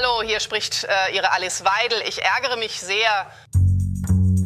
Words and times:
Hallo, 0.00 0.22
hier 0.22 0.40
spricht 0.40 0.84
äh, 0.84 1.14
Ihre 1.14 1.32
Alice 1.32 1.62
Weidel. 1.62 1.98
Ich 2.08 2.22
ärgere 2.22 2.56
mich 2.56 2.80
sehr. 2.80 3.26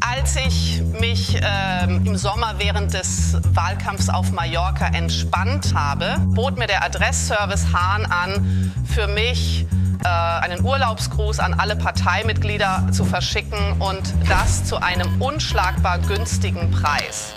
Als 0.01 0.35
ich 0.37 0.83
mich 0.99 1.37
äh, 1.37 1.85
im 1.85 2.17
Sommer 2.17 2.55
während 2.59 2.93
des 2.93 3.37
Wahlkampfs 3.55 4.09
auf 4.09 4.33
Mallorca 4.33 4.87
entspannt 4.87 5.73
habe, 5.75 6.17
bot 6.35 6.59
mir 6.59 6.67
der 6.67 6.83
Adressservice 6.83 7.67
Hahn 7.73 8.07
an, 8.07 8.73
für 8.93 9.07
mich 9.07 9.67
äh, 10.03 10.09
einen 10.09 10.65
Urlaubsgruß 10.65 11.39
an 11.39 11.55
alle 11.55 11.77
Parteimitglieder 11.77 12.89
zu 12.91 13.05
verschicken 13.05 13.81
und 13.81 14.03
das 14.29 14.65
zu 14.65 14.79
einem 14.79 15.23
unschlagbar 15.23 15.99
günstigen 16.01 16.71
Preis. 16.73 17.33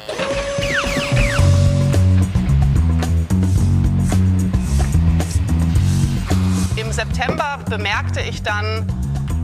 September 6.98 7.60
bemerkte 7.70 8.22
ich 8.22 8.42
dann, 8.42 8.88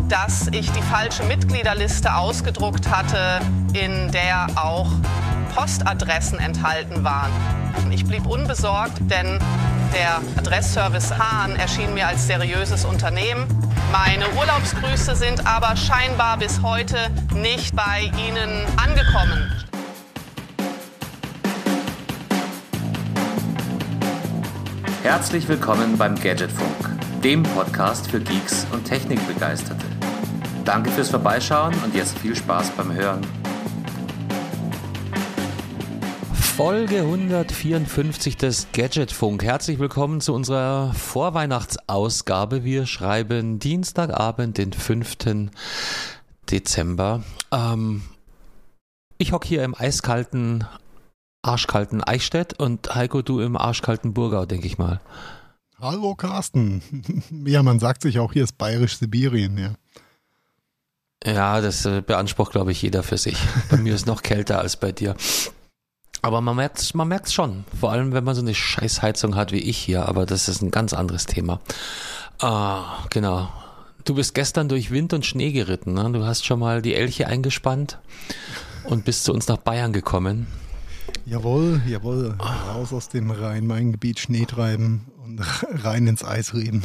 dass 0.09 0.47
ich 0.47 0.71
die 0.71 0.81
falsche 0.81 1.21
Mitgliederliste 1.25 2.15
ausgedruckt 2.15 2.89
hatte, 2.89 3.39
in 3.73 4.11
der 4.11 4.47
auch 4.55 4.89
Postadressen 5.53 6.39
enthalten 6.39 7.03
waren. 7.03 7.31
Ich 7.91 8.05
blieb 8.05 8.25
unbesorgt, 8.25 8.97
denn 9.01 9.37
der 9.93 10.19
Adressservice 10.35 11.15
Hahn 11.15 11.55
erschien 11.55 11.93
mir 11.93 12.07
als 12.07 12.25
seriöses 12.25 12.85
Unternehmen. 12.85 13.45
Meine 13.91 14.25
Urlaubsgrüße 14.31 15.15
sind 15.15 15.45
aber 15.45 15.75
scheinbar 15.75 16.37
bis 16.37 16.59
heute 16.63 17.11
nicht 17.35 17.75
bei 17.75 18.11
Ihnen 18.17 18.65
angekommen. 18.77 19.51
Herzlich 25.03 25.47
willkommen 25.47 25.99
beim 25.99 26.15
Gadgetfunk, 26.15 26.89
dem 27.23 27.41
Podcast 27.41 28.11
für 28.11 28.19
Geeks 28.19 28.67
und 28.73 28.83
Technikbegeisterte. 28.83 29.85
Danke 30.65 30.91
fürs 30.91 31.09
Vorbeischauen 31.09 31.73
und 31.85 31.95
jetzt 31.95 32.19
viel 32.19 32.35
Spaß 32.35 32.71
beim 32.71 32.91
Hören. 32.91 33.25
Folge 36.33 36.99
154 36.99 38.35
des 38.35 38.67
Gadgetfunk. 38.73 39.41
Herzlich 39.41 39.79
willkommen 39.79 40.19
zu 40.19 40.33
unserer 40.33 40.93
Vorweihnachtsausgabe. 40.93 42.65
Wir 42.65 42.85
schreiben 42.85 43.57
Dienstagabend, 43.57 44.57
den 44.57 44.73
5. 44.73 45.49
Dezember. 46.51 47.23
Ähm, 47.53 48.03
ich 49.17 49.31
hocke 49.31 49.47
hier 49.47 49.63
im 49.63 49.75
eiskalten, 49.75 50.65
arschkalten 51.41 52.03
Eichstätt 52.03 52.59
und 52.59 52.93
Heiko, 52.93 53.21
du 53.21 53.39
im 53.39 53.55
arschkalten 53.55 54.13
Burgau, 54.13 54.45
denke 54.45 54.67
ich 54.67 54.77
mal. 54.77 54.99
Hallo 55.83 56.15
Carsten. 56.15 56.81
Ja, 57.45 57.61
man 57.61 57.77
sagt 57.77 58.03
sich 58.03 58.17
auch, 58.17 58.31
hier 58.31 58.45
ist 58.45 58.57
bayerisch-Sibirien, 58.57 59.57
ja. 59.57 59.73
Ja, 61.25 61.59
das 61.59 61.85
äh, 61.85 62.01
beansprucht, 62.01 62.53
glaube 62.53 62.71
ich, 62.71 62.81
jeder 62.81 63.03
für 63.03 63.17
sich. 63.17 63.37
Bei 63.69 63.75
mir 63.75 63.93
ist 63.93 64.07
noch 64.07 64.21
kälter 64.21 64.59
als 64.59 64.77
bei 64.77 64.93
dir. 64.93 65.17
Aber 66.21 66.39
man 66.39 66.55
merkt 66.55 66.79
es 66.79 66.93
man 66.93 67.09
merkt's 67.09 67.33
schon. 67.33 67.65
Vor 67.77 67.91
allem, 67.91 68.13
wenn 68.13 68.23
man 68.23 68.33
so 68.33 68.41
eine 68.41 68.55
Scheißheizung 68.55 69.35
hat 69.35 69.51
wie 69.51 69.59
ich 69.59 69.77
hier. 69.77 70.07
Aber 70.07 70.25
das 70.25 70.47
ist 70.47 70.61
ein 70.61 70.71
ganz 70.71 70.93
anderes 70.93 71.25
Thema. 71.25 71.59
Ah, 72.39 73.05
genau. 73.09 73.51
Du 74.05 74.15
bist 74.15 74.35
gestern 74.35 74.69
durch 74.69 74.89
Wind 74.89 75.11
und 75.11 75.25
Schnee 75.25 75.51
geritten. 75.51 75.95
Ne? 75.95 76.09
Du 76.13 76.25
hast 76.25 76.45
schon 76.45 76.59
mal 76.59 76.81
die 76.81 76.95
Elche 76.95 77.27
eingespannt 77.27 77.99
und 78.85 79.03
bist 79.03 79.25
zu 79.25 79.33
uns 79.33 79.49
nach 79.49 79.57
Bayern 79.57 79.91
gekommen. 79.91 80.47
Jawohl, 81.25 81.81
jawohl. 81.85 82.37
Raus 82.39 82.93
aus 82.93 83.09
dem 83.09 83.31
Rhein-Main-Gebiet 83.31 84.19
Schnee 84.19 84.45
treiben 84.45 85.12
rein 85.83 86.07
ins 86.07 86.23
Eis 86.23 86.53
reden. 86.53 86.83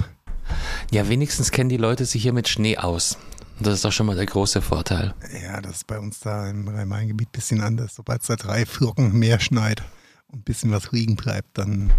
Ja, 0.90 1.08
wenigstens 1.08 1.50
kennen 1.50 1.68
die 1.68 1.76
Leute 1.76 2.04
sich 2.04 2.22
hier 2.22 2.32
mit 2.32 2.48
Schnee 2.48 2.78
aus. 2.78 3.18
Das 3.60 3.74
ist 3.74 3.84
doch 3.84 3.92
schon 3.92 4.06
mal 4.06 4.16
der 4.16 4.26
große 4.26 4.62
Vorteil. 4.62 5.14
Ja, 5.42 5.60
das 5.60 5.76
ist 5.76 5.86
bei 5.86 5.98
uns 5.98 6.20
da 6.20 6.48
im 6.48 6.68
Rhein-Main-Gebiet 6.68 7.28
ein 7.28 7.32
bisschen 7.32 7.60
anders. 7.60 7.94
Sobald 7.94 8.20
es 8.22 8.28
da 8.28 8.36
drei 8.36 8.64
Flocken 8.64 9.18
mehr 9.18 9.40
schneit 9.40 9.82
und 10.28 10.40
ein 10.40 10.44
bisschen 10.44 10.70
was 10.70 10.92
Regen 10.92 11.16
bleibt, 11.16 11.58
dann 11.58 11.92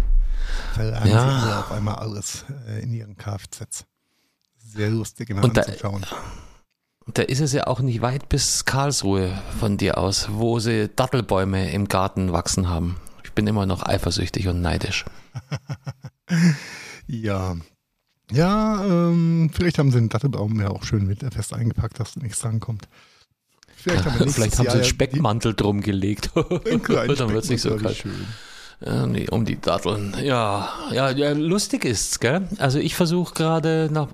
verlangen 0.72 1.10
ja. 1.10 1.20
sie 1.20 1.46
alle 1.46 1.58
auf 1.58 1.70
einmal 1.70 1.96
alles 1.96 2.44
äh, 2.66 2.82
in 2.82 2.94
ihren 2.94 3.16
Kfz. 3.16 3.84
Sehr 4.56 4.90
lustig 4.90 5.30
immer 5.30 5.44
und 5.44 5.58
anzuschauen. 5.58 6.02
Da, 6.02 7.12
da 7.12 7.22
ist 7.22 7.40
es 7.40 7.52
ja 7.52 7.66
auch 7.66 7.80
nicht 7.80 8.00
weit 8.00 8.28
bis 8.30 8.64
Karlsruhe 8.64 9.36
von 9.58 9.76
dir 9.76 9.98
aus, 9.98 10.28
wo 10.30 10.60
sie 10.60 10.88
Dattelbäume 10.88 11.70
im 11.72 11.88
Garten 11.88 12.32
wachsen 12.32 12.70
haben. 12.70 12.96
Ich 13.24 13.32
bin 13.32 13.46
immer 13.46 13.66
noch 13.66 13.84
eifersüchtig 13.84 14.48
und 14.48 14.62
neidisch. 14.62 15.04
ja, 17.06 17.56
ja, 18.32 18.84
ähm, 18.84 19.50
vielleicht 19.52 19.78
haben 19.78 19.90
sie 19.90 19.98
den 19.98 20.08
Dattelbaum 20.08 20.60
ja 20.60 20.68
auch 20.68 20.84
schön 20.84 21.08
winterfest 21.08 21.52
eingepackt, 21.52 21.98
dass 21.98 22.14
da 22.14 22.20
nichts 22.20 22.40
drankommt. 22.40 22.88
Vielleicht 23.76 24.04
haben, 24.04 24.30
vielleicht 24.30 24.58
haben 24.58 24.68
sie 24.68 24.76
einen 24.76 24.84
Speckmantel 24.84 25.54
drum 25.54 25.80
gelegt. 25.80 26.30
Dann 26.34 27.32
wird 27.32 27.44
es 27.44 27.50
nicht 27.50 27.62
so 27.62 27.76
kalt. 27.76 27.96
Schön. 27.96 28.26
Ja, 28.84 29.06
nee, 29.06 29.26
um 29.28 29.44
die 29.44 29.60
Datteln. 29.60 30.14
Ja, 30.22 30.70
ja, 30.92 31.10
ja 31.10 31.32
lustig 31.32 31.84
ist's, 31.84 32.20
gell? 32.20 32.48
Also 32.58 32.78
ich 32.78 32.94
versuche 32.94 33.34
gerade 33.34 33.88
nach 33.90 34.08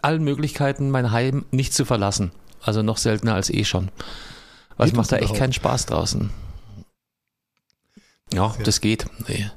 allen 0.00 0.24
Möglichkeiten 0.24 0.90
mein 0.90 1.12
Heim 1.12 1.44
nicht 1.50 1.74
zu 1.74 1.84
verlassen. 1.84 2.32
Also 2.62 2.82
noch 2.82 2.98
seltener 2.98 3.34
als 3.34 3.50
eh 3.50 3.64
schon. 3.64 3.90
Weil 4.76 4.88
es 4.88 4.94
macht 4.94 5.12
da 5.12 5.16
echt 5.16 5.34
keinen 5.34 5.52
Spaß 5.52 5.86
draußen. 5.86 6.30
Ja, 8.32 8.54
das 8.64 8.80
geht. 8.80 9.06
Nee. 9.28 9.50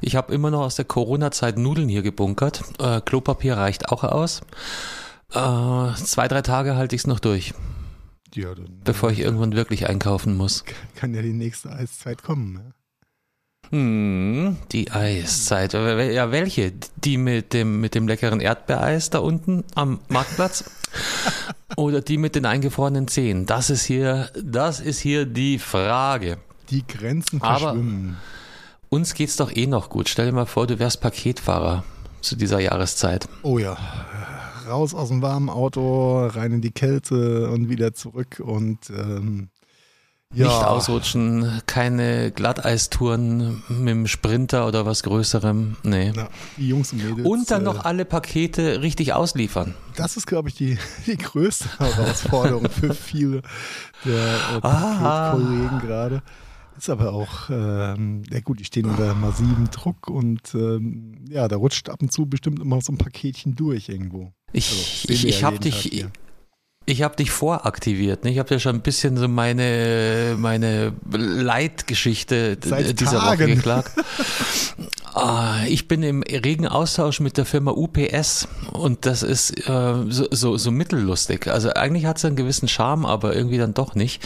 Ich 0.00 0.16
habe 0.16 0.32
immer 0.32 0.50
noch 0.50 0.60
aus 0.60 0.76
der 0.76 0.84
Corona-Zeit 0.84 1.58
Nudeln 1.58 1.88
hier 1.88 2.02
gebunkert. 2.02 2.62
Äh, 2.78 3.00
Klopapier 3.00 3.56
reicht 3.56 3.90
auch 3.90 4.04
aus. 4.04 4.40
Äh, 5.32 5.94
zwei, 5.94 6.26
drei 6.28 6.42
Tage 6.42 6.76
halte 6.76 6.96
ich 6.96 7.02
es 7.02 7.06
noch 7.06 7.20
durch. 7.20 7.54
Ja, 8.34 8.54
dann, 8.54 8.80
bevor 8.84 9.10
ich 9.10 9.20
irgendwann 9.20 9.54
wirklich 9.54 9.88
einkaufen 9.88 10.36
muss. 10.36 10.64
Kann 10.96 11.14
ja 11.14 11.22
die 11.22 11.32
nächste 11.32 11.70
Eiszeit 11.70 12.22
kommen. 12.22 12.54
Ne? 12.54 12.72
Hm, 13.70 14.56
die 14.72 14.90
Eiszeit. 14.90 15.74
Ja, 15.74 16.32
welche? 16.32 16.72
Die 16.96 17.16
mit 17.16 17.52
dem, 17.52 17.80
mit 17.80 17.94
dem 17.94 18.08
leckeren 18.08 18.40
Erdbeereis 18.40 19.10
da 19.10 19.18
unten 19.18 19.64
am 19.74 20.00
Marktplatz? 20.08 20.64
Oder 21.76 22.00
die 22.00 22.18
mit 22.18 22.34
den 22.34 22.46
eingefrorenen 22.46 23.06
Zehen? 23.06 23.46
Das 23.46 23.70
ist 23.70 23.84
hier, 23.84 24.30
das 24.42 24.80
ist 24.80 24.98
hier 24.98 25.24
die 25.24 25.58
Frage. 25.58 26.38
Die 26.70 26.84
Grenzen 26.86 27.38
verschwimmen. 27.38 28.16
Aber 28.16 28.40
uns 28.90 29.14
geht's 29.14 29.36
doch 29.36 29.54
eh 29.54 29.66
noch 29.66 29.88
gut. 29.88 30.08
Stell 30.08 30.26
dir 30.26 30.32
mal 30.32 30.46
vor, 30.46 30.66
du 30.66 30.78
wärst 30.78 31.00
Paketfahrer 31.00 31.84
zu 32.20 32.36
dieser 32.36 32.60
Jahreszeit. 32.60 33.28
Oh 33.42 33.58
ja. 33.58 33.78
Raus 34.68 34.94
aus 34.94 35.08
dem 35.08 35.22
warmen 35.22 35.48
Auto, 35.48 36.26
rein 36.26 36.52
in 36.52 36.60
die 36.60 36.70
Kälte 36.70 37.50
und 37.50 37.70
wieder 37.70 37.94
zurück 37.94 38.40
und 38.44 38.90
ähm, 38.90 39.48
ja. 40.32 40.46
Nicht 40.46 40.64
ausrutschen, 40.64 41.60
keine 41.66 42.30
Glatteistouren 42.30 43.64
mit 43.68 43.88
dem 43.88 44.06
Sprinter 44.06 44.68
oder 44.68 44.86
was 44.86 45.02
Größerem. 45.02 45.76
Nee. 45.82 46.12
Na, 46.14 46.28
die 46.56 46.68
Jungs 46.68 46.92
und 46.92 47.02
Mädels. 47.02 47.26
Und 47.26 47.50
dann 47.50 47.64
noch 47.64 47.78
äh, 47.78 47.88
alle 47.88 48.04
Pakete 48.04 48.80
richtig 48.80 49.12
ausliefern. 49.12 49.74
Das 49.96 50.16
ist, 50.16 50.28
glaube 50.28 50.48
ich, 50.48 50.54
die, 50.54 50.78
die 51.06 51.16
größte 51.16 51.66
Herausforderung 51.80 52.70
für 52.70 52.94
viele 52.94 53.42
der 54.04 54.36
äh, 54.62 55.30
Kollegen 55.32 55.80
gerade. 55.80 56.22
Ist 56.80 56.88
aber 56.88 57.12
auch, 57.12 57.50
ähm, 57.50 58.22
ja 58.30 58.40
gut, 58.40 58.58
die 58.58 58.64
stehen 58.64 58.86
unter 58.86 59.12
massivem 59.12 59.68
Druck 59.70 60.08
und 60.08 60.54
ähm, 60.54 61.26
ja, 61.28 61.46
da 61.46 61.56
rutscht 61.56 61.90
ab 61.90 62.00
und 62.00 62.10
zu 62.10 62.24
bestimmt 62.24 62.58
immer 62.58 62.80
so 62.80 62.90
ein 62.90 62.96
Paketchen 62.96 63.54
durch 63.54 63.90
irgendwo. 63.90 64.32
Ich, 64.54 64.70
also, 64.70 65.12
ich, 65.12 65.26
ich 65.26 65.44
habe 65.44 65.58
dich, 65.58 66.06
ich 66.90 67.02
habe 67.02 67.16
dich 67.16 67.30
voraktiviert. 67.30 68.24
Ne? 68.24 68.30
Ich 68.30 68.38
habe 68.38 68.48
dir 68.48 68.60
schon 68.60 68.76
ein 68.76 68.82
bisschen 68.82 69.16
so 69.16 69.28
meine, 69.28 70.36
meine 70.38 70.92
Leitgeschichte 71.10 72.58
Seit 72.62 73.00
dieser 73.00 73.18
Tagen. 73.18 73.40
Woche 73.40 73.54
geklagt. 73.54 73.92
Ah, 75.12 75.64
ich 75.66 75.88
bin 75.88 76.04
im 76.04 76.22
regen 76.22 76.68
Austausch 76.68 77.18
mit 77.18 77.36
der 77.36 77.44
Firma 77.44 77.72
UPS 77.72 78.46
und 78.72 79.06
das 79.06 79.24
ist 79.24 79.68
äh, 79.68 79.94
so, 80.08 80.28
so, 80.30 80.56
so 80.56 80.70
mittellustig. 80.70 81.48
Also 81.48 81.70
eigentlich 81.74 82.06
hat 82.06 82.18
es 82.18 82.24
einen 82.24 82.36
gewissen 82.36 82.68
Charme, 82.68 83.06
aber 83.06 83.34
irgendwie 83.34 83.58
dann 83.58 83.74
doch 83.74 83.96
nicht. 83.96 84.22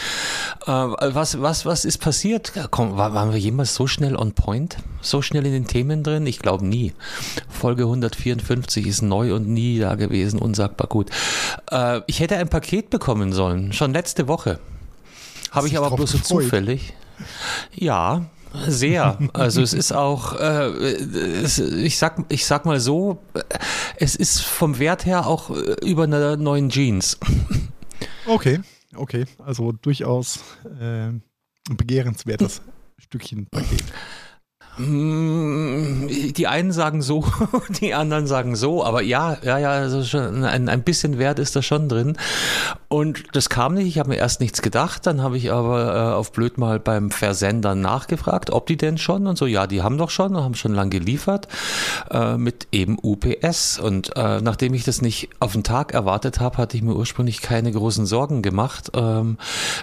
Äh, 0.67 0.71
was, 0.71 1.41
was, 1.41 1.65
was 1.65 1.85
ist 1.85 1.97
passiert? 1.97 2.53
Komm, 2.69 2.97
waren 2.97 3.31
wir 3.31 3.39
jemals 3.39 3.73
so 3.73 3.87
schnell 3.87 4.15
on 4.15 4.33
point? 4.33 4.77
So 5.01 5.23
schnell 5.23 5.45
in 5.47 5.53
den 5.53 5.67
Themen 5.67 6.03
drin? 6.03 6.27
Ich 6.27 6.37
glaube 6.37 6.65
nie. 6.65 6.93
Folge 7.49 7.83
154 7.83 8.85
ist 8.85 9.01
neu 9.01 9.33
und 9.33 9.47
nie 9.47 9.79
da 9.79 9.95
gewesen, 9.95 10.39
unsagbar 10.39 10.87
gut. 10.87 11.09
Äh, 11.71 12.01
ich 12.05 12.19
hätte 12.19 12.37
ein 12.37 12.49
Paket 12.55 12.89
bekommen 12.89 13.33
sollen, 13.33 13.73
schon 13.73 13.91
letzte 13.91 14.29
Woche. 14.29 14.61
Habe 15.51 15.67
ich 15.67 15.77
aber 15.77 15.93
bloß 15.93 16.11
so 16.11 16.19
zufällig. 16.19 16.93
Ja, 17.73 18.27
sehr. 18.65 19.19
Also 19.33 19.61
es 19.61 19.73
ist 19.73 19.91
auch, 19.91 20.39
äh, 20.39 20.67
es, 20.69 21.59
ich 21.59 21.97
sag, 21.97 22.23
ich 22.29 22.45
sag 22.45 22.65
mal 22.65 22.79
so, 22.79 23.21
es 23.97 24.15
ist 24.15 24.39
vom 24.39 24.79
Wert 24.79 25.05
her 25.05 25.27
auch 25.27 25.49
äh, 25.49 25.75
über 25.85 26.03
einer 26.03 26.37
neuen 26.37 26.69
Jeans. 26.69 27.17
Okay, 28.25 28.61
okay. 28.95 29.25
Also 29.45 29.73
durchaus 29.73 30.39
äh, 30.79 31.07
ein 31.09 31.23
begehrenswertes 31.67 32.61
Stückchen 32.97 33.47
Paket. 33.47 33.83
Mm, 34.77 36.07
die 36.07 36.47
einen 36.47 36.73
sagen 36.73 37.01
so, 37.01 37.23
die 37.81 37.93
anderen 37.93 38.27
sagen 38.27 38.55
so, 38.55 38.83
aber 38.83 39.01
ja, 39.01 39.37
ja, 39.41 39.57
ja, 39.57 39.71
also 39.71 40.03
schon 40.03 40.43
ein, 40.43 40.67
ein 40.67 40.83
bisschen 40.83 41.17
Wert 41.17 41.39
ist 41.39 41.55
da 41.55 41.61
schon 41.61 41.87
drin. 41.87 42.17
Und 42.89 43.23
das 43.33 43.49
kam 43.49 43.75
nicht, 43.75 43.87
ich 43.87 43.99
habe 43.99 44.09
mir 44.09 44.17
erst 44.17 44.41
nichts 44.41 44.61
gedacht, 44.61 45.07
dann 45.07 45.21
habe 45.21 45.37
ich 45.37 45.51
aber 45.51 45.95
äh, 45.95 46.13
auf 46.13 46.33
blöd 46.33 46.57
mal 46.57 46.79
beim 46.79 47.09
Versender 47.09 47.73
nachgefragt, 47.73 48.49
ob 48.49 48.67
die 48.67 48.75
denn 48.75 48.97
schon 48.97 49.27
und 49.27 49.37
so, 49.37 49.45
ja, 49.45 49.65
die 49.65 49.81
haben 49.81 49.97
doch 49.97 50.09
schon, 50.09 50.35
haben 50.35 50.55
schon 50.55 50.73
lang 50.73 50.89
geliefert 50.89 51.47
äh, 52.11 52.35
mit 52.35 52.67
eben 52.73 52.97
UPS. 53.01 53.79
Und 53.79 54.15
äh, 54.17 54.41
nachdem 54.41 54.73
ich 54.73 54.83
das 54.83 55.01
nicht 55.01 55.29
auf 55.39 55.53
den 55.53 55.63
Tag 55.63 55.93
erwartet 55.93 56.41
habe, 56.41 56.57
hatte 56.57 56.75
ich 56.75 56.83
mir 56.83 56.95
ursprünglich 56.95 57.41
keine 57.41 57.71
großen 57.71 58.05
Sorgen 58.05 58.41
gemacht. 58.41 58.91
Ähm, 58.93 59.37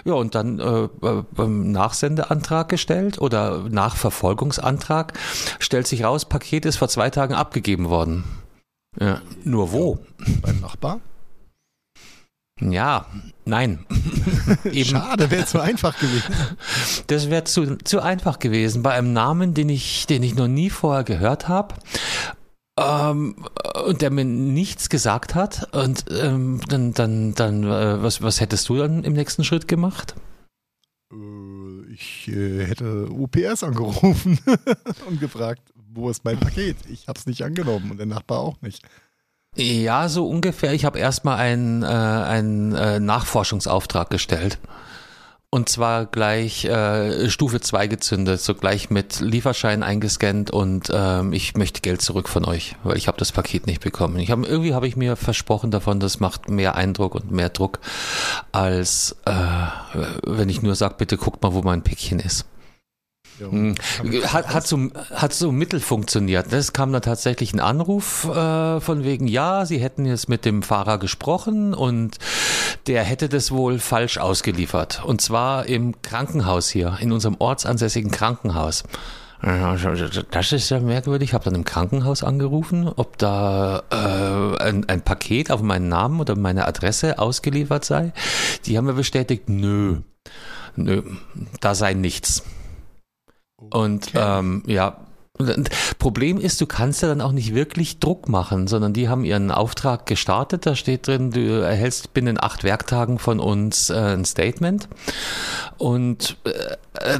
ja, 0.05 0.13
und 0.13 0.35
dann 0.35 0.59
äh, 0.59 0.87
beim 1.31 1.71
Nachsendeantrag 1.71 2.69
gestellt 2.69 3.19
oder 3.19 3.63
Nachverfolgungsantrag 3.69 4.82
Antrag, 4.83 5.13
stellt 5.59 5.87
sich 5.87 6.03
raus, 6.03 6.25
Paket 6.25 6.65
ist 6.65 6.77
vor 6.77 6.89
zwei 6.89 7.09
Tagen 7.09 7.33
abgegeben 7.33 7.89
worden. 7.89 8.23
Ja, 8.99 9.21
nur 9.43 9.71
wo? 9.71 9.99
Beim 10.41 10.59
Nachbar? 10.59 10.99
Ja, 12.61 13.07
nein. 13.45 13.85
Schade, 14.83 15.31
wäre 15.31 15.45
zu 15.45 15.59
einfach 15.59 15.97
gewesen. 15.97 16.33
Das 17.07 17.29
wäre 17.29 17.45
zu, 17.45 17.77
zu 17.77 18.01
einfach 18.01 18.39
gewesen. 18.39 18.83
Bei 18.83 18.93
einem 18.93 19.11
Namen, 19.11 19.53
den 19.53 19.69
ich, 19.69 20.05
den 20.05 20.21
ich 20.21 20.35
noch 20.35 20.47
nie 20.47 20.69
vorher 20.69 21.03
gehört 21.03 21.47
habe. 21.47 21.75
Ähm, 22.79 23.35
und 23.85 24.01
der 24.01 24.11
mir 24.11 24.25
nichts 24.25 24.89
gesagt 24.89 25.33
hat. 25.33 25.73
Und 25.73 26.05
ähm, 26.11 26.61
dann, 26.67 26.93
dann, 26.93 27.33
dann, 27.33 27.63
äh, 27.63 28.03
was, 28.03 28.21
was 28.21 28.39
hättest 28.39 28.69
du 28.69 28.77
dann 28.77 29.03
im 29.03 29.13
nächsten 29.13 29.43
Schritt 29.43 29.67
gemacht? 29.67 30.13
Ich 32.03 32.27
äh, 32.27 32.65
hätte 32.65 33.09
UPS 33.09 33.63
angerufen 33.63 34.39
und 35.07 35.19
gefragt, 35.19 35.61
wo 35.93 36.09
ist 36.09 36.25
mein 36.25 36.39
Paket? 36.39 36.77
Ich 36.89 37.07
habe 37.07 37.17
es 37.17 37.25
nicht 37.25 37.43
angenommen 37.43 37.91
und 37.91 37.97
der 37.97 38.05
Nachbar 38.05 38.39
auch 38.39 38.61
nicht. 38.61 38.83
Ja, 39.55 40.09
so 40.09 40.27
ungefähr. 40.27 40.73
Ich 40.73 40.83
habe 40.83 40.99
erstmal 40.99 41.37
einen, 41.37 41.83
äh, 41.83 41.85
einen 41.85 42.73
äh, 42.73 42.99
Nachforschungsauftrag 42.99 44.09
gestellt. 44.09 44.57
Und 45.53 45.69
zwar 45.69 46.07
gleich 46.07 46.65
äh, 46.65 47.29
Stufe 47.29 47.61
2 47.61 47.85
gezündet, 47.85 48.41
so 48.41 48.55
gleich 48.55 48.89
mit 48.89 49.19
Lieferschein 49.19 49.83
eingescannt 49.83 50.49
und 50.49 50.89
ähm, 50.91 51.31
ich 51.31 51.55
möchte 51.55 51.81
Geld 51.81 52.01
zurück 52.01 52.27
von 52.27 52.43
euch, 52.43 52.75
weil 52.81 52.97
ich 52.97 53.07
habe 53.07 53.19
das 53.19 53.31
Paket 53.31 53.67
nicht 53.67 53.79
bekommen. 53.79 54.17
Ich 54.17 54.31
hab, 54.31 54.43
irgendwie 54.43 54.73
habe 54.73 54.87
ich 54.87 54.95
mir 54.95 55.15
versprochen 55.15 55.69
davon, 55.69 55.99
das 55.99 56.19
macht 56.19 56.49
mehr 56.49 56.73
Eindruck 56.73 57.13
und 57.13 57.29
mehr 57.29 57.49
Druck, 57.49 57.77
als 58.51 59.15
äh, 59.25 59.33
wenn 60.23 60.49
ich 60.49 60.63
nur 60.63 60.73
sage, 60.73 60.95
bitte 60.97 61.17
guckt 61.17 61.43
mal, 61.43 61.53
wo 61.53 61.61
mein 61.61 61.83
Päckchen 61.83 62.19
ist. 62.19 62.45
Hm. 63.39 63.75
Hat, 64.25 64.53
hat, 64.53 64.67
so, 64.67 64.89
hat 65.13 65.33
so 65.33 65.51
mittel 65.51 65.79
funktioniert. 65.79 66.51
Es 66.53 66.73
kam 66.73 66.91
dann 66.91 67.01
tatsächlich 67.01 67.53
ein 67.53 67.59
Anruf 67.59 68.25
äh, 68.25 68.79
von 68.79 69.03
wegen, 69.03 69.27
ja, 69.27 69.65
sie 69.65 69.79
hätten 69.79 70.05
jetzt 70.05 70.29
mit 70.29 70.45
dem 70.45 70.63
Fahrer 70.63 70.97
gesprochen 70.97 71.73
und 71.73 72.17
der 72.87 73.03
hätte 73.03 73.29
das 73.29 73.51
wohl 73.51 73.79
falsch 73.79 74.17
ausgeliefert. 74.17 75.03
Und 75.05 75.21
zwar 75.21 75.65
im 75.65 76.01
Krankenhaus 76.01 76.69
hier, 76.69 76.97
in 76.99 77.11
unserem 77.11 77.35
ortsansässigen 77.39 78.11
Krankenhaus. 78.11 78.83
Das 80.31 80.53
ist 80.53 80.69
ja 80.69 80.79
merkwürdig. 80.79 81.29
Ich 81.29 81.33
habe 81.33 81.43
dann 81.43 81.55
im 81.55 81.65
Krankenhaus 81.65 82.23
angerufen, 82.23 82.87
ob 82.87 83.17
da 83.17 83.83
äh, 83.91 84.63
ein, 84.63 84.87
ein 84.87 85.01
Paket 85.01 85.51
auf 85.51 85.61
meinen 85.61 85.89
Namen 85.89 86.21
oder 86.21 86.37
meine 86.37 86.65
Adresse 86.65 87.19
ausgeliefert 87.19 87.83
sei. 87.83 88.13
Die 88.65 88.77
haben 88.77 88.85
mir 88.85 88.93
bestätigt, 88.93 89.49
nö, 89.49 89.97
nö, 90.77 91.03
da 91.59 91.75
sei 91.75 91.93
nichts. 91.93 92.43
Und 93.69 94.11
ähm, 94.15 94.63
ja, 94.67 94.97
Problem 95.97 96.39
ist, 96.39 96.61
du 96.61 96.67
kannst 96.67 97.01
ja 97.01 97.07
dann 97.07 97.19
auch 97.19 97.31
nicht 97.31 97.55
wirklich 97.55 97.99
Druck 97.99 98.29
machen, 98.29 98.67
sondern 98.67 98.93
die 98.93 99.09
haben 99.09 99.25
ihren 99.25 99.49
Auftrag 99.49 100.05
gestartet. 100.05 100.67
Da 100.67 100.75
steht 100.75 101.07
drin, 101.07 101.31
du 101.31 101.61
erhältst 101.61 102.13
binnen 102.13 102.41
acht 102.41 102.63
Werktagen 102.63 103.17
von 103.17 103.39
uns 103.39 103.89
äh, 103.89 103.95
ein 103.95 104.25
Statement. 104.25 104.87
Und 105.79 106.37
äh, 106.45 107.15
äh, 107.15 107.19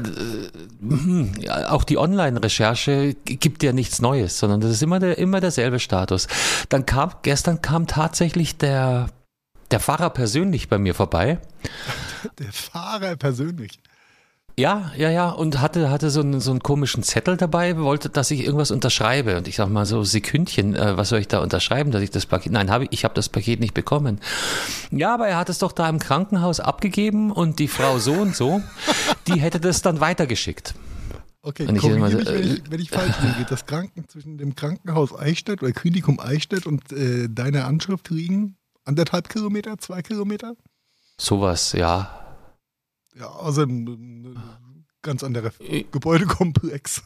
ja, 1.40 1.70
auch 1.70 1.82
die 1.82 1.98
Online-Recherche 1.98 3.14
gibt 3.24 3.64
ja 3.64 3.72
nichts 3.72 4.00
Neues, 4.00 4.38
sondern 4.38 4.60
das 4.60 4.70
ist 4.70 4.82
immer, 4.82 5.00
der, 5.00 5.18
immer 5.18 5.40
derselbe 5.40 5.80
Status. 5.80 6.28
Dann 6.68 6.86
kam, 6.86 7.10
gestern 7.22 7.62
kam 7.62 7.88
tatsächlich 7.88 8.56
der, 8.56 9.08
der 9.72 9.80
Fahrer 9.80 10.10
persönlich 10.10 10.68
bei 10.68 10.78
mir 10.78 10.94
vorbei. 10.94 11.38
Der 12.38 12.52
Fahrer 12.52 13.16
persönlich? 13.16 13.78
Ja, 14.56 14.92
ja, 14.96 15.10
ja, 15.10 15.30
und 15.30 15.60
hatte, 15.60 15.90
hatte 15.90 16.10
so 16.10 16.20
einen, 16.20 16.40
so 16.40 16.52
einen 16.52 16.60
komischen 16.60 17.02
Zettel 17.02 17.36
dabei, 17.36 17.76
wollte, 17.76 18.08
dass 18.08 18.30
ich 18.30 18.44
irgendwas 18.44 18.70
unterschreibe. 18.70 19.36
Und 19.36 19.48
ich 19.48 19.56
sag 19.56 19.68
mal 19.68 19.84
so, 19.84 20.04
Sekündchen, 20.04 20.76
äh, 20.76 20.96
was 20.96 21.08
soll 21.08 21.18
ich 21.18 21.26
da 21.26 21.40
unterschreiben, 21.40 21.90
dass 21.90 22.02
ich 22.02 22.10
das 22.10 22.26
Paket, 22.26 22.52
nein, 22.52 22.70
habe 22.70 22.84
ich, 22.84 22.92
ich 22.92 23.04
habe 23.04 23.14
das 23.14 23.28
Paket 23.28 23.58
nicht 23.58 23.74
bekommen. 23.74 24.20
Ja, 24.92 25.12
aber 25.14 25.26
er 25.26 25.38
hat 25.38 25.48
es 25.48 25.58
doch 25.58 25.72
da 25.72 25.88
im 25.88 25.98
Krankenhaus 25.98 26.60
abgegeben 26.60 27.32
und 27.32 27.58
die 27.58 27.66
Frau 27.66 27.98
so 27.98 28.12
und 28.12 28.36
so, 28.36 28.62
die 29.26 29.40
hätte 29.40 29.58
das 29.58 29.82
dann 29.82 29.98
weitergeschickt. 29.98 30.74
Okay, 31.42 31.66
und 31.66 31.76
ich 31.76 31.82
mich, 31.82 32.00
wenn, 32.00 32.42
ich, 32.42 32.62
wenn 32.70 32.80
ich 32.80 32.90
falsch 32.90 33.16
liege, 33.22 33.46
das 33.50 33.66
Kranken 33.66 34.08
zwischen 34.08 34.38
dem 34.38 34.54
Krankenhaus 34.54 35.18
Eichstätt 35.18 35.62
oder 35.62 35.72
Klinikum 35.72 36.20
Eichstätt 36.20 36.64
und 36.66 36.92
äh, 36.92 37.28
deiner 37.28 37.66
Anschrift 37.66 38.08
liegen 38.08 38.56
anderthalb 38.84 39.28
Kilometer, 39.28 39.76
zwei 39.78 40.00
Kilometer? 40.00 40.54
Sowas, 41.18 41.72
ja. 41.72 42.23
Ja, 43.18 43.30
also 43.30 43.62
ein, 43.62 44.36
ganz 45.02 45.22
anderer 45.22 45.50
Gebäudekomplex. 45.92 47.02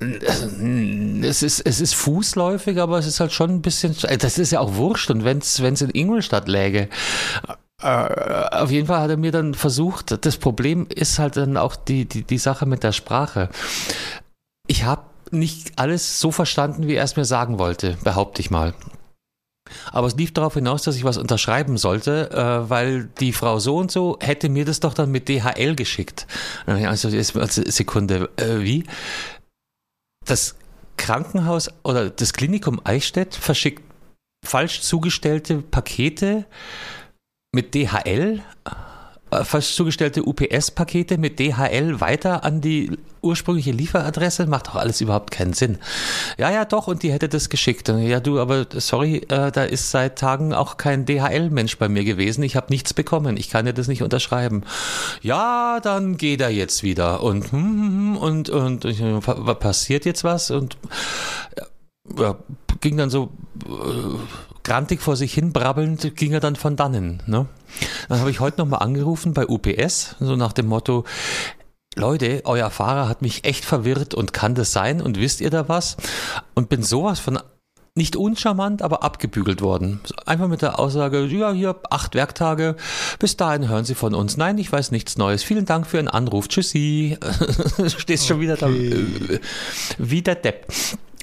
es, 0.00 1.42
ist, 1.42 1.60
es 1.60 1.80
ist 1.80 1.94
fußläufig, 1.94 2.80
aber 2.80 2.98
es 2.98 3.06
ist 3.06 3.20
halt 3.20 3.32
schon 3.32 3.50
ein 3.50 3.62
bisschen. 3.62 3.94
Das 4.18 4.38
ist 4.38 4.50
ja 4.50 4.60
auch 4.60 4.74
wurscht. 4.74 5.10
Und 5.10 5.24
wenn 5.24 5.38
es 5.38 5.58
in 5.60 5.90
Ingolstadt 5.90 6.48
läge. 6.48 6.88
Äh, 7.80 8.48
auf 8.50 8.72
jeden 8.72 8.88
Fall 8.88 9.00
hat 9.00 9.10
er 9.10 9.16
mir 9.16 9.30
dann 9.30 9.54
versucht, 9.54 10.24
das 10.24 10.36
Problem 10.36 10.88
ist 10.92 11.20
halt 11.20 11.36
dann 11.36 11.56
auch 11.56 11.76
die, 11.76 12.06
die, 12.06 12.24
die 12.24 12.38
Sache 12.38 12.66
mit 12.66 12.82
der 12.82 12.90
Sprache. 12.90 13.50
Ich 14.66 14.82
habe 14.82 15.04
nicht 15.30 15.78
alles 15.78 16.18
so 16.18 16.32
verstanden, 16.32 16.88
wie 16.88 16.94
er 16.94 17.04
es 17.04 17.14
mir 17.14 17.24
sagen 17.24 17.60
wollte, 17.60 17.96
behaupte 18.02 18.40
ich 18.40 18.50
mal. 18.50 18.74
Aber 19.92 20.06
es 20.06 20.16
lief 20.16 20.32
darauf 20.32 20.54
hinaus, 20.54 20.82
dass 20.82 20.96
ich 20.96 21.04
was 21.04 21.16
unterschreiben 21.16 21.76
sollte, 21.76 22.30
äh, 22.30 22.70
weil 22.70 23.08
die 23.20 23.32
Frau 23.32 23.58
so 23.58 23.76
und 23.76 23.90
so 23.90 24.18
hätte 24.20 24.48
mir 24.48 24.64
das 24.64 24.80
doch 24.80 24.94
dann 24.94 25.10
mit 25.10 25.28
DHL 25.28 25.74
geschickt. 25.74 26.26
Also, 26.66 27.10
Sekunde, 27.10 28.30
äh, 28.36 28.60
wie? 28.60 28.84
Das 30.24 30.56
Krankenhaus 30.96 31.70
oder 31.84 32.10
das 32.10 32.32
Klinikum 32.32 32.80
Eichstätt 32.84 33.34
verschickt 33.34 33.82
falsch 34.44 34.80
zugestellte 34.82 35.62
Pakete 35.62 36.44
mit 37.52 37.74
DHL 37.74 38.42
äh, 39.30 39.44
falsch 39.44 39.74
zugestellte 39.74 40.24
UPS-Pakete 40.24 41.18
mit 41.18 41.38
DHL 41.38 42.00
weiter 42.00 42.44
an 42.44 42.60
die 42.60 42.92
ursprüngliche 43.20 43.72
Lieferadresse? 43.72 44.46
Macht 44.46 44.68
doch 44.68 44.76
alles 44.76 45.00
überhaupt 45.00 45.30
keinen 45.30 45.52
Sinn. 45.52 45.78
Ja, 46.38 46.50
ja, 46.50 46.64
doch, 46.64 46.86
und 46.86 47.02
die 47.02 47.12
hätte 47.12 47.28
das 47.28 47.48
geschickt. 47.48 47.88
Ja, 47.88 48.20
du, 48.20 48.40
aber 48.40 48.66
sorry, 48.74 49.16
äh, 49.28 49.50
da 49.50 49.64
ist 49.64 49.90
seit 49.90 50.18
Tagen 50.18 50.52
auch 50.52 50.76
kein 50.76 51.04
DHL-Mensch 51.04 51.78
bei 51.78 51.88
mir 51.88 52.04
gewesen. 52.04 52.42
Ich 52.42 52.56
habe 52.56 52.66
nichts 52.70 52.94
bekommen. 52.94 53.36
Ich 53.36 53.50
kann 53.50 53.66
dir 53.66 53.74
das 53.74 53.88
nicht 53.88 54.02
unterschreiben. 54.02 54.64
Ja, 55.22 55.80
dann 55.82 56.16
geht 56.16 56.40
er 56.40 56.50
jetzt 56.50 56.82
wieder. 56.82 57.22
Und, 57.22 57.52
hm, 57.52 57.60
hm, 57.60 57.88
hm, 57.88 58.16
und, 58.16 58.50
und, 58.50 58.84
und 58.84 59.58
passiert 59.58 60.04
jetzt 60.04 60.24
was? 60.24 60.50
Und 60.50 60.76
ja, 62.16 62.36
ging 62.80 62.96
dann 62.96 63.10
so 63.10 63.30
äh, 63.66 64.47
grantig 64.68 65.00
vor 65.00 65.16
sich 65.16 65.32
hin 65.32 65.52
brabbelnd, 65.54 66.14
ging 66.14 66.32
er 66.32 66.40
dann 66.40 66.54
von 66.54 66.76
dannen. 66.76 67.22
Ne? 67.26 67.46
Dann 68.08 68.20
habe 68.20 68.30
ich 68.30 68.40
heute 68.40 68.60
nochmal 68.60 68.82
angerufen 68.82 69.32
bei 69.32 69.46
UPS, 69.48 70.16
so 70.20 70.36
nach 70.36 70.52
dem 70.52 70.66
Motto, 70.66 71.04
Leute, 71.96 72.42
euer 72.44 72.70
Fahrer 72.70 73.08
hat 73.08 73.22
mich 73.22 73.44
echt 73.44 73.64
verwirrt 73.64 74.12
und 74.12 74.34
kann 74.34 74.54
das 74.54 74.72
sein 74.72 75.00
und 75.00 75.18
wisst 75.18 75.40
ihr 75.40 75.48
da 75.48 75.68
was? 75.70 75.96
Und 76.54 76.68
bin 76.68 76.82
sowas 76.82 77.18
von 77.18 77.40
nicht 77.94 78.14
uncharmant, 78.14 78.82
aber 78.82 79.02
abgebügelt 79.02 79.62
worden. 79.62 80.00
Einfach 80.26 80.48
mit 80.48 80.60
der 80.60 80.78
Aussage, 80.78 81.24
ja, 81.24 81.50
hier 81.50 81.74
acht 81.90 82.14
Werktage, 82.14 82.76
bis 83.18 83.36
dahin 83.38 83.68
hören 83.68 83.86
Sie 83.86 83.94
von 83.94 84.14
uns. 84.14 84.36
Nein, 84.36 84.58
ich 84.58 84.70
weiß 84.70 84.92
nichts 84.92 85.16
Neues. 85.16 85.42
Vielen 85.42 85.64
Dank 85.64 85.86
für 85.86 85.96
Ihren 85.96 86.08
Anruf. 86.08 86.46
Tschüssi. 86.46 87.16
du 87.78 87.88
stehst 87.98 88.24
okay. 88.24 88.34
schon 88.34 88.40
wieder 88.40 88.56
da. 88.56 88.68
Wie 89.98 90.22
der 90.22 90.36
Depp. 90.36 90.68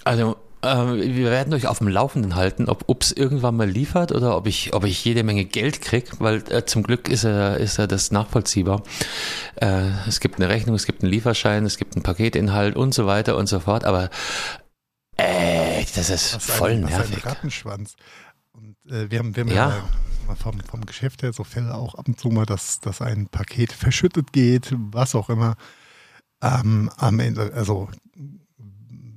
Also 0.04 0.36
ähm, 0.66 0.98
wir 1.00 1.32
werden 1.32 1.54
euch 1.54 1.68
auf 1.68 1.78
dem 1.78 1.88
Laufenden 1.88 2.36
halten, 2.36 2.68
ob 2.68 2.90
UPS 2.90 3.12
irgendwann 3.12 3.56
mal 3.56 3.70
liefert 3.70 4.12
oder 4.12 4.36
ob 4.36 4.48
ich, 4.48 4.74
ob 4.74 4.84
ich 4.84 5.04
jede 5.06 5.24
Menge 5.24 5.46
Geld 5.46 5.82
kriege, 5.82 6.08
weil 6.20 6.44
äh, 6.52 6.66
zum 6.66 6.84
Glück 6.84 7.08
ist 7.08 7.24
er, 7.24 7.58
ist 7.58 7.78
er 7.78 7.88
das 7.88 8.12
nachvollziehbar. 8.12 8.84
Äh, 9.56 9.90
es 10.08 10.20
gibt 10.20 10.36
eine 10.36 10.50
Rechnung, 10.50 10.76
es 10.76 10.86
gibt 10.86 11.04
einen 11.04 11.12
Lieferschein, 11.12 11.66
es 11.66 11.78
gibt 11.78 11.96
einen 11.96 12.04
Paketinhalt 12.04 12.76
und 12.76 12.94
so 12.94 13.06
weiter 13.06 13.38
und 13.38 13.48
so 13.48 13.60
fort, 13.60 13.86
aber 13.86 14.10
äh, 15.18 15.86
das 15.96 16.10
ist 16.10 16.36
was 16.36 16.46
voll 16.46 16.72
ein, 16.72 16.82
nervig. 16.82 17.24
Ein 17.24 17.30
Rattenschwanz. 17.30 17.96
Und 18.52 18.76
äh, 18.92 19.10
wir 19.10 19.20
haben, 19.20 19.36
wir 19.36 19.44
haben 19.44 19.50
ja. 19.50 19.70
ja 19.70 20.36
vom, 20.36 20.60
vom 20.62 20.86
Geschäft 20.86 21.24
her 21.24 21.34
so 21.34 21.44
Fälle 21.44 21.76
auch 21.76 21.96
ab 21.96 22.08
und 22.08 22.20
zu 22.20 22.30
mal, 22.30 22.46
dass, 22.46 22.80
dass 22.80 23.02
ein 23.02 23.28
Paket 23.28 23.72
verschüttet 23.72 24.34
geht, 24.34 24.74
was 24.76 25.16
auch 25.16 25.30
immer. 25.30 25.56
Ähm, 26.42 26.90
am 26.98 27.20
Ende, 27.20 27.54
also 27.54 27.90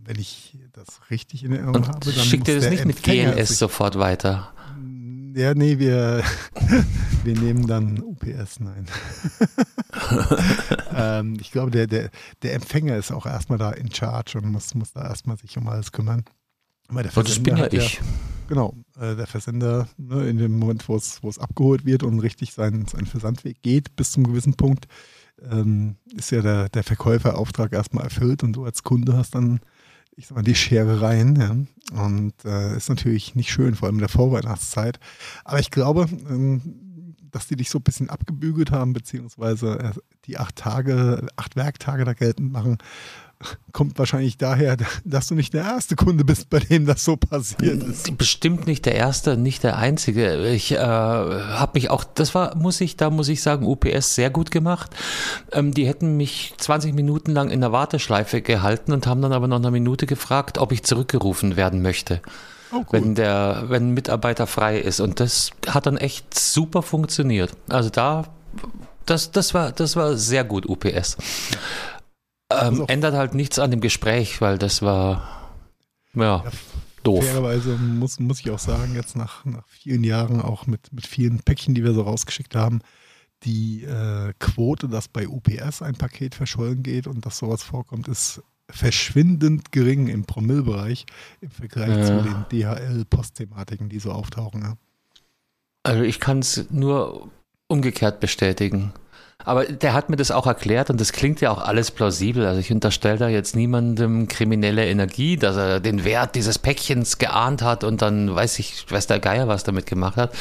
wenn 0.04 0.18
ich 0.18 0.56
das 0.78 1.10
richtig 1.10 1.44
in 1.44 1.52
Erinnerung 1.52 1.76
Und 1.76 1.88
habe, 1.88 2.12
dann 2.12 2.24
schickt 2.24 2.48
ihr 2.48 2.56
das 2.56 2.70
nicht 2.70 2.84
mit 2.84 3.02
GLS 3.02 3.58
sofort 3.58 3.98
weiter? 3.98 4.52
Ja, 5.34 5.54
nee, 5.54 5.78
wir, 5.78 6.22
wir 7.24 7.38
nehmen 7.38 7.66
dann 7.66 8.02
UPS, 8.02 8.60
nein. 8.60 8.86
ähm, 10.94 11.36
ich 11.40 11.52
glaube, 11.52 11.70
der, 11.70 11.86
der, 11.86 12.10
der 12.42 12.54
Empfänger 12.54 12.96
ist 12.96 13.12
auch 13.12 13.26
erstmal 13.26 13.58
da 13.58 13.70
in 13.70 13.92
Charge 13.92 14.38
und 14.38 14.50
muss, 14.50 14.74
muss 14.74 14.92
da 14.92 15.02
erstmal 15.02 15.36
sich 15.36 15.56
um 15.56 15.68
alles 15.68 15.92
kümmern. 15.92 16.24
Weil 16.88 17.04
der 17.04 17.12
das 17.12 17.38
bin 17.40 17.56
ja 17.56 17.66
ich. 17.70 17.94
Ja, 17.94 18.00
genau, 18.48 18.74
äh, 18.98 19.14
der 19.14 19.26
Versender, 19.26 19.88
ne, 19.96 20.28
in 20.28 20.38
dem 20.38 20.58
Moment, 20.58 20.88
wo 20.88 20.96
es, 20.96 21.22
wo 21.22 21.28
es 21.28 21.38
abgeholt 21.38 21.84
wird 21.84 22.02
und 22.02 22.20
richtig 22.20 22.54
seinen, 22.54 22.86
seinen 22.86 23.06
Versandweg 23.06 23.62
geht, 23.62 23.94
bis 23.94 24.12
zum 24.12 24.24
gewissen 24.24 24.54
Punkt, 24.54 24.86
ähm, 25.50 25.96
ist 26.16 26.32
ja 26.32 26.40
der, 26.40 26.68
der 26.68 26.82
Verkäuferauftrag 26.82 27.72
erstmal 27.72 28.04
erfüllt 28.04 28.42
und 28.42 28.54
du 28.54 28.64
als 28.64 28.82
Kunde 28.82 29.16
hast 29.16 29.34
dann 29.34 29.60
ich 30.18 30.26
sag 30.26 30.36
mal, 30.36 30.42
die 30.42 30.56
Scherereien. 30.56 31.36
Ja. 31.36 32.02
Und 32.04 32.34
äh, 32.44 32.76
ist 32.76 32.88
natürlich 32.88 33.34
nicht 33.36 33.50
schön, 33.50 33.74
vor 33.74 33.86
allem 33.86 33.96
in 33.96 34.00
der 34.00 34.08
Vorweihnachtszeit. 34.08 34.98
Aber 35.44 35.60
ich 35.60 35.70
glaube, 35.70 36.06
ähm, 36.28 37.14
dass 37.30 37.46
die 37.46 37.56
dich 37.56 37.70
so 37.70 37.78
ein 37.78 37.84
bisschen 37.84 38.10
abgebügelt 38.10 38.72
haben, 38.72 38.92
beziehungsweise 38.92 39.78
äh, 39.78 39.92
die 40.24 40.38
acht 40.38 40.56
Tage, 40.56 41.28
acht 41.36 41.54
Werktage 41.54 42.04
da 42.04 42.14
geltend 42.14 42.52
machen, 42.52 42.78
kommt 43.72 43.98
wahrscheinlich 43.98 44.36
daher, 44.38 44.76
dass 45.04 45.28
du 45.28 45.34
nicht 45.34 45.54
der 45.54 45.62
erste 45.62 45.94
Kunde 45.94 46.24
bist, 46.24 46.50
bei 46.50 46.58
dem 46.58 46.86
das 46.86 47.04
so 47.04 47.16
passiert 47.16 47.82
ist. 47.84 48.16
Bestimmt 48.18 48.66
nicht 48.66 48.86
der 48.86 48.96
erste, 48.96 49.36
nicht 49.36 49.62
der 49.62 49.76
einzige. 49.76 50.48
Ich 50.48 50.72
äh, 50.72 50.78
habe 50.78 51.72
mich 51.74 51.90
auch, 51.90 52.04
das 52.04 52.34
war, 52.34 52.56
muss 52.56 52.80
ich, 52.80 52.96
da 52.96 53.10
muss 53.10 53.28
ich 53.28 53.42
sagen, 53.42 53.66
UPS 53.66 54.16
sehr 54.16 54.30
gut 54.30 54.50
gemacht. 54.50 54.90
Ähm, 55.52 55.72
die 55.72 55.86
hätten 55.86 56.16
mich 56.16 56.54
20 56.58 56.94
Minuten 56.94 57.30
lang 57.30 57.50
in 57.50 57.60
der 57.60 57.70
Warteschleife 57.70 58.42
gehalten 58.42 58.92
und 58.92 59.06
haben 59.06 59.22
dann 59.22 59.32
aber 59.32 59.46
noch 59.46 59.58
eine 59.58 59.70
Minute 59.70 60.06
gefragt, 60.06 60.58
ob 60.58 60.72
ich 60.72 60.82
zurückgerufen 60.82 61.56
werden 61.56 61.82
möchte. 61.82 62.20
Oh, 62.72 62.84
wenn 62.90 63.14
der, 63.14 63.64
wenn 63.68 63.88
ein 63.88 63.94
Mitarbeiter 63.94 64.46
frei 64.46 64.78
ist. 64.78 65.00
Und 65.00 65.20
das 65.20 65.50
hat 65.68 65.86
dann 65.86 65.96
echt 65.96 66.38
super 66.38 66.82
funktioniert. 66.82 67.52
Also 67.68 67.88
da, 67.88 68.24
das, 69.06 69.30
das 69.30 69.54
war, 69.54 69.72
das 69.72 69.96
war 69.96 70.16
sehr 70.16 70.44
gut, 70.44 70.66
UPS. 70.68 71.16
Ähm, 72.50 72.84
ändert 72.88 73.14
halt 73.14 73.34
nichts 73.34 73.58
an 73.58 73.70
dem 73.70 73.80
Gespräch, 73.80 74.40
weil 74.40 74.58
das 74.58 74.80
war 74.80 75.50
ja, 76.14 76.44
ja 76.44 76.50
doof. 77.02 77.24
Fairerweise 77.24 77.76
muss, 77.76 78.18
muss 78.18 78.40
ich 78.40 78.50
auch 78.50 78.58
sagen, 78.58 78.94
jetzt 78.94 79.16
nach, 79.16 79.44
nach 79.44 79.66
vielen 79.68 80.04
Jahren, 80.04 80.40
auch 80.40 80.66
mit, 80.66 80.92
mit 80.92 81.06
vielen 81.06 81.40
Päckchen, 81.40 81.74
die 81.74 81.84
wir 81.84 81.92
so 81.92 82.02
rausgeschickt 82.02 82.54
haben, 82.54 82.80
die 83.44 83.84
äh, 83.84 84.32
Quote, 84.38 84.88
dass 84.88 85.08
bei 85.08 85.28
UPS 85.28 85.82
ein 85.82 85.94
Paket 85.94 86.34
verschollen 86.34 86.82
geht 86.82 87.06
und 87.06 87.24
dass 87.24 87.38
sowas 87.38 87.62
vorkommt, 87.62 88.08
ist 88.08 88.42
verschwindend 88.70 89.72
gering 89.72 90.08
im 90.08 90.24
Promillbereich 90.24 91.06
im 91.40 91.50
Vergleich 91.50 91.96
ja. 91.96 92.04
zu 92.04 92.22
den 92.22 92.46
DHL-Postthematiken, 92.50 93.88
die 93.88 93.98
so 93.98 94.12
auftauchen. 94.12 94.62
Ja. 94.62 94.76
Also 95.84 96.02
ich 96.02 96.20
kann 96.20 96.40
es 96.40 96.66
nur 96.70 97.30
umgekehrt 97.66 98.20
bestätigen. 98.20 98.92
Aber 99.44 99.64
der 99.66 99.94
hat 99.94 100.10
mir 100.10 100.16
das 100.16 100.32
auch 100.32 100.46
erklärt 100.46 100.90
und 100.90 101.00
das 101.00 101.12
klingt 101.12 101.40
ja 101.40 101.52
auch 101.52 101.62
alles 101.62 101.92
plausibel. 101.92 102.44
Also 102.44 102.58
ich 102.58 102.72
unterstelle 102.72 103.18
da 103.18 103.28
jetzt 103.28 103.54
niemandem 103.54 104.26
kriminelle 104.26 104.84
Energie, 104.86 105.36
dass 105.36 105.56
er 105.56 105.78
den 105.78 106.04
Wert 106.04 106.34
dieses 106.34 106.58
Päckchens 106.58 107.18
geahnt 107.18 107.62
hat 107.62 107.84
und 107.84 108.02
dann 108.02 108.34
weiß 108.34 108.58
ich, 108.58 108.90
weiß 108.90 109.06
der 109.06 109.20
Geier, 109.20 109.46
was 109.46 109.62
damit 109.62 109.86
gemacht 109.86 110.16
hat. 110.16 110.34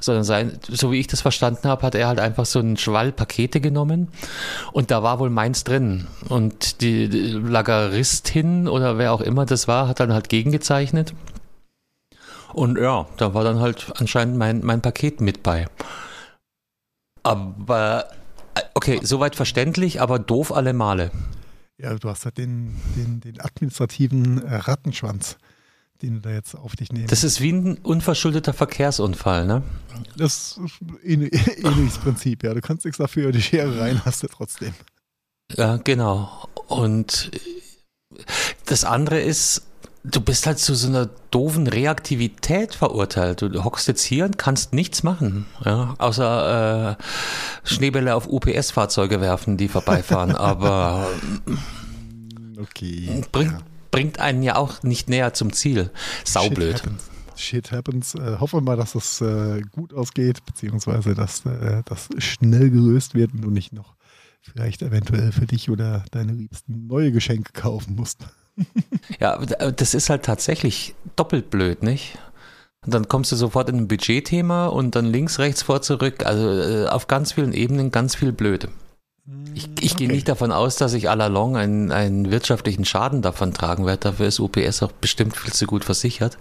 Sondern 0.00 0.22
sein, 0.22 0.60
so 0.68 0.92
wie 0.92 1.00
ich 1.00 1.08
das 1.08 1.20
verstanden 1.20 1.66
habe, 1.66 1.82
hat 1.82 1.96
er 1.96 2.06
halt 2.06 2.20
einfach 2.20 2.46
so 2.46 2.60
einen 2.60 2.76
Schwall 2.76 3.10
Pakete 3.10 3.60
genommen 3.60 4.08
und 4.72 4.92
da 4.92 5.02
war 5.02 5.18
wohl 5.18 5.30
meins 5.30 5.64
drin. 5.64 6.06
Und 6.28 6.80
die, 6.80 7.06
Lageristin 7.06 8.68
oder 8.68 8.98
wer 8.98 9.12
auch 9.12 9.20
immer 9.20 9.46
das 9.46 9.66
war, 9.66 9.88
hat 9.88 9.98
dann 9.98 10.12
halt 10.12 10.28
gegengezeichnet. 10.28 11.12
Und 12.52 12.78
ja, 12.78 13.06
da 13.16 13.34
war 13.34 13.42
dann 13.42 13.58
halt 13.58 13.92
anscheinend 13.96 14.36
mein, 14.36 14.64
mein 14.64 14.80
Paket 14.80 15.20
mit 15.20 15.42
bei. 15.42 15.66
Aber 17.24 18.06
Okay, 18.74 19.00
soweit 19.02 19.36
verständlich, 19.36 20.00
aber 20.00 20.18
doof 20.18 20.52
alle 20.52 20.72
Male. 20.72 21.10
Ja, 21.78 21.94
du 21.94 22.08
hast 22.08 22.24
halt 22.24 22.38
den, 22.38 22.76
den, 22.96 23.20
den 23.20 23.40
administrativen 23.40 24.42
äh, 24.42 24.56
Rattenschwanz, 24.56 25.36
den 26.02 26.14
du 26.14 26.20
da 26.20 26.30
jetzt 26.30 26.54
auf 26.54 26.76
dich 26.76 26.92
nimmst. 26.92 27.10
Das 27.10 27.24
ist 27.24 27.40
wie 27.40 27.52
ein 27.52 27.78
unverschuldeter 27.78 28.52
Verkehrsunfall, 28.52 29.46
ne? 29.46 29.62
Das 30.16 30.58
ist 30.64 30.80
ähnliches 31.02 31.98
Prinzip, 31.98 32.44
ja. 32.44 32.54
Du 32.54 32.60
kannst 32.60 32.84
nichts 32.84 32.98
dafür, 32.98 33.32
die 33.32 33.42
Schere 33.42 33.80
rein 33.80 34.04
hast 34.04 34.22
du 34.22 34.28
trotzdem. 34.28 34.72
Ja, 35.56 35.76
genau. 35.78 36.48
Und 36.68 37.30
das 38.66 38.84
andere 38.84 39.20
ist, 39.20 39.62
du 40.04 40.20
bist 40.20 40.46
halt 40.46 40.58
zu 40.58 40.74
so 40.74 40.88
einer 40.88 41.06
doofen 41.30 41.66
Reaktivität 41.66 42.74
verurteilt. 42.74 43.42
Du 43.42 43.64
hockst 43.64 43.88
jetzt 43.88 44.02
hier 44.02 44.26
und 44.26 44.38
kannst 44.38 44.74
nichts 44.74 45.02
machen, 45.02 45.46
ja, 45.64 45.94
außer 45.98 46.98
äh, 46.98 47.02
Schneebälle 47.64 48.14
auf 48.14 48.28
UPS-Fahrzeuge 48.28 49.20
werfen, 49.20 49.56
die 49.56 49.68
vorbeifahren. 49.68 50.32
Aber 50.36 51.08
okay, 52.60 53.24
bringt, 53.32 53.52
ja. 53.52 53.58
bringt 53.90 54.20
einen 54.20 54.42
ja 54.42 54.56
auch 54.56 54.82
nicht 54.82 55.08
näher 55.08 55.32
zum 55.32 55.52
Ziel. 55.52 55.90
Saublöd. 56.24 56.78
Shit 56.78 56.84
happens. 56.84 57.10
Shit 57.36 57.72
happens. 57.72 58.14
Äh, 58.14 58.36
hoffen 58.38 58.58
wir 58.58 58.62
mal, 58.62 58.76
dass 58.76 58.92
das 58.92 59.20
äh, 59.22 59.62
gut 59.72 59.94
ausgeht, 59.94 60.44
beziehungsweise 60.44 61.14
dass 61.14 61.46
äh, 61.46 61.82
das 61.86 62.08
schnell 62.18 62.70
gelöst 62.70 63.14
wird 63.14 63.32
und 63.32 63.40
du 63.40 63.50
nicht 63.50 63.72
noch 63.72 63.94
vielleicht 64.42 64.82
eventuell 64.82 65.32
für 65.32 65.46
dich 65.46 65.70
oder 65.70 66.04
deine 66.10 66.32
Liebsten 66.32 66.86
neue 66.86 67.10
Geschenke 67.10 67.52
kaufen 67.54 67.94
musst. 67.96 68.26
Ja, 69.20 69.36
das 69.38 69.94
ist 69.94 70.10
halt 70.10 70.24
tatsächlich 70.24 70.94
doppelt 71.16 71.50
blöd, 71.50 71.82
nicht? 71.82 72.18
Und 72.84 72.92
dann 72.92 73.08
kommst 73.08 73.32
du 73.32 73.36
sofort 73.36 73.68
in 73.68 73.76
ein 73.76 73.88
Budgetthema 73.88 74.66
und 74.66 74.94
dann 74.94 75.06
links, 75.06 75.38
rechts, 75.38 75.62
vor, 75.62 75.82
zurück. 75.82 76.26
Also 76.26 76.50
äh, 76.50 76.86
auf 76.88 77.06
ganz 77.06 77.32
vielen 77.32 77.52
Ebenen 77.52 77.90
ganz 77.90 78.14
viel 78.14 78.32
blöd. 78.32 78.68
Ich, 79.54 79.70
ich 79.80 79.92
okay. 79.92 80.06
gehe 80.06 80.08
nicht 80.08 80.28
davon 80.28 80.52
aus, 80.52 80.76
dass 80.76 80.92
ich 80.92 81.08
allalong 81.08 81.56
einen, 81.56 81.92
einen 81.92 82.30
wirtschaftlichen 82.30 82.84
Schaden 82.84 83.22
davon 83.22 83.54
tragen 83.54 83.86
werde. 83.86 84.00
Dafür 84.00 84.26
ist 84.26 84.38
UPS 84.38 84.82
auch 84.82 84.92
bestimmt 84.92 85.36
viel 85.36 85.52
zu 85.52 85.66
gut 85.66 85.84
versichert. 85.84 86.36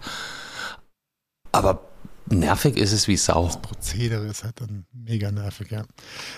Aber 1.53 1.81
Nervig 2.29 2.77
ist 2.77 2.93
es 2.93 3.07
wie 3.07 3.17
Sau. 3.17 3.45
Das 3.45 3.61
Prozedere 3.61 4.25
ist 4.27 4.43
halt 4.43 4.61
dann 4.61 4.85
mega 4.93 5.31
nervig, 5.31 5.71
ja. 5.71 5.83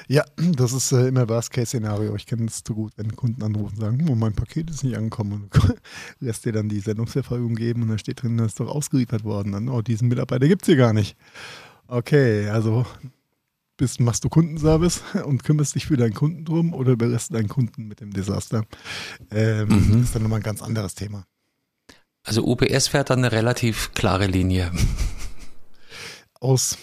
Ja, 0.07 0.23
das 0.37 0.73
ist 0.73 0.91
äh, 0.91 1.07
immer 1.07 1.29
Worst-Case-Szenario. 1.29 2.15
Ich 2.15 2.25
kenne 2.25 2.45
es 2.45 2.63
zu 2.63 2.73
gut, 2.73 2.93
wenn 2.95 3.15
Kunden 3.15 3.43
anrufen 3.43 3.75
und 3.75 3.81
sagen, 3.81 4.07
oh, 4.09 4.15
mein 4.15 4.33
Paket 4.33 4.69
ist 4.69 4.83
nicht 4.83 4.97
angekommen 4.97 5.43
und 5.43 5.77
lässt 6.19 6.45
dir 6.45 6.53
dann 6.53 6.69
die 6.69 6.79
Sendungsverfolgung 6.79 7.55
geben 7.55 7.83
und 7.83 7.89
da 7.89 7.97
steht 7.97 8.23
drin, 8.23 8.37
das 8.37 8.47
ist 8.47 8.59
doch 8.59 8.67
ausgeliefert 8.67 9.23
worden. 9.23 9.51
Dann, 9.51 9.69
oh, 9.69 9.81
diesen 9.81 10.07
Mitarbeiter 10.07 10.47
gibt 10.47 10.63
es 10.63 10.67
hier 10.67 10.77
gar 10.77 10.93
nicht. 10.93 11.15
Okay, 11.87 12.49
also 12.49 12.85
bist, 13.77 13.99
machst 13.99 14.23
du 14.23 14.29
Kundenservice 14.29 15.01
und 15.25 15.43
kümmerst 15.43 15.75
dich 15.75 15.85
für 15.85 15.97
deinen 15.97 16.13
Kunden 16.13 16.45
drum 16.45 16.73
oder 16.73 16.93
überlässt 16.93 17.33
deinen 17.33 17.49
Kunden 17.49 17.87
mit 17.87 18.01
dem 18.01 18.11
Desaster. 18.11 18.65
Ähm, 19.31 19.67
mhm. 19.67 19.91
Das 19.91 20.01
ist 20.01 20.15
dann 20.15 20.23
nochmal 20.23 20.39
ein 20.39 20.43
ganz 20.43 20.61
anderes 20.61 20.95
Thema. 20.95 21.25
Also 22.23 22.43
UPS 22.43 22.87
fährt 22.87 23.11
dann 23.11 23.19
eine 23.19 23.31
relativ 23.31 23.91
klare 23.93 24.25
Linie 24.25 24.71
aus 26.39 26.77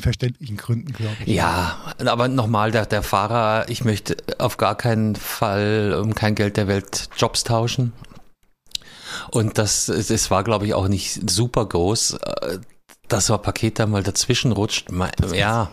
verständlichen 0.00 0.56
Gründen, 0.56 0.92
glaube 0.92 1.16
ich. 1.24 1.34
Ja, 1.34 1.94
aber 2.04 2.28
nochmal, 2.28 2.70
der, 2.70 2.86
der 2.86 3.02
Fahrer, 3.02 3.68
ich 3.68 3.84
möchte 3.84 4.16
auf 4.38 4.56
gar 4.56 4.76
keinen 4.76 5.16
Fall 5.16 5.98
um 6.02 6.14
kein 6.14 6.34
Geld 6.34 6.56
der 6.56 6.68
Welt 6.68 7.08
Jobs 7.16 7.44
tauschen. 7.44 7.92
Und 9.30 9.58
das, 9.58 9.86
das 9.86 10.30
war, 10.30 10.44
glaube 10.44 10.66
ich, 10.66 10.74
auch 10.74 10.88
nicht 10.88 11.30
super 11.30 11.66
groß, 11.66 12.14
äh, 12.14 12.58
dass 13.08 13.26
so 13.26 13.34
ein 13.34 13.42
Paket 13.42 13.78
da 13.78 13.86
mal 13.86 14.02
dazwischen 14.02 14.52
rutscht. 14.52 14.88
Ja. 15.32 15.70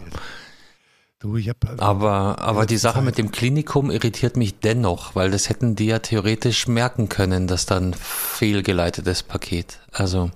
Du, 1.19 1.35
ich 1.35 1.49
hab, 1.49 1.57
also 1.67 1.83
aber 1.83 2.39
aber 2.39 2.65
die 2.65 2.77
Sache 2.77 2.95
Zeit. 2.95 3.03
mit 3.03 3.17
dem 3.17 3.31
Klinikum 3.31 3.91
irritiert 3.91 4.37
mich 4.37 4.59
dennoch, 4.59 5.15
weil 5.15 5.31
das 5.31 5.49
hätten 5.49 5.75
die 5.75 5.87
ja 5.87 5.99
theoretisch 5.99 6.67
merken 6.67 7.09
können, 7.09 7.45
dass 7.45 7.65
dann 7.65 7.93
fehlgeleitetes 7.93 9.23
Paket. 9.23 9.79
Also, 9.91 10.31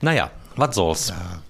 naja, 0.00 0.30
was 0.56 0.74
soll's. 0.74 1.08
Ja. 1.08 1.42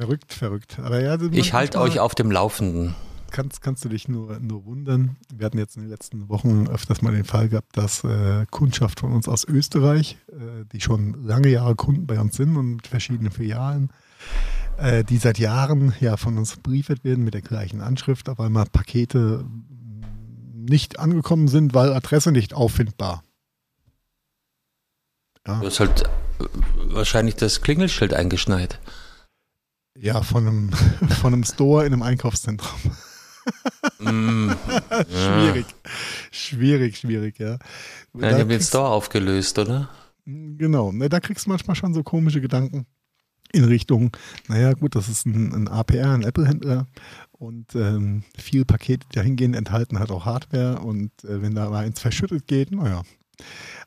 Verrückt, 0.00 0.32
verrückt. 0.32 0.78
Aber 0.78 0.98
ja, 1.02 1.18
ich 1.30 1.52
halte 1.52 1.78
euch 1.78 2.00
auf 2.00 2.14
dem 2.14 2.30
Laufenden. 2.30 2.94
Kannst, 3.30 3.60
kannst 3.60 3.84
du 3.84 3.90
dich 3.90 4.08
nur, 4.08 4.40
nur 4.40 4.64
wundern. 4.64 5.16
Wir 5.30 5.44
hatten 5.44 5.58
jetzt 5.58 5.76
in 5.76 5.82
den 5.82 5.90
letzten 5.90 6.30
Wochen 6.30 6.68
öfters 6.68 7.02
mal 7.02 7.12
den 7.12 7.26
Fall 7.26 7.50
gehabt, 7.50 7.76
dass 7.76 8.02
äh, 8.02 8.46
Kundschaft 8.50 9.00
von 9.00 9.12
uns 9.12 9.28
aus 9.28 9.44
Österreich, 9.44 10.16
äh, 10.28 10.64
die 10.72 10.80
schon 10.80 11.22
lange 11.26 11.48
Jahre 11.48 11.74
Kunden 11.74 12.06
bei 12.06 12.18
uns 12.18 12.34
sind 12.34 12.56
und 12.56 12.76
mit 12.76 12.86
verschiedenen 12.86 13.30
Filialen, 13.30 13.90
äh, 14.78 15.04
die 15.04 15.18
seit 15.18 15.38
Jahren 15.38 15.92
ja 16.00 16.16
von 16.16 16.38
uns 16.38 16.56
briefet 16.56 17.04
werden 17.04 17.22
mit 17.22 17.34
der 17.34 17.42
gleichen 17.42 17.82
Anschrift, 17.82 18.30
auf 18.30 18.40
einmal 18.40 18.64
Pakete 18.72 19.44
nicht 20.54 20.98
angekommen 20.98 21.48
sind, 21.48 21.74
weil 21.74 21.92
Adresse 21.92 22.32
nicht 22.32 22.54
auffindbar. 22.54 23.22
Ja. 25.46 25.60
Du 25.60 25.66
hast 25.66 25.78
halt 25.78 26.04
äh, 26.38 26.44
wahrscheinlich 26.86 27.36
das 27.36 27.60
Klingelschild 27.60 28.14
eingeschneit. 28.14 28.80
Ja, 30.00 30.22
von 30.22 30.46
einem, 30.46 30.72
von 31.20 31.34
einem 31.34 31.44
Store 31.44 31.84
in 31.84 31.92
einem 31.92 32.02
Einkaufszentrum. 32.02 32.80
Mm, 33.98 34.50
schwierig. 35.08 35.66
Ja. 35.68 35.90
Schwierig, 36.30 36.96
schwierig, 36.96 37.38
ja. 37.38 37.50
ja 37.50 37.58
die 38.14 38.40
haben 38.40 38.48
den 38.48 38.62
Store 38.62 38.88
aufgelöst, 38.88 39.58
oder? 39.58 39.90
Genau, 40.24 40.92
ne, 40.92 41.08
da 41.08 41.20
kriegst 41.20 41.46
du 41.46 41.50
manchmal 41.50 41.76
schon 41.76 41.92
so 41.92 42.02
komische 42.02 42.40
Gedanken 42.40 42.86
in 43.52 43.64
Richtung, 43.64 44.16
naja 44.48 44.72
gut, 44.72 44.94
das 44.94 45.08
ist 45.08 45.26
ein, 45.26 45.52
ein 45.52 45.68
APR, 45.68 46.12
ein 46.12 46.22
Apple-Händler 46.22 46.86
und 47.32 47.74
ähm, 47.74 48.22
viele 48.38 48.64
Pakete, 48.64 49.06
die 49.10 49.16
da 49.16 49.22
hingehen, 49.22 49.54
enthalten 49.54 49.98
halt 49.98 50.10
auch 50.12 50.24
Hardware 50.24 50.80
und 50.80 51.10
äh, 51.24 51.42
wenn 51.42 51.54
da 51.54 51.68
mal 51.68 51.84
eins 51.84 52.00
verschüttet 52.00 52.46
geht, 52.46 52.70
naja. 52.70 53.02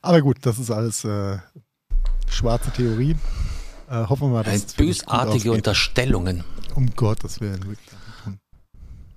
Aber 0.02 0.20
gut, 0.20 0.38
das 0.42 0.58
ist 0.58 0.70
alles 0.70 1.04
äh, 1.04 1.38
schwarze 2.28 2.70
Theorie. 2.72 3.16
Äh, 3.90 4.06
hoffen 4.06 4.28
wir 4.28 4.34
mal, 4.34 4.44
dass 4.44 4.54
es 4.54 4.74
Bösartige 4.74 5.52
Unterstellungen. 5.52 6.44
Um 6.74 6.90
Gottes 6.94 7.40
Willen. 7.40 7.76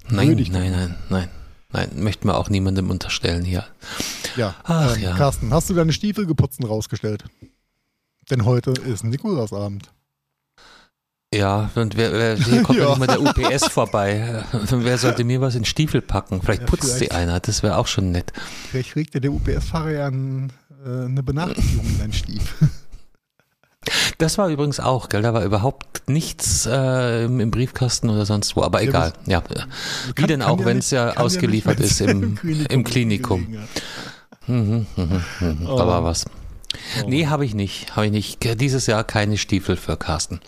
Nein, 0.10 0.48
nein, 0.52 0.72
nein, 0.72 0.96
nein. 1.10 1.30
Nein, 1.74 1.90
möchten 1.96 2.28
wir 2.28 2.38
auch 2.38 2.50
niemandem 2.50 2.90
unterstellen 2.90 3.44
hier. 3.44 3.66
Ja, 4.38 4.56
Ach, 4.64 4.96
ähm, 4.96 5.04
ja. 5.04 5.16
Carsten, 5.18 5.54
hast 5.54 5.70
du 5.70 5.74
deine 5.74 5.92
Stiefel 5.92 6.26
geputzt 6.26 6.60
und 6.60 6.70
rausgestellt? 6.70 7.26
Denn 8.30 8.46
heute 8.46 8.72
ist 8.72 9.04
Nikolausabend. 9.04 9.92
Ja, 11.34 11.70
und 11.76 11.98
wer, 11.98 12.14
wer, 12.14 12.36
hier 12.38 12.64
kommt 12.64 12.80
ja. 12.80 12.88
nicht 12.90 13.00
mal 13.00 13.08
der 13.08 13.22
UPS 13.22 13.68
vorbei. 13.68 14.46
wer 14.70 14.98
sollte 14.98 15.26
mir 15.26 15.42
was 15.42 15.56
in 15.56 15.66
Stiefel 15.66 16.02
packen? 16.02 16.42
Vielleicht 16.42 16.62
ja, 16.62 16.68
putzt 16.68 17.00
sie 17.00 17.12
einer, 17.12 17.40
das 17.42 17.64
wäre 17.64 17.78
auch 17.78 17.88
schon 17.88 18.12
nett. 18.12 18.32
Vielleicht 18.72 18.92
kriegt 18.92 19.14
dir 19.14 19.20
der 19.20 19.34
UPS-Fahrer 19.34 19.92
ja 19.92 20.08
ein, 20.08 20.54
äh, 20.86 21.06
eine 21.06 21.24
Benachrichtigung 21.24 21.86
in 21.90 22.00
deinen 22.00 22.14
Stiefel. 22.14 22.70
Das 24.17 24.38
war 24.38 24.50
übrigens 24.50 24.79
auch, 24.79 25.10
gell? 25.10 25.22
Da 25.22 25.34
war 25.34 25.44
überhaupt 25.44 26.10
nichts 26.10 26.65
äh, 26.65 27.25
im, 27.25 27.51
Briefkasten 27.51 28.10
oder 28.10 28.25
sonst 28.25 28.56
wo, 28.56 28.63
aber 28.63 28.82
egal. 28.82 29.13
Ja, 29.25 29.44
ja. 29.56 29.65
Wie 30.08 30.13
kann, 30.13 30.27
denn 30.27 30.41
auch, 30.41 30.60
ja 30.60 30.65
wenn 30.65 30.77
es 30.77 30.91
ja 30.91 31.17
ausgeliefert 31.17 31.79
ist 31.79 32.01
im, 32.01 32.36
Klinikum. 32.36 32.70
Im 32.70 32.84
Klinikum. 32.84 33.48
Mhm, 34.48 34.88
mhm, 34.96 35.24
mhm. 35.39 35.67
Oh. 35.67 35.77
Da 35.77 35.88
war 35.88 36.03
was. 36.03 36.25
Oh. 37.03 37.10
Nee, 37.10 37.27
habe 37.27 37.46
ich 37.46 37.53
nicht. 37.53 37.96
Habe 37.96 38.08
ich 38.08 38.12
nicht. 38.12 38.62
Dieses 38.62 38.88
Jahr 38.88 39.03
keine 39.03 39.38
Stiefel 39.38 39.75
für 39.75 39.98
Carsten. 39.98 40.39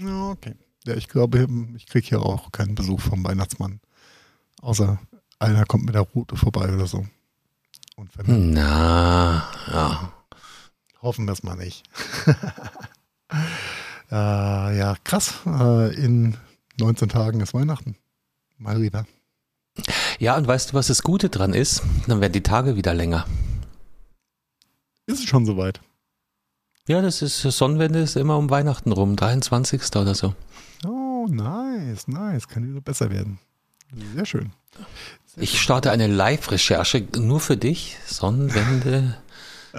Okay. 0.00 0.54
Ja, 0.86 0.94
ich 0.94 1.08
glaube, 1.08 1.46
ich 1.76 1.86
kriege 1.86 2.06
hier 2.06 2.22
auch 2.22 2.52
keinen 2.52 2.74
Besuch 2.74 3.00
vom 3.00 3.24
Weihnachtsmann. 3.24 3.80
Außer 4.60 4.98
einer 5.38 5.64
kommt 5.64 5.84
mit 5.86 5.94
der 5.94 6.02
Route 6.02 6.36
vorbei 6.36 6.72
oder 6.72 6.86
so. 6.86 7.06
Na, 8.26 9.48
ja. 9.70 10.12
Hoffen 11.04 11.26
wir 11.26 11.32
es 11.32 11.42
mal 11.42 11.54
nicht. 11.56 11.84
äh, 14.10 14.78
ja, 14.78 14.96
krass. 15.04 15.34
Äh, 15.44 15.94
in 16.02 16.38
19 16.80 17.10
Tagen 17.10 17.40
ist 17.42 17.52
Weihnachten. 17.52 17.96
Mal 18.56 18.80
wieder. 18.80 19.04
Ja, 20.18 20.34
und 20.38 20.46
weißt 20.46 20.70
du, 20.70 20.74
was 20.74 20.86
das 20.86 21.02
Gute 21.02 21.28
dran 21.28 21.52
ist? 21.52 21.82
Dann 22.06 22.22
werden 22.22 22.32
die 22.32 22.42
Tage 22.42 22.76
wieder 22.76 22.94
länger. 22.94 23.26
Ist 25.04 25.18
es 25.18 25.24
schon 25.26 25.44
soweit? 25.44 25.82
Ja, 26.88 27.02
das 27.02 27.20
ist 27.20 27.42
Sonnenwende 27.42 27.98
ist 27.98 28.16
immer 28.16 28.38
um 28.38 28.48
Weihnachten 28.48 28.90
rum, 28.90 29.14
23. 29.14 29.82
oder 29.96 30.14
so. 30.14 30.34
Oh, 30.86 31.26
nice, 31.28 32.08
nice. 32.08 32.48
Kann 32.48 32.66
wieder 32.66 32.80
besser 32.80 33.10
werden. 33.10 33.38
Sehr 34.14 34.24
schön. 34.24 34.52
Sehr 35.26 35.42
ich 35.42 35.60
starte 35.60 35.90
eine 35.90 36.06
Live-Recherche 36.06 37.06
nur 37.18 37.40
für 37.40 37.58
dich. 37.58 37.98
Sonnenwende 38.06 39.18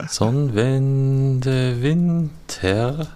Sonnenwende, 0.08 1.82
Winter. 1.82 3.16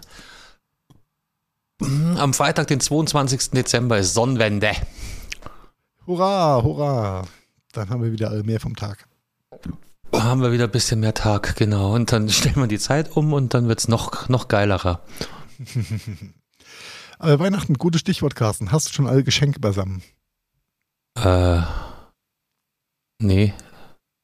Am 1.81 2.33
Freitag, 2.33 2.67
den 2.67 2.79
22. 2.79 3.51
Dezember, 3.51 3.97
ist 3.97 4.13
Sonnenwende. 4.13 4.71
Hurra, 6.05 6.61
hurra. 6.63 7.23
Dann 7.73 7.89
haben 7.89 8.01
wir 8.01 8.11
wieder 8.11 8.31
mehr 8.43 8.59
vom 8.59 8.75
Tag. 8.75 9.07
Haben 10.13 10.41
wir 10.41 10.51
wieder 10.51 10.65
ein 10.65 10.71
bisschen 10.71 11.01
mehr 11.01 11.13
Tag, 11.13 11.55
genau. 11.55 11.93
Und 11.93 12.11
dann 12.11 12.29
stellen 12.29 12.55
wir 12.55 12.67
die 12.67 12.79
Zeit 12.79 13.15
um 13.15 13.33
und 13.33 13.53
dann 13.53 13.67
wird 13.67 13.79
es 13.79 13.87
noch, 13.87 14.27
noch 14.29 14.47
geilerer. 14.47 15.01
Aber 17.19 17.39
Weihnachten, 17.39 17.75
gutes 17.75 18.01
Stichwort, 18.01 18.35
Carsten. 18.35 18.71
Hast 18.71 18.89
du 18.89 18.93
schon 18.93 19.07
alle 19.07 19.23
Geschenke 19.23 19.59
beisammen? 19.59 20.01
Äh, 21.15 21.61
nee. 23.21 23.53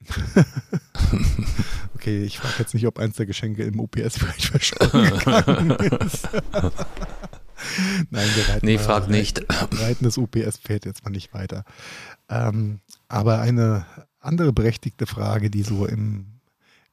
okay, 1.95 2.23
ich 2.23 2.37
frage 2.39 2.55
jetzt 2.59 2.73
nicht, 2.73 2.87
ob 2.87 2.99
eins 2.99 3.15
der 3.15 3.25
Geschenke 3.25 3.63
im 3.63 3.79
UPS 3.79 4.17
vielleicht 4.17 4.45
verschwunden 4.45 5.71
ist. 6.05 6.29
Nein, 8.09 8.29
wir 8.35 8.49
reiten 8.49 8.65
nee, 8.65 8.77
frag 8.77 9.09
nicht. 9.09 9.45
Reiten 9.49 10.03
das 10.03 10.17
UPS 10.17 10.57
fährt 10.57 10.85
jetzt 10.85 11.03
mal 11.03 11.11
nicht 11.11 11.33
weiter. 11.33 11.63
Ähm, 12.29 12.79
aber 13.07 13.39
eine 13.39 13.85
andere 14.19 14.53
berechtigte 14.53 15.05
Frage, 15.05 15.49
die 15.49 15.63
so 15.63 15.85
in 15.85 16.41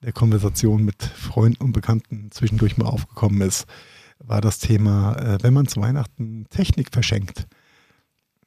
der 0.03 0.13
Konversation 0.13 0.85
mit 0.85 1.03
Freunden 1.03 1.63
und 1.63 1.73
Bekannten 1.73 2.31
zwischendurch 2.31 2.77
mal 2.77 2.87
aufgekommen 2.87 3.41
ist, 3.43 3.67
war 4.19 4.41
das 4.41 4.59
Thema, 4.59 5.17
äh, 5.17 5.39
wenn 5.43 5.55
man 5.55 5.67
zu 5.67 5.81
Weihnachten 5.81 6.47
Technik 6.51 6.89
verschenkt, 6.93 7.47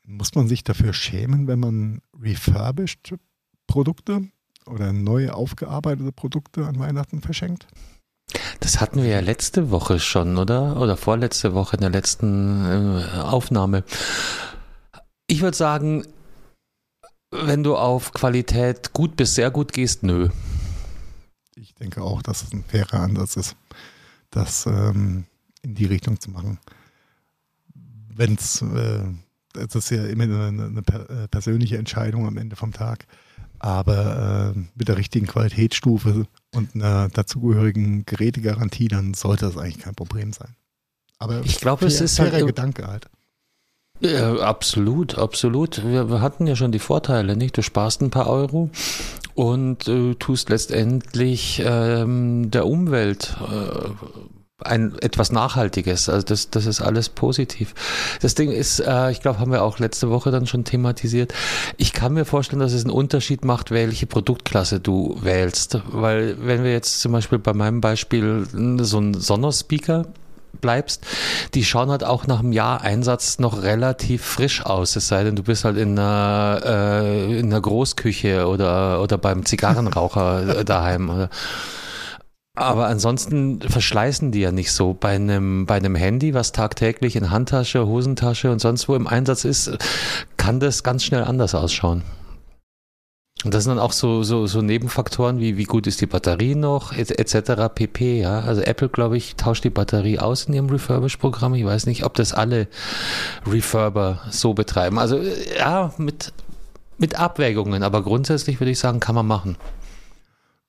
muss 0.05 0.35
man 0.35 0.47
sich 0.47 0.63
dafür 0.63 0.93
schämen, 0.93 1.47
wenn 1.47 1.59
man 1.59 2.01
refurbished 2.19 3.15
Produkte 3.67 4.27
oder 4.67 4.93
neu 4.93 5.29
aufgearbeitete 5.29 6.11
Produkte 6.11 6.65
an 6.65 6.79
Weihnachten 6.79 7.21
verschenkt? 7.21 7.67
Das 8.59 8.81
hatten 8.81 9.03
wir 9.03 9.09
ja 9.09 9.19
letzte 9.19 9.69
Woche 9.69 9.99
schon, 9.99 10.37
oder? 10.37 10.79
Oder 10.79 10.97
vorletzte 10.97 11.53
Woche 11.53 11.75
in 11.75 11.81
der 11.81 11.91
letzten 11.91 12.65
äh, 12.65 13.19
Aufnahme. 13.19 13.83
Ich 15.27 15.41
würde 15.41 15.55
sagen, 15.55 16.05
wenn 17.31 17.63
du 17.63 17.75
auf 17.75 18.13
Qualität 18.13 18.93
gut 18.93 19.15
bis 19.15 19.35
sehr 19.35 19.51
gut 19.51 19.73
gehst, 19.73 20.03
nö. 20.03 20.29
Ich 21.55 21.73
denke 21.75 22.01
auch, 22.01 22.21
dass 22.21 22.43
es 22.43 22.53
ein 22.53 22.63
fairer 22.63 22.99
Ansatz 22.99 23.35
ist, 23.37 23.55
das 24.29 24.65
ähm, 24.65 25.25
in 25.61 25.75
die 25.75 25.85
Richtung 25.85 26.19
zu 26.19 26.31
machen. 26.31 26.59
Wenn 27.73 28.35
es, 28.35 28.61
äh, 28.61 29.03
das 29.53 29.75
ist 29.75 29.89
ja 29.89 30.05
immer 30.05 30.23
eine, 30.23 30.65
eine, 30.65 30.79
äh, 30.79 31.27
persönliche 31.27 31.77
Entscheidung 31.77 32.27
am 32.27 32.37
Ende 32.37 32.55
vom 32.55 32.71
Tag 32.71 33.05
aber 33.59 34.53
äh, 34.55 34.59
mit 34.75 34.87
der 34.87 34.97
richtigen 34.97 35.27
Qualitätsstufe 35.27 36.27
und 36.53 36.75
einer 36.75 37.09
dazugehörigen 37.09 38.05
Gerätegarantie, 38.05 38.87
dann 38.87 39.13
sollte 39.13 39.45
das 39.45 39.57
eigentlich 39.57 39.79
kein 39.79 39.95
Problem 39.95 40.33
sein. 40.33 40.55
Aber 41.17 41.41
ich 41.45 41.59
glaube, 41.59 41.85
es 41.85 42.01
ist 42.01 42.19
ein 42.19 42.31
halt, 42.31 42.45
Gedanke 42.45 42.87
halt. 42.87 43.07
Ja, 44.01 44.35
absolut, 44.39 45.17
absolut. 45.17 45.85
Wir, 45.85 46.09
wir, 46.09 46.21
hatten 46.21 46.47
ja 46.47 46.55
schon 46.55 46.71
die 46.71 46.79
Vorteile, 46.79 47.37
nicht? 47.37 47.57
Du 47.57 47.61
sparst 47.61 48.01
ein 48.01 48.09
paar 48.09 48.27
Euro 48.27 48.69
und 49.35 49.87
äh, 49.87 50.15
tust 50.15 50.49
letztendlich 50.49 51.61
ähm, 51.63 52.51
der 52.51 52.67
Umwelt 52.67 53.37
äh, 53.49 53.89
ein 54.63 54.97
etwas 55.01 55.31
Nachhaltiges. 55.31 56.07
Also 56.07 56.25
das, 56.25 56.49
das 56.49 56.65
ist 56.65 56.81
alles 56.81 57.09
positiv. 57.09 57.73
Das 58.21 58.35
Ding 58.35 58.51
ist, 58.51 58.79
äh, 58.79 59.11
ich 59.11 59.21
glaube, 59.21 59.39
haben 59.39 59.51
wir 59.51 59.63
auch 59.63 59.79
letzte 59.79 60.09
Woche 60.09 60.31
dann 60.31 60.47
schon 60.47 60.63
thematisiert. 60.63 61.33
Ich 61.77 61.91
kann 61.91 62.13
mir 62.13 62.23
vorstellen, 62.23 62.61
dass 62.61 62.71
es 62.71 62.83
einen 62.83 62.93
Unterschied 62.93 63.43
macht, 63.43 63.71
welche 63.71 64.05
Produktklasse 64.05 64.79
du 64.79 65.17
wählst. 65.21 65.79
Weil 65.87 66.37
wenn 66.39 66.63
wir 66.63 66.71
jetzt 66.71 67.01
zum 67.01 67.11
Beispiel 67.11 67.37
bei 67.37 67.53
meinem 67.53 67.81
Beispiel 67.81 68.47
so 68.79 68.99
ein 68.99 69.13
Sonos-Speaker 69.13 70.05
bleibst, 70.61 71.05
die 71.53 71.65
schauen 71.65 71.91
halt 71.91 72.05
auch 72.05 72.25
nach 72.27 72.39
einem 72.39 72.53
Jahr 72.53 72.79
Einsatz 72.79 73.39
noch 73.39 73.61
relativ 73.61 74.23
frisch 74.23 74.65
aus. 74.65 74.95
Es 74.95 75.09
sei 75.09 75.25
denn, 75.25 75.35
du 75.35 75.43
bist 75.43 75.65
halt 75.65 75.75
in 75.75 75.99
einer, 75.99 76.61
äh, 76.63 77.39
in 77.39 77.47
einer 77.47 77.59
Großküche 77.59 78.47
oder, 78.47 79.01
oder 79.01 79.17
beim 79.17 79.45
Zigarrenraucher 79.45 80.63
daheim. 80.63 81.09
Oder 81.09 81.29
aber 82.55 82.87
ansonsten 82.87 83.61
verschleißen 83.61 84.31
die 84.31 84.39
ja 84.39 84.51
nicht 84.51 84.71
so. 84.71 84.93
Bei 84.93 85.15
einem, 85.15 85.65
bei 85.65 85.75
einem 85.75 85.95
Handy, 85.95 86.33
was 86.33 86.53
tagtäglich 86.53 87.15
in 87.17 87.29
Handtasche, 87.29 87.85
Hosentasche 87.85 88.51
und 88.51 88.59
sonst 88.59 88.87
wo 88.87 88.95
im 88.95 89.07
Einsatz 89.07 89.43
ist, 89.43 89.77
kann 90.37 90.59
das 90.59 90.83
ganz 90.83 91.03
schnell 91.03 91.23
anders 91.23 91.53
ausschauen. 91.53 92.03
Und 93.43 93.53
das 93.53 93.65
sind 93.65 93.75
dann 93.75 93.83
auch 93.83 93.91
so, 93.91 94.23
so, 94.23 94.47
so 94.47 94.61
Nebenfaktoren 94.61 95.39
wie, 95.39 95.57
wie 95.57 95.65
gut 95.65 95.85
ist 95.85 95.99
die 96.01 96.07
Batterie 96.07 96.55
noch, 96.55 96.93
etc. 96.93 97.69
pp. 97.75 98.21
Ja, 98.21 98.39
also 98.39 98.61
Apple, 98.61 98.89
glaube 98.89 99.17
ich, 99.17 99.35
tauscht 99.35 99.63
die 99.65 99.69
Batterie 99.69 100.17
aus 100.19 100.45
in 100.45 100.53
ihrem 100.53 100.69
Refurbish-Programm. 100.69 101.53
Ich 101.53 101.65
weiß 101.65 101.85
nicht, 101.85 102.05
ob 102.05 102.13
das 102.15 102.33
alle 102.33 102.67
Refurber 103.45 104.21
so 104.31 104.53
betreiben. 104.53 104.97
Also 104.97 105.19
ja, 105.59 105.93
mit, 105.97 106.33
mit 106.97 107.19
Abwägungen, 107.19 107.83
aber 107.83 108.01
grundsätzlich 108.01 108.59
würde 108.59 108.71
ich 108.71 108.79
sagen, 108.79 109.01
kann 109.01 109.13
man 109.13 109.27
machen. 109.27 109.57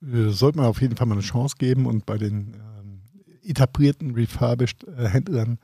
Sollte 0.01 0.59
man 0.59 0.67
auf 0.67 0.81
jeden 0.81 0.97
Fall 0.97 1.07
mal 1.07 1.15
eine 1.15 1.23
Chance 1.23 1.55
geben 1.59 1.87
und 1.87 2.07
bei 2.07 2.19
den 2.19 2.55
ähm, 2.55 3.01
etablierten 3.43 4.15
Refurbished-Händlern 4.15 5.59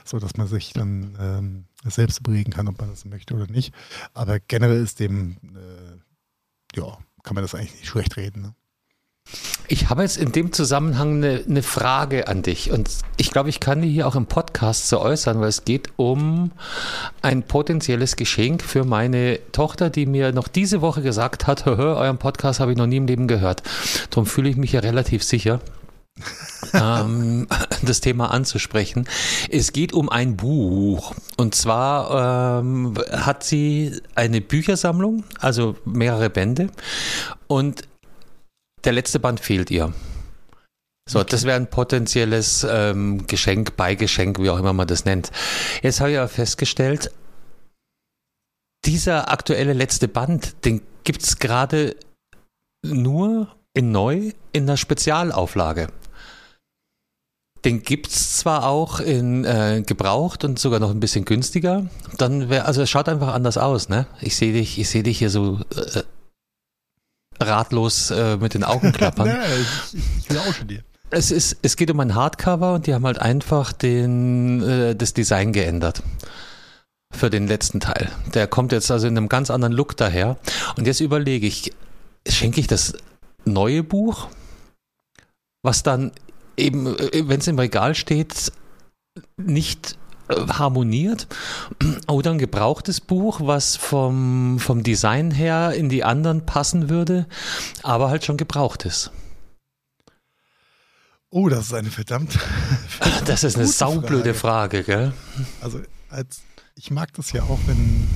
so 0.05 0.19
dass 0.19 0.37
man 0.37 0.47
sich 0.47 0.73
dann 0.73 1.17
ähm, 1.21 1.65
selbst 1.85 2.21
überlegen 2.21 2.51
kann, 2.51 2.69
ob 2.69 2.79
man 2.79 2.91
das 2.91 3.05
möchte 3.05 3.35
oder 3.35 3.47
nicht. 3.47 3.75
Aber 4.15 4.41
generell 4.41 4.83
ist 4.83 5.01
dem, 5.01 5.37
äh, 5.55 6.77
ja, 6.77 6.99
kann 7.23 7.35
man 7.35 7.45
das 7.45 7.55
eigentlich 7.55 7.75
nicht 7.75 7.87
schlecht 7.87 8.17
reden. 8.17 8.43
Ne? 8.43 8.55
Ich 9.69 9.91
habe 9.91 10.03
jetzt 10.03 10.17
in 10.17 10.33
dem 10.33 10.53
Zusammenhang 10.53 11.17
eine, 11.17 11.43
eine, 11.49 11.63
Frage 11.63 12.29
an 12.29 12.43
dich 12.43 12.71
und 12.71 12.89
ich 13.17 13.31
glaube, 13.31 13.49
ich 13.49 13.59
kann 13.59 13.83
die 13.83 13.89
hier 13.89 14.07
auch 14.07 14.15
im 14.15 14.27
Podcast 14.27 14.89
so 14.89 15.01
äußern, 15.01 15.41
weil 15.41 15.49
es 15.49 15.65
geht 15.65 15.91
um 15.97 16.53
ein 17.23 17.43
potenzielles 17.43 18.17
Geschenk 18.17 18.63
für 18.63 18.85
meine 18.85 19.41
Tochter, 19.53 19.91
die 19.91 20.07
mir 20.07 20.33
noch 20.33 20.49
diese 20.49 20.83
Woche 20.83 21.03
gesagt 21.03 21.47
hat, 21.47 21.67
euren 21.67 22.19
Podcast 22.19 22.61
habe 22.61 22.73
ich 22.73 22.79
noch 22.79 22.87
nie 22.87 22.99
im 22.99 23.07
Leben 23.07 23.27
gehört. 23.27 23.63
Darum 24.11 24.27
fühle 24.27 24.49
ich 24.49 24.57
mich 24.57 24.73
ja 24.73 24.81
relativ 24.81 25.25
sicher. 25.25 25.61
ähm, 26.73 27.47
das 27.83 28.01
Thema 28.01 28.31
anzusprechen. 28.31 29.07
Es 29.51 29.73
geht 29.73 29.93
um 29.93 30.09
ein 30.09 30.37
Buch. 30.37 31.15
Und 31.37 31.55
zwar 31.55 32.61
ähm, 32.61 32.95
hat 33.11 33.45
sie 33.45 34.01
eine 34.15 34.41
Büchersammlung, 34.41 35.25
also 35.41 35.77
mehrere 35.85 36.31
Bände. 36.31 36.71
Und 37.49 37.83
der 38.85 38.93
letzte 38.93 39.21
Band 39.21 39.41
fehlt 39.41 39.71
ihr. 39.71 39.93
So, 41.09 41.21
okay. 41.21 41.29
das 41.31 41.45
wäre 41.45 41.57
ein 41.57 41.71
potenzielles 41.71 42.67
ähm, 42.69 43.27
Geschenk, 43.27 43.77
Beigeschenk, 43.77 44.41
wie 44.41 44.51
auch 44.51 44.59
immer 44.59 44.73
man 44.73 44.89
das 44.89 45.05
nennt. 45.05 45.31
Jetzt 45.83 46.01
habe 46.01 46.11
ich 46.11 46.19
aber 46.19 46.29
festgestellt, 46.29 47.13
dieser 48.85 49.31
aktuelle 49.31 49.73
letzte 49.73 50.09
Band, 50.09 50.65
den 50.65 50.83
gibt 51.05 51.23
es 51.23 51.39
gerade 51.39 51.97
nur 52.85 53.49
in 53.75 53.93
neu 53.93 54.33
in 54.53 54.67
der 54.67 54.77
Spezialauflage. 54.77 55.89
Den 57.65 57.83
gibt 57.83 58.09
es 58.09 58.39
zwar 58.39 58.67
auch 58.67 59.01
in 59.01 59.45
äh, 59.45 59.83
gebraucht 59.85 60.45
und 60.45 60.59
sogar 60.59 60.79
noch 60.79 60.91
ein 60.91 61.01
bisschen 61.01 61.25
günstiger. 61.25 61.89
Dann 62.17 62.49
wäre, 62.49 62.65
also 62.65 62.83
es 62.83 62.91
schaut 62.91 63.09
einfach 63.09 63.35
anders 63.35 63.59
aus, 63.59 63.89
ne? 63.89 64.07
Ich 64.21 64.37
sehe 64.37 64.53
dich, 64.53 64.79
ich 64.79 64.89
sehe 64.89 65.03
dich 65.03 65.19
hier 65.19 65.31
so 65.31 65.61
äh, 65.75 66.03
ratlos 67.41 68.11
äh, 68.11 68.37
mit 68.37 68.55
den 68.55 68.65
Augen 68.65 68.93
klappern. 68.93 69.29
nee, 69.93 69.99
ich, 69.99 70.29
ich 70.29 70.35
lausche 70.35 70.65
dir. 70.65 70.83
Es, 71.11 71.31
ist, 71.31 71.59
es 71.63 71.77
geht 71.77 71.91
um 71.91 72.01
ein 72.01 72.15
Hardcover 72.15 72.75
und 72.75 72.87
die 72.87 72.95
haben 72.95 73.07
halt 73.07 73.19
einfach 73.19 73.73
den, 73.73 74.63
äh, 74.63 74.97
das 74.97 75.15
Design 75.15 75.53
geändert. 75.53 76.03
Für 77.13 77.31
den 77.31 77.47
letzten 77.47 77.81
Teil. 77.81 78.11
Der 78.35 78.47
kommt 78.47 78.73
jetzt 78.73 78.91
also 78.91 79.07
in 79.07 79.17
einem 79.17 79.29
ganz 79.29 79.51
anderen 79.51 79.73
Look 79.73 79.97
daher. 79.97 80.37
Und 80.77 80.87
jetzt 80.87 81.01
überlege 81.01 81.47
ich, 81.47 81.73
schenke 82.29 82.61
ich 82.61 82.67
das 82.67 82.95
neue 83.45 83.85
Buch, 83.85 84.29
was 85.63 85.83
dann 85.83 86.13
eben, 86.57 86.87
äh, 86.99 87.29
wenn 87.29 87.41
es 87.41 87.47
im 87.47 87.59
Regal 87.59 87.95
steht, 87.95 88.53
nicht 89.37 89.97
harmoniert 90.29 91.27
oder 92.09 92.33
ein 92.33 92.39
gebrauchtes 92.39 93.01
Buch, 93.01 93.41
was 93.43 93.77
vom, 93.77 94.59
vom 94.59 94.83
Design 94.83 95.31
her 95.31 95.73
in 95.75 95.89
die 95.89 96.05
anderen 96.05 96.47
passen 96.47 96.89
würde, 96.89 97.27
aber 97.83 98.11
halt 98.11 98.25
schon 98.25 98.37
gebraucht 98.37 98.85
ist. 98.85 99.11
Oh, 101.31 101.49
das 101.49 101.67
ist 101.67 101.75
eine 101.75 101.91
verdammt. 101.91 102.33
verdammt 102.89 103.29
das 103.29 103.45
ist 103.45 103.57
eine 103.57 103.67
saublöde 103.67 104.35
Frage. 104.35 104.83
Frage, 104.83 104.85
gell? 104.85 105.13
Also, 105.61 105.81
als, 106.09 106.43
ich 106.77 106.91
mag 106.91 107.13
das 107.15 107.33
ja 107.33 107.43
auch, 107.43 107.59
wenn, 107.67 108.09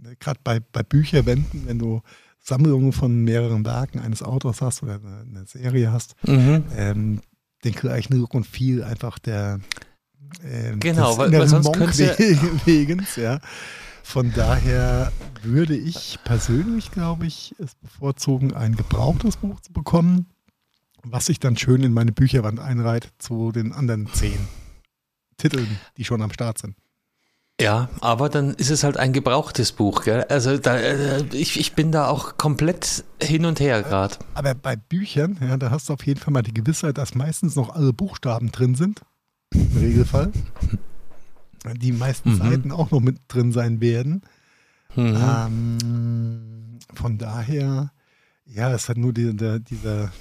wenn 0.00 0.12
äh, 0.12 0.16
gerade 0.18 0.40
bei, 0.42 0.60
bei 0.60 0.82
Bücherwänden, 0.82 1.66
wenn 1.66 1.78
du 1.78 2.02
Sammlungen 2.40 2.92
von 2.92 3.22
mehreren 3.22 3.64
Werken 3.64 4.00
eines 4.00 4.22
Autors 4.22 4.60
hast 4.62 4.82
oder 4.82 4.94
eine, 4.94 5.24
eine 5.28 5.46
Serie 5.46 5.92
hast, 5.92 6.16
mhm. 6.26 6.64
ähm, 6.76 7.20
den 7.64 7.72
gleichen 7.72 8.16
Look 8.16 8.34
und 8.34 8.46
viel 8.46 8.82
einfach 8.82 9.18
der 9.18 9.60
ähm, 10.44 10.80
genau, 10.80 11.16
weil, 11.18 11.32
weil 11.32 11.48
sonst 11.48 11.72
könnte 11.72 12.16
wegens, 12.64 13.16
ja. 13.16 13.40
Von 14.02 14.32
daher 14.34 15.12
würde 15.42 15.76
ich 15.76 16.18
persönlich, 16.24 16.90
glaube 16.90 17.26
ich, 17.26 17.54
es 17.58 17.74
bevorzugen, 17.76 18.52
ein 18.52 18.76
gebrauchtes 18.76 19.36
Buch 19.36 19.60
zu 19.60 19.72
bekommen, 19.72 20.26
was 21.02 21.26
sich 21.26 21.40
dann 21.40 21.56
schön 21.56 21.82
in 21.82 21.92
meine 21.92 22.12
Bücherwand 22.12 22.60
einreiht 22.60 23.12
zu 23.18 23.52
den 23.52 23.72
anderen 23.72 24.08
zehn 24.12 24.38
Titeln, 25.36 25.78
die 25.96 26.04
schon 26.04 26.20
am 26.22 26.32
Start 26.32 26.58
sind. 26.58 26.76
Ja, 27.60 27.88
aber 28.00 28.28
dann 28.28 28.54
ist 28.54 28.70
es 28.70 28.82
halt 28.82 28.96
ein 28.96 29.12
gebrauchtes 29.12 29.72
Buch, 29.72 30.02
gell? 30.02 30.24
Also 30.24 30.58
da, 30.58 30.76
äh, 30.76 31.24
ich, 31.32 31.60
ich 31.60 31.74
bin 31.74 31.92
da 31.92 32.08
auch 32.08 32.36
komplett 32.36 33.04
hin 33.22 33.44
und 33.44 33.60
her 33.60 33.82
gerade. 33.82 34.16
Aber 34.34 34.54
bei 34.54 34.74
Büchern, 34.74 35.38
ja, 35.40 35.56
da 35.56 35.70
hast 35.70 35.88
du 35.88 35.92
auf 35.92 36.04
jeden 36.04 36.18
Fall 36.18 36.32
mal 36.32 36.42
die 36.42 36.54
Gewissheit, 36.54 36.98
dass 36.98 37.14
meistens 37.14 37.54
noch 37.54 37.74
alle 37.74 37.92
Buchstaben 37.92 38.50
drin 38.50 38.74
sind. 38.74 39.02
Im 39.52 39.76
Regelfall. 39.78 40.32
Die 41.76 41.92
meisten 41.92 42.32
mhm. 42.32 42.38
Seiten 42.38 42.72
auch 42.72 42.90
noch 42.90 43.00
mit 43.00 43.18
drin 43.28 43.52
sein 43.52 43.80
werden. 43.80 44.22
Mhm. 44.96 45.16
Ähm, 45.16 46.78
von 46.94 47.18
daher, 47.18 47.92
ja, 48.46 48.72
es 48.72 48.88
hat 48.88 48.96
nur 48.96 49.12
die, 49.12 49.34
der, 49.34 49.60
dieser. 49.60 50.12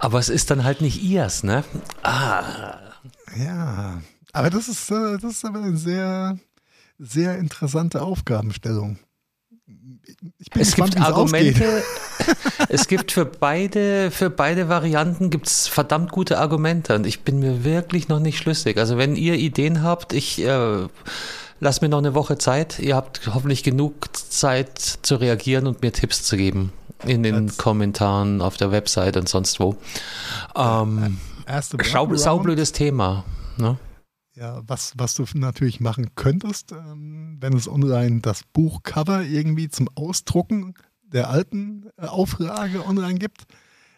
Aber 0.00 0.18
es 0.18 0.28
ist 0.28 0.50
dann 0.50 0.64
halt 0.64 0.80
nicht 0.80 1.02
ihrs, 1.02 1.44
ne? 1.44 1.64
Ah. 2.02 2.78
Ja, 3.36 4.02
aber 4.32 4.50
das 4.50 4.68
ist, 4.68 4.90
äh, 4.90 5.18
das 5.18 5.32
ist 5.32 5.44
aber 5.44 5.62
eine 5.62 5.76
sehr, 5.76 6.38
sehr 6.98 7.38
interessante 7.38 8.02
Aufgabenstellung. 8.02 8.98
Es 10.54 10.72
gespannt, 10.72 10.94
gibt 10.94 11.06
Argumente. 11.06 11.82
es 12.68 12.88
gibt 12.88 13.12
für 13.12 13.24
beide, 13.24 14.10
für 14.10 14.30
beide 14.30 14.68
Varianten 14.68 15.30
gibt's 15.30 15.68
verdammt 15.68 16.12
gute 16.12 16.38
Argumente 16.38 16.94
und 16.94 17.06
ich 17.06 17.20
bin 17.20 17.38
mir 17.38 17.64
wirklich 17.64 18.08
noch 18.08 18.20
nicht 18.20 18.38
schlüssig. 18.38 18.78
Also 18.78 18.98
wenn 18.98 19.16
ihr 19.16 19.34
Ideen 19.34 19.82
habt, 19.82 20.12
ich 20.12 20.42
äh, 20.42 20.86
lasst 21.60 21.82
mir 21.82 21.88
noch 21.88 21.98
eine 21.98 22.14
Woche 22.14 22.38
Zeit. 22.38 22.78
Ihr 22.78 22.96
habt 22.96 23.30
hoffentlich 23.32 23.62
genug 23.62 24.16
Zeit 24.16 24.78
zu 24.78 25.16
reagieren 25.16 25.66
und 25.66 25.82
mir 25.82 25.92
Tipps 25.92 26.22
zu 26.22 26.36
geben 26.36 26.72
in 27.04 27.22
den 27.22 27.46
That's 27.46 27.58
Kommentaren 27.58 28.40
auf 28.40 28.56
der 28.56 28.72
Website 28.72 29.16
und 29.16 29.28
sonst 29.28 29.60
wo. 29.60 29.76
Ähm, 30.56 31.18
saublödes 32.18 32.72
Thema. 32.72 33.24
Ne? 33.56 33.76
Ja, 34.38 34.62
was, 34.66 34.92
was 34.96 35.14
du 35.14 35.24
natürlich 35.34 35.80
machen 35.80 36.14
könntest, 36.14 36.70
ähm, 36.70 37.38
wenn 37.40 37.54
es 37.54 37.68
online 37.68 38.20
das 38.20 38.44
Buchcover 38.44 39.22
irgendwie 39.22 39.68
zum 39.68 39.88
Ausdrucken 39.96 40.74
der 41.02 41.28
alten 41.28 41.90
äh, 41.96 42.06
Auflage 42.06 42.86
online 42.86 43.18
gibt. 43.18 43.46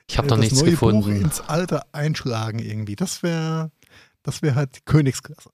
Ich 0.09 0.17
habe 0.17 0.29
äh, 0.29 0.31
noch 0.31 0.39
nichts 0.39 0.61
neue 0.61 0.71
gefunden. 0.71 1.03
Buch 1.03 1.09
ins 1.09 1.41
Alter 1.43 1.85
einschlagen 1.93 2.59
irgendwie. 2.59 2.97
Das 2.97 3.23
wäre 3.23 3.71
das 4.23 4.43
wäre 4.43 4.55
halt 4.55 4.87
Königsklasse. 4.87 5.51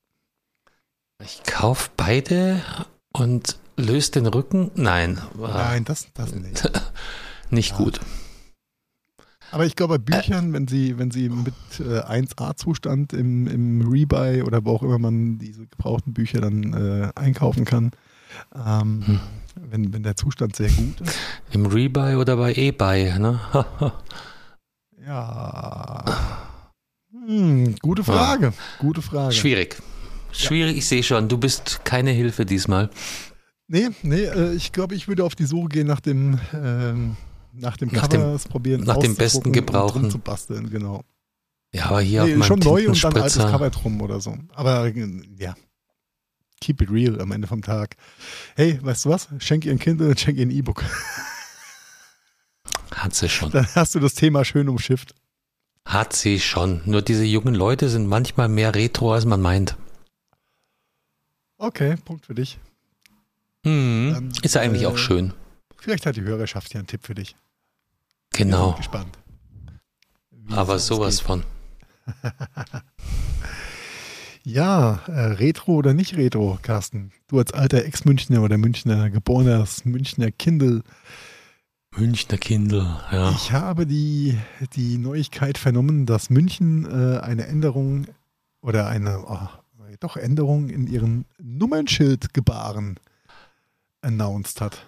Ich 1.23 1.43
kaufe 1.45 1.91
beide 1.97 2.63
und 3.13 3.59
löse 3.77 4.13
den 4.13 4.27
Rücken? 4.27 4.71
Nein. 4.75 5.21
Nein, 5.37 5.85
das, 5.85 6.09
das 6.15 6.33
nicht. 6.33 6.71
nicht 7.51 7.73
ja. 7.73 7.77
gut. 7.77 8.01
Aber 9.57 9.65
ich 9.65 9.75
glaube, 9.75 9.99
bei 9.99 10.19
Büchern, 10.19 10.53
wenn 10.53 10.69
sie, 10.69 10.99
wenn 10.99 11.11
sie 11.11 11.31
mit 11.31 11.55
äh, 11.81 12.01
1A-Zustand 12.01 13.15
im, 13.15 13.47
im 13.47 13.91
Rebuy 13.91 14.43
oder 14.43 14.63
wo 14.67 14.73
auch 14.73 14.83
immer 14.83 14.99
man 14.99 15.39
diese 15.39 15.67
gebrauchten 15.67 16.13
Bücher 16.13 16.43
dann 16.43 16.75
äh, 16.75 17.11
einkaufen 17.15 17.65
kann, 17.65 17.93
ähm, 18.55 19.03
hm. 19.07 19.21
wenn, 19.55 19.95
wenn 19.95 20.03
der 20.03 20.15
Zustand 20.15 20.57
sehr 20.57 20.69
gut 20.69 21.01
ist. 21.01 21.19
Im 21.53 21.65
Rebuy 21.65 22.17
oder 22.17 22.37
bei 22.37 22.53
E-Buy, 22.53 23.19
ne? 23.19 23.41
ja. 25.07 26.05
Hm, 27.27 27.77
gute 27.81 28.05
Frage. 28.05 28.49
Ja. 28.49 28.53
Gute 28.79 29.01
Frage. 29.01 29.33
Schwierig. 29.33 29.81
Schwierig, 30.33 30.73
ja. 30.73 30.79
ich 30.81 30.87
sehe 30.87 31.03
schon. 31.03 31.29
Du 31.29 31.39
bist 31.39 31.81
keine 31.83 32.11
Hilfe 32.11 32.45
diesmal. 32.45 32.91
Nee, 33.69 33.89
nee, 34.03 34.25
äh, 34.25 34.53
ich 34.53 34.73
glaube, 34.73 34.95
ich 34.95 35.09
würde 35.09 35.25
auf 35.25 35.35
die 35.35 35.47
Suche 35.47 35.71
gehen 35.71 35.87
nach 35.87 36.01
dem 36.01 36.39
ähm, 36.53 37.17
nach 37.59 37.77
dem 37.77 37.89
nach 37.93 38.09
Cover 38.09 38.39
dem, 38.39 38.51
probieren, 38.51 38.85
nach 38.85 38.99
dem 38.99 39.15
besten 39.15 39.53
gebrauchen 39.53 40.11
zu 40.11 40.19
basteln, 40.19 40.71
genau. 40.71 41.05
Ja, 41.73 41.87
aber 41.87 42.01
hier 42.01 42.25
nee, 42.25 42.43
schon 42.43 42.61
neu 42.61 42.89
und 42.89 43.03
dann 43.03 43.17
altes 43.17 43.39
Cover 43.39 43.71
drum 43.71 44.01
oder 44.01 44.21
so. 44.21 44.37
Aber 44.55 44.89
ja, 44.89 45.55
keep 46.61 46.81
it 46.81 46.91
real 46.91 47.21
am 47.21 47.33
Ende 47.33 47.47
vom 47.47 47.63
Tag. 47.63 47.97
Hey, 48.55 48.79
weißt 48.83 49.05
du 49.05 49.11
was? 49.11 49.29
Schenk 49.39 49.65
ihr 49.65 49.73
ein 49.73 49.79
Kindle, 49.79 50.17
schenk 50.19 50.39
ihr 50.39 50.47
ein 50.47 50.51
E-Book. 50.51 50.85
Hat 52.95 53.15
sie 53.15 53.29
schon. 53.29 53.51
Dann 53.51 53.67
hast 53.75 53.95
du 53.95 54.01
das 54.01 54.15
Thema 54.15 54.45
schön 54.45 54.69
umschifft. 54.69 55.15
Hat 55.85 56.13
sie 56.15 56.41
schon. 56.41 56.83
Nur 56.85 57.03
diese 57.03 57.25
jungen 57.25 57.55
Leute 57.55 57.89
sind 57.89 58.07
manchmal 58.07 58.49
mehr 58.49 58.75
retro, 58.75 59.13
als 59.13 59.25
man 59.25 59.41
meint. 59.41 59.77
Okay, 61.59 61.97
Punkt 62.05 62.27
für 62.27 62.35
dich. 62.35 62.59
Hm, 63.65 64.11
Dann, 64.13 64.33
ist 64.43 64.57
eigentlich 64.57 64.83
äh, 64.83 64.87
auch 64.87 64.99
schön. 64.99 65.33
Vielleicht 65.77 66.07
hat 66.07 66.17
die 66.17 66.23
Hörerschaft 66.23 66.75
ja 66.75 66.81
einen 66.81 66.87
Tipp 66.87 67.05
für 67.05 67.15
dich. 67.15 67.37
Genau. 68.37 68.71
Ich 68.71 68.75
bin 68.75 68.77
gespannt. 68.79 69.19
Aber 70.51 70.79
sowas 70.79 71.21
von. 71.21 71.43
ja, 74.45 75.01
äh, 75.09 75.21
Retro 75.33 75.73
oder 75.73 75.95
nicht 75.95 76.17
Retro, 76.17 76.59
Carsten? 76.63 77.13
Du 77.29 77.39
als 77.39 77.53
alter 77.53 77.85
Ex-Münchner 77.85 78.43
oder 78.43 78.59
Münchner, 78.59 79.11
geborenes 79.11 79.85
Münchner 79.85 80.31
Kindle. 80.31 80.83
Münchner 81.97 82.39
Kindle, 82.39 83.01
ja. 83.11 83.31
Ich 83.33 83.53
habe 83.53 83.87
die, 83.87 84.39
die 84.75 84.99
Neuigkeit 84.99 85.59
vernommen, 85.59 86.07
dass 86.07 86.31
München 86.31 86.85
äh, 86.85 87.19
eine 87.19 87.47
Änderung 87.47 88.07
oder 88.61 88.87
eine 88.87 89.25
oh, 89.27 89.49
doch 89.99 90.17
Änderung 90.17 90.69
in 90.69 90.87
ihrem 90.87 91.25
Nummernschild 91.39 92.35
gebaren 92.35 93.01
announced 94.03 94.61
hat. 94.61 94.87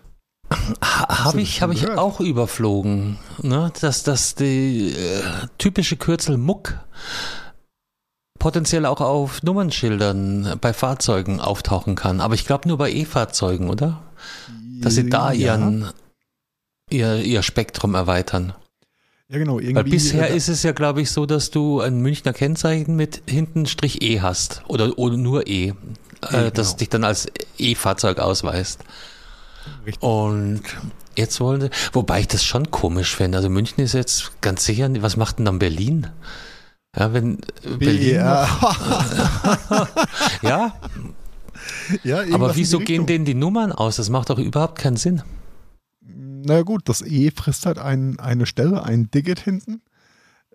Habe 0.81 1.41
ich, 1.41 1.61
hab 1.61 1.73
ich 1.73 1.91
auch 1.91 2.21
überflogen, 2.21 3.19
ne? 3.43 3.71
dass 3.81 4.03
das 4.03 4.35
die 4.35 4.93
äh, 4.93 5.23
typische 5.59 5.97
Kürzel 5.97 6.39
Muck 6.39 6.75
potenziell 8.39 8.87
auch 8.87 9.01
auf 9.01 9.43
Nummernschildern 9.43 10.57
bei 10.61 10.73
Fahrzeugen 10.73 11.41
auftauchen 11.41 11.97
kann. 11.97 12.21
Aber 12.21 12.35
ich 12.35 12.47
glaube 12.47 12.69
nur 12.69 12.79
bei 12.79 12.91
E-Fahrzeugen, 12.91 13.69
oder? 13.69 14.03
Dass 14.81 14.95
sie 14.95 15.11
da 15.11 15.33
ihren, 15.33 15.83
ja. 16.91 17.17
ihr, 17.19 17.25
ihr 17.25 17.43
Spektrum 17.43 17.95
erweitern. 17.95 18.55
Ja, 19.29 19.39
genau. 19.39 19.59
Irgendwie, 19.59 19.75
Weil 19.75 19.85
bisher 19.85 20.31
äh, 20.31 20.37
ist 20.37 20.49
es 20.49 20.63
ja, 20.63 20.73
glaube 20.73 21.03
ich, 21.03 21.11
so, 21.11 21.27
dass 21.27 21.51
du 21.51 21.81
ein 21.81 22.01
Münchner 22.01 22.33
Kennzeichen 22.33 22.97
mit 22.97 23.23
hinten 23.29 23.67
Strich 23.67 24.01
E 24.03 24.21
hast. 24.21 24.63
Oder, 24.69 24.99
oder 24.99 25.17
nur 25.17 25.47
E. 25.47 25.75
Äh, 26.31 26.47
e 26.47 26.51
das 26.51 26.69
genau. 26.69 26.79
dich 26.79 26.89
dann 26.89 27.05
als 27.05 27.27
E-Fahrzeug 27.59 28.19
ausweist. 28.21 28.85
Richtig. 29.87 30.03
Und 30.03 30.63
jetzt 31.17 31.41
wollen 31.41 31.61
sie, 31.61 31.71
wobei 31.93 32.21
ich 32.21 32.29
das 32.29 32.45
schon 32.45 32.71
komisch 32.71 33.17
finde. 33.17 33.39
Also 33.39 33.51
München 33.51 33.83
ist 33.83 33.95
jetzt 33.95 34.41
ganz 34.41 34.65
sicher, 34.65 34.89
was 35.03 35.17
macht 35.17 35.39
denn 35.39 35.47
dann 35.47 35.59
Berlin? 35.59 36.09
Ja, 36.97 37.13
wenn 37.13 37.39
Berlin. 37.79 38.15
ja. 40.43 40.75
ja 42.03 42.23
aber 42.33 42.57
wieso 42.57 42.79
gehen 42.79 43.07
denen 43.07 43.25
die 43.25 43.35
Nummern 43.35 43.73
aus? 43.73 43.97
Das 43.97 44.11
macht 44.11 44.31
doch 44.31 44.39
überhaupt 44.39 44.79
keinen 44.79 44.97
Sinn. 44.97 45.23
Na 46.01 46.63
gut, 46.63 46.89
das 46.89 47.03
E 47.03 47.31
frisst 47.31 47.67
halt 47.67 47.79
ein, 47.79 48.19
eine 48.19 48.47
Stelle, 48.47 48.85
ein 48.85 49.11
Digit 49.11 49.41
hinten, 49.41 49.83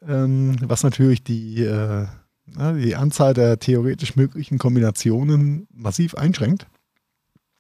ähm, 0.02 0.56
was 0.62 0.84
natürlich 0.84 1.24
die, 1.24 1.64
äh, 1.64 2.08
die 2.48 2.96
Anzahl 2.96 3.34
der 3.34 3.60
theoretisch 3.60 4.16
möglichen 4.16 4.58
Kombinationen 4.58 5.68
massiv 5.72 6.16
einschränkt. 6.16 6.68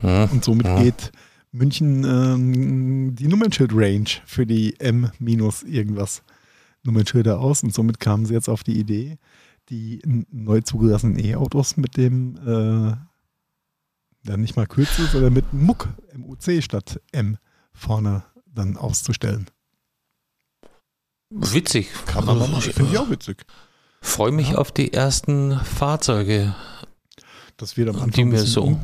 Ja, 0.01 0.25
Und 0.25 0.43
somit 0.43 0.65
ja. 0.65 0.81
geht 0.81 1.11
München 1.53 2.03
ähm, 2.03 3.15
die 3.15 3.27
Nummernschild-Range 3.27 4.09
für 4.25 4.45
die 4.45 4.77
M- 4.79 5.11
irgendwas 5.19 6.23
Nummernschilder 6.83 7.39
aus 7.39 7.63
und 7.63 7.73
somit 7.73 7.99
kamen 7.99 8.25
sie 8.25 8.33
jetzt 8.33 8.49
auf 8.49 8.63
die 8.63 8.77
Idee, 8.77 9.17
die 9.69 10.01
neu 10.31 10.61
zugelassenen 10.61 11.17
E-Autos 11.23 11.77
mit 11.77 11.95
dem 11.95 12.35
äh, 12.37 12.95
dann 14.25 14.41
nicht 14.41 14.55
mal 14.55 14.67
Kürzel, 14.67 15.05
sondern 15.07 15.33
mit 15.33 15.53
MUC, 15.53 15.87
MUC 16.17 16.61
statt 16.63 16.99
M 17.11 17.37
vorne 17.73 18.23
dann 18.45 18.75
auszustellen. 18.75 19.45
Witzig. 21.29 21.89
Kann 22.05 22.25
man 22.25 22.39
also, 22.41 22.71
Finde 22.71 22.91
ich 22.91 22.97
auch 22.97 23.09
witzig. 23.09 23.45
Freue 24.01 24.31
mich 24.31 24.51
ja. 24.51 24.57
auf 24.57 24.71
die 24.71 24.93
ersten 24.93 25.59
Fahrzeuge. 25.59 26.55
Das 27.57 27.77
wird 27.77 27.89
am 27.89 27.95
Anfang 27.95 28.11
die 28.11 28.25
mir 28.25 28.39
so 28.43 28.79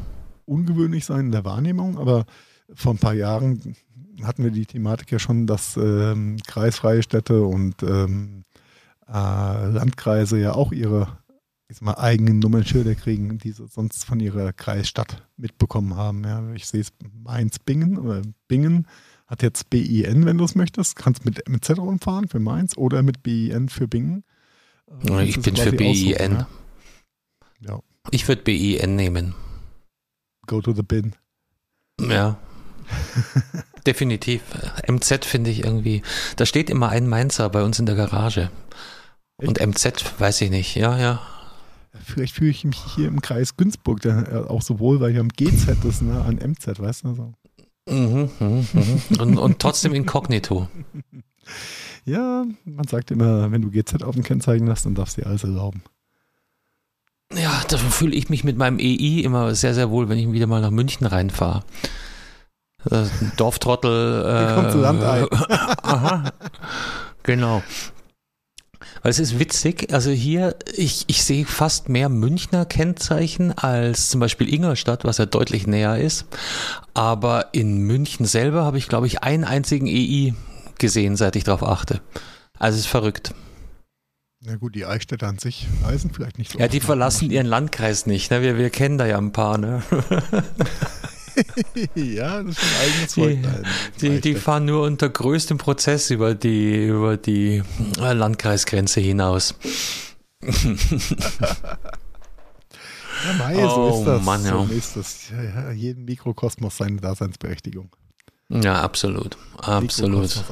ungewöhnlich 0.46 1.06
sein 1.06 1.28
in 1.28 1.32
der 1.32 1.46
Wahrnehmung, 1.46 1.98
aber 1.98 2.26
vor 2.74 2.94
ein 2.94 3.00
paar 3.00 3.14
Jahren 3.14 3.76
hatten 4.24 4.44
wir 4.44 4.52
die 4.52 4.66
Thematik 4.66 5.12
ja 5.12 5.20
schon, 5.20 5.48
dass 5.48 5.78
ähm, 5.78 6.38
kreisfreie 6.46 7.04
Städte 7.04 7.44
und 7.44 7.82
ähm, 7.84 8.44
äh, 9.08 9.12
Landkreise 9.12 10.38
ja 10.40 10.54
auch 10.54 10.72
ihre 10.72 11.20
ich 11.70 11.82
mal, 11.82 11.94
eigenen 11.94 12.40
Nummernschilder 12.40 12.96
kriegen, 12.96 13.38
die 13.38 13.52
sie 13.52 13.68
sonst 13.68 14.04
von 14.04 14.20
ihrer 14.20 14.54
Kreisstadt 14.54 15.28
mitbekommen 15.38 15.96
haben. 15.96 16.24
Ja, 16.24 16.52
ich 16.54 16.66
sehe 16.68 16.82
es 16.82 16.92
Mainz-Bingen 17.24 17.98
oder 17.98 18.24
Bingen 18.48 18.88
hat 19.28 19.44
jetzt 19.44 19.70
BIN, 19.70 20.26
wenn 20.26 20.40
du 20.40 20.46
es 20.46 20.56
möchtest. 20.56 20.96
Kannst 20.96 21.24
mit, 21.24 21.48
mit 21.48 21.64
Z 21.64 21.78
rumfahren 21.78 22.28
für 22.28 22.40
Mainz 22.40 22.76
oder 22.76 23.04
mit 23.04 23.22
BIN 23.22 23.70
für 23.70 23.88
Bingen. 23.88 24.24
Äh, 25.08 25.26
ich 25.26 25.40
bin 25.40 25.56
für 25.56 25.72
BIN. 25.72 26.16
Ja. 26.18 26.48
ja. 27.60 27.80
Ich 28.10 28.28
würde 28.28 28.42
BIN 28.42 28.96
nehmen. 28.96 29.36
Go 30.48 30.62
to 30.62 30.74
the 30.74 30.82
bin. 30.82 31.16
Ja. 32.00 32.40
Definitiv. 33.86 34.42
MZ 34.88 35.26
finde 35.26 35.50
ich 35.50 35.64
irgendwie, 35.64 36.02
da 36.36 36.46
steht 36.46 36.70
immer 36.70 36.90
ein 36.90 37.08
Mainzer 37.08 37.50
bei 37.50 37.64
uns 37.64 37.80
in 37.80 37.86
der 37.86 37.96
Garage. 37.96 38.50
Und 39.38 39.60
MZ 39.60 40.20
weiß 40.20 40.42
ich 40.42 40.50
nicht, 40.50 40.76
ja, 40.76 40.98
ja. 40.98 41.22
Vielleicht 42.04 42.36
fühle 42.36 42.52
ich 42.52 42.64
mich 42.66 42.80
hier 42.96 43.08
im 43.08 43.22
Kreis 43.22 43.58
Günzburg 43.58 44.02
dann 44.02 44.26
äh, 44.26 44.36
auch 44.36 44.62
so 44.62 44.80
wohl, 44.80 45.00
weil 45.00 45.12
ich 45.12 45.20
am 45.20 45.30
GZ 45.30 45.84
ist, 45.86 46.02
ne, 46.02 46.22
an 46.22 46.36
MZ, 46.36 46.80
weißt 46.80 47.06
du? 47.06 47.16
So. 47.16 47.34
Mhm, 47.90 48.30
mh, 48.40 48.66
mh. 48.74 49.22
Und, 49.22 49.38
und 49.38 49.60
trotzdem 49.60 49.94
inkognito. 49.94 50.68
Ja, 52.06 52.46
man 52.66 52.88
sagt 52.88 53.12
immer, 53.12 53.52
wenn 53.52 53.62
du 53.62 53.70
GZ 53.70 54.04
auf 54.04 54.16
dem 54.16 54.24
Kennzeichen 54.24 54.70
hast, 54.70 54.86
dann 54.86 54.96
darfst 54.96 55.18
du 55.18 55.22
dir 55.22 55.28
alles 55.28 55.44
erlauben. 55.44 55.84
Ja, 57.36 57.62
da 57.68 57.78
fühle 57.78 58.16
ich 58.16 58.30
mich 58.30 58.44
mit 58.44 58.58
meinem 58.58 58.80
EI 58.80 59.22
immer 59.24 59.54
sehr, 59.54 59.76
sehr 59.76 59.92
wohl, 59.92 60.10
wenn 60.10 60.18
ich 60.18 60.32
wieder 60.32 60.48
mal 60.48 60.62
nach 60.62 60.72
München 60.72 61.06
reinfahre. 61.06 61.64
Dorftrottel. 63.38 64.52
Äh, 64.52 64.56
kommt 64.56 64.72
zu 64.72 64.78
Land 64.80 65.04
ein. 65.04 65.28
aha. 65.32 66.32
Genau. 67.24 67.62
Weil 69.02 69.12
es 69.12 69.20
ist 69.20 69.40
witzig, 69.40 69.94
also 69.94 70.12
hier, 70.12 70.56
ich, 70.76 71.06
ich 71.08 71.24
sehe 71.24 71.46
fast 71.46 71.88
mehr 71.90 72.10
Münchner 72.10 72.66
Kennzeichen 72.66 73.58
als 73.58 74.10
zum 74.10 74.20
Beispiel 74.20 74.54
Ingolstadt, 74.54 75.06
was 75.06 75.20
ja 75.20 75.26
deutlich 75.26 75.68
näher 75.68 75.98
ist. 75.98 76.26
Aber 76.94 77.54
in 77.54 77.78
München 77.78 78.26
selber 78.26 78.64
habe 78.64 78.78
ich, 78.78 78.90
glaube 78.90 79.08
ich, 79.08 79.24
einen 79.24 79.46
einzigen 79.46 79.88
EI 79.88 80.34
gesehen, 80.80 81.16
seit 81.16 81.36
ich 81.36 81.46
darauf 81.46 81.64
achte. 81.64 82.02
Also 82.58 82.76
es 82.76 82.86
ist 82.86 82.92
verrückt. 82.92 83.34
Na 84.42 84.56
gut, 84.56 84.76
die 84.76 84.86
Eichstätter 84.86 85.28
an 85.28 85.38
sich 85.38 85.68
reisen 85.84 86.12
vielleicht 86.14 86.38
nicht 86.38 86.52
so. 86.52 86.60
Ja, 86.60 86.68
die 86.68 86.80
verlassen 86.80 87.30
ihren 87.30 87.48
Landkreis 87.48 88.06
nicht. 88.06 88.32
Ne? 88.32 88.42
Wir, 88.42 88.58
wir 88.58 88.70
kennen 88.70 88.98
da 88.98 89.06
ja 89.06 89.18
ein 89.18 89.34
paar. 89.34 89.58
Ne? 89.58 89.84
ja, 91.96 92.44
das 92.44 92.58
ist 92.58 92.64
ein 92.64 92.82
eigenes 92.82 93.14
Volk. 93.14 93.38
Die, 94.02 94.10
die, 94.10 94.22
die, 94.22 94.36
fahren 94.36 94.66
nur 94.66 94.84
unter 94.84 95.10
größtem 95.10 95.58
Prozess 95.58 96.10
über 96.10 96.36
die, 96.36 96.88
über 96.88 97.18
die 97.18 97.64
äh, 98.00 98.14
Landkreisgrenze 98.14 99.00
hinaus. 99.00 99.56
ja, 100.42 100.54
Mai, 103.38 103.66
oh, 103.66 103.70
so 103.70 104.00
ist 104.00 104.06
das. 104.06 104.24
Mann, 104.24 104.46
ja. 104.46 104.66
So 104.66 104.74
ist 104.74 104.96
das. 104.96 105.30
Ja, 105.30 105.44
ja, 105.44 105.72
jeden 105.72 106.06
Mikrokosmos 106.06 106.78
seine 106.78 106.98
Daseinsberechtigung. 106.98 107.90
Ja, 108.50 108.82
absolut. 108.82 109.38
Absolut. 109.58 110.44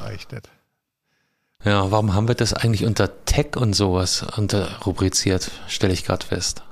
Ja, 1.63 1.89
warum 1.91 2.13
haben 2.13 2.27
wir 2.27 2.35
das 2.35 2.53
eigentlich 2.53 2.85
unter 2.85 3.25
Tech 3.25 3.55
und 3.55 3.73
sowas 3.73 4.25
unter 4.37 4.79
rubriziert, 4.85 5.51
stelle 5.67 5.93
ich 5.93 6.05
gerade 6.05 6.25
fest. 6.25 6.63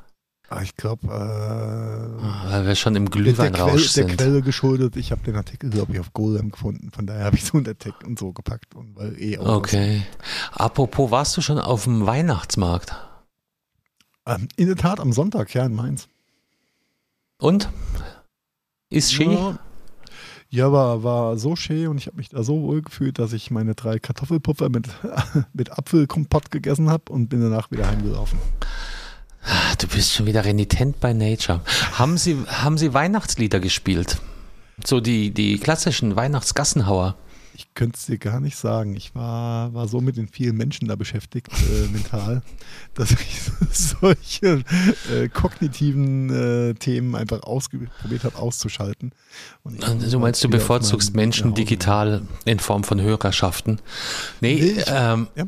Ah, 0.49 0.61
ich 0.61 0.75
glaube, 0.75 1.07
äh, 1.07 2.51
weil 2.51 2.67
wir 2.67 2.75
schon 2.75 2.95
im 2.95 3.09
Glühweinrausch 3.09 3.89
sind. 3.89 4.09
Der 4.09 4.15
Quelle 4.17 4.41
geschuldet. 4.41 4.95
Ich 4.95 5.11
habe 5.11 5.23
den 5.23 5.35
Artikel, 5.35 5.71
glaube 5.71 5.93
ich, 5.93 5.99
auf 5.99 6.13
Golem 6.13 6.51
gefunden. 6.51 6.91
Von 6.91 7.07
daher 7.07 7.25
habe 7.25 7.35
ich 7.35 7.45
so 7.45 7.59
Tech 7.59 7.93
und 8.05 8.19
so 8.19 8.31
gepackt. 8.31 8.75
Und 8.75 8.95
weil 8.95 9.19
eh 9.19 9.39
okay. 9.39 10.03
Apropos, 10.51 11.09
warst 11.09 11.35
du 11.35 11.41
schon 11.41 11.57
auf 11.57 11.85
dem 11.85 12.05
Weihnachtsmarkt? 12.05 12.95
Ähm, 14.27 14.47
in 14.55 14.67
der 14.67 14.75
Tat, 14.75 14.99
am 14.99 15.13
Sonntag, 15.13 15.53
ja, 15.53 15.65
in 15.65 15.73
Mainz. 15.73 16.07
Und? 17.39 17.69
Ist 18.89 19.13
schön? 19.13 19.31
Ja, 19.31 19.59
ja, 20.49 20.71
war, 20.71 21.03
war 21.03 21.37
so 21.37 21.55
schön 21.55 21.87
und 21.87 21.97
ich 21.97 22.07
habe 22.07 22.17
mich 22.17 22.29
da 22.29 22.43
so 22.43 22.61
wohl 22.61 22.81
gefühlt, 22.81 23.19
dass 23.19 23.33
ich 23.33 23.51
meine 23.51 23.75
drei 23.75 23.99
Kartoffelpuffer 23.99 24.69
mit, 24.69 24.87
mit 25.53 25.77
Apfelkompott 25.77 26.51
gegessen 26.51 26.89
habe 26.89 27.11
und 27.11 27.27
bin 27.27 27.41
danach 27.41 27.71
wieder 27.71 27.87
heimgelaufen. 27.87 28.39
Ah, 29.47 29.75
du 29.79 29.87
bist 29.87 30.13
schon 30.13 30.25
wieder 30.25 30.43
renitent 30.43 30.99
bei 30.99 31.13
Nature. 31.13 31.61
Haben 31.93 32.17
Sie, 32.17 32.37
haben 32.47 32.77
Sie 32.77 32.93
Weihnachtslieder 32.93 33.59
gespielt? 33.59 34.17
So 34.83 34.99
die, 34.99 35.31
die 35.31 35.57
klassischen 35.59 36.15
Weihnachtsgassenhauer? 36.15 37.15
Ich 37.57 37.73
könnte 37.73 37.95
es 37.97 38.05
dir 38.05 38.17
gar 38.17 38.41
nicht 38.41 38.57
sagen. 38.57 38.95
Ich 38.97 39.15
war, 39.15 39.73
war 39.73 39.87
so 39.87 40.01
mit 40.01 40.17
den 40.17 40.27
vielen 40.27 40.57
Menschen 40.57 40.89
da 40.89 40.95
beschäftigt, 40.95 41.47
äh, 41.53 41.87
mental, 41.91 42.41
dass 42.95 43.11
ich 43.11 43.41
solche 43.71 44.63
äh, 45.13 45.29
kognitiven 45.29 46.29
äh, 46.29 46.73
Themen 46.73 47.15
einfach 47.15 47.43
ausprobiert 47.43 48.23
habe, 48.23 48.37
auszuschalten. 48.37 49.11
du 49.63 50.19
meinst, 50.19 50.43
du 50.43 50.49
bevorzugst 50.49 51.15
Menschen 51.15 51.53
digital 51.53 52.23
in 52.43 52.59
Form 52.59 52.83
von 52.83 52.99
Hörerschaften? 52.99 53.79
Nee, 54.41 54.55
nee 54.55 54.61
ich, 54.71 54.85
ähm, 54.87 55.27
ja. 55.35 55.45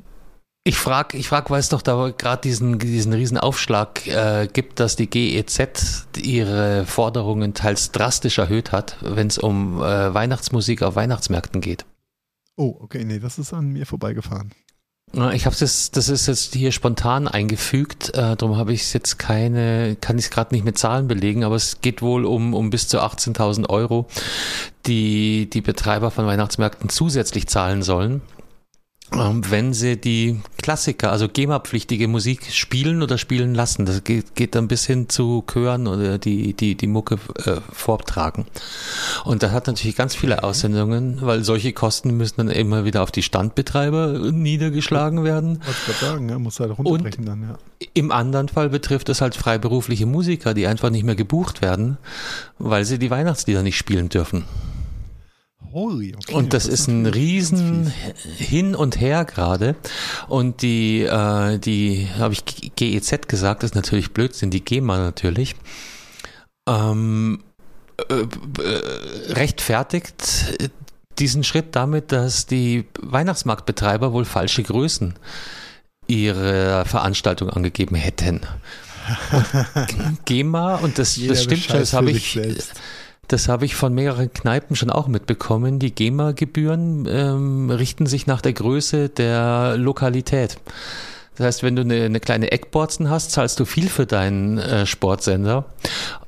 Ich 0.68 0.78
frage, 0.78 1.16
ich 1.16 1.30
frag, 1.30 1.50
weil 1.50 1.62
es 1.62 1.70
doch 1.70 1.82
da 1.82 2.12
gerade 2.18 2.42
diesen, 2.42 2.78
diesen 2.78 3.14
riesen 3.14 3.38
Aufschlag 3.38 4.06
äh, 4.06 4.50
gibt, 4.52 4.82
dass 4.82 4.98
die 4.98 5.10
GEZ 5.10 6.08
ihre 6.18 6.86
Forderungen 6.86 7.54
teils 7.54 7.94
drastisch 7.94 8.38
erhöht 8.38 8.74
hat, 8.74 8.98
wenn 9.00 9.28
es 9.28 9.38
um 9.38 9.82
äh, 9.82 10.14
Weihnachtsmusik 10.14 10.84
auf 10.84 10.98
Weihnachtsmärkten 10.98 11.62
geht. 11.62 11.86
Oh, 12.58 12.76
okay, 12.82 13.06
nee, 13.06 13.20
das 13.20 13.40
ist 13.40 13.54
an 13.54 13.70
mir 13.70 13.86
vorbeigefahren. 13.86 14.52
Ich 15.34 15.46
habe 15.46 15.56
das, 15.58 15.90
das 15.92 16.10
ist 16.10 16.28
jetzt 16.28 16.54
hier 16.54 16.74
spontan 16.74 17.30
eingefügt, 17.30 18.10
äh, 18.10 18.36
darum 18.36 18.58
habe 18.58 18.74
ich 18.74 18.94
jetzt 18.94 19.18
keine, 19.18 19.96
kann 19.96 20.18
ich 20.18 20.26
es 20.26 20.32
gerade 20.32 20.54
nicht 20.54 20.66
mit 20.66 20.78
Zahlen 20.78 21.08
belegen, 21.08 21.46
aber 21.46 21.56
es 21.56 21.80
geht 21.80 22.02
wohl 22.02 22.26
um, 22.26 22.54
um 22.54 22.72
bis 22.72 22.90
zu 22.90 23.00
18.000 23.00 23.70
Euro, 23.70 24.08
die 24.86 25.50
die 25.50 25.62
Betreiber 25.62 26.12
von 26.12 26.26
Weihnachtsmärkten 26.26 26.90
zusätzlich 26.90 27.48
zahlen 27.48 27.84
sollen 27.84 28.22
wenn 29.12 29.74
sie 29.74 29.96
die 29.96 30.42
Klassiker, 30.62 31.12
also 31.12 31.30
GEMA-pflichtige 31.30 32.08
Musik 32.08 32.52
spielen 32.52 33.02
oder 33.02 33.18
spielen 33.18 33.56
lassen. 33.56 33.86
Das 33.86 34.04
geht, 34.04 34.36
geht 34.36 34.54
dann 34.54 34.68
bis 34.68 34.86
hin 34.86 35.08
zu 35.08 35.44
Chören 35.52 35.88
oder 35.88 36.18
die, 36.18 36.54
die, 36.54 36.76
die 36.76 36.88
Mucke 36.88 37.18
äh, 37.46 37.62
vortragen. 37.72 38.46
Und 39.24 39.44
das 39.44 39.52
hat 39.52 39.68
natürlich 39.68 39.96
ganz 39.96 40.14
viele 40.14 40.44
Aussendungen, 40.44 41.20
weil 41.22 41.44
solche 41.44 41.72
Kosten 41.72 42.18
müssen 42.18 42.36
dann 42.38 42.50
immer 42.50 42.84
wieder 42.84 43.02
auf 43.02 43.12
die 43.12 43.24
Standbetreiber 43.24 44.32
niedergeschlagen 44.32 45.24
werden. 45.24 45.62
Was 45.66 45.88
ich 45.88 45.96
sagen, 46.02 46.30
ja, 46.30 46.38
muss 46.38 46.60
halt 46.60 46.78
runterbrechen 46.78 47.20
Und 47.20 47.26
dann, 47.26 47.42
ja. 47.44 47.58
Im 47.94 48.12
anderen 48.12 48.50
Fall 48.50 48.70
betrifft 48.70 49.08
es 49.10 49.22
halt 49.22 49.36
freiberufliche 49.36 50.06
Musiker, 50.06 50.54
die 50.54 50.68
einfach 50.68 50.90
nicht 50.90 51.04
mehr 51.04 51.16
gebucht 51.16 51.62
werden, 51.62 51.98
weil 52.60 52.84
sie 52.84 53.00
die 53.00 53.10
Weihnachtslieder 53.10 53.64
nicht 53.64 53.78
spielen 53.78 54.10
dürfen. 54.10 54.44
Holy, 55.78 56.16
okay. 56.16 56.34
Und 56.34 56.54
das, 56.54 56.64
das 56.64 56.74
ist 56.74 56.88
ein 56.88 57.06
riesen 57.06 57.94
Hin 58.38 58.74
und 58.74 59.00
Her 59.00 59.26
gerade. 59.26 59.76
Und 60.28 60.64
die, 60.64 61.04
äh, 61.04 61.60
die, 61.60 62.08
habe 62.18 62.34
ich 62.34 62.44
GEZ 62.76 63.28
gesagt, 63.28 63.62
das 63.62 63.72
ist 63.72 63.76
natürlich 63.76 64.12
Blödsinn, 64.12 64.50
die 64.50 64.66
GEMA 64.66 64.98
natürlich. 64.98 65.56
Ähm, 66.68 67.44
äh, 68.10 68.16
äh, 68.16 69.34
rechtfertigt 69.34 70.72
diesen 71.20 71.44
Schritt 71.44 71.76
damit, 71.76 72.12
dass 72.12 72.48
die 72.48 72.86
Weihnachtsmarktbetreiber 73.00 74.14
wohl 74.14 74.26
falsche 74.26 74.64
Größen 74.64 75.14
ihrer 76.08 76.86
Veranstaltung 76.86 77.52
angegeben 77.52 77.96
hätten. 77.96 78.42
Und 79.32 79.46
GEMA, 80.26 80.78
und 80.78 80.98
das, 80.98 81.20
das 81.24 81.44
stimmt 81.44 81.66
schon, 81.66 81.78
das 81.78 81.94
habe 81.94 82.10
ich. 82.10 82.34
Selbst 82.34 82.74
das 83.28 83.50
habe 83.50 83.66
ich 83.66 83.76
von 83.76 83.94
mehreren 83.94 84.32
Kneipen 84.32 84.76
schon 84.76 84.90
auch 84.90 85.08
mitbekommen. 85.08 85.80
Die 85.80 85.94
GEMA-Gebühren 85.94 87.08
ähm, 87.10 87.70
richten 87.70 88.06
sich 88.06 88.28
nach 88.28 88.42
der 88.42 88.54
Größe 88.54 89.10
der 89.10 89.76
Lokalität. 89.78 90.58
Das 91.36 91.46
heißt, 91.46 91.64
wenn 91.64 91.76
du 91.76 91.84
eine, 91.84 92.06
eine 92.06 92.20
kleine 92.20 92.52
Eckborzen 92.52 93.10
hast, 93.10 93.32
zahlst 93.32 93.60
du 93.60 93.66
viel 93.66 93.90
für 93.90 94.06
deinen 94.06 94.58
äh, 94.58 94.86
Sportsender. 94.86 95.66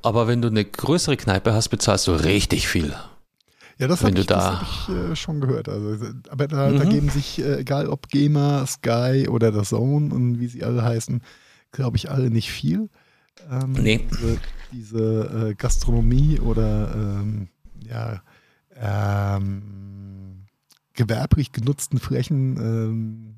Aber 0.03 0.27
wenn 0.27 0.41
du 0.41 0.49
eine 0.49 0.63
größere 0.65 1.17
Kneipe 1.17 1.53
hast, 1.53 1.69
bezahlst 1.69 2.07
du 2.07 2.11
richtig 2.11 2.67
viel. 2.67 2.93
Ja, 3.79 3.87
das 3.87 4.03
habe 4.03 4.19
ich, 4.19 4.25
da 4.27 4.59
hab 4.59 4.61
ich 4.61 4.95
äh, 4.95 5.15
schon 5.15 5.39
gehört. 5.39 5.69
Also, 5.69 6.05
aber 6.29 6.47
da, 6.47 6.69
mhm. 6.69 6.77
da 6.79 6.83
geben 6.83 7.09
sich, 7.09 7.39
äh, 7.39 7.61
egal 7.61 7.87
ob 7.87 8.09
GEMA, 8.09 8.67
Sky 8.67 9.27
oder 9.29 9.53
The 9.53 9.61
Zone 9.61 10.13
und 10.13 10.39
wie 10.39 10.47
sie 10.47 10.63
alle 10.63 10.83
heißen, 10.83 11.21
glaube 11.71 11.95
ich, 11.95 12.11
alle 12.11 12.29
nicht 12.29 12.51
viel. 12.51 12.89
Ähm, 13.49 13.73
nee. 13.73 14.07
Diese, 14.11 14.37
diese 14.71 15.49
äh, 15.49 15.55
Gastronomie 15.55 16.39
oder 16.39 16.93
ähm, 16.95 17.49
ja, 17.87 18.21
ähm, 18.75 20.45
gewerblich 20.93 21.51
genutzten 21.51 21.99
Flächen 21.99 22.57
ähm, 22.57 23.35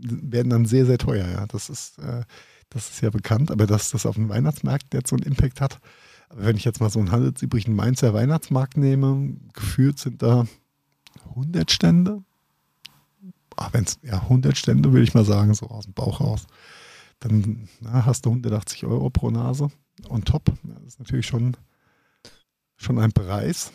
werden 0.00 0.50
dann 0.50 0.64
sehr, 0.64 0.86
sehr 0.86 0.98
teuer. 0.98 1.26
Ja. 1.28 1.46
Das, 1.46 1.68
ist, 1.68 1.98
äh, 1.98 2.22
das 2.70 2.90
ist 2.90 3.00
ja 3.00 3.10
bekannt, 3.10 3.50
aber 3.50 3.66
dass 3.66 3.90
das 3.90 4.06
auf 4.06 4.14
dem 4.14 4.28
Weihnachtsmarkt 4.28 4.94
jetzt 4.94 5.10
so 5.10 5.16
einen 5.16 5.26
Impact 5.26 5.60
hat. 5.60 5.80
Aber 6.28 6.44
wenn 6.44 6.56
ich 6.56 6.64
jetzt 6.64 6.80
mal 6.80 6.90
so 6.90 7.00
einen 7.00 7.10
handelsübrigen 7.10 7.74
Mainzer 7.74 8.14
Weihnachtsmarkt 8.14 8.76
nehme, 8.76 9.36
gefühlt 9.52 9.98
sind 9.98 10.22
da 10.22 10.46
100 11.30 11.70
Stände. 11.70 12.22
Ach, 13.56 13.72
wenn 13.72 13.84
es 13.84 13.98
ja 14.02 14.22
100 14.22 14.56
Stände, 14.56 14.92
würde 14.92 15.02
ich 15.02 15.14
mal 15.14 15.24
sagen, 15.24 15.52
so 15.54 15.66
aus 15.66 15.84
dem 15.84 15.92
Bauch 15.92 16.20
raus. 16.20 16.46
Dann 17.20 17.68
na, 17.80 18.06
hast 18.06 18.26
du 18.26 18.30
180 18.30 18.86
Euro 18.86 19.10
pro 19.10 19.30
Nase 19.30 19.70
on 20.08 20.24
top. 20.24 20.52
Das 20.62 20.82
ist 20.84 20.98
natürlich 20.98 21.26
schon, 21.26 21.56
schon 22.76 22.98
ein 22.98 23.12
Preis. 23.12 23.72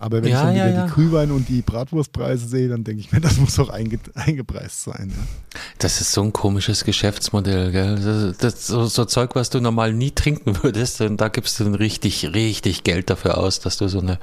Aber 0.00 0.22
wenn 0.22 0.30
ja, 0.30 0.38
ich 0.38 0.44
dann 0.44 0.54
wieder 0.54 0.70
ja, 0.70 0.86
die 0.86 0.92
Glühwein 0.92 1.30
und 1.30 1.48
die 1.48 1.62
Bratwurstpreise 1.62 2.48
sehe, 2.48 2.68
dann 2.68 2.84
denke 2.84 3.00
ich 3.00 3.12
mir, 3.12 3.20
das 3.22 3.38
muss 3.38 3.56
doch 3.56 3.68
einge 3.68 3.98
eingepreist 4.14 4.84
sein. 4.84 5.12
Ja. 5.14 5.60
Das 5.78 6.00
ist 6.00 6.12
so 6.12 6.22
ein 6.22 6.32
komisches 6.32 6.84
Geschäftsmodell, 6.84 7.70
gell? 7.70 7.96
Das, 7.96 8.38
das 8.38 8.66
so, 8.66 8.86
so, 8.86 9.04
Zeug, 9.04 9.34
was 9.34 9.50
du 9.50 9.60
normal 9.60 9.92
nie 9.92 10.10
trinken 10.10 10.56
würdest, 10.62 11.00
und 11.00 11.20
da 11.20 11.28
gibst 11.28 11.60
du 11.60 11.64
dann 11.64 11.74
richtig, 11.74 12.34
richtig 12.34 12.84
Geld 12.84 13.10
dafür 13.10 13.38
aus, 13.38 13.60
dass 13.60 13.76
du 13.76 13.88
so 13.88 14.00
eine 14.00 14.18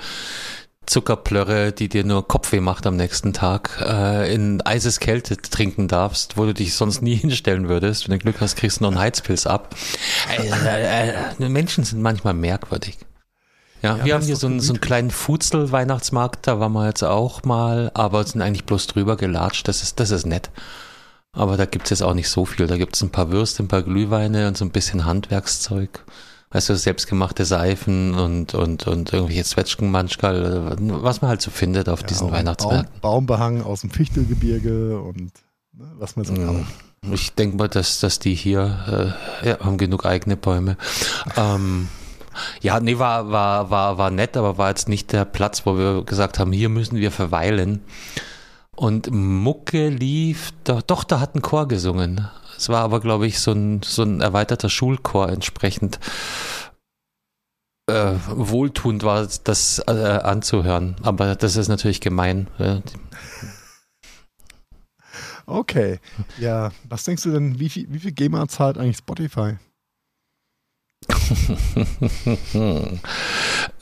Zuckerplörre, 0.91 1.71
die 1.71 1.87
dir 1.87 2.03
nur 2.03 2.27
Kopfweh 2.27 2.59
macht 2.59 2.85
am 2.85 2.97
nächsten 2.97 3.31
Tag, 3.31 3.81
äh, 3.81 4.33
in 4.33 4.61
eises 4.61 4.99
Kälte 4.99 5.37
trinken 5.37 5.87
darfst, 5.87 6.35
wo 6.35 6.43
du 6.43 6.53
dich 6.53 6.75
sonst 6.75 7.01
nie 7.01 7.15
hinstellen 7.21 7.69
würdest. 7.69 8.09
Wenn 8.09 8.19
du 8.19 8.23
Glück 8.23 8.41
hast, 8.41 8.57
kriegst 8.57 8.79
du 8.79 8.83
noch 8.83 8.91
einen 8.91 8.99
Heizpilz 8.99 9.47
ab. 9.47 9.73
Äh, 10.37 10.49
äh, 10.49 11.13
äh, 11.39 11.49
Menschen 11.49 11.85
sind 11.85 12.01
manchmal 12.01 12.33
merkwürdig. 12.33 12.97
Ja, 13.81 13.95
ja 13.95 14.05
wir 14.05 14.13
haben 14.15 14.25
hier 14.25 14.35
so 14.35 14.47
einen, 14.47 14.59
so 14.59 14.73
einen 14.73 14.81
kleinen 14.81 15.11
Futzel-Weihnachtsmarkt, 15.11 16.45
da 16.45 16.59
waren 16.59 16.73
wir 16.73 16.87
jetzt 16.87 17.03
auch 17.03 17.43
mal, 17.43 17.89
aber 17.93 18.25
sind 18.25 18.41
eigentlich 18.41 18.65
bloß 18.65 18.87
drüber 18.87 19.15
gelatscht. 19.15 19.69
Das 19.69 19.83
ist, 19.83 19.97
das 20.01 20.11
ist 20.11 20.25
nett. 20.25 20.49
Aber 21.31 21.55
da 21.55 21.63
gibt's 21.63 21.89
jetzt 21.91 22.03
auch 22.03 22.13
nicht 22.13 22.27
so 22.27 22.45
viel. 22.45 22.67
Da 22.67 22.75
gibt's 22.75 23.01
ein 23.01 23.11
paar 23.11 23.31
Würste, 23.31 23.63
ein 23.63 23.69
paar 23.69 23.83
Glühweine 23.83 24.49
und 24.49 24.57
so 24.57 24.65
ein 24.65 24.71
bisschen 24.71 25.05
Handwerkszeug 25.05 26.03
weißt 26.51 26.69
du, 26.69 26.75
selbstgemachte 26.75 27.45
Seifen 27.45 28.13
und, 28.15 28.53
und, 28.53 28.87
und 28.87 29.13
irgendwelche 29.13 29.43
Zwetschgenmanschkal, 29.43 30.77
was 30.79 31.21
man 31.21 31.29
halt 31.29 31.41
so 31.41 31.51
findet 31.51 31.89
auf 31.89 32.01
ja, 32.01 32.07
diesen 32.07 32.31
Weihnachtsmärkten. 32.31 32.99
Baum, 33.01 33.25
Baumbehang 33.25 33.63
aus 33.63 33.81
dem 33.81 33.89
Fichtelgebirge 33.89 34.99
und 34.99 35.31
ne, 35.73 35.91
was 35.97 36.15
man 36.15 36.25
so 36.25 36.33
kauft. 36.33 36.65
Ich 37.11 37.33
denke 37.33 37.57
mal, 37.57 37.67
dass, 37.67 37.99
dass 37.99 38.19
die 38.19 38.35
hier 38.35 39.15
äh, 39.43 39.49
ja, 39.49 39.59
haben 39.61 39.77
genug 39.77 40.05
eigene 40.05 40.37
Bäume. 40.37 40.77
ähm, 41.35 41.87
ja, 42.61 42.79
nee, 42.79 42.99
war, 42.99 43.31
war, 43.31 43.69
war, 43.71 43.97
war 43.97 44.11
nett, 44.11 44.37
aber 44.37 44.57
war 44.57 44.69
jetzt 44.69 44.87
nicht 44.87 45.11
der 45.11 45.25
Platz, 45.25 45.65
wo 45.65 45.77
wir 45.77 46.03
gesagt 46.03 46.37
haben, 46.37 46.51
hier 46.51 46.69
müssen 46.69 46.97
wir 46.97 47.11
verweilen. 47.11 47.81
Und 48.81 49.11
Mucke 49.11 49.89
lief, 49.89 50.53
doch, 50.63 50.81
doch 50.81 51.03
da 51.03 51.19
hat 51.19 51.35
ein 51.35 51.43
Chor 51.43 51.67
gesungen. 51.67 52.27
Es 52.57 52.67
war 52.67 52.81
aber, 52.81 52.99
glaube 52.99 53.27
ich, 53.27 53.39
so 53.39 53.51
ein, 53.51 53.83
so 53.83 54.01
ein 54.01 54.21
erweiterter 54.21 54.69
Schulchor 54.69 55.29
entsprechend. 55.29 55.99
Äh, 57.87 58.15
wohltuend 58.27 59.03
war 59.03 59.27
das 59.43 59.83
äh, 59.85 59.91
anzuhören, 59.91 60.95
aber 61.03 61.35
das 61.35 61.57
ist 61.57 61.67
natürlich 61.67 62.01
gemein. 62.01 62.47
Ja. 62.57 62.81
Okay, 65.45 65.99
ja, 66.39 66.71
was 66.89 67.03
denkst 67.03 67.21
du 67.21 67.33
denn, 67.33 67.59
wie 67.59 67.69
viel, 67.69 67.85
wie 67.93 67.99
viel 67.99 68.13
GEMA 68.13 68.47
zahlt 68.47 68.79
eigentlich 68.79 68.97
Spotify? 68.97 69.57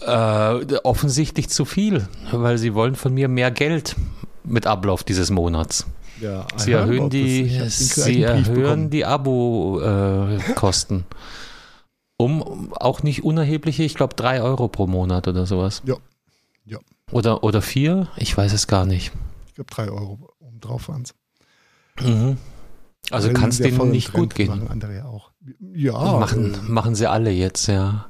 äh, 0.01 0.75
offensichtlich 0.83 1.47
zu 1.47 1.63
viel, 1.63 2.05
weil 2.33 2.57
sie 2.57 2.73
wollen 2.73 2.95
von 2.95 3.13
mir 3.13 3.29
mehr 3.29 3.51
Geld 3.51 3.95
mit 4.43 4.67
Ablauf 4.67 5.03
dieses 5.03 5.29
Monats. 5.29 5.85
Ja, 6.21 6.45
sie 6.57 6.73
erhöhen 6.73 7.09
die, 7.09 7.61
sie 7.69 8.23
erhöhen 8.23 8.89
die 8.89 9.05
Abo-Kosten. 9.05 10.99
Äh, 10.99 11.03
um 12.17 12.73
auch 12.73 13.01
nicht 13.01 13.23
unerhebliche, 13.23 13.83
ich 13.83 13.95
glaube, 13.95 14.15
drei 14.15 14.41
Euro 14.41 14.67
pro 14.67 14.87
Monat 14.87 15.29
oder 15.29 15.45
sowas. 15.45 15.81
Ja. 15.85 15.95
ja. 16.65 16.79
Oder, 17.11 17.43
oder 17.45 17.61
vier? 17.61 18.09
Ich 18.17 18.37
weiß 18.37 18.51
es 18.51 18.67
gar 18.67 18.85
nicht. 18.85 19.13
Ich 19.47 19.55
glaube, 19.55 19.71
drei 19.71 19.89
Euro 19.89 20.29
um 20.39 20.59
drauf 20.59 20.89
waren 20.89 21.03
es. 21.03 21.15
Mhm. 22.05 22.37
Also 23.11 23.31
kann 23.31 23.49
es 23.49 23.57
denen 23.57 23.89
nicht 23.91 24.11
gut 24.11 24.35
gehen. 24.35 24.49
Machen 24.49 24.67
andere 24.67 24.95
ja 24.95 25.05
auch. 25.05 25.31
Ja. 25.73 25.93
Machen, 25.93 26.53
äh, 26.53 26.57
machen 26.67 26.95
sie 26.95 27.09
alle 27.09 27.31
jetzt, 27.31 27.67
ja. 27.67 28.08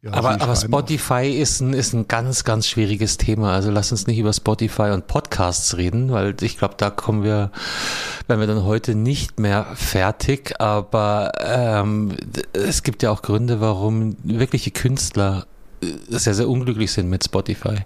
Ja, 0.00 0.12
aber, 0.12 0.40
aber 0.40 0.54
Spotify 0.54 1.28
ist 1.28 1.60
ein, 1.60 1.72
ist 1.72 1.92
ein 1.92 2.06
ganz, 2.06 2.44
ganz 2.44 2.68
schwieriges 2.68 3.16
Thema. 3.16 3.52
Also 3.52 3.72
lass 3.72 3.90
uns 3.90 4.06
nicht 4.06 4.18
über 4.18 4.32
Spotify 4.32 4.90
und 4.90 5.08
Podcasts 5.08 5.76
reden, 5.76 6.12
weil 6.12 6.36
ich 6.40 6.56
glaube, 6.56 6.74
da 6.76 6.90
kommen 6.90 7.24
wir, 7.24 7.50
werden 8.28 8.38
wir 8.38 8.46
dann 8.46 8.62
heute 8.62 8.94
nicht 8.94 9.40
mehr 9.40 9.66
fertig. 9.74 10.60
Aber 10.60 11.32
ähm, 11.40 12.16
es 12.52 12.84
gibt 12.84 13.02
ja 13.02 13.10
auch 13.10 13.22
Gründe, 13.22 13.60
warum 13.60 14.16
wirkliche 14.22 14.70
Künstler 14.70 15.46
äh, 15.82 15.86
sehr, 16.08 16.34
sehr 16.34 16.48
unglücklich 16.48 16.92
sind 16.92 17.10
mit 17.10 17.24
Spotify. 17.24 17.78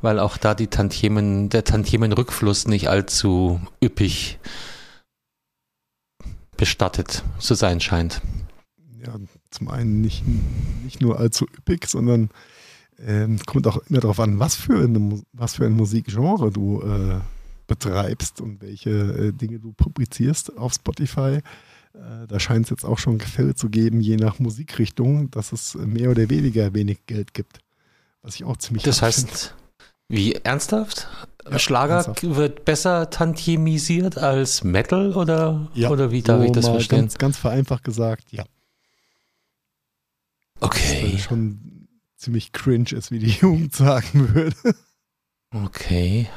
Weil 0.00 0.20
auch 0.20 0.36
da 0.36 0.54
die 0.54 0.68
Tantiemen, 0.68 1.48
der 1.48 1.64
Tantiemenrückfluss 1.64 2.68
nicht 2.68 2.88
allzu 2.88 3.60
üppig 3.82 4.38
bestattet 6.56 7.24
zu 7.40 7.54
sein 7.54 7.80
scheint. 7.80 8.20
Ja, 9.04 9.14
zum 9.50 9.68
einen 9.68 10.00
nicht, 10.00 10.24
nicht 10.84 11.00
nur 11.00 11.18
allzu 11.18 11.46
üppig, 11.46 11.86
sondern 11.86 12.30
ähm, 13.04 13.38
kommt 13.46 13.66
auch 13.66 13.78
immer 13.88 14.00
darauf 14.00 14.20
an, 14.20 14.38
was 14.38 14.56
für, 14.56 14.82
eine, 14.82 15.22
was 15.32 15.54
für 15.54 15.66
ein 15.66 15.72
Musikgenre 15.72 16.50
du 16.50 16.82
äh, 16.82 17.20
betreibst 17.66 18.40
und 18.40 18.60
welche 18.60 18.90
äh, 18.90 19.32
Dinge 19.32 19.60
du 19.60 19.72
publizierst 19.72 20.56
auf 20.56 20.74
Spotify. 20.74 21.40
Äh, 21.94 22.26
da 22.26 22.40
scheint 22.40 22.66
es 22.66 22.70
jetzt 22.70 22.84
auch 22.84 22.98
schon 22.98 23.18
Gefälle 23.18 23.54
zu 23.54 23.68
geben, 23.68 24.00
je 24.00 24.16
nach 24.16 24.38
Musikrichtung, 24.38 25.30
dass 25.30 25.52
es 25.52 25.74
mehr 25.74 26.10
oder 26.10 26.28
weniger 26.28 26.74
wenig 26.74 27.06
Geld 27.06 27.34
gibt. 27.34 27.60
Was 28.22 28.34
ich 28.34 28.44
auch 28.44 28.56
ziemlich 28.56 28.82
Das 28.82 29.00
heißt, 29.02 29.28
find. 29.28 29.54
wie 30.08 30.32
ernsthaft? 30.34 31.08
Ja, 31.48 31.58
Schlager 31.58 31.94
ernsthaft. 31.94 32.36
wird 32.36 32.64
besser 32.64 33.10
tantiemisiert 33.10 34.18
als 34.18 34.64
Metal 34.64 35.14
oder, 35.14 35.70
ja, 35.74 35.90
oder 35.90 36.10
wie 36.10 36.22
darf 36.22 36.40
so 36.40 36.44
ich 36.46 36.52
das 36.52 36.68
verstehen? 36.68 37.00
Ganz, 37.00 37.18
ganz 37.18 37.38
vereinfacht 37.38 37.84
gesagt, 37.84 38.32
ja. 38.32 38.44
Okay. 40.60 41.12
Was 41.14 41.22
schon 41.22 41.88
ziemlich 42.16 42.52
cringe 42.52 42.92
ist, 42.92 43.10
wie 43.10 43.18
die 43.18 43.30
Jugend 43.30 43.74
sagen 43.74 44.34
würde. 44.34 44.56
Okay. 45.54 46.28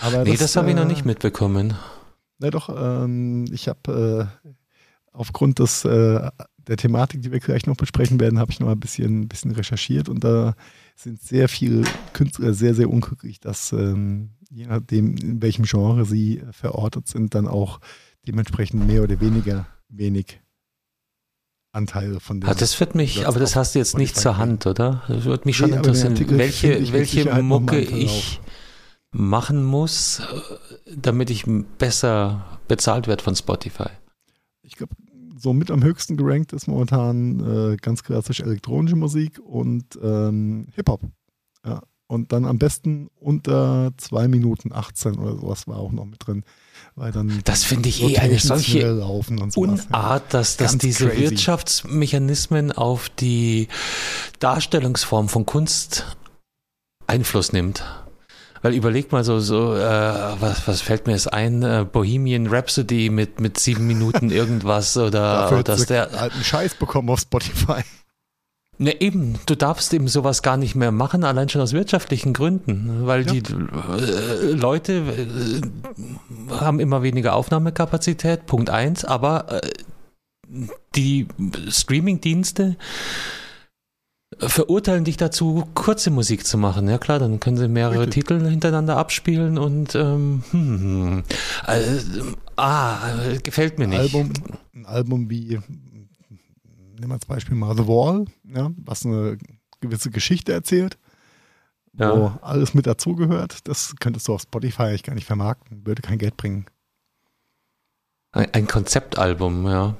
Aber 0.00 0.24
nee, 0.24 0.32
das, 0.32 0.40
das 0.40 0.56
habe 0.56 0.70
ich 0.70 0.76
noch 0.76 0.86
nicht 0.86 1.04
äh, 1.04 1.08
mitbekommen. 1.08 1.74
Na 2.38 2.50
doch, 2.50 2.68
ähm, 2.68 3.44
ich 3.52 3.68
habe 3.68 4.30
äh, 4.42 4.48
aufgrund 5.12 5.60
des, 5.60 5.84
äh, 5.84 6.30
der 6.56 6.76
Thematik, 6.76 7.22
die 7.22 7.30
wir 7.30 7.38
gleich 7.38 7.66
noch 7.66 7.76
besprechen 7.76 8.18
werden, 8.18 8.38
habe 8.38 8.50
ich 8.50 8.60
noch 8.60 8.68
ein 8.68 8.80
bisschen, 8.80 9.20
ein 9.20 9.28
bisschen 9.28 9.52
recherchiert 9.52 10.08
und 10.08 10.24
da 10.24 10.54
sind 10.96 11.20
sehr 11.20 11.48
viele 11.48 11.84
Künstler 12.12 12.54
sehr, 12.54 12.74
sehr 12.74 12.90
unglücklich, 12.90 13.40
dass 13.40 13.72
ähm, 13.72 14.30
je 14.50 14.66
nachdem, 14.66 15.16
in 15.16 15.42
welchem 15.42 15.64
Genre 15.64 16.04
sie 16.04 16.42
verortet 16.50 17.08
sind, 17.08 17.34
dann 17.34 17.46
auch 17.46 17.80
dementsprechend 18.26 18.86
mehr 18.86 19.02
oder 19.02 19.20
weniger 19.20 19.66
wenig 19.88 20.40
Anteile 21.74 22.20
von 22.20 22.40
dem. 22.40 22.48
Ah, 22.48 22.54
das 22.54 22.78
wird 22.78 22.94
mich, 22.94 23.26
aber 23.26 23.38
das 23.40 23.56
hast 23.56 23.74
du 23.74 23.78
jetzt 23.78 23.98
nicht 23.98 24.16
zur 24.16 24.36
Hand, 24.36 24.66
oder? 24.66 25.02
Das 25.08 25.24
würde 25.24 25.44
mich 25.46 25.56
schon 25.56 25.70
nee, 25.70 25.76
interessieren, 25.76 26.16
welche, 26.38 26.92
welche 26.92 27.42
Mucke 27.42 27.80
ich 27.80 28.40
machen 29.10 29.64
muss, 29.64 30.22
damit 30.86 31.30
ich 31.30 31.44
besser 31.78 32.58
bezahlt 32.68 33.06
werde 33.06 33.22
von 33.22 33.36
Spotify. 33.36 33.90
Ich 34.62 34.76
glaube, 34.76 34.94
so 35.36 35.52
mit 35.52 35.70
am 35.70 35.82
höchsten 35.82 36.16
gerankt 36.16 36.52
ist 36.52 36.66
momentan 36.66 37.72
äh, 37.72 37.76
ganz 37.76 38.02
klassisch 38.02 38.40
elektronische 38.40 38.96
Musik 38.96 39.38
und 39.38 39.98
ähm, 40.02 40.68
Hip-Hop. 40.74 41.02
Ja. 41.64 41.82
Und 42.06 42.32
dann 42.32 42.44
am 42.44 42.58
besten 42.58 43.08
unter 43.16 43.92
2 43.96 44.28
Minuten 44.28 44.72
18 44.72 45.18
oder 45.18 45.36
sowas 45.36 45.66
war 45.66 45.78
auch 45.78 45.92
noch 45.92 46.04
mit 46.04 46.26
drin. 46.26 46.44
Weil 46.96 47.10
dann 47.10 47.40
das 47.44 47.64
finde 47.64 47.88
ich 47.88 48.02
eh 48.02 48.18
eine 48.18 48.38
solche 48.38 48.94
Unart, 49.56 50.32
dass, 50.32 50.56
dass 50.56 50.78
diese 50.78 51.08
crazy. 51.08 51.22
Wirtschaftsmechanismen 51.22 52.70
auf 52.70 53.08
die 53.08 53.66
Darstellungsform 54.38 55.28
von 55.28 55.44
Kunst 55.44 56.16
Einfluss 57.08 57.52
nimmt. 57.52 57.82
Weil 58.62 58.74
überleg 58.74 59.12
mal 59.12 59.24
so, 59.24 59.40
so 59.40 59.74
äh, 59.74 59.80
was, 59.80 60.66
was 60.66 60.80
fällt 60.80 61.06
mir 61.06 61.12
jetzt 61.12 61.30
ein? 61.32 61.62
Äh, 61.62 61.84
Bohemian 61.90 62.46
Rhapsody 62.46 63.10
mit, 63.10 63.40
mit 63.40 63.58
sieben 63.58 63.86
Minuten 63.86 64.30
irgendwas 64.30 64.96
oder 64.96 65.10
Dafür 65.10 65.62
dass 65.64 65.86
der 65.86 66.18
alten 66.18 66.42
Scheiß 66.42 66.76
bekommen 66.76 67.10
auf 67.10 67.20
Spotify. 67.20 67.82
Ne, 68.76 69.00
eben, 69.00 69.38
du 69.46 69.54
darfst 69.54 69.94
eben 69.94 70.08
sowas 70.08 70.42
gar 70.42 70.56
nicht 70.56 70.74
mehr 70.74 70.90
machen, 70.90 71.22
allein 71.22 71.48
schon 71.48 71.60
aus 71.60 71.72
wirtschaftlichen 71.72 72.32
Gründen, 72.32 73.06
weil 73.06 73.24
ja. 73.24 73.32
die 73.32 73.38
äh, 73.38 74.50
Leute 74.50 74.92
äh, 74.94 75.60
haben 76.50 76.80
immer 76.80 77.02
weniger 77.02 77.34
Aufnahmekapazität, 77.34 78.46
Punkt 78.46 78.70
eins, 78.70 79.04
aber 79.04 79.62
äh, 79.62 79.70
die 80.96 81.28
Streaming-Dienste 81.68 82.76
verurteilen 84.38 85.04
dich 85.04 85.16
dazu, 85.16 85.64
kurze 85.74 86.10
Musik 86.10 86.46
zu 86.46 86.58
machen. 86.58 86.88
Ja 86.88 86.98
klar, 86.98 87.18
dann 87.18 87.40
können 87.40 87.56
sie 87.56 87.68
mehrere 87.68 88.06
Richtig. 88.06 88.26
Titel 88.26 88.48
hintereinander 88.48 88.96
abspielen 88.96 89.58
und 89.58 89.94
ähm, 89.94 90.42
hm, 90.50 91.22
äh, 91.66 91.80
ah, 92.56 92.98
gefällt 93.42 93.78
mir 93.78 93.86
nicht. 93.86 94.00
Album, 94.00 94.32
ein 94.74 94.86
Album 94.86 95.30
wie 95.30 95.60
nehmen 96.94 97.10
wir 97.10 97.14
als 97.14 97.26
Beispiel 97.26 97.56
mal 97.56 97.76
The 97.76 97.86
Wall, 97.86 98.26
ja, 98.44 98.70
was 98.76 99.04
eine 99.04 99.38
gewisse 99.80 100.10
Geschichte 100.10 100.52
erzählt, 100.52 100.98
ja. 101.94 102.16
wo 102.16 102.32
alles 102.42 102.74
mit 102.74 102.86
dazugehört. 102.86 103.66
Das 103.68 103.94
könntest 104.00 104.28
du 104.28 104.34
auf 104.34 104.42
Spotify 104.42 104.84
eigentlich 104.84 105.02
gar 105.02 105.14
nicht 105.14 105.26
vermarkten, 105.26 105.86
würde 105.86 106.02
kein 106.02 106.18
Geld 106.18 106.36
bringen. 106.36 106.66
Ein, 108.32 108.52
ein 108.52 108.66
Konzeptalbum, 108.66 109.66
ja. 109.66 109.94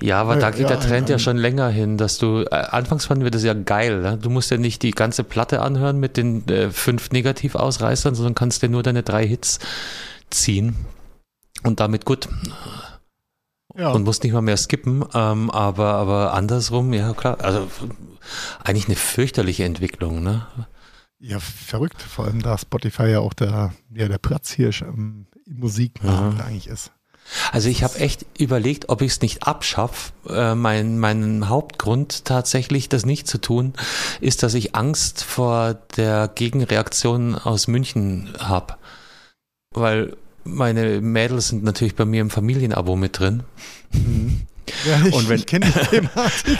Ja, 0.00 0.20
aber 0.20 0.34
ja, 0.34 0.40
da 0.40 0.50
geht 0.50 0.62
ja, 0.62 0.68
der 0.68 0.80
Trend 0.80 1.08
ein, 1.08 1.12
ja 1.12 1.18
schon 1.18 1.36
länger 1.36 1.68
hin, 1.68 1.96
dass 1.96 2.18
du, 2.18 2.44
äh, 2.50 2.54
anfangs 2.54 3.06
fanden 3.06 3.24
wir 3.24 3.32
das 3.32 3.42
ja 3.42 3.54
geil, 3.54 4.00
ne? 4.00 4.16
du 4.16 4.30
musst 4.30 4.50
ja 4.50 4.56
nicht 4.56 4.84
die 4.84 4.92
ganze 4.92 5.24
Platte 5.24 5.60
anhören 5.60 5.98
mit 5.98 6.16
den 6.16 6.46
äh, 6.48 6.70
fünf 6.70 7.10
Negativausreißern, 7.10 8.14
sondern 8.14 8.36
kannst 8.36 8.62
dir 8.62 8.68
nur 8.68 8.84
deine 8.84 9.02
drei 9.02 9.26
Hits 9.26 9.58
ziehen 10.30 10.76
und 11.64 11.80
damit 11.80 12.04
gut 12.04 12.28
ja. 13.78 13.92
und 13.92 14.04
musst 14.04 14.24
nicht 14.24 14.32
mal 14.32 14.42
mehr 14.42 14.56
skippen. 14.56 15.04
Ähm, 15.14 15.50
aber, 15.50 15.94
aber 15.94 16.34
andersrum, 16.34 16.92
ja 16.92 17.12
klar, 17.14 17.40
also 17.40 17.68
eigentlich 18.62 18.86
eine 18.86 18.96
fürchterliche 18.96 19.64
Entwicklung, 19.64 20.22
ne? 20.22 20.46
Ja, 21.20 21.40
verrückt, 21.40 22.00
vor 22.02 22.26
allem 22.26 22.42
da 22.42 22.56
Spotify 22.58 23.10
ja 23.10 23.20
auch 23.20 23.34
der, 23.34 23.72
ja, 23.92 24.06
der 24.06 24.18
Platzhirsch 24.18 24.82
im 24.82 25.26
Musikmarkt 25.46 26.38
ja. 26.38 26.44
eigentlich 26.44 26.68
ist. 26.68 26.92
Also 27.52 27.68
ich 27.68 27.82
habe 27.82 27.98
echt 27.98 28.24
überlegt, 28.38 28.88
ob 28.88 29.02
ich 29.02 29.12
es 29.12 29.20
nicht 29.20 29.42
abschaffe. 29.42 30.12
Äh, 30.28 30.54
mein, 30.54 30.98
mein 30.98 31.48
Hauptgrund 31.48 32.24
tatsächlich, 32.24 32.88
das 32.88 33.04
nicht 33.04 33.26
zu 33.26 33.38
tun, 33.38 33.74
ist, 34.20 34.42
dass 34.42 34.54
ich 34.54 34.74
Angst 34.74 35.24
vor 35.24 35.74
der 35.96 36.28
Gegenreaktion 36.28 37.34
aus 37.34 37.66
München 37.66 38.32
habe. 38.38 38.76
Weil 39.74 40.16
meine 40.48 41.00
Mädels 41.00 41.48
sind 41.48 41.64
natürlich 41.64 41.94
bei 41.94 42.04
mir 42.04 42.20
im 42.20 42.30
Familienabo 42.30 42.96
mit 42.96 43.18
drin. 43.18 43.42
Mhm. 43.92 44.42
Ja, 44.86 45.00
ich, 45.06 45.14
und 45.14 45.28
wenn, 45.28 45.38
ich 45.38 45.46
kenne 45.46 45.66
die 45.66 45.86
Thematik. 45.86 46.58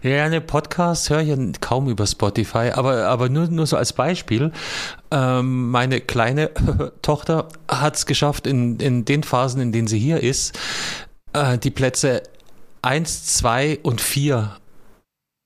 Ja, 0.03 0.23
eine 0.23 0.39
Podcast 0.39 1.09
höre 1.09 1.21
ich 1.21 1.29
ja 1.29 1.37
kaum 1.59 1.89
über 1.89 2.07
Spotify, 2.07 2.71
aber, 2.73 3.07
aber 3.07 3.29
nur, 3.29 3.47
nur 3.47 3.67
so 3.67 3.75
als 3.75 3.93
Beispiel. 3.93 4.51
Ähm, 5.11 5.71
meine 5.71 5.99
kleine 5.99 6.51
Tochter 7.01 7.49
hat 7.67 7.95
es 7.95 8.05
geschafft, 8.05 8.47
in, 8.47 8.79
in 8.79 9.05
den 9.05 9.23
Phasen, 9.23 9.61
in 9.61 9.71
denen 9.71 9.87
sie 9.87 9.99
hier 9.99 10.21
ist, 10.21 10.57
äh, 11.33 11.57
die 11.57 11.71
Plätze 11.71 12.23
1, 12.83 13.25
2 13.37 13.79
und 13.83 13.99
4 13.99 14.57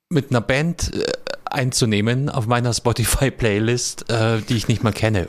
mit 0.10 0.30
einer 0.30 0.42
Band 0.42 0.94
äh, 0.94 1.12
einzunehmen 1.52 2.30
auf 2.30 2.48
meiner 2.48 2.74
Spotify-Playlist, 2.74 4.10
äh, 4.10 4.42
die 4.42 4.56
ich 4.56 4.68
nicht 4.68 4.84
mal 4.84 4.94
kenne. 4.94 5.28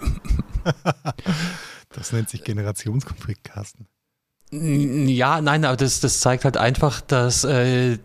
das 1.90 2.12
nennt 2.12 2.28
sich 2.28 2.44
Generationskonflikt, 2.44 3.44
Carsten. 3.44 3.86
Ja, 4.50 5.40
nein, 5.40 5.64
aber 5.64 5.76
das, 5.76 6.00
das 6.00 6.20
zeigt 6.20 6.44
halt 6.44 6.56
einfach, 6.56 7.00
dass 7.00 7.44
äh, 7.44 7.98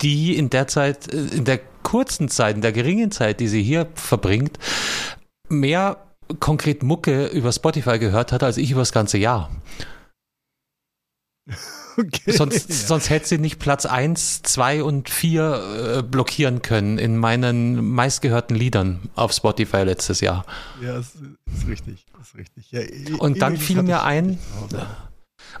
die 0.00 0.36
in 0.36 0.50
der 0.50 0.66
Zeit, 0.66 1.12
äh, 1.12 1.26
in 1.36 1.44
der 1.44 1.60
kurzen 1.82 2.28
Zeit, 2.28 2.56
in 2.56 2.62
der 2.62 2.72
geringen 2.72 3.10
Zeit, 3.10 3.40
die 3.40 3.48
sie 3.48 3.62
hier 3.62 3.88
verbringt, 3.94 4.58
mehr 5.48 5.98
konkret 6.40 6.82
Mucke 6.82 7.26
über 7.26 7.52
Spotify 7.52 7.98
gehört 7.98 8.32
hat, 8.32 8.42
als 8.42 8.56
ich 8.56 8.70
über 8.70 8.80
das 8.80 8.92
ganze 8.92 9.18
Jahr. 9.18 9.50
Okay, 11.96 12.32
sonst, 12.32 12.68
ja. 12.68 12.74
sonst 12.74 13.10
hätte 13.10 13.28
sie 13.28 13.38
nicht 13.38 13.58
Platz 13.58 13.86
1, 13.86 14.42
2 14.42 14.82
und 14.82 15.08
4 15.08 15.96
äh, 15.98 16.02
blockieren 16.02 16.62
können 16.62 16.98
in 16.98 17.16
meinen 17.16 17.84
meistgehörten 17.84 18.56
Liedern 18.56 19.00
auf 19.14 19.32
Spotify 19.32 19.82
letztes 19.82 20.20
Jahr. 20.20 20.44
Ja, 20.82 20.98
ist, 20.98 21.16
ist 21.54 21.68
richtig. 21.68 22.06
Ist 22.20 22.36
richtig. 22.36 22.70
Ja, 22.70 22.80
und 23.18 23.42
dann 23.42 23.56
fiel 23.56 23.82
mir 23.82 24.04
ein, 24.04 24.38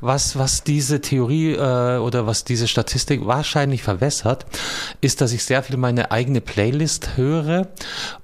was, 0.00 0.38
was 0.38 0.64
diese 0.64 1.00
Theorie 1.00 1.52
äh, 1.52 1.98
oder 1.98 2.26
was 2.26 2.44
diese 2.44 2.68
Statistik 2.68 3.26
wahrscheinlich 3.26 3.82
verwässert, 3.82 4.46
ist, 5.00 5.20
dass 5.20 5.32
ich 5.32 5.44
sehr 5.44 5.62
viel 5.62 5.76
meine 5.76 6.10
eigene 6.10 6.40
Playlist 6.40 7.16
höre. 7.16 7.68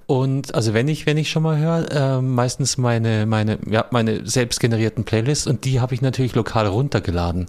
Und 0.06 0.54
also 0.54 0.72
wenn 0.72 0.88
ich, 0.88 1.06
wenn 1.06 1.18
ich 1.18 1.30
schon 1.30 1.42
mal 1.42 1.59
höre, 1.59 1.90
äh, 1.90 2.22
meistens 2.22 2.78
meine, 2.78 3.26
meine, 3.26 3.59
ja, 3.68 3.86
meine 3.90 4.26
selbst 4.26 4.61
generierten 4.61 5.04
Playlists 5.04 5.46
und 5.46 5.64
die 5.64 5.80
habe 5.80 5.94
ich 5.94 6.00
natürlich 6.00 6.34
lokal 6.34 6.66
runtergeladen. 6.66 7.48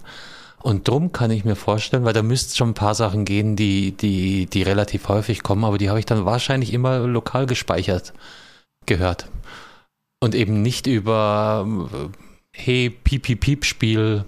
Und 0.62 0.88
drum 0.88 1.12
kann 1.12 1.30
ich 1.30 1.44
mir 1.44 1.56
vorstellen, 1.56 2.04
weil 2.04 2.12
da 2.12 2.22
müsste 2.22 2.56
schon 2.56 2.70
ein 2.70 2.74
paar 2.74 2.94
Sachen 2.94 3.24
gehen, 3.24 3.56
die, 3.56 3.92
die, 3.92 4.46
die 4.46 4.62
relativ 4.62 5.08
häufig 5.08 5.42
kommen, 5.42 5.64
aber 5.64 5.78
die 5.78 5.88
habe 5.88 5.98
ich 5.98 6.06
dann 6.06 6.26
wahrscheinlich 6.26 6.72
immer 6.72 6.98
lokal 7.00 7.46
gespeichert 7.46 8.12
gehört. 8.86 9.28
Und 10.22 10.34
eben 10.34 10.60
nicht 10.60 10.86
über 10.86 11.66
hey, 12.52 12.90
piep, 12.90 13.22
piep, 13.22 13.40
piep, 13.40 13.64
Spiel 13.64 14.24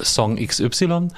Song 0.00 0.36
XY, 0.36 1.08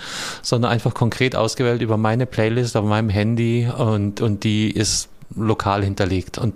sondern 0.43 0.71
einfach 0.71 0.95
konkret 0.95 1.37
ausgewählt 1.37 1.83
über 1.83 1.97
meine 1.97 2.27
Playlist 2.27 2.77
auf 2.77 2.85
meinem 2.85 3.09
Handy 3.09 3.69
und, 3.77 4.21
und 4.21 4.45
die 4.45 4.71
ist 4.71 5.09
lokal 5.35 5.85
hinterlegt 5.85 6.39
und 6.39 6.55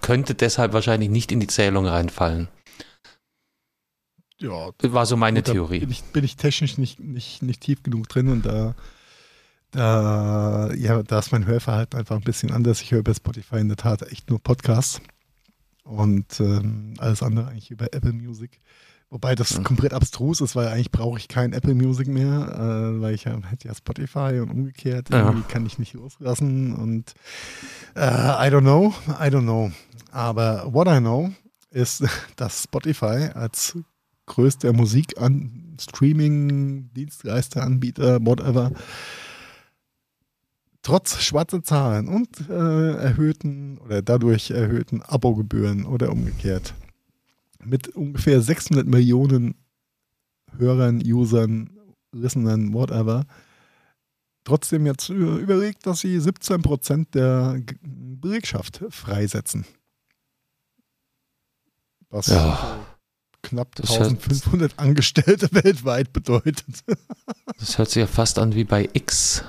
könnte 0.00 0.34
deshalb 0.34 0.72
wahrscheinlich 0.72 1.10
nicht 1.10 1.32
in 1.32 1.40
die 1.40 1.46
Zählung 1.46 1.86
reinfallen. 1.86 2.48
Ja, 4.42 4.70
war 4.82 5.06
so 5.06 5.16
meine 5.16 5.42
Theorie. 5.42 5.80
Bin 5.80 5.90
ich, 5.90 6.02
bin 6.02 6.24
ich, 6.24 6.36
technisch 6.36 6.78
nicht, 6.78 7.00
nicht, 7.00 7.42
nicht 7.42 7.60
tief 7.60 7.82
genug 7.82 8.08
drin 8.08 8.28
und 8.28 8.44
da, 8.44 8.74
da, 9.70 10.72
ja, 10.74 11.02
da 11.02 11.18
ist 11.18 11.32
mein 11.32 11.46
Hörverhalten 11.46 11.98
einfach 11.98 12.16
ein 12.16 12.22
bisschen 12.22 12.50
anders. 12.50 12.82
Ich 12.82 12.90
höre 12.90 13.02
bei 13.02 13.14
Spotify 13.14 13.56
in 13.56 13.68
der 13.68 13.76
Tat 13.76 14.02
echt 14.10 14.28
nur 14.28 14.42
Podcasts 14.42 15.00
und 15.84 16.40
ähm, 16.40 16.94
alles 16.98 17.22
andere 17.22 17.48
eigentlich 17.48 17.70
über 17.70 17.86
Apple 17.92 18.12
Music. 18.12 18.60
Wobei 19.12 19.34
das 19.34 19.58
mhm. 19.58 19.64
komplett 19.64 19.92
abstrus 19.92 20.40
ist, 20.40 20.56
weil 20.56 20.68
eigentlich 20.68 20.90
brauche 20.90 21.18
ich 21.18 21.28
kein 21.28 21.52
Apple 21.52 21.74
Music 21.74 22.08
mehr, 22.08 22.48
äh, 22.96 23.00
weil 23.00 23.14
ich 23.14 23.24
ja, 23.24 23.38
hätte 23.42 23.68
ja 23.68 23.74
Spotify 23.74 24.40
und 24.40 24.50
umgekehrt. 24.50 25.10
Irgendwie 25.10 25.40
ja. 25.40 25.46
kann 25.48 25.66
ich 25.66 25.78
nicht 25.78 25.92
loslassen 25.92 26.74
und 26.74 27.12
äh, 27.94 28.00
I 28.00 28.50
don't 28.50 28.62
know, 28.62 28.94
I 29.20 29.28
don't 29.28 29.42
know. 29.42 29.70
Aber 30.10 30.72
what 30.72 30.88
I 30.88 30.98
know 30.98 31.30
ist, 31.70 32.04
dass 32.36 32.62
Spotify 32.62 33.28
als 33.34 33.76
größter 34.26 34.72
Musik 34.72 35.20
an 35.20 35.76
Streaming, 35.80 36.90
Dienstleister, 36.94 37.62
Anbieter, 37.62 38.24
whatever, 38.24 38.72
trotz 40.82 41.20
schwarzer 41.22 41.62
Zahlen 41.62 42.08
und 42.08 42.48
äh, 42.48 42.94
erhöhten 42.94 43.78
oder 43.78 44.02
dadurch 44.02 44.50
erhöhten 44.50 45.02
Abogebühren 45.02 45.84
oder 45.86 46.10
umgekehrt. 46.10 46.74
Mit 47.64 47.88
ungefähr 47.88 48.40
600 48.40 48.86
Millionen 48.86 49.54
Hörern, 50.58 51.00
Usern, 51.04 51.70
Listenern, 52.12 52.74
whatever, 52.74 53.24
trotzdem 54.44 54.86
jetzt 54.86 55.08
überlegt, 55.08 55.86
dass 55.86 56.00
sie 56.00 56.18
17 56.18 56.62
Prozent 56.62 57.14
der 57.14 57.60
Belegschaft 57.80 58.84
freisetzen. 58.90 59.64
Was 62.10 62.26
ja, 62.26 62.84
knapp 63.42 63.74
1500 63.78 64.78
Angestellte 64.78 65.48
weltweit 65.52 66.12
bedeutet. 66.12 66.64
Das 67.58 67.78
hört 67.78 67.90
sich 67.90 68.00
ja 68.00 68.06
fast 68.06 68.38
an 68.38 68.54
wie 68.54 68.64
bei 68.64 68.88
X. 68.92 69.44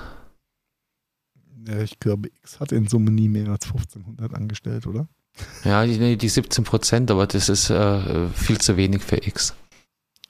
Ja, 1.66 1.80
ich 1.80 1.98
glaube, 1.98 2.28
X 2.42 2.60
hat 2.60 2.72
in 2.72 2.88
Summe 2.88 3.10
nie 3.10 3.28
mehr 3.28 3.48
als 3.48 3.66
1500 3.66 4.34
angestellt, 4.34 4.86
oder? 4.86 5.08
Ja, 5.64 5.84
die, 5.86 6.16
die 6.16 6.28
17 6.28 6.64
Prozent, 6.64 7.10
aber 7.10 7.26
das 7.26 7.48
ist 7.48 7.70
äh, 7.70 8.28
viel 8.28 8.58
zu 8.58 8.76
wenig 8.76 9.02
für 9.02 9.16
X. 9.26 9.54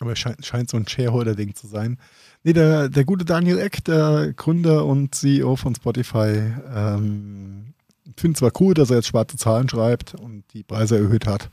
Aber 0.01 0.13
es 0.13 0.19
scheint, 0.19 0.45
scheint 0.45 0.71
so 0.71 0.77
ein 0.77 0.89
Shareholder-Ding 0.89 1.55
zu 1.55 1.67
sein. 1.67 1.99
Nee, 2.43 2.53
der, 2.53 2.89
der 2.89 3.05
gute 3.05 3.25
Daniel 3.25 3.59
Eck, 3.59 3.85
der 3.85 4.33
Gründer 4.35 4.85
und 4.85 5.15
CEO 5.15 5.57
von 5.57 5.75
Spotify, 5.75 6.53
ähm, 6.75 7.75
finde 8.17 8.39
zwar 8.39 8.53
cool, 8.61 8.75
dass 8.75 8.91
er 8.91 8.97
jetzt 8.97 9.09
schwarze 9.09 9.37
Zahlen 9.37 9.69
schreibt 9.69 10.15
und 10.15 10.45
die 10.53 10.63
Preise 10.63 10.97
erhöht 10.97 11.27
hat, 11.27 11.51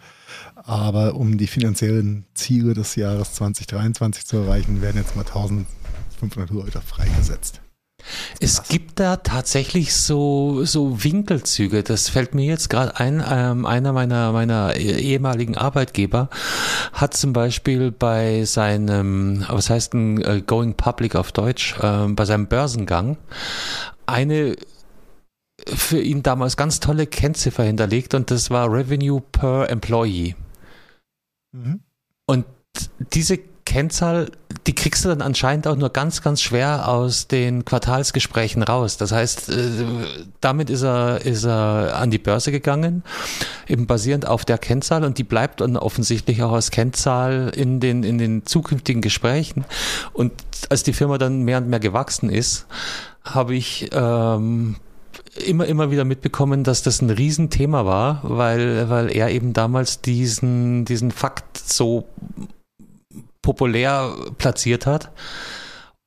aber 0.56 1.16
um 1.16 1.38
die 1.38 1.48
finanziellen 1.48 2.26
Ziele 2.34 2.74
des 2.74 2.96
Jahres 2.96 3.34
2023 3.34 4.26
zu 4.26 4.38
erreichen, 4.38 4.82
werden 4.82 4.98
jetzt 4.98 5.16
mal 5.16 5.26
1500 5.26 6.50
Leute 6.50 6.82
freigesetzt. 6.82 7.62
Es 8.40 8.64
gibt 8.64 9.00
da 9.00 9.18
tatsächlich 9.18 9.94
so, 9.94 10.66
so 10.66 11.04
Winkelzüge. 11.04 11.84
Das 11.84 12.10
fällt 12.10 12.34
mir 12.34 12.46
jetzt 12.46 12.70
gerade 12.70 13.00
ein. 13.00 13.24
Ähm, 13.30 13.66
einer 13.66 13.94
meiner, 13.94 14.32
meiner 14.32 14.76
ehemaligen 14.76 15.56
Arbeitgeber 15.56 16.30
hat 16.94 17.14
zum 17.14 17.34
Beispiel 17.34 17.92
bei 17.92 18.44
seinem, 18.46 19.46
was 19.48 19.70
heißt 19.70 19.94
ein 19.94 20.22
äh, 20.22 20.42
Going 20.42 20.74
Public 20.76 21.16
auf 21.16 21.32
Deutsch, 21.32 21.76
äh, 21.80 22.08
bei 22.08 22.26
seinem 22.26 22.48
Börsengang 22.48 23.18
eine 24.08 24.56
für 25.68 26.02
ihn 26.02 26.24
damals 26.24 26.58
ganz 26.58 26.80
tolle 26.80 27.08
Kennziffer 27.08 27.64
hinterlegt 27.64 28.14
und 28.14 28.32
das 28.32 28.50
war 28.50 28.72
Revenue 28.72 29.22
per 29.22 29.70
Employee. 29.70 30.36
Mhm. 31.52 31.82
Und 32.26 32.46
diese 33.14 33.40
Kennzahl, 33.72 34.30
die 34.68 34.76
kriegst 34.76 35.06
du 35.06 35.10
dann 35.10 35.22
anscheinend 35.22 35.66
auch 35.66 35.78
nur 35.78 35.92
ganz, 35.92 36.22
ganz 36.22 36.42
schwer 36.42 36.90
aus 36.90 37.28
den 37.28 37.64
Quartalsgesprächen 37.64 38.64
raus. 38.64 38.98
Das 38.98 39.14
heißt, 39.14 39.48
äh, 39.48 39.70
damit 40.42 40.70
ist 40.70 40.84
er, 40.84 41.24
ist 41.24 41.46
er 41.46 41.96
an 41.96 42.12
die 42.12 42.18
Börse 42.18 42.52
gegangen, 42.52 43.04
eben 43.70 43.88
basierend 43.88 44.28
auf 44.28 44.44
der 44.44 44.58
Kennzahl 44.58 45.06
und 45.06 45.18
die 45.18 45.24
bleibt 45.24 45.62
dann 45.62 45.78
offensichtlich 45.78 46.44
auch 46.44 46.52
als 46.52 46.72
Kennzahl 46.72 47.54
in 47.56 47.80
den, 47.80 48.04
in 48.04 48.18
den 48.18 48.46
zukünftigen 48.46 49.02
Gesprächen. 49.02 49.64
Und 50.12 50.34
als 50.70 50.84
die 50.84 50.94
Firma 50.94 51.18
dann 51.18 51.44
mehr 51.44 51.60
und 51.60 51.70
mehr 51.70 51.80
gewachsen 51.80 52.30
ist, 52.30 52.66
habe 53.24 53.56
ich 53.56 53.90
ähm, 53.94 54.76
immer, 55.36 55.66
immer 55.66 55.92
wieder 55.92 56.06
mitbekommen, 56.06 56.64
dass 56.64 56.84
das 56.84 57.02
ein 57.02 57.10
Riesenthema 57.10 57.86
war, 57.86 58.22
weil, 58.24 58.90
weil 58.90 59.16
er 59.16 59.30
eben 59.30 59.54
damals 59.54 60.02
diesen, 60.02 60.86
diesen 60.86 61.12
Fakt 61.12 61.58
so 61.58 62.08
populär 63.42 64.14
platziert 64.38 64.86
hat 64.86 65.12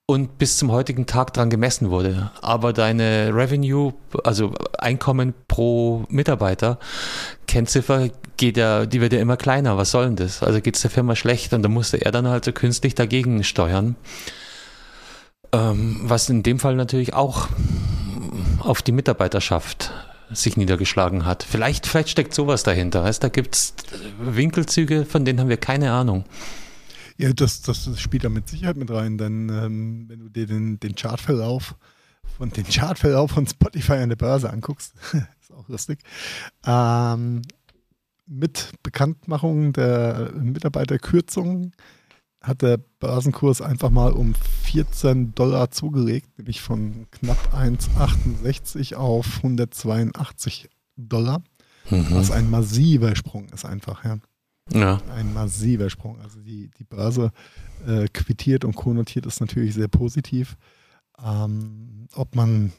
und 0.07 0.39
bis 0.39 0.59
zum 0.59 0.71
heutigen 0.71 1.07
Tag 1.07 1.33
dran 1.33 1.51
gemessen 1.51 1.91
wurde. 1.91 2.31
Aber 2.43 2.73
deine 2.73 3.31
Revenue, 3.35 3.95
also 4.23 4.53
Einkommen 4.79 5.35
pro 5.49 6.05
Mitarbeiter, 6.09 6.79
Kennziffer 7.47 8.11
geht 8.37 8.57
ja, 8.57 8.85
die 8.85 9.01
wird 9.01 9.13
ja 9.13 9.21
immer 9.21 9.37
kleiner. 9.37 9.77
Was 9.79 9.91
soll 9.91 10.07
denn 10.07 10.17
das? 10.17 10.43
Also 10.43 10.61
geht 10.61 10.77
es 10.77 10.83
der 10.83 10.91
Firma 10.91 11.17
schlecht 11.17 11.53
und 11.55 11.63
da 11.63 11.69
musste 11.69 12.05
er 12.05 12.13
dann 12.13 12.29
halt 12.29 12.45
so 12.45 12.53
künstlich 12.53 12.95
dagegen 12.95 13.43
steuern. 13.45 13.97
Ähm, 15.53 16.01
was 16.03 16.29
in 16.29 16.43
dem 16.43 16.59
Fall 16.59 16.75
natürlich 16.75 17.15
auch 17.15 17.49
auf 18.65 18.83
die 18.83 18.93
Mitarbeiterschaft 18.93 19.93
sich 20.31 20.57
niedergeschlagen 20.57 21.27
hat. 21.27 21.43
Vielleicht, 21.43 21.87
vielleicht 21.87 22.09
steckt 22.09 22.35
sowas 22.35 22.63
dahinter. 22.63 23.05
Weißt, 23.05 23.23
da 23.23 23.29
gibt 23.29 23.55
es 23.55 23.75
Winkelzüge, 24.19 25.05
von 25.05 25.25
denen 25.25 25.41
haben 25.41 25.49
wir 25.49 25.57
keine 25.57 25.93
Ahnung. 25.93 26.25
Ja, 27.17 27.33
das, 27.33 27.63
das 27.63 28.01
spielt 28.01 28.25
da 28.25 28.29
mit 28.29 28.49
Sicherheit 28.49 28.77
mit 28.77 28.91
rein, 28.91 29.19
denn 29.19 29.49
ähm, 29.49 30.05
wenn 30.09 30.19
du 30.19 30.29
dir 30.29 30.47
den, 30.47 30.81
den 30.81 30.97
Chartverlauf 30.97 31.77
von 32.37 32.51
den 32.51 32.65
Chartverlauf 32.65 33.31
von 33.31 33.47
Spotify 33.47 33.95
an 33.95 34.09
der 34.09 34.17
Börse 34.17 34.51
anguckst, 34.51 34.95
ist 35.13 35.53
auch 35.53 35.69
lustig, 35.69 36.01
ähm, 36.67 37.43
mit 38.27 38.73
Bekanntmachung 38.83 39.73
der 39.73 40.33
Mitarbeiterkürzung 40.35 41.73
hat 42.47 42.63
der 42.63 42.79
Börsenkurs 43.01 43.61
einfach 43.61 43.91
mal 43.91 44.13
um 44.13 44.35
14 44.63 45.35
Dollar 45.35 45.71
zugelegt, 45.71 46.39
nämlich 46.39 46.61
von 46.61 47.07
knapp 47.11 47.55
1,68 47.55 48.95
auf 48.95 49.39
182 49.39 50.69
Dollar, 50.97 51.43
mhm. 51.91 52.07
was 52.11 52.31
ein 52.31 52.51
massiver 52.51 53.17
Sprung 53.17 53.49
ist 53.49 53.65
einfach, 53.65 54.05
ja. 54.05 54.19
Ja. 54.73 55.01
Ein 55.15 55.35
massiver 55.35 55.91
Sprung. 55.91 56.19
Also 56.23 56.41
die, 56.41 56.71
die 56.79 56.85
Börse 56.85 57.33
äh, 57.87 58.09
quittiert 58.09 58.65
und 58.65 58.75
konnotiert 58.75 59.27
ist 59.27 59.41
natürlich 59.41 59.75
sehr 59.75 59.89
positiv. 59.89 60.57
Ähm, 61.23 62.09
ob 62.15 62.35
man 62.35 62.73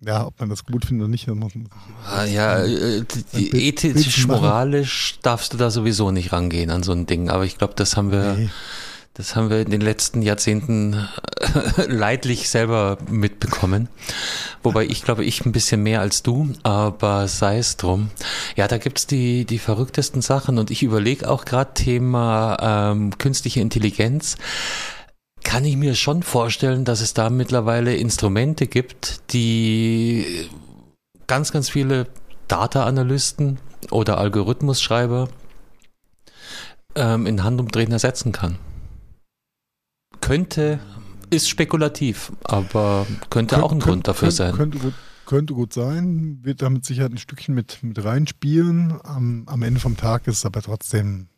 ja, 0.00 0.26
ob 0.26 0.38
man 0.38 0.48
das 0.48 0.64
gut 0.64 0.84
findet 0.84 1.04
oder 1.04 1.10
nicht, 1.10 1.26
das 1.26 1.34
muss 1.34 1.56
man 1.56 1.64
sich 1.64 1.72
ah, 2.06 2.24
Ja, 2.24 2.64
äh, 2.64 3.04
die, 3.34 3.68
ethisch, 3.68 4.26
moralisch 4.28 5.18
darfst 5.22 5.52
du 5.52 5.56
da 5.56 5.70
sowieso 5.70 6.12
nicht 6.12 6.32
rangehen 6.32 6.70
an 6.70 6.84
so 6.84 6.92
ein 6.92 7.06
Ding. 7.06 7.30
Aber 7.30 7.44
ich 7.44 7.58
glaube, 7.58 7.74
das 7.74 7.96
haben 7.96 8.12
wir. 8.12 8.34
Nee. 8.34 8.48
Das 9.18 9.34
haben 9.34 9.50
wir 9.50 9.60
in 9.60 9.70
den 9.72 9.80
letzten 9.80 10.22
Jahrzehnten 10.22 10.94
äh, 10.94 11.86
leidlich 11.88 12.48
selber 12.48 12.98
mitbekommen. 13.10 13.88
Wobei 14.62 14.86
ich 14.86 15.02
glaube, 15.02 15.24
ich 15.24 15.44
ein 15.44 15.50
bisschen 15.50 15.82
mehr 15.82 16.00
als 16.00 16.22
du, 16.22 16.52
aber 16.62 17.26
sei 17.26 17.58
es 17.58 17.76
drum. 17.76 18.10
Ja, 18.54 18.68
da 18.68 18.78
gibt's 18.78 19.08
die, 19.08 19.44
die 19.44 19.58
verrücktesten 19.58 20.22
Sachen 20.22 20.56
und 20.56 20.70
ich 20.70 20.84
überlege 20.84 21.28
auch 21.28 21.44
gerade 21.44 21.74
Thema 21.74 22.92
ähm, 22.92 23.18
künstliche 23.18 23.60
Intelligenz. 23.60 24.36
Kann 25.42 25.64
ich 25.64 25.76
mir 25.76 25.96
schon 25.96 26.22
vorstellen, 26.22 26.84
dass 26.84 27.00
es 27.00 27.12
da 27.12 27.28
mittlerweile 27.28 27.96
Instrumente 27.96 28.68
gibt, 28.68 29.32
die 29.32 30.48
ganz, 31.26 31.50
ganz 31.50 31.68
viele 31.68 32.06
Data-Analysten 32.46 33.58
oder 33.90 34.18
Algorithmusschreiber 34.18 35.28
ähm, 36.94 37.26
in 37.26 37.42
Handumdrehen 37.42 37.90
ersetzen 37.90 38.30
kann 38.30 38.58
könnte, 40.20 40.80
ist 41.30 41.48
spekulativ, 41.48 42.32
aber 42.44 43.06
könnte 43.30 43.56
Kön 43.56 43.64
auch 43.64 43.72
ein 43.72 43.80
Grund 43.80 44.08
dafür 44.08 44.30
sein. 44.30 44.54
Könnte 44.54 44.78
gut, 44.78 44.94
könnte 45.26 45.54
gut 45.54 45.72
sein, 45.72 46.38
wird 46.42 46.62
damit 46.62 46.84
sicher 46.84 47.04
ein 47.04 47.18
Stückchen 47.18 47.54
mit, 47.54 47.82
mit 47.82 48.02
reinspielen. 48.02 48.98
Am, 49.04 49.44
am 49.46 49.62
Ende 49.62 49.78
vom 49.78 49.96
Tag 49.96 50.26
ist 50.26 50.38
es 50.38 50.46
aber 50.46 50.62
trotzdem, 50.62 51.28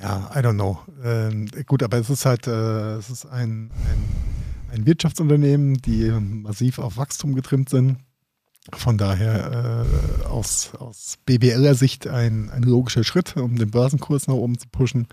ja, 0.00 0.30
I 0.34 0.38
don't 0.38 0.54
know. 0.54 0.78
Ähm, 1.04 1.48
gut, 1.66 1.82
aber 1.82 1.98
es 1.98 2.08
ist 2.08 2.24
halt, 2.24 2.46
äh, 2.46 2.94
es 2.96 3.10
ist 3.10 3.26
ein, 3.26 3.70
ein, 3.70 4.72
ein, 4.72 4.86
Wirtschaftsunternehmen, 4.86 5.74
die 5.82 6.10
massiv 6.10 6.78
auf 6.78 6.96
Wachstum 6.96 7.34
getrimmt 7.34 7.68
sind. 7.68 7.98
Von 8.72 8.96
daher 8.96 9.84
äh, 10.22 10.24
aus, 10.26 10.72
aus 10.78 11.18
BWLer 11.26 11.74
Sicht 11.74 12.06
ein, 12.06 12.48
ein 12.48 12.62
logischer 12.62 13.04
Schritt, 13.04 13.36
um 13.36 13.56
den 13.56 13.70
Börsenkurs 13.70 14.26
nach 14.26 14.34
oben 14.34 14.58
zu 14.58 14.68
pushen. 14.68 15.06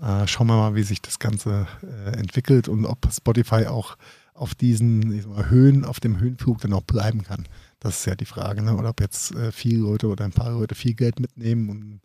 Äh, 0.00 0.26
schauen 0.26 0.48
wir 0.48 0.56
mal, 0.56 0.74
wie 0.74 0.82
sich 0.82 1.00
das 1.00 1.18
Ganze 1.18 1.66
äh, 1.82 2.16
entwickelt 2.18 2.68
und 2.68 2.84
ob 2.84 3.08
Spotify 3.12 3.66
auch 3.66 3.96
auf 4.34 4.54
diesen 4.54 5.28
mal, 5.28 5.48
Höhen, 5.48 5.84
auf 5.84 6.00
dem 6.00 6.18
Höhenflug 6.18 6.60
dann 6.60 6.72
auch 6.72 6.82
bleiben 6.82 7.22
kann. 7.22 7.46
Das 7.78 8.00
ist 8.00 8.06
ja 8.06 8.16
die 8.16 8.24
Frage, 8.24 8.62
ne? 8.62 8.76
Oder 8.76 8.90
ob 8.90 9.00
jetzt 9.00 9.32
äh, 9.34 9.52
viele 9.52 9.78
Leute 9.78 10.08
oder 10.08 10.24
ein 10.24 10.32
paar 10.32 10.50
Leute 10.50 10.74
viel 10.74 10.94
Geld 10.94 11.20
mitnehmen 11.20 11.68
und 11.68 12.00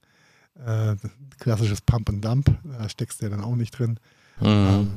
äh, 0.64 0.96
klassisches 1.40 1.82
Pump 1.82 2.10
and 2.10 2.24
Dump, 2.24 2.56
da 2.64 2.88
steckst 2.90 3.22
du 3.22 3.26
ja 3.26 3.32
dann 3.32 3.44
auch 3.44 3.56
nicht 3.56 3.78
drin. 3.78 4.00
Mhm. 4.40 4.48
Ähm, 4.48 4.92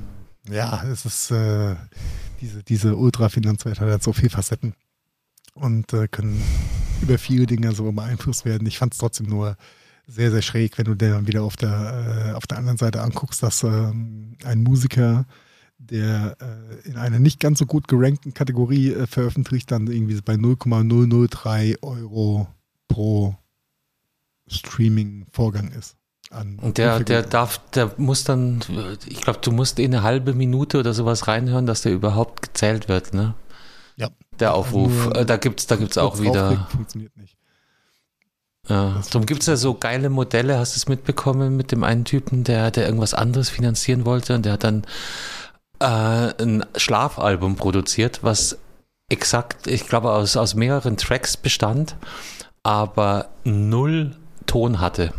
ja, 0.50 0.82
es 0.84 1.06
ist 1.06 1.30
äh, 1.30 1.76
diese, 2.40 2.62
diese 2.62 2.96
Ultra-Finanzwelt 2.96 3.80
hat 3.80 3.88
halt 3.88 4.02
so 4.02 4.12
viele 4.12 4.30
Facetten 4.30 4.74
und 5.54 5.92
äh, 5.92 6.08
können 6.08 6.42
über 7.00 7.16
viele 7.18 7.46
Dinge 7.46 7.72
so 7.72 7.90
beeinflusst 7.92 8.44
werden. 8.44 8.66
Ich 8.66 8.78
fand 8.78 8.92
es 8.92 8.98
trotzdem 8.98 9.28
nur 9.28 9.56
sehr, 10.12 10.30
sehr 10.30 10.42
schräg, 10.42 10.78
wenn 10.78 10.84
du 10.84 10.94
dir 10.94 11.10
dann 11.10 11.26
wieder 11.26 11.42
auf 11.42 11.56
der, 11.56 12.28
äh, 12.30 12.32
auf 12.32 12.46
der 12.46 12.58
anderen 12.58 12.78
Seite 12.78 13.00
anguckst, 13.00 13.42
dass 13.42 13.62
ähm, 13.62 14.36
ein 14.44 14.62
Musiker, 14.62 15.24
der 15.78 16.36
äh, 16.40 16.88
in 16.88 16.96
einer 16.96 17.18
nicht 17.18 17.40
ganz 17.40 17.58
so 17.58 17.66
gut 17.66 17.88
gerankten 17.88 18.34
Kategorie 18.34 18.92
äh, 18.92 19.06
veröffentlicht, 19.06 19.70
dann 19.70 19.86
irgendwie 19.86 20.20
bei 20.20 20.36
0,003 20.36 21.76
Euro 21.82 22.46
pro 22.88 23.36
Streaming-Vorgang 24.48 25.72
ist. 25.72 25.96
Und 26.62 26.78
der, 26.78 27.00
der 27.00 27.22
darf, 27.22 27.60
der 27.74 27.92
muss 27.98 28.24
dann, 28.24 28.60
ich 29.06 29.20
glaube, 29.20 29.40
du 29.42 29.52
musst 29.52 29.78
in 29.78 29.92
eine 29.92 30.02
halbe 30.02 30.32
Minute 30.32 30.78
oder 30.78 30.94
sowas 30.94 31.28
reinhören, 31.28 31.66
dass 31.66 31.82
der 31.82 31.92
überhaupt 31.92 32.40
gezählt 32.40 32.88
wird, 32.88 33.12
ne? 33.12 33.34
Ja. 33.96 34.08
Der 34.40 34.54
Aufruf. 34.54 35.08
Also, 35.08 35.24
da 35.24 35.36
gibt 35.36 35.60
es 35.60 35.66
da 35.66 35.76
gibt's 35.76 35.98
auch 35.98 36.20
wieder. 36.20 36.66
Funktioniert 36.70 37.14
nicht. 37.18 37.36
Ja, 38.68 39.02
darum 39.10 39.26
gibt 39.26 39.40
es 39.40 39.48
ja 39.48 39.56
so 39.56 39.74
geile 39.74 40.08
Modelle, 40.08 40.58
hast 40.58 40.76
du 40.76 40.78
es 40.78 40.88
mitbekommen 40.88 41.56
mit 41.56 41.72
dem 41.72 41.82
einen 41.82 42.04
Typen, 42.04 42.44
der, 42.44 42.70
der 42.70 42.86
irgendwas 42.86 43.12
anderes 43.12 43.50
finanzieren 43.50 44.04
wollte 44.04 44.34
und 44.34 44.44
der 44.44 44.52
hat 44.52 44.64
dann 44.64 44.84
äh, 45.80 46.42
ein 46.42 46.64
Schlafalbum 46.76 47.56
produziert, 47.56 48.20
was 48.22 48.58
exakt, 49.08 49.66
ich 49.66 49.88
glaube, 49.88 50.12
aus, 50.12 50.36
aus 50.36 50.54
mehreren 50.54 50.96
Tracks 50.96 51.36
bestand, 51.36 51.96
aber 52.62 53.28
null 53.44 54.16
Ton 54.46 54.80
hatte. 54.80 55.12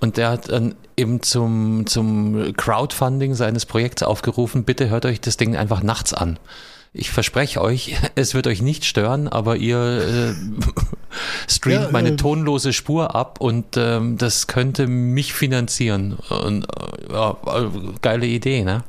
Und 0.00 0.16
der 0.16 0.30
hat 0.30 0.48
dann 0.50 0.76
eben 0.96 1.22
zum, 1.22 1.86
zum 1.86 2.54
Crowdfunding 2.56 3.34
seines 3.34 3.66
Projekts 3.66 4.02
aufgerufen, 4.04 4.64
bitte 4.64 4.88
hört 4.88 5.06
euch 5.06 5.20
das 5.20 5.36
Ding 5.36 5.56
einfach 5.56 5.82
nachts 5.82 6.14
an. 6.14 6.38
Ich 6.92 7.10
verspreche 7.10 7.60
euch, 7.60 7.96
es 8.14 8.34
wird 8.34 8.46
euch 8.46 8.62
nicht 8.62 8.84
stören, 8.84 9.28
aber 9.28 9.56
ihr 9.56 9.78
äh, 9.78 10.34
streamt 11.48 11.84
ja, 11.84 11.90
meine 11.90 12.10
äh, 12.10 12.16
tonlose 12.16 12.72
Spur 12.72 13.14
ab 13.14 13.40
und 13.40 13.76
ähm, 13.76 14.18
das 14.18 14.46
könnte 14.46 14.86
mich 14.86 15.32
finanzieren. 15.32 16.14
Und, 16.14 16.64
äh, 16.64 17.12
ja, 17.12 17.36
geile 18.02 18.26
Idee, 18.26 18.64
ne? 18.64 18.84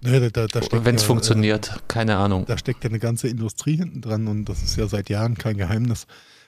Da 0.00 0.46
Wenn 0.70 0.96
es 0.96 1.02
ja, 1.02 1.06
funktioniert, 1.06 1.82
keine 1.88 2.16
Ahnung. 2.16 2.44
Da 2.44 2.58
steckt 2.58 2.84
ja 2.84 2.90
eine 2.90 2.98
ganze 2.98 3.28
Industrie 3.28 3.76
hinten 3.78 4.02
dran 4.02 4.26
und 4.28 4.44
das 4.44 4.62
ist 4.62 4.76
ja 4.76 4.86
seit 4.86 5.08
Jahren 5.08 5.38
kein 5.38 5.56
Geheimnis 5.56 6.06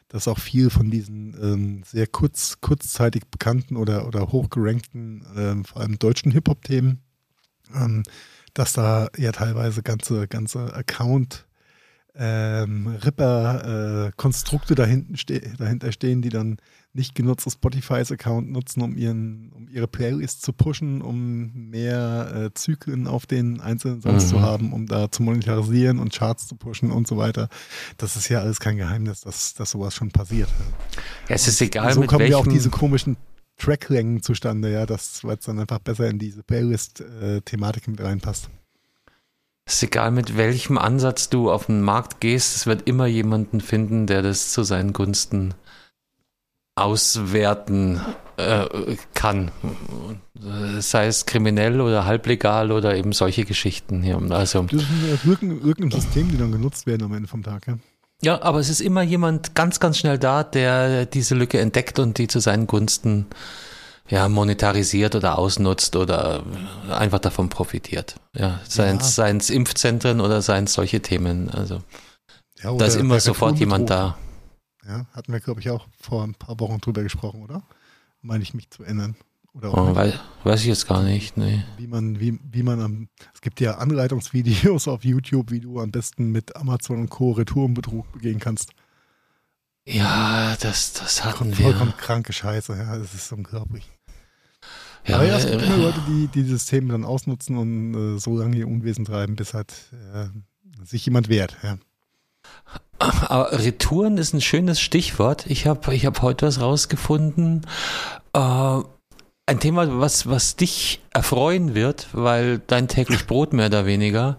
dass 0.09 0.29
auch 0.29 0.39
viel 0.39 0.71
von 0.71 0.91
diesen 0.91 1.35
ähm, 1.43 1.83
sehr 1.85 2.07
kurz, 2.07 2.61
kurzzeitig 2.61 3.25
bekannten 3.27 3.77
oder, 3.77 4.07
oder 4.07 4.31
hochgerankten, 4.31 5.25
ähm, 5.37 5.65
vor 5.65 5.83
allem 5.83 5.99
deutschen 5.99 6.31
Hip-Hop-Themen, 6.31 7.01
ähm, 7.75 8.05
dass 8.59 8.73
da 8.73 9.09
ja 9.17 9.33
teilweise 9.33 9.83
ganze, 9.83 10.27
ganze 10.29 10.75
Account- 10.75 11.47
ähm, 12.19 12.97
Ripper-Konstrukte 13.05 14.73
äh, 14.73 14.77
dahinten 14.77 15.17
ste 15.17 15.41
dahinter 15.59 15.93
stehen, 15.93 16.23
die 16.23 16.31
dann 16.31 16.57
nicht 16.95 17.15
genutztes 17.15 17.55
Spotify's-Account 17.55 18.51
nutzen, 18.51 18.81
um, 18.81 18.97
ihren, 18.97 19.53
um 19.53 19.69
ihre 19.69 19.87
Playlist 19.87 20.41
zu 20.41 20.55
pushen, 20.55 21.03
um 21.03 21.69
mehr 21.69 22.33
äh, 22.35 22.55
Zyklen 22.55 23.07
auf 23.07 23.27
den 23.27 23.61
einzelnen 23.61 24.01
Songs 24.01 24.25
mhm. 24.25 24.29
zu 24.29 24.41
haben, 24.41 24.73
um 24.73 24.87
da 24.87 25.11
zu 25.11 25.23
monetarisieren 25.23 25.99
und 25.99 26.15
Charts 26.15 26.49
zu 26.49 26.57
pushen 26.57 26.91
und 26.91 27.07
so 27.07 27.19
weiter. 27.19 27.51
Das 27.99 28.17
ist 28.17 28.31
ja 28.31 28.41
alles 28.41 28.61
kein 28.61 28.79
Geheimnis, 28.79 29.21
dass, 29.21 29.53
dass 29.53 29.71
sowas 29.71 29.95
schon 29.95 30.11
passiert. 30.11 30.49
Ja, 31.29 31.35
es 31.35 31.47
ist 31.47 31.61
egal, 31.61 31.93
so 31.93 32.01
mit 32.01 32.09
kommen 32.09 32.31
ja 32.31 32.39
auch 32.39 32.47
diese 32.47 32.71
komischen 32.71 33.19
Tracklängen 33.57 34.23
zustande, 34.23 34.71
ja, 34.73 34.89
weil 34.89 35.37
es 35.37 35.47
dann 35.47 35.59
einfach 35.59 35.79
besser 35.79 36.09
in 36.09 36.19
diese 36.19 36.43
Playlist-Thematik 36.43 37.89
mit 37.89 38.01
reinpasst. 38.01 38.51
Es 39.69 39.77
ist 39.77 39.83
egal, 39.83 40.13
mit 40.13 40.37
welchem 40.37 40.79
Ansatz 40.79 41.29
du 41.29 41.51
auf 41.51 41.67
den 41.67 41.83
Markt 41.83 42.21
gehst, 42.21 42.55
es 42.55 42.67
wird 42.67 42.87
immer 42.87 43.07
jemanden 43.07 43.61
finden, 43.61 44.07
der 44.07 44.23
das 44.23 44.53
zu 44.53 44.63
seinen 44.63 44.93
Gunsten 44.93 45.55
auswerten 46.77 48.01
äh, 48.37 48.97
kann. 49.15 49.51
Sei 50.79 51.07
es 51.07 51.27
kriminell 51.27 51.81
oder 51.81 52.05
halblegal 52.05 52.71
oder 52.71 52.97
eben 52.97 53.13
solche 53.13 53.45
Geschichten 53.45 54.03
hier. 54.03 54.21
Also, 54.31 54.63
das 54.63 54.87
sind 54.87 55.25
Lücken, 55.25 55.63
Lücken 55.63 55.85
im 55.85 55.91
System, 55.91 56.31
die 56.31 56.37
dann 56.37 56.53
genutzt 56.53 56.87
werden 56.87 57.05
am 57.05 57.15
Ende 57.15 57.29
vom 57.29 57.43
Tag. 57.43 57.67
Ja? 57.67 57.79
Ja, 58.23 58.41
aber 58.43 58.61
es 58.61 58.69
ist 58.69 58.81
immer 58.81 59.03
jemand 59.03 59.55
ganz, 59.55 59.81
ganz 59.81 59.99
schnell 59.99 60.19
da, 60.19 60.43
der 60.43 61.07
diese 61.07 61.35
Lücke 61.35 61.61
entdeckt 61.61 61.99
und 61.99 62.19
die 62.19 62.29
zu 62.29 62.41
seinen 62.41 62.67
Gunsten 62.67 63.27
ja, 64.09 64.29
monetarisiert 64.29 65.15
oder 65.15 65.39
ausnutzt 65.39 65.97
oder 65.97 66.45
einfach 66.91 67.19
davon 67.19 67.49
profitiert. 67.49 68.17
Ja, 68.35 68.61
seien 68.69 68.99
es 68.99 69.17
ja. 69.17 69.27
Impfzentren 69.27 70.21
oder 70.21 70.43
seien 70.43 70.65
es 70.65 70.73
solche 70.73 71.03
Themen. 71.03 71.51
Also 71.51 71.83
ja, 72.63 72.75
da 72.75 72.87
ist 72.87 72.97
immer 72.97 73.21
sofort 73.21 73.59
jemand 73.59 73.91
da. 73.91 74.17
Ja, 74.87 75.07
hatten 75.13 75.33
wir, 75.33 75.41
glaube 75.41 75.61
ich, 75.61 75.71
auch 75.71 75.87
vor 76.01 76.23
ein 76.23 76.35
paar 76.35 76.59
Wochen 76.61 76.79
drüber 76.81 77.03
gesprochen, 77.03 77.43
oder? 77.43 77.63
Meine 78.23 78.43
ich 78.43 78.55
mich 78.55 78.71
zu 78.71 78.85
erinnern. 78.85 79.17
Oder 79.57 79.73
oh, 79.73 79.95
weiß, 79.95 80.15
weiß, 80.45 80.61
ich 80.61 80.67
jetzt 80.67 80.87
gar 80.87 81.03
nicht, 81.03 81.39
nee. 81.39 81.65
Wie 81.79 81.87
man, 81.87 82.21
wie, 82.21 82.39
wie 82.51 82.63
man 82.63 82.81
am, 82.81 83.09
es 83.35 83.41
gibt 83.41 83.59
ja 83.61 83.79
Anleitungsvideos 83.79 84.87
auf 84.87 85.03
YouTube, 85.03 85.51
wie 85.51 85.61
du 85.61 85.81
am 85.81 85.91
besten 85.91 86.31
mit 86.31 86.55
Amazon 86.57 87.01
und 87.01 87.09
Co. 87.09 87.33
Retourenbetrug 87.33 88.13
begehen 88.13 88.39
kannst. 88.39 88.73
Ja, 89.87 90.57
das, 90.61 90.93
das 90.93 91.25
hatten 91.25 91.57
wir. 91.57 91.67
Vollkommen 91.67 91.95
kranke 91.97 92.35
Scheiße, 92.35 92.77
ja, 92.77 92.99
das 92.99 93.15
ist 93.15 93.33
unglaublich. 93.33 93.89
Ja, 95.07 95.17
Aber 95.17 95.25
ja, 95.25 95.39
es 95.39 95.47
gibt 95.47 95.63
äh, 95.63 95.67
immer 95.67 95.77
Leute, 95.79 96.01
die, 96.07 96.27
die 96.27 96.43
dieses 96.43 96.67
Thema 96.67 96.93
dann 96.93 97.05
ausnutzen 97.05 97.57
und 97.57 97.95
äh, 97.95 98.19
so 98.19 98.37
lange 98.37 98.57
ihr 98.57 98.69
Unwesen 98.69 99.05
treiben, 99.07 99.37
bis 99.37 99.55
halt 99.55 99.73
äh, 100.13 100.27
sich 100.85 101.07
jemand 101.07 101.29
wehrt. 101.29 101.57
Ja. 101.63 101.79
Aber 102.99 103.53
Retouren 103.53 104.19
ist 104.19 104.35
ein 104.35 104.41
schönes 104.41 104.81
Stichwort. 104.81 105.47
Ich 105.47 105.67
habe 105.67 105.95
ich 105.95 106.05
hab 106.05 106.21
heute 106.21 106.47
was 106.47 106.61
rausgefunden. 106.61 107.67
Äh, 108.33 108.81
ein 109.47 109.61
Thema, 109.61 110.01
was, 110.01 110.29
was 110.29 110.57
dich 110.57 111.01
erfreuen 111.13 111.75
wird, 111.75 112.09
weil 112.13 112.59
dein 112.59 112.89
täglich 112.89 113.27
Brot 113.29 113.53
mehr 113.53 113.67
oder 113.67 113.87
weniger 113.87 114.39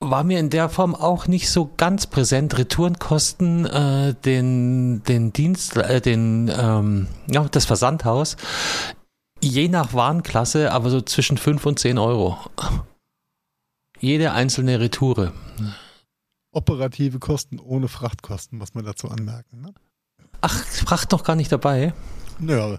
war 0.00 0.24
mir 0.24 0.40
in 0.40 0.48
der 0.48 0.70
Form 0.70 0.94
auch 0.94 1.26
nicht 1.26 1.50
so 1.50 1.70
ganz 1.76 2.06
präsent. 2.06 2.56
Retouren 2.56 2.98
kosten 2.98 3.66
äh, 3.66 4.14
den, 4.14 5.02
den 5.02 5.32
Dienst, 5.32 5.76
äh, 5.76 6.00
den, 6.00 6.50
ähm, 6.56 7.06
ja, 7.28 7.46
das 7.50 7.66
Versandhaus 7.66 8.36
Je 9.42 9.68
nach 9.68 9.94
Warenklasse, 9.94 10.70
aber 10.70 10.90
so 10.90 11.00
zwischen 11.00 11.38
5 11.38 11.64
und 11.64 11.78
10 11.78 11.96
Euro. 11.96 12.36
Jede 13.98 14.32
einzelne 14.32 14.80
Retoure. 14.80 15.32
Operative 16.52 17.18
Kosten 17.18 17.58
ohne 17.58 17.88
Frachtkosten, 17.88 18.58
muss 18.58 18.74
man 18.74 18.84
dazu 18.84 19.08
anmerken. 19.08 19.62
Ne? 19.62 19.72
Ach, 20.42 20.54
Fracht 20.64 21.12
noch 21.12 21.24
gar 21.24 21.36
nicht 21.36 21.50
dabei? 21.50 21.94
Naja, 22.40 22.78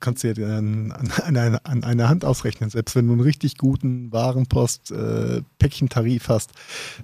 kannst 0.00 0.24
du 0.24 0.32
ja 0.32 0.58
an, 0.58 0.92
an, 0.92 1.36
an, 1.36 1.58
an 1.62 1.84
einer 1.84 2.08
Hand 2.08 2.24
ausrechnen. 2.24 2.70
Selbst 2.70 2.96
wenn 2.96 3.06
du 3.06 3.12
einen 3.12 3.22
richtig 3.22 3.58
guten 3.58 4.10
Warenpost-Päckchentarif 4.12 6.28
äh, 6.28 6.32
hast 6.32 6.52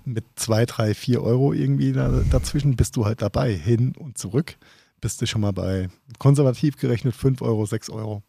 mit 0.04 0.24
2, 0.36 0.66
3, 0.66 0.94
4 0.94 1.22
Euro 1.22 1.52
irgendwie 1.52 1.92
da, 1.92 2.22
dazwischen, 2.30 2.76
bist 2.76 2.96
du 2.96 3.04
halt 3.04 3.22
dabei. 3.22 3.54
Hin 3.54 3.94
und 3.98 4.18
zurück 4.18 4.56
bist 5.00 5.20
du 5.20 5.26
schon 5.26 5.40
mal 5.40 5.52
bei 5.52 5.88
konservativ 6.18 6.78
gerechnet 6.78 7.14
5 7.14 7.42
Euro, 7.42 7.66
6 7.66 7.90
Euro 7.90 8.22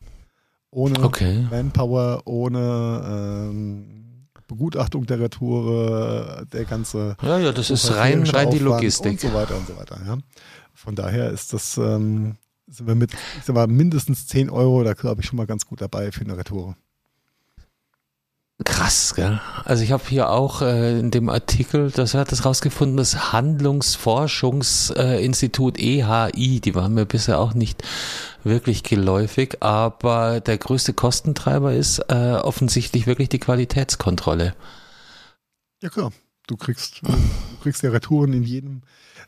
ohne 0.73 1.03
okay. 1.03 1.47
Manpower, 1.49 2.21
ohne 2.25 3.49
ähm, 3.49 4.27
Begutachtung 4.47 5.05
der 5.05 5.19
Retour, 5.19 6.45
der 6.51 6.65
ganze. 6.65 7.15
Ja, 7.21 7.39
ja, 7.39 7.51
das 7.51 7.69
ist 7.69 7.95
rein, 7.95 8.23
rein 8.23 8.49
die 8.49 8.59
Logistik. 8.59 9.13
Und 9.13 9.19
so 9.19 9.33
weiter 9.33 9.55
und 9.55 9.67
so 9.67 9.77
weiter. 9.77 9.99
Ja. 10.05 10.17
Von 10.73 10.95
daher 10.95 11.29
ist 11.29 11.53
das, 11.53 11.77
ähm, 11.77 12.35
sind 12.73 12.87
wir 12.87 12.95
mit, 12.95 13.13
ich 13.13 13.45
sag 13.45 13.53
mal, 13.53 13.67
mindestens 13.67 14.25
10 14.27 14.49
Euro, 14.49 14.83
da 14.83 14.93
glaube 14.93 15.21
ich 15.21 15.27
schon 15.27 15.37
mal 15.37 15.45
ganz 15.45 15.67
gut 15.67 15.79
dabei 15.81 16.11
für 16.11 16.21
eine 16.21 16.35
Retour. 16.37 16.75
Krass, 18.65 19.13
gell? 19.15 19.41
Also 19.65 19.83
ich 19.83 19.91
habe 19.91 20.03
hier 20.07 20.29
auch 20.29 20.61
äh, 20.61 20.97
in 20.99 21.11
dem 21.11 21.27
Artikel, 21.29 21.91
das 21.91 22.13
hat 22.13 22.31
das 22.31 22.45
rausgefunden, 22.45 22.95
das 22.97 23.33
Handlungsforschungsinstitut 23.33 25.77
äh, 25.79 25.99
EHI, 25.99 26.61
die 26.61 26.75
waren 26.75 26.93
mir 26.93 27.05
bisher 27.05 27.39
auch 27.39 27.53
nicht 27.53 27.83
wirklich 28.43 28.83
geläufig, 28.83 29.57
aber 29.61 30.39
der 30.39 30.57
größte 30.57 30.93
Kostentreiber 30.93 31.73
ist 31.73 31.99
äh, 32.09 32.35
offensichtlich 32.35 33.05
wirklich 33.07 33.27
die 33.29 33.39
Qualitätskontrolle. 33.39 34.55
Ja 35.81 35.89
klar, 35.89 36.13
du 36.47 36.55
kriegst, 36.55 37.01
du 37.03 37.09
kriegst 37.61 37.83
ja 37.83 37.89
Retouren 37.89 38.31
in 38.33 38.43
jedem, 38.43 38.83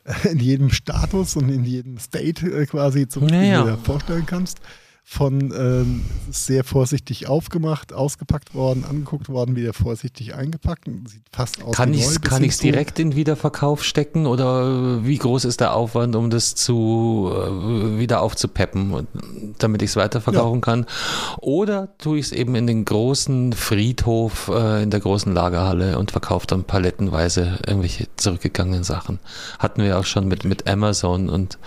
in 0.30 0.38
jedem 0.38 0.70
Status 0.70 1.36
und 1.36 1.48
in 1.48 1.64
jedem 1.64 1.98
State 1.98 2.46
äh, 2.46 2.66
quasi, 2.66 3.08
zum 3.08 3.28
ja, 3.28 3.42
ja. 3.42 3.62
du 3.62 3.70
dir 3.70 3.78
vorstellen 3.78 4.26
kannst 4.26 4.60
von 5.08 5.54
ähm, 5.56 6.04
sehr 6.32 6.64
vorsichtig 6.64 7.28
aufgemacht, 7.28 7.92
ausgepackt 7.92 8.54
worden, 8.54 8.84
angeguckt 8.84 9.28
worden, 9.28 9.54
wieder 9.54 9.72
vorsichtig 9.72 10.34
eingepackt. 10.34 10.86
Sieht 11.06 11.22
fast 11.30 11.62
aus 11.62 11.76
kann 11.76 11.92
wie 11.92 11.98
ich's, 11.98 12.14
neu. 12.16 12.28
Kann 12.28 12.42
ich 12.42 12.50
es 12.50 12.58
direkt 12.58 12.98
in 12.98 13.14
Wiederverkauf 13.14 13.84
stecken 13.84 14.26
oder 14.26 15.06
wie 15.06 15.16
groß 15.16 15.44
ist 15.44 15.60
der 15.60 15.74
Aufwand, 15.74 16.16
um 16.16 16.28
das 16.28 16.56
zu 16.56 17.30
äh, 17.32 18.00
wieder 18.00 18.20
aufzupeppen, 18.20 19.06
damit 19.58 19.82
ich 19.82 19.90
es 19.90 19.96
weiterverkaufen 19.96 20.58
ja. 20.58 20.60
kann? 20.60 20.86
Oder 21.40 21.96
tue 21.98 22.18
ich 22.18 22.26
es 22.26 22.32
eben 22.32 22.56
in 22.56 22.66
den 22.66 22.84
großen 22.84 23.52
Friedhof 23.52 24.48
äh, 24.48 24.82
in 24.82 24.90
der 24.90 24.98
großen 24.98 25.32
Lagerhalle 25.32 26.00
und 26.00 26.10
verkaufe 26.10 26.48
dann 26.48 26.64
palettenweise 26.64 27.60
irgendwelche 27.64 28.08
zurückgegangenen 28.16 28.82
Sachen? 28.82 29.20
Hatten 29.60 29.84
wir 29.84 30.00
auch 30.00 30.04
schon 30.04 30.26
mit, 30.26 30.44
mit 30.44 30.68
Amazon 30.68 31.28
und 31.28 31.58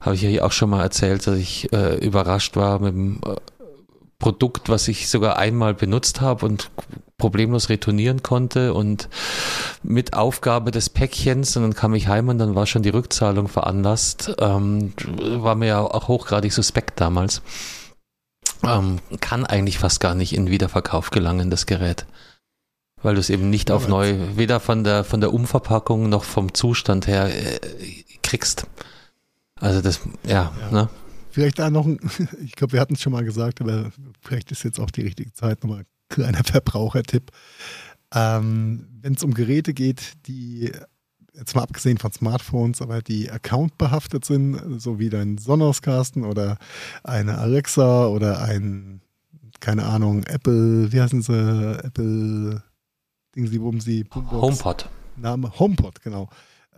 habe 0.00 0.14
ich 0.14 0.22
ja 0.22 0.44
auch 0.44 0.52
schon 0.52 0.70
mal 0.70 0.82
erzählt, 0.82 1.26
dass 1.26 1.36
ich 1.36 1.72
äh, 1.72 1.96
überrascht 1.96 2.56
war 2.56 2.78
mit 2.78 2.94
dem 2.94 3.20
äh, 3.26 3.34
Produkt, 4.18 4.68
was 4.68 4.88
ich 4.88 5.08
sogar 5.08 5.38
einmal 5.38 5.74
benutzt 5.74 6.20
habe 6.20 6.44
und 6.44 6.70
problemlos 7.18 7.68
retournieren 7.68 8.22
konnte 8.22 8.74
und 8.74 9.08
mit 9.82 10.14
Aufgabe 10.14 10.70
des 10.70 10.90
Päckchens 10.90 11.56
und 11.56 11.62
dann 11.62 11.74
kam 11.74 11.94
ich 11.94 12.08
heim 12.08 12.28
und 12.28 12.38
dann 12.38 12.54
war 12.54 12.66
schon 12.66 12.82
die 12.82 12.88
Rückzahlung 12.88 13.48
veranlasst. 13.48 14.34
Ähm, 14.38 14.92
war 15.18 15.54
mir 15.54 15.66
ja 15.66 15.80
auch 15.80 16.08
hochgradig 16.08 16.52
suspekt 16.52 17.00
damals. 17.00 17.42
Ähm, 18.64 18.98
kann 19.20 19.46
eigentlich 19.46 19.78
fast 19.78 20.00
gar 20.00 20.14
nicht 20.14 20.34
in 20.34 20.50
Wiederverkauf 20.50 21.10
gelangen, 21.10 21.50
das 21.50 21.66
Gerät. 21.66 22.06
Weil 23.00 23.14
du 23.14 23.20
es 23.20 23.30
eben 23.30 23.50
nicht 23.50 23.70
auf 23.70 23.86
neu, 23.86 24.16
weder 24.34 24.58
von 24.58 24.82
der, 24.82 25.04
von 25.04 25.20
der 25.20 25.32
Umverpackung 25.32 26.08
noch 26.08 26.24
vom 26.24 26.54
Zustand 26.54 27.06
her 27.06 27.28
äh, 27.28 27.60
kriegst. 28.22 28.66
Also 29.60 29.80
das, 29.80 30.00
ja, 30.24 30.52
ja. 30.60 30.70
ne? 30.70 30.88
Vielleicht 31.30 31.58
da 31.58 31.70
noch, 31.70 31.86
ein, 31.86 31.98
ich 32.44 32.52
glaube, 32.52 32.72
wir 32.72 32.80
hatten 32.80 32.94
es 32.94 33.02
schon 33.02 33.12
mal 33.12 33.24
gesagt, 33.24 33.60
aber 33.60 33.90
vielleicht 34.20 34.50
ist 34.50 34.64
jetzt 34.64 34.80
auch 34.80 34.90
die 34.90 35.02
richtige 35.02 35.32
Zeit, 35.32 35.62
nochmal 35.62 35.80
ein 35.80 35.86
kleiner 36.08 36.42
Verbrauchertipp. 36.44 37.30
Ähm, 38.14 38.88
Wenn 39.02 39.14
es 39.14 39.22
um 39.22 39.34
Geräte 39.34 39.74
geht, 39.74 40.26
die 40.26 40.72
jetzt 41.34 41.54
mal 41.54 41.62
abgesehen 41.62 41.98
von 41.98 42.12
Smartphones, 42.12 42.82
aber 42.82 43.00
die 43.00 43.30
accountbehaftet 43.30 44.24
sind, 44.24 44.80
so 44.80 44.98
wie 44.98 45.08
dein 45.08 45.38
Sonnenauskasten 45.38 46.24
oder 46.24 46.58
eine 47.04 47.38
Alexa 47.38 48.08
oder 48.08 48.42
ein, 48.42 49.00
keine 49.60 49.84
Ahnung, 49.84 50.24
Apple, 50.24 50.90
wie 50.92 51.00
heißen 51.00 51.22
sie, 51.22 51.78
Apple, 51.84 52.62
Dingsy 53.36 53.58
Bumsy, 53.58 54.04
HomePod. 54.12 54.88
Name, 55.16 55.52
HomePod, 55.58 56.02
genau. 56.02 56.28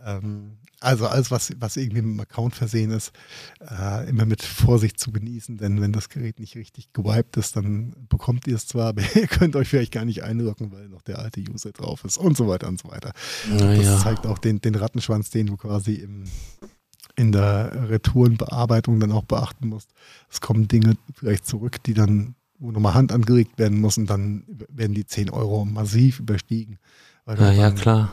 Ähm, 0.05 0.57
also 0.81 1.07
alles, 1.07 1.29
was, 1.31 1.53
was 1.59 1.77
irgendwie 1.77 2.01
mit 2.01 2.15
dem 2.15 2.19
Account 2.19 2.55
versehen 2.55 2.91
ist, 2.91 3.11
äh, 3.59 4.09
immer 4.09 4.25
mit 4.25 4.41
Vorsicht 4.41 4.99
zu 4.99 5.11
genießen, 5.11 5.57
denn 5.57 5.79
wenn 5.79 5.93
das 5.93 6.09
Gerät 6.09 6.39
nicht 6.39 6.55
richtig 6.55 6.91
gewiped 6.91 7.37
ist, 7.37 7.55
dann 7.55 7.93
bekommt 8.09 8.47
ihr 8.47 8.55
es 8.55 8.67
zwar, 8.67 8.89
aber 8.89 9.01
ihr 9.15 9.27
könnt 9.27 9.55
euch 9.55 9.69
vielleicht 9.69 9.91
gar 9.91 10.05
nicht 10.05 10.23
einloggen, 10.23 10.71
weil 10.71 10.89
noch 10.89 11.03
der 11.03 11.19
alte 11.19 11.39
User 11.39 11.71
drauf 11.71 12.03
ist 12.03 12.17
und 12.17 12.35
so 12.35 12.47
weiter 12.47 12.67
und 12.67 12.81
so 12.81 12.89
weiter. 12.89 13.13
Na, 13.49 13.75
das 13.75 13.85
ja. 13.85 13.99
zeigt 13.99 14.25
auch 14.25 14.39
den, 14.39 14.59
den 14.59 14.75
Rattenschwanz, 14.75 15.29
den 15.29 15.47
du 15.47 15.57
quasi 15.57 15.93
im, 15.93 16.23
in 17.15 17.31
der 17.31 17.89
Retourenbearbeitung 17.89 18.99
dann 18.99 19.11
auch 19.11 19.25
beachten 19.25 19.67
musst. 19.67 19.91
Es 20.31 20.41
kommen 20.41 20.67
Dinge 20.67 20.97
vielleicht 21.13 21.45
zurück, 21.45 21.83
die 21.83 21.93
dann, 21.93 22.33
wo 22.57 22.71
nochmal 22.71 22.95
Hand 22.95 23.11
angelegt 23.11 23.59
werden 23.59 23.79
muss 23.79 23.99
und 23.99 24.09
dann 24.09 24.45
werden 24.67 24.95
die 24.95 25.05
10 25.05 25.29
Euro 25.29 25.63
massiv 25.63 26.19
überstiegen. 26.19 26.79
ja, 27.27 27.51
ja, 27.51 27.71
klar 27.71 28.11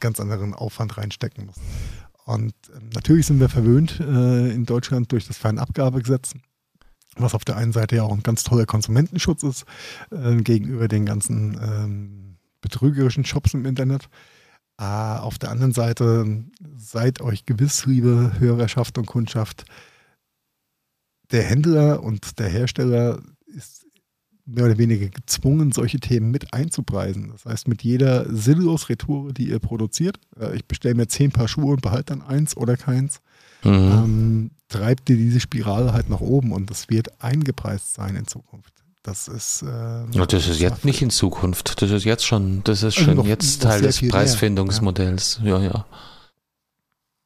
ganz 0.00 0.20
anderen 0.20 0.54
Aufwand 0.54 0.96
reinstecken 0.96 1.46
muss. 1.46 1.56
Und 2.24 2.52
äh, 2.68 2.80
natürlich 2.94 3.26
sind 3.26 3.40
wir 3.40 3.48
verwöhnt 3.48 4.00
äh, 4.00 4.50
in 4.50 4.66
Deutschland 4.66 5.12
durch 5.12 5.26
das 5.26 5.38
Fernabgabegesetz, 5.38 6.34
was 7.16 7.34
auf 7.34 7.44
der 7.44 7.56
einen 7.56 7.72
Seite 7.72 7.96
ja 7.96 8.02
auch 8.02 8.12
ein 8.12 8.22
ganz 8.22 8.44
toller 8.44 8.66
Konsumentenschutz 8.66 9.42
ist 9.42 9.64
äh, 10.10 10.36
gegenüber 10.36 10.88
den 10.88 11.06
ganzen 11.06 11.58
ähm, 11.60 12.36
betrügerischen 12.60 13.24
Shops 13.24 13.54
im 13.54 13.64
Internet. 13.64 14.08
Äh, 14.78 14.84
auf 14.84 15.38
der 15.38 15.50
anderen 15.50 15.72
Seite 15.72 16.44
seid 16.76 17.20
euch 17.20 17.46
gewiss, 17.46 17.86
liebe 17.86 18.34
Hörerschaft 18.38 18.98
und 18.98 19.06
Kundschaft, 19.06 19.64
der 21.30 21.42
Händler 21.42 22.02
und 22.02 22.38
der 22.38 22.48
Hersteller 22.48 23.20
ist 23.46 23.77
mehr 24.48 24.64
oder 24.64 24.78
weniger 24.78 25.08
gezwungen, 25.08 25.72
solche 25.72 26.00
Themen 26.00 26.30
mit 26.30 26.54
einzupreisen. 26.54 27.30
Das 27.32 27.44
heißt, 27.44 27.68
mit 27.68 27.82
jeder 27.82 28.24
sinnlos 28.34 28.88
Retour, 28.88 29.32
die 29.32 29.50
ihr 29.50 29.58
produziert, 29.58 30.18
äh, 30.40 30.56
ich 30.56 30.64
bestelle 30.64 30.94
mir 30.94 31.06
zehn 31.06 31.30
Paar 31.30 31.48
Schuhe 31.48 31.74
und 31.74 31.82
behalte 31.82 32.16
dann 32.16 32.22
eins 32.22 32.56
oder 32.56 32.76
keins, 32.76 33.20
mhm. 33.62 33.72
ähm, 33.72 34.50
treibt 34.68 35.10
ihr 35.10 35.16
diese 35.16 35.40
Spirale 35.40 35.92
halt 35.92 36.08
nach 36.08 36.20
oben 36.20 36.52
und 36.52 36.70
das 36.70 36.88
wird 36.88 37.22
eingepreist 37.22 37.94
sein 37.94 38.16
in 38.16 38.26
Zukunft. 38.26 38.72
Das 39.02 39.28
ist. 39.28 39.62
Äh, 39.62 39.66
ja, 39.66 40.26
das 40.26 40.48
ist 40.48 40.60
jetzt 40.60 40.84
nicht 40.84 41.02
in 41.02 41.10
Zukunft. 41.10 41.80
Das 41.80 41.90
ist 41.90 42.04
jetzt 42.04 42.26
schon, 42.26 42.62
das 42.64 42.78
ist 42.78 42.84
also 42.84 43.00
schon 43.02 43.16
noch, 43.16 43.26
jetzt 43.26 43.62
Teil 43.62 43.80
des 43.80 44.00
Preisfindungsmodells. 44.00 45.40
Ja, 45.44 45.58
ja. 45.58 45.64
ja. 45.64 45.86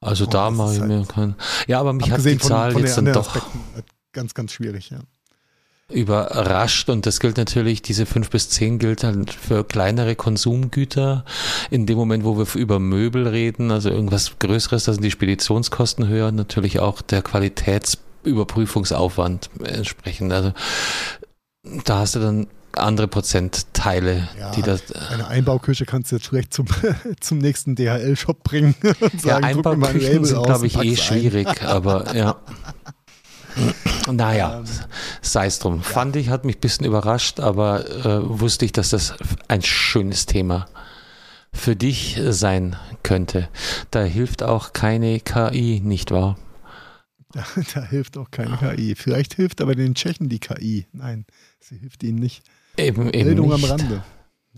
Also 0.00 0.24
oh, 0.24 0.30
da 0.30 0.50
mache 0.50 0.74
ich 0.74 0.80
halt 0.80 0.88
mir 0.90 1.04
keinen. 1.06 1.36
Ja, 1.68 1.80
aber 1.80 1.92
mich 1.92 2.10
hat 2.10 2.24
die 2.24 2.38
Zahl 2.38 2.72
von, 2.72 2.80
von 2.80 2.86
jetzt 2.86 2.96
dann 2.98 3.12
doch. 3.12 3.34
Halt 3.34 3.86
ganz, 4.12 4.34
ganz 4.34 4.52
schwierig, 4.52 4.90
ja 4.90 4.98
überrascht 5.92 6.88
und 6.88 7.04
das 7.06 7.20
gilt 7.20 7.36
natürlich, 7.36 7.82
diese 7.82 8.06
fünf 8.06 8.30
bis 8.30 8.48
zehn 8.48 8.78
gilt 8.78 9.04
halt 9.04 9.30
für 9.32 9.64
kleinere 9.64 10.16
Konsumgüter. 10.16 11.26
In 11.70 11.84
dem 11.86 11.98
Moment, 11.98 12.24
wo 12.24 12.38
wir 12.38 12.46
über 12.54 12.78
Möbel 12.78 13.28
reden, 13.28 13.70
also 13.70 13.90
irgendwas 13.90 14.38
Größeres, 14.38 14.84
da 14.84 14.92
sind 14.92 15.04
die 15.04 15.10
Speditionskosten 15.10 16.08
höher, 16.08 16.32
natürlich 16.32 16.80
auch 16.80 17.02
der 17.02 17.20
Qualitätsüberprüfungsaufwand 17.22 19.50
entsprechend. 19.64 20.32
Also 20.32 20.52
da 21.84 21.98
hast 21.98 22.14
du 22.16 22.20
dann 22.20 22.46
andere 22.76 23.08
Prozentteile, 23.08 24.28
ja, 24.38 24.50
die 24.52 24.62
das. 24.62 24.82
Eine 25.10 25.28
Einbauküche 25.28 25.84
kannst 25.84 26.10
du 26.10 26.16
jetzt 26.16 26.26
schlecht 26.26 26.54
zum, 26.54 26.66
zum 27.20 27.38
nächsten 27.38 27.74
DHL-Shop 27.74 28.42
bringen 28.42 28.74
und 28.82 29.20
sagen, 29.20 29.42
ja, 29.42 29.48
Einbauküchen 29.48 30.24
sind, 30.24 30.42
glaube 30.42 30.66
ich, 30.66 30.78
eh 30.78 30.96
schwierig, 30.96 31.62
aber 31.62 32.14
ja. 32.14 32.36
Naja, 34.10 34.58
ähm, 34.58 34.64
sei 35.20 35.46
es 35.46 35.58
drum. 35.58 35.76
Ja. 35.76 35.82
Fand 35.82 36.16
ich, 36.16 36.28
hat 36.28 36.44
mich 36.44 36.56
ein 36.56 36.60
bisschen 36.60 36.86
überrascht, 36.86 37.40
aber 37.40 37.88
äh, 38.04 38.40
wusste 38.40 38.64
ich, 38.64 38.72
dass 38.72 38.90
das 38.90 39.14
ein 39.48 39.62
schönes 39.62 40.26
Thema 40.26 40.66
für 41.52 41.76
dich 41.76 42.20
sein 42.30 42.76
könnte. 43.02 43.48
Da 43.90 44.02
hilft 44.02 44.42
auch 44.42 44.72
keine 44.72 45.20
KI, 45.20 45.80
nicht 45.82 46.10
wahr? 46.10 46.38
Da, 47.34 47.46
da, 47.72 47.82
hilft 47.82 48.18
auch 48.18 48.30
keine 48.30 48.58
KI. 48.58 48.94
Vielleicht 48.94 49.32
hilft 49.32 49.62
aber 49.62 49.74
den 49.74 49.94
Tschechen 49.94 50.28
die 50.28 50.38
KI. 50.38 50.86
Nein, 50.92 51.24
sie 51.60 51.78
hilft 51.78 52.02
ihnen 52.02 52.18
nicht. 52.18 52.42
Eben, 52.76 53.08
eben 53.08 53.24
Bildung 53.24 53.48
nicht. 53.48 53.64
am 53.64 53.70
Rande. 53.70 54.04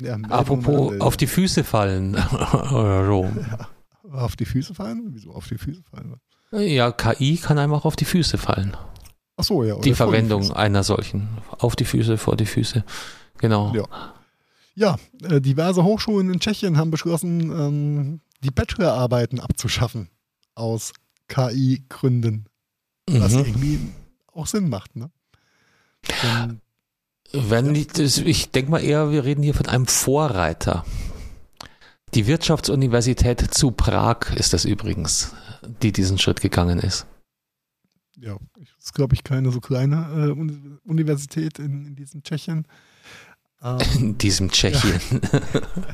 Ja, 0.00 0.16
Apropos 0.28 0.90
Rande, 0.90 1.04
auf 1.04 1.16
die 1.16 1.28
Füße 1.28 1.62
fallen. 1.62 2.14
So. 2.50 3.30
Ja, 3.32 3.68
auf 4.10 4.34
die 4.34 4.44
Füße 4.44 4.74
fallen? 4.74 5.10
Wieso 5.12 5.30
auf 5.32 5.46
die 5.46 5.56
Füße 5.56 5.84
fallen? 5.88 6.16
Ja, 6.54 6.92
KI 6.92 7.36
kann 7.36 7.58
einem 7.58 7.72
auch 7.72 7.84
auf 7.84 7.96
die 7.96 8.04
Füße 8.04 8.38
fallen. 8.38 8.76
Ach 9.36 9.44
so, 9.44 9.64
ja. 9.64 9.78
Die 9.78 9.94
Verwendung 9.94 10.42
die 10.42 10.52
einer 10.52 10.84
solchen. 10.84 11.28
Auf 11.58 11.74
die 11.76 11.84
Füße, 11.84 12.18
vor 12.18 12.36
die 12.36 12.46
Füße. 12.46 12.84
Genau. 13.38 13.74
Ja. 13.74 13.84
Ja, 14.76 14.96
äh, 15.22 15.40
diverse 15.40 15.84
Hochschulen 15.84 16.32
in 16.32 16.40
Tschechien 16.40 16.76
haben 16.76 16.90
beschlossen, 16.90 17.40
ähm, 17.52 18.20
die 18.42 18.50
Bachelorarbeiten 18.50 19.40
abzuschaffen. 19.40 20.08
Aus 20.56 20.92
KI-Gründen. 21.28 22.46
Was 23.08 23.32
mhm. 23.32 23.38
irgendwie 23.38 23.78
auch 24.32 24.46
Sinn 24.46 24.68
macht, 24.68 24.96
ne? 24.96 25.10
Denn, 26.22 26.60
Wenn 27.32 27.74
ja. 27.74 27.82
ich, 27.98 28.26
ich 28.26 28.50
denke 28.50 28.70
mal 28.70 28.82
eher, 28.82 29.10
wir 29.10 29.24
reden 29.24 29.42
hier 29.42 29.54
von 29.54 29.66
einem 29.66 29.86
Vorreiter. 29.86 30.84
Die 32.14 32.26
Wirtschaftsuniversität 32.26 33.54
zu 33.54 33.72
Prag 33.72 34.30
ist 34.36 34.52
das 34.52 34.64
übrigens, 34.64 35.32
die 35.82 35.92
diesen 35.92 36.18
Schritt 36.18 36.40
gegangen 36.40 36.78
ist. 36.78 37.06
Ja, 38.16 38.36
das 38.56 38.68
ist, 38.86 38.94
glaube 38.94 39.14
ich, 39.14 39.24
keine 39.24 39.50
so 39.50 39.60
kleine 39.60 40.34
äh, 40.36 40.88
Universität 40.88 41.58
in, 41.58 41.86
in 41.86 41.96
diesem 41.96 42.22
Tschechien. 42.22 42.66
Ähm, 43.62 43.78
in 43.98 44.18
diesem 44.18 44.50
Tschechien. 44.50 45.00
Ja. 45.32 45.40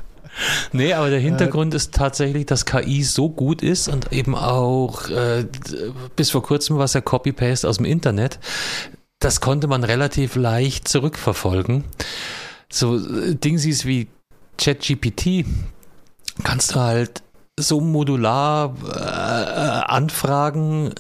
nee, 0.73 0.93
aber 0.93 1.11
der 1.11 1.21
Hintergrund 1.21 1.73
äh, 1.73 1.77
ist 1.77 1.95
tatsächlich, 1.95 2.47
dass 2.47 2.67
KI 2.67 3.03
so 3.05 3.31
gut 3.31 3.63
ist 3.63 3.89
und 3.89 4.13
eben 4.13 4.35
auch 4.35 5.09
äh, 5.09 5.47
bis 6.17 6.31
vor 6.31 6.43
kurzem 6.43 6.77
war 6.77 6.85
es 6.85 6.93
ja 6.93 7.01
Copy-Paste 7.01 7.69
aus 7.69 7.79
dem 7.79 7.87
Internet. 7.87 8.39
Das 9.19 9.41
konnte 9.41 9.67
man 9.67 9.85
relativ 9.85 10.37
leicht 10.37 10.89
zurückverfolgen. 10.89 11.85
So 12.71 12.97
äh, 12.97 13.35
Dingsies 13.35 13.87
wie 13.87 14.09
ChatGPT, 14.59 15.47
kannst 16.43 16.75
du 16.75 16.81
halt 16.81 17.23
so 17.63 17.81
modular 17.81 18.75
äh, 18.85 19.91
anfragen, 19.91 20.95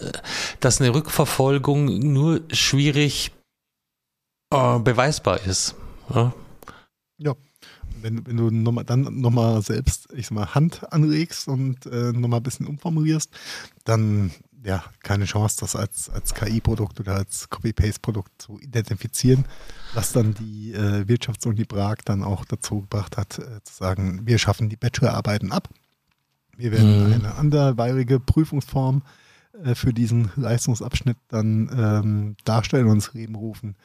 dass 0.60 0.80
eine 0.80 0.94
Rückverfolgung 0.94 2.12
nur 2.12 2.42
schwierig 2.52 3.32
äh, 4.52 4.78
beweisbar 4.78 5.40
ist. 5.46 5.74
Ja. 6.14 6.32
ja. 7.18 7.34
Wenn, 8.02 8.26
wenn 8.26 8.36
du 8.38 8.50
noch 8.50 8.72
mal, 8.72 8.84
dann 8.84 9.20
nochmal 9.20 9.60
selbst, 9.60 10.08
ich 10.14 10.28
sag 10.28 10.34
mal, 10.34 10.54
Hand 10.54 10.90
anlegst 10.90 11.48
und 11.48 11.84
äh, 11.84 12.12
nochmal 12.12 12.40
ein 12.40 12.44
bisschen 12.44 12.66
umformulierst, 12.66 13.30
dann 13.84 14.32
ja, 14.64 14.84
keine 15.02 15.24
Chance, 15.24 15.56
das 15.60 15.74
als, 15.74 16.10
als 16.10 16.34
KI-Produkt 16.34 17.00
oder 17.00 17.14
als 17.16 17.48
Copy-Paste-Produkt 17.48 18.42
zu 18.42 18.58
identifizieren, 18.60 19.46
was 19.94 20.12
dann 20.12 20.34
die 20.34 20.72
äh, 20.72 21.08
Wirtschaftsuni 21.08 21.64
Prag 21.64 21.96
dann 22.04 22.22
auch 22.22 22.44
dazu 22.44 22.82
gebracht 22.82 23.16
hat, 23.16 23.38
äh, 23.38 23.62
zu 23.62 23.74
sagen, 23.74 24.20
wir 24.24 24.38
schaffen 24.38 24.68
die 24.68 24.76
Bachelorarbeiten 24.76 25.52
ab. 25.52 25.68
Wir 26.60 26.72
werden 26.72 27.08
mhm. 27.08 27.12
eine 27.12 27.34
anderweilige 27.34 28.20
Prüfungsform 28.20 29.02
äh, 29.64 29.74
für 29.74 29.92
diesen 29.92 30.30
Leistungsabschnitt 30.36 31.16
dann 31.28 31.70
ähm, 31.76 32.36
darstellen 32.44 32.86
und 32.86 32.94
ins 32.94 33.14
Leben 33.14 33.34
rufen. 33.34 33.76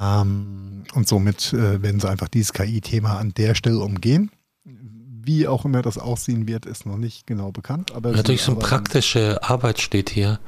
Ähm, 0.00 0.84
und 0.94 1.08
somit 1.08 1.52
äh, 1.52 1.82
werden 1.82 2.00
sie 2.00 2.08
einfach 2.08 2.28
dieses 2.28 2.52
KI-Thema 2.52 3.18
an 3.18 3.32
der 3.34 3.54
Stelle 3.54 3.78
umgehen. 3.78 4.30
Wie 4.64 5.48
auch 5.48 5.64
immer 5.64 5.82
das 5.82 5.98
aussehen 5.98 6.46
wird, 6.46 6.66
ist 6.66 6.84
noch 6.84 6.98
nicht 6.98 7.26
genau 7.26 7.50
bekannt. 7.50 7.92
Aber 7.94 8.12
Natürlich 8.12 8.42
so 8.42 8.52
eine 8.52 8.60
praktische 8.60 9.42
Arbeit 9.42 9.80
steht 9.80 10.10
hier. 10.10 10.38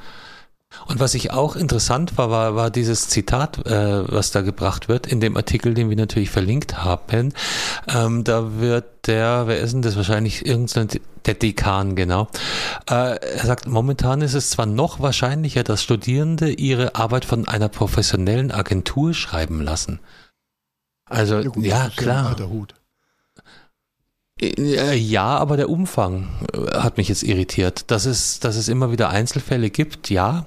Und 0.87 0.99
was 0.99 1.13
ich 1.13 1.31
auch 1.31 1.55
interessant 1.55 2.17
war, 2.17 2.29
war, 2.29 2.55
war 2.55 2.69
dieses 2.69 3.07
Zitat, 3.07 3.65
äh, 3.65 4.11
was 4.11 4.31
da 4.31 4.41
gebracht 4.41 4.89
wird, 4.89 5.07
in 5.07 5.19
dem 5.21 5.37
Artikel, 5.37 5.73
den 5.73 5.89
wir 5.89 5.95
natürlich 5.97 6.29
verlinkt 6.29 6.83
haben. 6.83 7.33
Ähm, 7.87 8.23
da 8.23 8.59
wird 8.59 9.07
der, 9.07 9.47
wer 9.47 9.59
ist 9.59 9.73
denn 9.73 9.81
das? 9.81 9.95
Wahrscheinlich 9.95 10.45
irgendein, 10.45 10.89
der 11.25 11.33
Dekan, 11.33 11.95
genau. 11.95 12.27
Äh, 12.89 13.15
er 13.15 13.45
sagt, 13.45 13.67
momentan 13.67 14.21
ist 14.21 14.33
es 14.33 14.49
zwar 14.49 14.65
noch 14.65 14.99
wahrscheinlicher, 14.99 15.63
dass 15.63 15.81
Studierende 15.81 16.51
ihre 16.51 16.95
Arbeit 16.95 17.25
von 17.25 17.47
einer 17.47 17.69
professionellen 17.69 18.51
Agentur 18.51 19.13
schreiben 19.13 19.61
lassen. 19.61 19.99
Also, 21.09 21.39
ja, 21.39 21.49
gut, 21.49 21.65
ja 21.65 21.89
klar. 21.95 22.35
Äh, 24.39 24.95
ja, 24.95 25.37
aber 25.37 25.57
der 25.57 25.69
Umfang 25.69 26.27
äh, 26.53 26.77
hat 26.77 26.97
mich 26.97 27.07
jetzt 27.07 27.23
irritiert. 27.23 27.89
Dass 27.89 28.05
es, 28.05 28.39
dass 28.39 28.57
es 28.57 28.67
immer 28.67 28.91
wieder 28.91 29.09
Einzelfälle 29.09 29.69
gibt, 29.69 30.09
ja, 30.09 30.45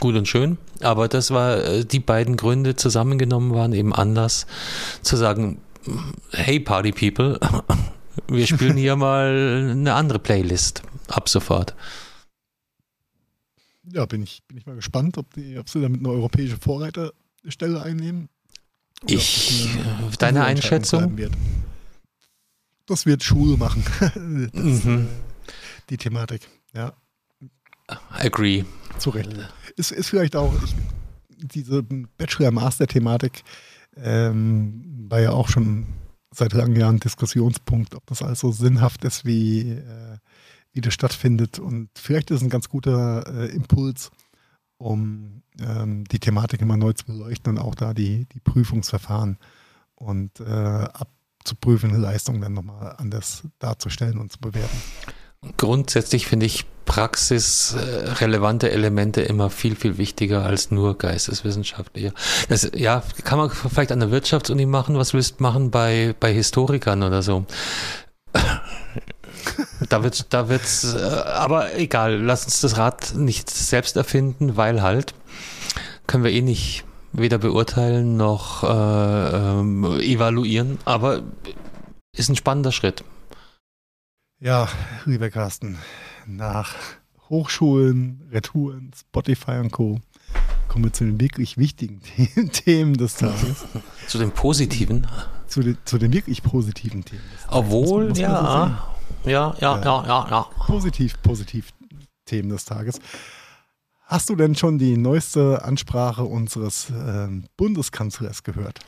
gut 0.00 0.14
und 0.14 0.28
schön. 0.28 0.58
Aber 0.80 1.08
das 1.08 1.30
war, 1.30 1.64
äh, 1.64 1.84
die 1.84 2.00
beiden 2.00 2.36
Gründe 2.36 2.76
zusammengenommen 2.76 3.54
waren 3.54 3.72
eben 3.72 3.94
anders 3.94 4.46
zu 5.02 5.16
sagen, 5.16 5.60
hey 6.32 6.60
Party 6.60 6.92
People, 6.92 7.38
wir 8.28 8.46
spielen 8.46 8.76
hier 8.76 8.96
mal 8.96 9.70
eine 9.70 9.94
andere 9.94 10.18
Playlist 10.18 10.82
ab 11.08 11.28
sofort. 11.28 11.74
Ja, 13.92 14.04
bin 14.06 14.22
ich, 14.22 14.42
bin 14.48 14.58
ich 14.58 14.66
mal 14.66 14.74
gespannt, 14.74 15.16
ob, 15.16 15.32
die, 15.34 15.58
ob 15.58 15.68
sie 15.68 15.80
damit 15.80 16.00
eine 16.00 16.08
europäische 16.08 16.56
Vorreiterstelle 16.56 17.82
einnehmen. 17.82 18.28
Ich, 19.06 19.68
deine 20.18 20.44
Einschätzung? 20.44 21.16
Wird. 21.16 21.32
Das 22.86 23.06
wird 23.06 23.22
Schule 23.22 23.56
machen. 23.56 23.84
das, 24.00 24.14
mhm. 24.84 25.08
Die 25.90 25.96
Thematik, 25.96 26.48
ja. 26.74 26.94
Agree. 28.10 28.64
Zu 28.98 29.10
Recht. 29.10 29.30
Ist, 29.76 29.92
ist 29.92 30.08
vielleicht 30.08 30.36
auch 30.36 30.52
ich, 30.62 30.74
diese 31.28 31.82
Bachelor-Master-Thematik 31.82 33.44
ähm, 33.96 35.06
war 35.08 35.20
ja 35.20 35.30
auch 35.30 35.48
schon 35.48 35.86
seit 36.34 36.52
langen 36.52 36.76
Jahren 36.76 37.00
Diskussionspunkt, 37.00 37.94
ob 37.94 38.06
das 38.06 38.22
alles 38.22 38.40
so 38.40 38.52
sinnhaft 38.52 39.04
ist, 39.04 39.24
wie, 39.24 39.70
äh, 39.70 40.18
wie 40.72 40.80
das 40.80 40.94
stattfindet. 40.94 41.58
Und 41.58 41.88
vielleicht 41.96 42.30
ist 42.30 42.38
es 42.38 42.42
ein 42.42 42.50
ganz 42.50 42.68
guter 42.68 43.24
äh, 43.26 43.46
Impuls, 43.54 44.10
um 44.78 45.42
ähm, 45.60 46.04
die 46.04 46.18
Thematik 46.18 46.60
immer 46.60 46.76
neu 46.76 46.92
zu 46.92 47.06
beleuchten 47.06 47.56
und 47.56 47.58
auch 47.58 47.74
da 47.74 47.94
die, 47.94 48.26
die 48.26 48.40
Prüfungsverfahren 48.40 49.38
und 49.94 50.40
äh, 50.40 50.44
abzuprüfende 50.44 51.96
Leistungen 51.96 52.42
dann 52.42 52.52
nochmal 52.52 52.94
anders 52.98 53.44
darzustellen 53.58 54.18
und 54.18 54.32
zu 54.32 54.38
bewerten. 54.38 54.76
Grundsätzlich 55.56 56.26
finde 56.26 56.46
ich 56.46 56.66
praxisrelevante 56.86 58.70
Elemente 58.70 59.20
immer 59.20 59.50
viel, 59.50 59.76
viel 59.76 59.98
wichtiger 59.98 60.46
als 60.46 60.70
nur 60.70 60.96
geisteswissenschaftliche. 60.96 62.14
Das, 62.48 62.70
ja, 62.74 63.02
kann 63.24 63.38
man 63.38 63.50
vielleicht 63.50 63.92
an 63.92 64.00
der 64.00 64.10
Wirtschaftsuni 64.10 64.64
machen, 64.64 64.96
was 64.96 65.12
willst 65.12 65.38
du 65.38 65.42
machen 65.42 65.70
bei, 65.70 66.14
bei 66.18 66.32
Historikern 66.32 67.02
oder 67.02 67.20
so. 67.20 67.44
da 69.88 70.02
wird's, 70.02 70.24
da 70.30 70.48
wird's, 70.48 70.94
äh, 70.94 70.98
aber 70.98 71.76
egal, 71.76 72.16
lass 72.22 72.44
uns 72.44 72.60
das 72.60 72.78
Rad 72.78 73.14
nicht 73.14 73.50
selbst 73.50 73.96
erfinden, 73.96 74.56
weil 74.56 74.80
halt 74.80 75.14
können 76.06 76.24
wir 76.24 76.32
eh 76.32 76.42
nicht 76.42 76.84
weder 77.12 77.38
beurteilen 77.38 78.16
noch 78.16 78.62
äh, 78.62 78.68
ähm, 78.68 79.84
evaluieren, 80.00 80.78
aber 80.84 81.22
ist 82.16 82.28
ein 82.28 82.36
spannender 82.36 82.72
Schritt. 82.72 83.04
Ja, 84.38 84.68
lieber 85.04 85.30
Carsten, 85.30 85.78
nach 86.26 86.74
Hochschulen, 87.28 88.28
Retouren, 88.30 88.92
Spotify 88.98 89.58
und 89.58 89.72
Co. 89.72 90.00
kommen 90.68 90.84
wir 90.84 90.92
zu 90.92 91.04
den 91.04 91.20
wirklich 91.20 91.58
wichtigen 91.58 92.00
Themen 92.52 92.96
des 92.96 93.16
Tages. 93.16 93.64
Zu 94.06 94.18
den 94.18 94.30
positiven? 94.30 95.06
Zu 95.48 95.62
den, 95.62 95.78
zu 95.84 95.98
den 95.98 96.12
wirklich 96.12 96.42
positiven 96.42 97.04
Themen. 97.04 97.22
Obwohl, 97.48 98.16
ja, 98.16 98.82
so 99.24 99.30
ja, 99.30 99.54
ja, 99.60 99.78
ja, 99.82 100.06
ja, 100.06 100.26
ja. 100.30 100.42
Positiv, 100.66 101.20
positiv 101.22 101.72
Themen 102.26 102.48
des 102.48 102.64
Tages. 102.64 103.00
Hast 104.04 104.28
du 104.28 104.36
denn 104.36 104.54
schon 104.54 104.78
die 104.78 104.96
neueste 104.96 105.64
Ansprache 105.64 106.24
unseres 106.24 106.90
äh, 106.90 107.28
Bundeskanzlers 107.56 108.44
gehört? 108.44 108.80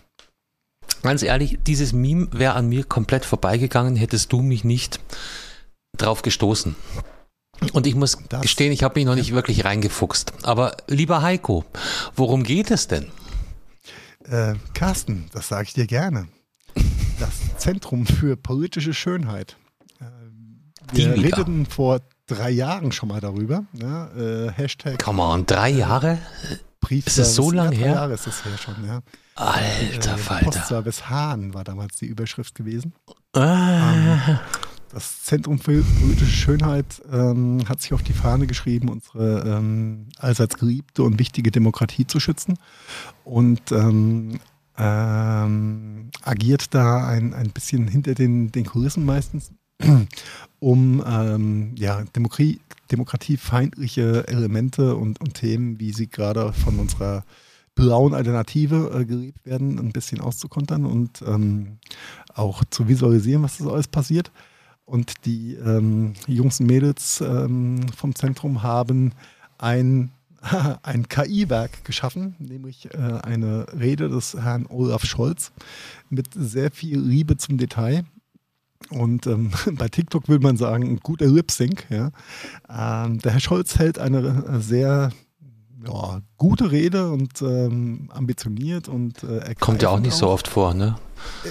Ganz 1.03 1.23
ehrlich, 1.23 1.59
dieses 1.67 1.93
Meme 1.93 2.29
wäre 2.33 2.55
an 2.55 2.69
mir 2.69 2.85
komplett 2.85 3.25
vorbeigegangen, 3.25 3.97
hättest 3.97 4.33
du 4.33 4.43
mich 4.43 4.65
nicht 4.65 5.01
drauf 5.97 6.23
gestoßen. 6.23 6.77
Und 7.73 7.87
ich 7.87 7.95
muss 7.95 8.19
das, 8.29 8.43
gestehen, 8.43 8.73
ich 8.73 8.83
habe 8.83 8.99
mich 8.99 9.07
noch 9.07 9.15
nicht 9.15 9.33
wirklich 9.33 9.65
reingefuchst. 9.65 10.33
Aber 10.43 10.77
lieber 10.87 11.23
Heiko, 11.23 11.65
worum 12.15 12.45
geht 12.45 12.71
es 12.71 12.87
denn? 12.87 13.07
Äh, 14.25 14.55
Carsten, 14.75 15.29
das 15.33 15.49
sage 15.49 15.65
ich 15.65 15.75
dir 15.75 15.87
gerne. 15.87 16.29
Das 17.19 17.59
Zentrum 17.59 18.07
für 18.07 18.37
politische 18.37 18.95
Schönheit. 18.95 19.57
Äh, 20.01 20.05
wir 20.93 21.15
Die 21.15 21.21
redeten 21.21 21.67
vor 21.67 22.01
drei 22.27 22.51
Jahren 22.51 22.93
schon 22.93 23.09
mal 23.09 23.21
darüber. 23.21 23.65
Ne? 23.73 24.51
Äh, 24.51 24.53
Hashtag. 24.53 25.03
Come 25.03 25.23
on, 25.23 25.47
drei 25.47 25.71
Jahre? 25.71 26.19
Brief 26.81 27.07
ist 27.07 27.19
es 27.19 27.35
so 27.35 27.51
lange 27.51 27.75
her? 27.75 27.89
Drei 27.89 27.95
Jahre 27.95 28.15
ist 28.15 28.27
es 28.27 28.45
her 28.45 28.57
schon, 28.57 28.87
ja. 28.87 29.01
Alter 29.35 30.15
äh, 30.15 30.19
Falter. 30.19 30.45
Postservice 30.45 31.09
Hahn 31.09 31.55
war 31.55 31.65
damals 31.65 31.97
die 31.97 32.07
Überschrift 32.07 32.55
gewesen. 32.55 32.93
Ah. 33.33 33.93
Ähm, 34.29 34.39
das 34.93 35.23
Zentrum 35.23 35.59
für 35.59 35.83
politische 36.01 36.37
Schönheit 36.37 37.03
ähm, 37.13 37.69
hat 37.69 37.81
sich 37.81 37.93
auf 37.93 38.03
die 38.03 38.13
Fahne 38.13 38.47
geschrieben, 38.47 38.89
unsere 38.89 39.45
ähm, 39.47 40.07
allseits 40.19 40.57
geliebte 40.57 41.03
und 41.03 41.19
wichtige 41.19 41.51
Demokratie 41.51 42.07
zu 42.07 42.21
schützen 42.21 42.59
und 43.25 43.73
ähm, 43.73 44.41
ähm 44.77 46.11
agiert 46.23 46.75
da 46.75 47.07
ein, 47.07 47.35
ein 47.35 47.51
bisschen 47.51 47.89
hinter 47.89 48.15
den, 48.15 48.51
den 48.53 48.65
Kulissen 48.65 49.05
meistens, 49.05 49.51
um 50.59 51.03
ähm, 51.07 51.75
ja, 51.77 52.03
Demokratie, 52.17 52.61
demokratiefeindliche 52.91 54.27
Elemente 54.29 54.97
und, 54.97 55.21
und 55.21 55.35
Themen, 55.35 55.79
wie 55.81 55.93
sie 55.93 56.09
gerade 56.09 56.53
von 56.53 56.79
unserer 56.79 57.25
blauen 57.75 58.13
Alternative 58.13 58.91
äh, 58.93 59.05
gelebt 59.05 59.45
werden, 59.47 59.79
ein 59.79 59.93
bisschen 59.93 60.21
auszukontern 60.21 60.85
und 60.85 61.23
ähm, 61.23 61.79
auch 62.35 62.65
zu 62.71 62.89
visualisieren, 62.89 63.43
was 63.43 63.59
das 63.59 63.69
alles 63.69 63.87
passiert. 63.87 64.33
Und 64.89 65.27
die 65.27 65.53
ähm, 65.55 66.15
Jungs 66.27 66.61
und 66.61 66.67
Mädels 66.67 67.21
ähm, 67.21 67.87
vom 67.95 68.15
Zentrum 68.15 68.63
haben 68.63 69.13
ein, 69.59 70.13
ein 70.83 71.09
KI-Werk 71.09 71.85
geschaffen, 71.85 72.35
nämlich 72.39 72.89
äh, 72.95 72.97
eine 72.97 73.67
Rede 73.79 74.09
des 74.09 74.35
Herrn 74.35 74.65
Olaf 74.67 75.05
Scholz 75.05 75.53
mit 76.09 76.29
sehr 76.35 76.71
viel 76.71 76.99
Liebe 76.99 77.37
zum 77.37 77.59
Detail. 77.59 78.05
Und 78.89 79.27
ähm, 79.27 79.51
bei 79.73 79.89
TikTok 79.89 80.27
will 80.27 80.39
man 80.39 80.57
sagen, 80.57 80.85
ein 80.85 81.01
guter 81.01 81.27
Lip-Sync. 81.27 81.87
Ja. 81.91 82.11
Ähm, 82.71 83.19
der 83.19 83.33
Herr 83.33 83.41
Scholz 83.41 83.79
hält 83.79 83.99
eine 83.99 84.21
äh, 84.49 84.59
sehr 84.59 85.13
ja, 85.87 86.23
gute 86.39 86.71
Rede 86.71 87.11
und 87.11 87.43
ähm, 87.43 88.09
ambitioniert 88.11 88.89
und 88.89 89.23
äh, 89.23 89.55
kommt 89.61 89.83
ja 89.83 89.91
auch 89.91 90.01
nicht 90.01 90.15
auch. 90.15 90.19
so 90.19 90.29
oft 90.31 90.49
vor, 90.49 90.73
ne? 90.73 90.97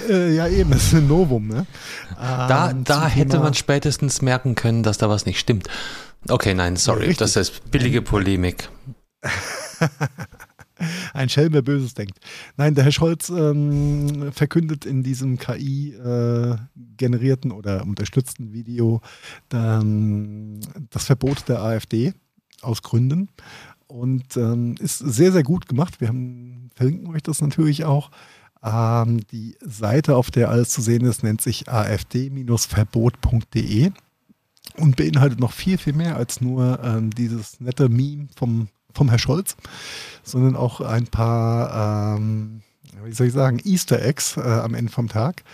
Äh, 0.08 0.34
ja, 0.34 0.48
eben, 0.48 0.70
das 0.70 0.84
ist 0.84 0.94
ein 0.94 1.08
Novum, 1.08 1.48
ne? 1.48 1.66
Da, 2.16 2.70
ähm, 2.70 2.84
da 2.84 3.08
hätte 3.08 3.32
Thema 3.32 3.44
man 3.44 3.54
spätestens 3.54 4.22
merken 4.22 4.54
können, 4.54 4.82
dass 4.82 4.98
da 4.98 5.08
was 5.08 5.26
nicht 5.26 5.38
stimmt. 5.38 5.68
Okay, 6.28 6.54
nein, 6.54 6.76
sorry, 6.76 7.08
ja, 7.08 7.14
das 7.14 7.36
ist 7.36 7.70
billige 7.70 8.02
Polemik. 8.02 8.68
ein 11.12 11.28
Schelm, 11.28 11.52
wer 11.52 11.62
Böses 11.62 11.94
denkt. 11.94 12.18
Nein, 12.56 12.74
der 12.74 12.84
Herr 12.84 12.92
Scholz 12.92 13.28
ähm, 13.30 14.30
verkündet 14.32 14.84
in 14.84 15.02
diesem 15.02 15.38
KI-generierten 15.38 17.50
äh, 17.50 17.54
oder 17.54 17.82
unterstützten 17.82 18.52
Video 18.52 19.00
ähm, 19.52 20.60
das 20.90 21.06
Verbot 21.06 21.48
der 21.48 21.62
AfD 21.62 22.12
aus 22.62 22.82
Gründen 22.82 23.28
und 23.86 24.36
ähm, 24.36 24.74
ist 24.78 24.98
sehr, 24.98 25.32
sehr 25.32 25.42
gut 25.42 25.66
gemacht. 25.68 26.00
Wir 26.00 26.08
haben, 26.08 26.70
verlinken 26.74 27.08
euch 27.08 27.22
das 27.22 27.40
natürlich 27.40 27.84
auch. 27.84 28.10
Ähm, 28.62 29.26
die 29.30 29.56
Seite, 29.60 30.16
auf 30.16 30.30
der 30.30 30.50
alles 30.50 30.68
zu 30.70 30.82
sehen 30.82 31.04
ist, 31.04 31.22
nennt 31.22 31.40
sich 31.40 31.68
afd-verbot.de 31.68 33.92
und 34.76 34.96
beinhaltet 34.96 35.40
noch 35.40 35.52
viel, 35.52 35.78
viel 35.78 35.92
mehr 35.92 36.16
als 36.16 36.40
nur 36.40 36.80
ähm, 36.82 37.10
dieses 37.10 37.60
nette 37.60 37.88
Meme 37.88 38.26
vom, 38.36 38.68
vom 38.92 39.08
Herr 39.08 39.18
Scholz, 39.18 39.56
sondern 40.22 40.54
auch 40.56 40.80
ein 40.80 41.06
paar, 41.06 42.16
ähm, 42.18 42.62
wie 43.04 43.12
soll 43.12 43.28
ich 43.28 43.32
sagen, 43.32 43.60
Easter 43.64 44.02
Eggs 44.02 44.36
äh, 44.36 44.40
am 44.40 44.74
Ende 44.74 44.92
vom 44.92 45.08
Tag. 45.08 45.44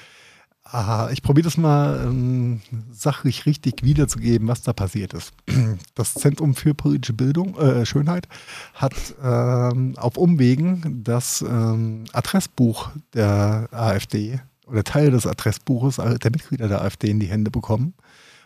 Aha, 0.75 1.11
ich 1.13 1.23
probiere 1.23 1.45
das 1.45 1.57
mal 1.57 2.03
ähm, 2.05 2.61
sachlich 2.91 3.47
richtig 3.47 3.85
wiederzugeben, 3.85 4.49
was 4.49 4.63
da 4.63 4.73
passiert 4.73 5.15
ist. 5.15 5.33
Das 5.95 6.15
Zentrum 6.15 6.57
für 6.57 6.75
politische 6.75 7.13
Bildung, 7.13 7.57
äh, 7.57 7.87
Schönheit, 7.87 8.27
hat 8.75 8.95
ähm, 9.23 9.95
auf 9.97 10.17
Umwegen 10.17 11.05
das 11.05 11.43
ähm, 11.43 12.07
Adressbuch 12.13 12.91
der 13.13 13.69
AfD 13.71 14.41
oder 14.67 14.83
Teil 14.83 15.13
des 15.13 15.29
Adressbuches 15.29 15.97
der 15.97 16.31
Mitglieder 16.33 16.67
der 16.67 16.83
AfD 16.83 17.09
in 17.09 17.21
die 17.21 17.29
Hände 17.29 17.53
bekommen 17.53 17.95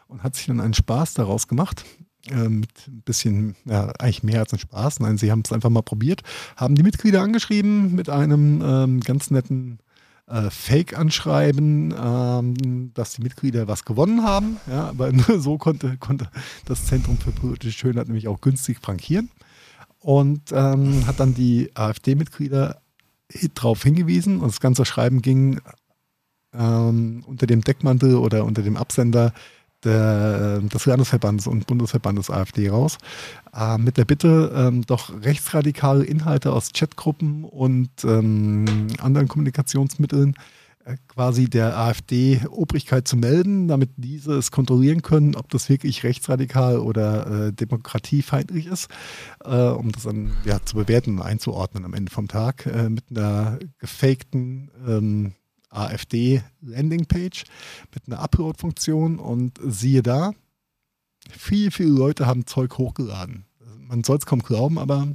und 0.06 0.22
hat 0.22 0.36
sich 0.36 0.44
dann 0.44 0.60
einen 0.60 0.74
Spaß 0.74 1.14
daraus 1.14 1.48
gemacht, 1.48 1.86
äh, 2.28 2.50
mit 2.50 2.68
ein 2.88 3.00
bisschen, 3.06 3.56
ja, 3.64 3.90
eigentlich 3.98 4.22
mehr 4.22 4.40
als 4.40 4.52
ein 4.52 4.58
Spaß. 4.58 5.00
Nein, 5.00 5.16
sie 5.16 5.30
haben 5.30 5.44
es 5.46 5.52
einfach 5.52 5.70
mal 5.70 5.80
probiert, 5.80 6.22
haben 6.56 6.74
die 6.74 6.82
Mitglieder 6.82 7.22
angeschrieben 7.22 7.94
mit 7.94 8.10
einem 8.10 8.60
ähm, 8.62 9.00
ganz 9.00 9.30
netten 9.30 9.78
äh, 10.28 10.50
Fake-Anschreiben, 10.50 11.94
ähm, 11.98 12.92
dass 12.94 13.12
die 13.12 13.22
Mitglieder 13.22 13.68
was 13.68 13.84
gewonnen 13.84 14.22
haben. 14.22 14.58
Ja, 14.68 14.88
aber 14.88 15.12
nur 15.12 15.38
so 15.40 15.58
konnte, 15.58 15.96
konnte 15.98 16.28
das 16.64 16.86
Zentrum 16.86 17.18
für 17.18 17.32
politische 17.32 17.78
Schönheit 17.78 18.08
nämlich 18.08 18.28
auch 18.28 18.40
günstig 18.40 18.78
frankieren. 18.80 19.30
Und 20.00 20.52
ähm, 20.52 21.06
hat 21.06 21.18
dann 21.20 21.34
die 21.34 21.70
AfD-Mitglieder 21.74 22.80
darauf 23.54 23.82
hingewiesen. 23.82 24.40
Und 24.40 24.48
das 24.48 24.60
ganze 24.60 24.84
Schreiben 24.84 25.22
ging 25.22 25.60
ähm, 26.52 27.24
unter 27.26 27.46
dem 27.46 27.62
Deckmantel 27.62 28.16
oder 28.16 28.44
unter 28.44 28.62
dem 28.62 28.76
Absender 28.76 29.32
der, 29.84 30.60
des 30.60 30.86
Landesverbandes 30.86 31.46
und 31.46 31.66
Bundesverbandes 31.66 32.30
AfD 32.30 32.68
raus, 32.68 32.98
äh, 33.54 33.78
mit 33.78 33.96
der 33.96 34.04
Bitte, 34.04 34.52
ähm, 34.54 34.84
doch 34.86 35.12
rechtsradikale 35.22 36.04
Inhalte 36.04 36.52
aus 36.52 36.72
Chatgruppen 36.72 37.44
und 37.44 37.90
ähm, 38.04 38.88
anderen 39.00 39.28
Kommunikationsmitteln 39.28 40.34
äh, 40.84 40.96
quasi 41.06 41.48
der 41.48 41.76
AfD-Obrigkeit 41.76 43.06
zu 43.06 43.16
melden, 43.16 43.68
damit 43.68 43.90
diese 43.96 44.34
es 44.34 44.50
kontrollieren 44.50 45.02
können, 45.02 45.34
ob 45.34 45.48
das 45.50 45.68
wirklich 45.68 46.02
rechtsradikal 46.02 46.78
oder 46.78 47.48
äh, 47.48 47.52
demokratiefeindlich 47.52 48.66
ist, 48.66 48.88
äh, 49.44 49.54
um 49.54 49.92
das 49.92 50.04
dann 50.04 50.30
ja, 50.44 50.64
zu 50.64 50.76
bewerten 50.76 51.18
und 51.18 51.22
einzuordnen 51.22 51.84
am 51.84 51.94
Ende 51.94 52.10
vom 52.10 52.26
Tag 52.26 52.66
äh, 52.66 52.88
mit 52.88 53.04
einer 53.10 53.58
gefakten 53.78 54.70
ähm, 54.86 55.34
AfD-Landingpage 55.70 57.44
mit 57.94 58.06
einer 58.06 58.20
Upload-Funktion 58.20 59.18
und 59.18 59.58
siehe 59.62 60.02
da, 60.02 60.32
viele, 61.30 61.70
viele 61.70 61.90
Leute 61.90 62.26
haben 62.26 62.46
Zeug 62.46 62.78
hochgeladen. 62.78 63.44
Man 63.78 64.04
soll 64.04 64.18
es 64.18 64.26
kaum 64.26 64.42
glauben, 64.42 64.78
aber 64.78 65.08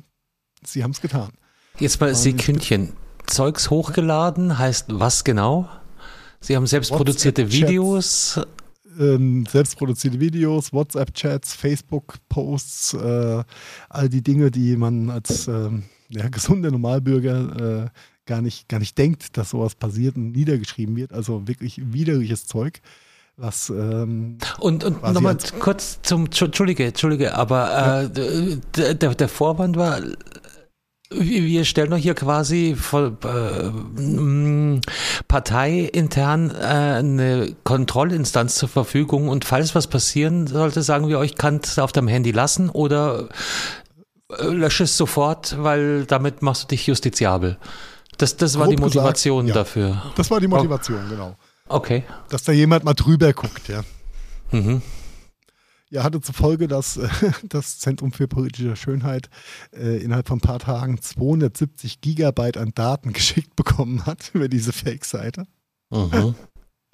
sie 0.66 0.84
haben 0.84 0.92
es 0.92 1.02
getan. 1.02 1.32
Jetzt 1.80 2.00
mal 2.02 2.14
Sekündchen. 2.14 2.94
Zeugs 3.26 3.70
hochgeladen 3.70 4.58
heißt 4.58 4.86
was 4.90 5.24
genau? 5.24 5.70
Sie 6.40 6.56
haben 6.56 6.68
selbstproduzierte 6.68 7.52
Videos. 7.52 8.40
Ähm, 9.00 9.46
selbstproduzierte 9.48 10.20
Videos, 10.20 10.72
WhatsApp-Chats, 10.72 11.56
Facebook-Posts, 11.56 12.94
äh, 12.94 13.44
all 13.90 14.10
die 14.10 14.22
Dinge, 14.22 14.52
die 14.52 14.76
man 14.76 15.10
als 15.10 15.48
äh, 15.48 15.70
ja, 16.10 16.30
gesunder 16.30 16.70
Normalbürger 16.70 17.86
äh, 17.86 17.90
gar 18.26 18.42
nicht, 18.42 18.70
gar 18.70 18.80
nicht 18.80 18.98
denkt, 18.98 19.38
dass 19.38 19.52
sowas 19.52 19.76
passiert 19.76 20.16
und 20.16 20.32
niedergeschrieben 20.32 20.96
wird. 20.96 21.14
Also 21.14 21.48
wirklich 21.48 21.82
widerliches 21.94 22.46
Zeug. 22.46 22.82
Was, 23.36 23.70
ähm, 23.70 24.38
und 24.60 24.84
und 24.84 25.02
nochmal 25.02 25.38
kurz 25.60 26.00
zum, 26.04 26.26
Entschuldige, 26.26 26.86
Entschuldige, 26.86 27.34
aber 27.34 28.04
äh, 28.16 28.94
der, 28.94 29.16
der 29.16 29.28
Vorwand 29.28 29.76
war, 29.76 30.00
wir 31.10 31.66
stellen 31.66 31.90
doch 31.90 31.98
hier 31.98 32.14
quasi 32.14 32.76
äh, 32.92 33.62
parteiintern 35.28 36.52
äh, 36.52 36.64
eine 36.64 37.56
Kontrollinstanz 37.64 38.56
zur 38.56 38.70
Verfügung 38.70 39.30
und 39.30 39.46
falls 39.46 39.74
was 39.74 39.88
passieren 39.88 40.48
sollte, 40.48 40.82
sagen 40.82 41.08
wir 41.08 41.20
euch, 41.20 41.36
kann 41.36 41.60
es 41.64 41.80
auf 41.80 41.92
deinem 41.92 42.08
Handy 42.08 42.32
lassen 42.32 42.70
oder 42.70 43.30
äh, 44.30 44.46
lösche 44.46 44.84
es 44.84 44.98
sofort, 44.98 45.56
weil 45.60 46.06
damit 46.06 46.42
machst 46.42 46.64
du 46.64 46.68
dich 46.68 46.88
justiziabel. 46.88 47.58
Das, 48.18 48.38
das 48.38 48.58
war 48.58 48.68
die 48.68 48.78
Motivation 48.78 49.48
gesagt, 49.48 49.76
ja, 49.76 49.82
dafür. 49.82 50.14
Das 50.16 50.30
war 50.30 50.40
die 50.40 50.48
Motivation, 50.48 51.04
oh. 51.06 51.10
genau. 51.10 51.36
Okay. 51.68 52.04
Dass 52.30 52.44
da 52.44 52.52
jemand 52.52 52.84
mal 52.84 52.94
drüber 52.94 53.34
guckt, 53.34 53.68
ja. 53.68 53.84
Mhm. 54.52 54.82
Ja, 55.90 56.04
hatte 56.04 56.22
zur 56.22 56.34
Folge, 56.34 56.68
dass 56.68 56.98
äh, 56.98 57.08
das 57.44 57.78
Zentrum 57.78 58.12
für 58.12 58.28
politische 58.28 58.76
Schönheit 58.76 59.30
äh, 59.72 59.98
innerhalb 60.04 60.28
von 60.28 60.40
ein 60.40 60.42
paar 60.42 60.60
Tagen 60.60 61.00
270 61.00 62.02
Gigabyte 62.02 62.58
an 62.58 62.72
Daten 62.74 63.14
geschickt 63.14 63.56
bekommen 63.56 64.06
hat 64.06 64.32
über 64.34 64.48
diese 64.48 64.74
Fake-Seite. 64.74 65.46
Mhm. 65.92 66.36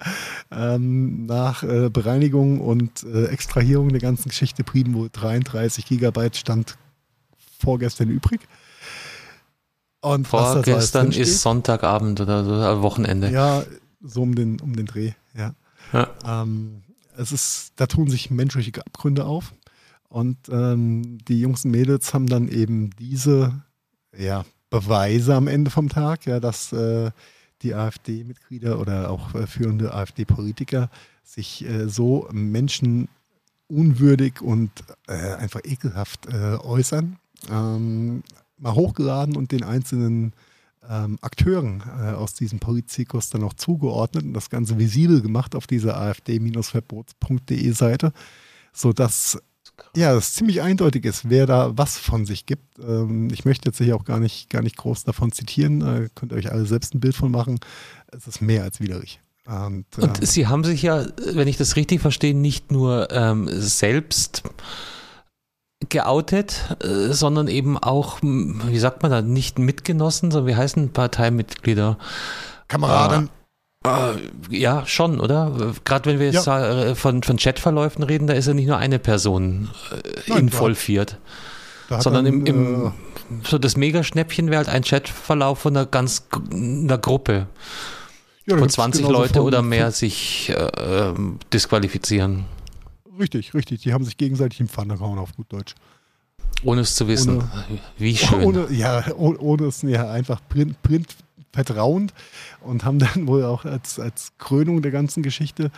ähm, 0.50 1.26
nach 1.26 1.62
äh, 1.62 1.88
Bereinigung 1.90 2.60
und 2.60 3.02
äh, 3.04 3.26
Extrahierung 3.26 3.88
der 3.88 4.00
ganzen 4.00 4.28
Geschichte 4.28 4.64
blieben 4.64 4.94
wohl 4.94 5.08
33 5.10 5.86
Gigabyte 5.86 6.36
Stand 6.36 6.76
vorgestern 7.58 8.08
übrig. 8.08 8.40
Und 10.00 10.26
Vorgestern 10.26 11.12
ist 11.12 11.42
Sonntagabend 11.42 12.20
oder 12.20 12.44
so, 12.44 12.52
also 12.52 12.82
Wochenende. 12.82 13.30
Ja, 13.30 13.64
so 14.02 14.22
um 14.22 14.34
den, 14.34 14.60
um 14.60 14.74
den 14.74 14.86
Dreh, 14.86 15.12
ja. 15.36 15.54
ja. 15.92 16.08
Ähm, 16.24 16.82
es 17.16 17.32
ist, 17.32 17.72
da 17.76 17.86
tun 17.86 18.08
sich 18.08 18.30
menschliche 18.30 18.80
Abgründe 18.80 19.26
auf. 19.26 19.52
Und 20.08 20.36
ähm, 20.50 21.18
die 21.28 21.40
Jungs 21.40 21.64
und 21.64 21.70
Mädels 21.70 22.14
haben 22.14 22.26
dann 22.26 22.48
eben 22.48 22.90
diese 22.98 23.62
ja, 24.16 24.44
Beweise 24.70 25.34
am 25.34 25.48
Ende 25.48 25.70
vom 25.70 25.88
Tag, 25.88 26.26
ja, 26.26 26.40
dass 26.40 26.72
äh, 26.72 27.10
die 27.62 27.74
AfD-Mitglieder 27.74 28.80
oder 28.80 29.10
auch 29.10 29.34
äh, 29.34 29.46
führende 29.46 29.94
AfD-Politiker 29.94 30.90
sich 31.22 31.64
äh, 31.64 31.88
so 31.88 32.28
menschenunwürdig 32.32 34.40
und 34.40 34.70
äh, 35.06 35.34
einfach 35.34 35.60
ekelhaft 35.64 36.26
äh, 36.26 36.56
äußern. 36.56 37.18
Ähm, 37.50 38.22
mal 38.60 38.74
hochgeladen 38.74 39.36
und 39.36 39.52
den 39.52 39.64
einzelnen 39.64 40.32
ähm, 40.88 41.18
Akteuren 41.20 41.82
äh, 41.98 42.12
aus 42.12 42.34
diesem 42.34 42.58
Politikus 42.58 43.30
dann 43.30 43.42
auch 43.42 43.54
zugeordnet 43.54 44.24
und 44.24 44.32
das 44.32 44.50
Ganze 44.50 44.78
visibel 44.78 45.20
gemacht 45.20 45.54
auf 45.54 45.66
dieser 45.66 45.96
afd-verbots.de 45.96 47.70
Seite, 47.72 48.12
sodass 48.72 49.38
ja, 49.96 50.14
es 50.14 50.34
ziemlich 50.34 50.62
eindeutig 50.62 51.04
ist, 51.04 51.30
wer 51.30 51.46
da 51.46 51.76
was 51.76 51.98
von 51.98 52.26
sich 52.26 52.46
gibt. 52.46 52.78
Ähm, 52.78 53.28
ich 53.32 53.44
möchte 53.44 53.68
jetzt 53.68 53.78
hier 53.78 53.96
auch 53.96 54.04
gar 54.04 54.20
nicht, 54.20 54.50
gar 54.50 54.62
nicht 54.62 54.76
groß 54.76 55.04
davon 55.04 55.32
zitieren, 55.32 55.80
äh, 55.80 56.08
könnt 56.14 56.32
ihr 56.32 56.36
euch 56.36 56.52
alle 56.52 56.66
selbst 56.66 56.94
ein 56.94 57.00
Bild 57.00 57.16
von 57.16 57.30
machen. 57.30 57.58
Es 58.12 58.26
ist 58.26 58.40
mehr 58.40 58.62
als 58.62 58.80
widerlich. 58.80 59.20
Und, 59.46 59.86
äh, 59.98 60.02
und 60.02 60.26
Sie 60.26 60.46
haben 60.46 60.64
sich 60.64 60.82
ja, 60.82 61.06
wenn 61.32 61.48
ich 61.48 61.56
das 61.56 61.76
richtig 61.76 62.00
verstehe, 62.00 62.34
nicht 62.34 62.70
nur 62.70 63.10
ähm, 63.10 63.48
selbst 63.50 64.42
geoutet, 65.88 66.76
äh, 66.82 67.12
sondern 67.12 67.48
eben 67.48 67.78
auch, 67.78 68.18
wie 68.22 68.78
sagt 68.78 69.02
man 69.02 69.10
da, 69.10 69.22
nicht 69.22 69.58
Mitgenossen, 69.58 70.30
sondern 70.30 70.48
wie 70.48 70.56
heißen 70.56 70.92
Parteimitglieder? 70.92 71.96
Kameraden. 72.68 73.26
Äh, 73.26 73.30
äh, 73.82 74.14
ja, 74.50 74.84
schon, 74.86 75.20
oder? 75.20 75.74
Gerade 75.84 76.10
wenn 76.10 76.18
wir 76.18 76.30
jetzt 76.30 76.46
ja. 76.46 76.90
Äh, 76.90 76.94
von, 76.94 77.22
von 77.22 77.38
Chatverläufen 77.38 78.04
reden, 78.04 78.26
da 78.26 78.34
ist 78.34 78.46
ja 78.46 78.52
nicht 78.52 78.66
nur 78.66 78.76
eine 78.76 78.98
Person 78.98 79.70
äh, 79.90 80.20
Nein, 80.28 80.38
involviert, 80.38 81.16
sondern 81.88 82.26
dann, 82.26 82.26
im, 82.26 82.46
im 82.46 82.86
äh, 82.86 82.90
so 83.44 83.58
das 83.58 83.78
Megaschnäppchen 83.78 84.50
wäre 84.50 84.58
halt 84.58 84.68
ein 84.68 84.82
Chatverlauf 84.82 85.60
von 85.60 85.76
einer 85.76 85.86
ganz 85.86 86.26
einer 86.52 86.98
Gruppe. 86.98 87.46
Ja, 88.44 88.58
von 88.58 88.68
20 88.68 89.08
Leute 89.08 89.34
von, 89.34 89.42
oder 89.42 89.62
mehr 89.62 89.92
sich 89.92 90.52
ähm, 90.76 91.38
disqualifizieren. 91.52 92.46
Richtig, 93.20 93.54
richtig. 93.54 93.82
Die 93.82 93.92
haben 93.92 94.04
sich 94.04 94.16
gegenseitig 94.16 94.60
im 94.60 94.68
Pfanne 94.68 94.96
gehauen, 94.96 95.18
auf 95.18 95.36
gut 95.36 95.52
Deutsch. 95.52 95.74
Ohne 96.62 96.80
es 96.80 96.94
zu 96.94 97.06
wissen. 97.06 97.36
Ohne, 97.36 97.50
Wie 97.98 98.16
schön. 98.16 98.42
Ohne, 98.42 98.72
ja, 98.72 99.04
ohne, 99.14 99.38
ohne 99.38 99.64
es 99.66 99.82
ja, 99.82 100.10
einfach 100.10 100.40
print, 100.48 100.80
print 100.82 101.16
vertrauend 101.52 102.14
und 102.60 102.84
haben 102.84 102.98
dann 102.98 103.26
wohl 103.26 103.44
auch 103.44 103.64
als, 103.64 103.98
als 103.98 104.32
Krönung 104.38 104.82
der 104.82 104.92
ganzen 104.92 105.22
Geschichte 105.22 105.70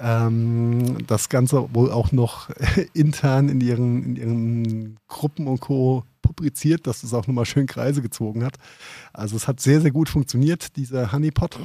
ähm, 0.00 0.98
das 1.06 1.28
Ganze 1.28 1.68
wohl 1.72 1.92
auch 1.92 2.12
noch 2.12 2.50
intern 2.92 3.48
in 3.48 3.60
ihren, 3.60 4.04
in 4.04 4.16
ihren 4.16 4.98
Gruppen 5.06 5.46
und 5.46 5.60
Co. 5.60 6.04
publiziert, 6.22 6.86
dass 6.86 7.04
es 7.04 7.14
auch 7.14 7.26
nochmal 7.26 7.46
schön 7.46 7.66
Kreise 7.66 8.02
gezogen 8.02 8.44
hat. 8.44 8.56
Also 9.12 9.36
es 9.36 9.46
hat 9.46 9.60
sehr, 9.60 9.80
sehr 9.80 9.92
gut 9.92 10.08
funktioniert, 10.08 10.76
dieser 10.76 11.12
Honeypot. 11.12 11.58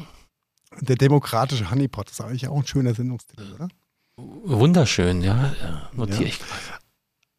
Der 0.81 0.95
demokratische 0.95 1.71
Honeypot 1.71 2.11
ist 2.11 2.21
eigentlich 2.21 2.47
auch 2.47 2.57
ein 2.57 2.67
schöner 2.67 2.93
Sendungstitel, 2.93 3.53
oder? 3.55 3.69
Wunderschön, 4.17 5.21
ja, 5.21 5.53
notiere 5.93 6.23
ja. 6.23 6.27
ich 6.27 6.39
gerade. 6.39 6.61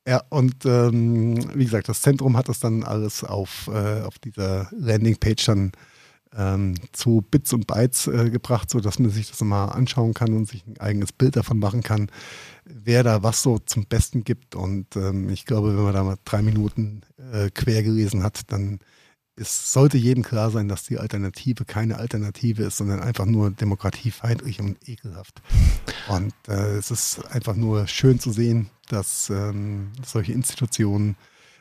Ja, 0.06 0.22
und 0.30 0.64
ähm, 0.64 1.36
wie 1.54 1.64
gesagt, 1.64 1.88
das 1.88 2.00
Zentrum 2.00 2.36
hat 2.36 2.48
das 2.48 2.60
dann 2.60 2.82
alles 2.82 3.24
auf, 3.24 3.68
äh, 3.70 4.00
auf 4.00 4.18
dieser 4.18 4.70
Landingpage 4.70 5.44
dann 5.44 5.72
ähm, 6.34 6.76
zu 6.92 7.22
Bits 7.30 7.52
und 7.52 7.66
Bytes 7.66 8.06
äh, 8.06 8.30
gebracht, 8.30 8.70
sodass 8.70 8.98
man 8.98 9.10
sich 9.10 9.28
das 9.28 9.40
mal 9.42 9.66
anschauen 9.66 10.14
kann 10.14 10.32
und 10.32 10.48
sich 10.48 10.66
ein 10.66 10.78
eigenes 10.78 11.12
Bild 11.12 11.36
davon 11.36 11.58
machen 11.58 11.82
kann, 11.82 12.10
wer 12.64 13.02
da 13.02 13.22
was 13.22 13.42
so 13.42 13.58
zum 13.58 13.84
Besten 13.84 14.24
gibt. 14.24 14.54
Und 14.54 14.96
ähm, 14.96 15.28
ich 15.28 15.44
glaube, 15.44 15.76
wenn 15.76 15.84
man 15.84 15.94
da 15.94 16.04
mal 16.04 16.16
drei 16.24 16.40
Minuten 16.40 17.02
äh, 17.32 17.50
quer 17.50 17.82
gelesen 17.82 18.22
hat, 18.22 18.50
dann 18.52 18.78
es 19.40 19.72
sollte 19.72 19.98
jedem 19.98 20.22
klar 20.22 20.50
sein, 20.50 20.68
dass 20.68 20.84
die 20.84 20.98
Alternative 20.98 21.64
keine 21.64 21.98
Alternative 21.98 22.64
ist, 22.64 22.78
sondern 22.78 23.00
einfach 23.00 23.26
nur 23.26 23.50
demokratiefeindlich 23.50 24.60
und 24.60 24.76
ekelhaft. 24.88 25.42
Und 26.08 26.34
äh, 26.48 26.76
es 26.76 26.90
ist 26.90 27.24
einfach 27.30 27.54
nur 27.54 27.86
schön 27.86 28.18
zu 28.18 28.32
sehen, 28.32 28.70
dass 28.88 29.30
ähm, 29.30 29.92
solche 30.04 30.32
Institutionen 30.32 31.16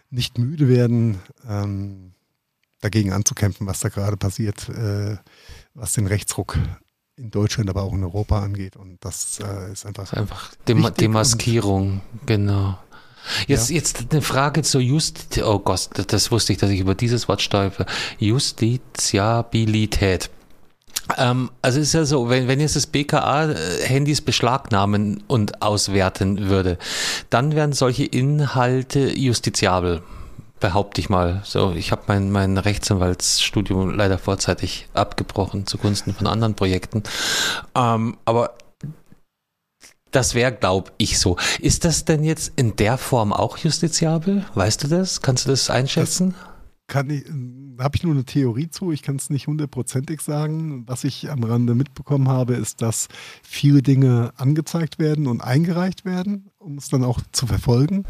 nicht 0.09 0.37
müde 0.37 0.69
werden, 0.69 1.19
ähm, 1.47 2.13
dagegen 2.81 3.11
anzukämpfen, 3.11 3.67
was 3.67 3.79
da 3.79 3.89
gerade 3.89 4.17
passiert, 4.17 4.69
äh, 4.69 5.17
was 5.73 5.93
den 5.93 6.07
Rechtsruck 6.07 6.57
in 7.17 7.31
Deutschland, 7.31 7.69
aber 7.69 7.83
auch 7.83 7.93
in 7.93 8.03
Europa 8.03 8.41
angeht. 8.41 8.75
Und 8.75 9.03
das 9.03 9.39
äh, 9.39 9.71
ist 9.71 9.85
einfach. 9.85 10.13
Einfach 10.13 10.55
Dem 10.67 10.87
Demaskierung, 10.93 12.01
genau. 12.25 12.77
Jetzt, 13.47 13.69
ja. 13.69 13.75
jetzt 13.75 14.05
eine 14.11 14.21
Frage 14.21 14.63
zur 14.63 14.81
Just, 14.81 15.41
oh 15.43 15.59
Gott, 15.59 15.89
das 16.07 16.31
wusste 16.31 16.53
ich, 16.53 16.59
dass 16.59 16.69
ich 16.69 16.79
über 16.79 16.95
dieses 16.95 17.27
Wort 17.27 17.41
stolper. 17.41 17.85
Justiziabilität. 18.19 20.29
Ähm, 21.15 21.51
also 21.61 21.79
ist 21.79 21.93
ja 21.93 22.05
so, 22.05 22.29
wenn, 22.29 22.47
wenn 22.47 22.59
jetzt 22.59 22.75
das 22.75 22.87
BKA 22.87 23.53
Handys 23.83 24.21
beschlagnahmen 24.21 25.23
und 25.27 25.61
auswerten 25.61 26.49
würde, 26.49 26.77
dann 27.29 27.55
wären 27.55 27.73
solche 27.73 28.05
Inhalte 28.05 29.17
justiziabel, 29.17 30.01
behaupte 30.59 30.99
ich 30.99 31.09
mal. 31.09 31.41
So, 31.45 31.73
ich 31.73 31.91
habe 31.91 32.03
mein, 32.07 32.31
mein 32.31 32.57
Rechtsanwaltsstudium 32.57 33.95
leider 33.95 34.17
vorzeitig 34.17 34.87
abgebrochen 34.93 35.65
zugunsten 35.65 36.13
von 36.13 36.27
anderen 36.27 36.55
Projekten. 36.55 37.03
Ähm, 37.75 38.17
aber 38.25 38.53
das 40.11 40.33
wäre, 40.33 40.51
glaube 40.51 40.91
ich, 40.97 41.19
so. 41.19 41.37
Ist 41.59 41.85
das 41.85 42.05
denn 42.05 42.23
jetzt 42.23 42.53
in 42.55 42.75
der 42.75 42.97
Form 42.97 43.33
auch 43.33 43.57
justiziabel? 43.57 44.45
Weißt 44.55 44.83
du 44.83 44.87
das? 44.87 45.21
Kannst 45.21 45.45
du 45.45 45.49
das 45.49 45.69
einschätzen? 45.69 46.33
Das 46.33 46.57
kann 46.87 47.09
ich, 47.09 47.25
habe 47.79 47.95
ich 47.95 48.03
nur 48.03 48.13
eine 48.13 48.23
Theorie 48.23 48.69
zu. 48.69 48.91
Ich 48.91 49.01
kann 49.01 49.17
es 49.17 49.29
nicht 49.29 49.47
hundertprozentig 49.47 50.21
sagen. 50.21 50.83
Was 50.87 51.03
ich 51.03 51.29
am 51.29 51.43
Rande 51.43 51.75
mitbekommen 51.75 52.29
habe, 52.29 52.55
ist, 52.55 52.81
dass 52.81 53.09
viele 53.43 53.81
Dinge 53.81 54.31
angezeigt 54.37 54.97
werden 54.97 55.27
und 55.27 55.41
eingereicht 55.41 56.05
werden, 56.05 56.49
um 56.57 56.77
es 56.77 56.87
dann 56.89 57.03
auch 57.03 57.19
zu 57.33 57.45
verfolgen. 57.45 58.05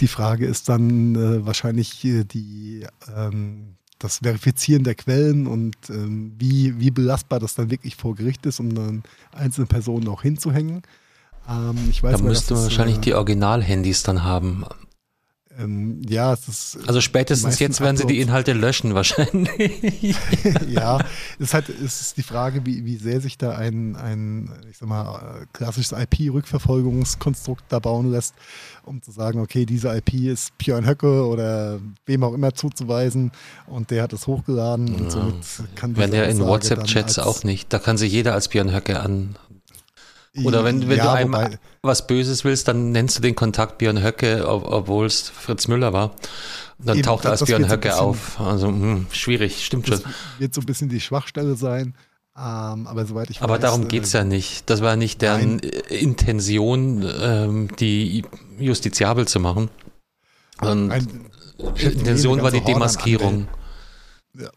Die 0.00 0.08
Frage 0.08 0.46
ist 0.46 0.68
dann 0.68 1.16
äh, 1.16 1.44
wahrscheinlich 1.44 2.04
äh, 2.04 2.24
die, 2.24 2.86
ähm, 3.14 3.76
das 3.98 4.18
Verifizieren 4.18 4.84
der 4.84 4.94
Quellen 4.94 5.46
und 5.46 5.76
ähm, 5.90 6.32
wie, 6.38 6.78
wie 6.78 6.90
belastbar 6.90 7.40
das 7.40 7.54
dann 7.54 7.70
wirklich 7.70 7.96
vor 7.96 8.14
Gericht 8.14 8.46
ist, 8.46 8.60
um 8.60 8.74
dann 8.74 9.02
einzelne 9.32 9.66
Personen 9.66 10.08
auch 10.08 10.22
hinzuhängen. 10.22 10.82
Ähm, 11.48 11.88
ich 11.90 12.02
weiß, 12.02 12.18
da 12.18 12.22
müsste 12.22 12.54
man 12.54 12.64
wahrscheinlich 12.64 12.98
äh, 12.98 13.00
die 13.00 13.14
Original-Handys 13.14 14.02
dann 14.02 14.24
haben. 14.24 14.64
Ähm, 15.58 16.02
ja, 16.08 16.32
es 16.32 16.46
ist. 16.46 16.78
Also 16.86 17.00
spätestens 17.00 17.58
jetzt 17.58 17.80
werden 17.80 17.96
sie 17.96 18.06
die 18.06 18.20
Inhalte 18.20 18.52
löschen, 18.52 18.94
wahrscheinlich. 18.94 20.14
ja, 20.68 21.00
es 21.38 21.46
ist 21.46 21.54
halt, 21.54 21.68
es 21.68 22.00
ist 22.00 22.16
die 22.16 22.22
Frage, 22.22 22.64
wie, 22.64 22.84
wie 22.84 22.96
sehr 22.96 23.20
sich 23.20 23.38
da 23.38 23.56
ein, 23.56 23.96
ein, 23.96 24.52
ich 24.70 24.78
sag 24.78 24.88
mal, 24.88 25.46
klassisches 25.52 25.98
IP-Rückverfolgungskonstrukt 25.98 27.64
da 27.70 27.80
bauen 27.80 28.12
lässt, 28.12 28.34
um 28.84 29.02
zu 29.02 29.10
sagen, 29.10 29.40
okay, 29.40 29.66
diese 29.66 29.88
IP 29.96 30.14
ist 30.14 30.56
Björn 30.58 30.86
Höcke 30.86 31.26
oder 31.26 31.80
wem 32.06 32.22
auch 32.22 32.34
immer 32.34 32.54
zuzuweisen 32.54 33.32
und 33.66 33.90
der 33.90 34.04
hat 34.04 34.12
es 34.12 34.28
hochgeladen 34.28 34.86
ja. 34.86 34.94
und 34.94 35.10
somit 35.10 35.34
kann 35.74 35.96
Wenn 35.96 36.12
der 36.12 36.28
in 36.28 36.38
WhatsApp-Chats 36.38 37.18
auch 37.18 37.42
nicht, 37.42 37.72
da 37.72 37.80
kann 37.80 37.98
sich 37.98 38.12
jeder 38.12 38.34
als 38.34 38.46
Björn 38.46 38.72
Höcke 38.72 39.00
an, 39.00 39.34
oder 40.44 40.64
wenn, 40.64 40.88
wenn 40.88 40.98
ja, 40.98 41.04
du 41.04 41.10
einem 41.10 41.32
wobei, 41.32 41.58
was 41.82 42.06
Böses 42.06 42.44
willst, 42.44 42.68
dann 42.68 42.92
nennst 42.92 43.18
du 43.18 43.22
den 43.22 43.34
Kontakt 43.34 43.78
Björn 43.78 44.02
Höcke, 44.02 44.44
obwohl 44.46 45.06
es 45.06 45.28
Fritz 45.28 45.68
Müller 45.68 45.92
war. 45.92 46.12
Und 46.78 46.88
dann 46.88 46.98
eben, 46.98 47.06
taucht 47.06 47.24
er 47.24 47.32
als 47.32 47.44
Björn 47.44 47.68
Höcke 47.68 47.88
bisschen, 47.88 48.00
auf. 48.00 48.40
Also 48.40 48.70
mh, 48.70 48.80
hm, 48.80 49.06
schwierig, 49.10 49.64
stimmt 49.64 49.90
das 49.90 50.02
schon. 50.02 50.12
Wird 50.38 50.54
so 50.54 50.60
ein 50.60 50.66
bisschen 50.66 50.88
die 50.88 51.00
Schwachstelle 51.00 51.56
sein. 51.56 51.94
Ähm, 52.36 52.86
aber 52.86 53.04
soweit 53.04 53.30
ich 53.30 53.42
aber 53.42 53.54
weiß. 53.54 53.64
Aber 53.64 53.78
darum 53.78 53.90
äh, 53.90 53.98
es 53.98 54.12
ja 54.12 54.22
nicht. 54.22 54.70
Das 54.70 54.80
war 54.80 54.94
nicht 54.94 55.22
deren 55.22 55.56
nein. 55.56 55.70
Intention, 55.88 57.04
ähm, 57.20 57.68
die 57.80 58.24
justiziabel 58.58 59.26
zu 59.26 59.40
machen. 59.40 59.70
Und 60.60 60.92
Ein, 60.92 61.30
Intention 61.76 62.42
war 62.42 62.52
die 62.52 62.60
Demaskierung. 62.60 63.48
Ja. 64.34 64.50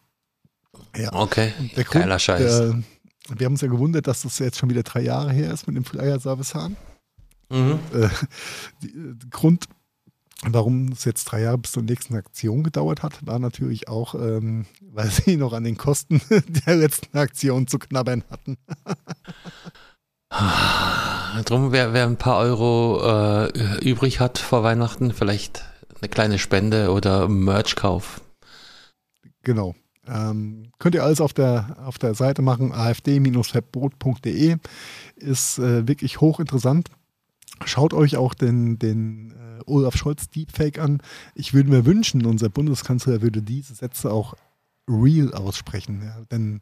ja. 0.95 1.13
Okay, 1.13 1.53
geiler 1.89 2.19
Scheiß. 2.19 2.57
Der, 2.57 2.83
wir 3.29 3.45
haben 3.45 3.53
uns 3.53 3.61
ja 3.61 3.67
gewundert, 3.67 4.07
dass 4.07 4.23
das 4.23 4.39
jetzt 4.39 4.57
schon 4.57 4.69
wieder 4.69 4.83
drei 4.83 5.01
Jahre 5.01 5.31
her 5.31 5.51
ist 5.53 5.67
mit 5.67 5.75
dem 5.75 5.85
Flyer-Service-Hahn. 5.85 6.75
Mhm. 7.49 7.79
Äh, 7.93 8.05
äh, 8.05 8.09
Grund, 9.29 9.65
warum 10.43 10.89
es 10.89 11.05
jetzt 11.05 11.25
drei 11.25 11.41
Jahre 11.41 11.59
bis 11.59 11.73
zur 11.73 11.83
nächsten 11.83 12.15
Aktion 12.15 12.63
gedauert 12.63 13.03
hat, 13.03 13.25
war 13.25 13.39
natürlich 13.39 13.87
auch, 13.87 14.15
ähm, 14.15 14.65
weil 14.81 15.09
sie 15.11 15.37
noch 15.37 15.53
an 15.53 15.63
den 15.63 15.77
Kosten 15.77 16.21
der 16.65 16.75
letzten 16.75 17.17
Aktion 17.17 17.67
zu 17.67 17.77
knabbern 17.79 18.23
hatten. 18.29 18.57
Drum, 21.45 21.71
wer, 21.71 21.93
wer 21.93 22.05
ein 22.05 22.17
paar 22.17 22.37
Euro 22.39 23.47
äh, 23.47 23.79
übrig 23.79 24.19
hat 24.19 24.37
vor 24.37 24.63
Weihnachten, 24.63 25.13
vielleicht 25.13 25.63
eine 25.99 26.09
kleine 26.09 26.39
Spende 26.39 26.91
oder 26.91 27.27
Merch-Kauf. 27.27 28.21
Genau. 29.43 29.75
Ähm, 30.11 30.71
könnt 30.77 30.93
ihr 30.93 31.03
alles 31.03 31.21
auf 31.21 31.33
der, 31.33 31.77
auf 31.85 31.97
der 31.97 32.13
Seite 32.15 32.41
machen, 32.41 32.73
afd-verbot.de. 32.73 34.57
Ist 35.15 35.57
äh, 35.57 35.87
wirklich 35.87 36.19
hochinteressant. 36.19 36.89
Schaut 37.63 37.93
euch 37.93 38.17
auch 38.17 38.33
den, 38.33 38.77
den 38.77 39.31
äh, 39.31 39.63
Olaf 39.65 39.95
Scholz 39.95 40.29
Deepfake 40.29 40.79
an. 40.79 41.01
Ich 41.33 41.53
würde 41.53 41.69
mir 41.69 41.85
wünschen, 41.85 42.25
unser 42.25 42.49
Bundeskanzler 42.49 43.21
würde 43.21 43.41
diese 43.41 43.73
Sätze 43.73 44.11
auch 44.11 44.33
real 44.89 45.33
aussprechen, 45.33 46.01
ja, 46.03 46.17
denn 46.31 46.61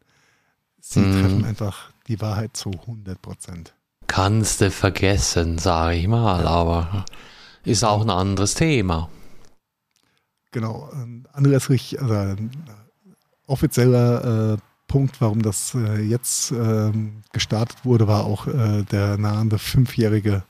sie 0.79 0.99
mm. 0.99 1.21
treffen 1.21 1.45
einfach 1.45 1.91
die 2.07 2.21
Wahrheit 2.21 2.55
zu 2.55 2.69
100 2.69 3.19
Prozent. 3.21 3.73
Kannst 4.07 4.61
du 4.61 4.69
vergessen, 4.69 5.57
sage 5.57 5.95
ich 5.97 6.07
mal, 6.07 6.45
aber 6.45 7.05
ist 7.63 7.83
auch 7.83 8.01
ein 8.01 8.09
anderes 8.09 8.53
Thema. 8.53 9.09
Genau, 10.51 10.91
Andreas 11.31 11.69
Rich, 11.69 12.01
also 12.01 12.35
offizieller 13.49 14.53
äh, 14.53 14.57
Punkt, 14.87 15.19
warum 15.21 15.41
das 15.41 15.73
äh, 15.75 16.01
jetzt 16.01 16.51
äh, 16.51 16.91
gestartet 17.31 17.85
wurde, 17.85 18.07
war 18.07 18.25
auch 18.25 18.47
äh, 18.47 18.83
der 18.83 19.17
nahende 19.17 19.59
fünfjährige 19.59 20.43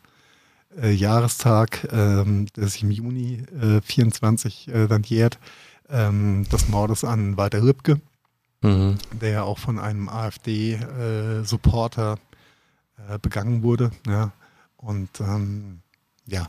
äh, 0.81 0.91
Jahrestag, 0.91 1.87
ähm, 1.91 2.47
der 2.55 2.67
sich 2.67 2.83
im 2.83 2.91
Juni 2.91 3.43
24 3.83 4.69
äh, 4.69 4.87
dann 4.87 5.03
jährt, 5.03 5.37
ähm, 5.89 6.47
des 6.51 6.69
Mordes 6.69 7.03
an 7.03 7.37
Walter 7.37 7.61
Rübke, 7.61 8.01
mhm. 8.61 8.97
der 9.11 9.29
ja 9.29 9.43
auch 9.43 9.59
von 9.59 9.77
einem 9.77 10.09
AfD-Supporter 10.09 12.17
begangen 13.21 13.63
wurde. 13.63 13.91
Ja. 14.07 14.33
Und 14.75 15.21
ähm, 15.21 15.79
ja, 16.25 16.47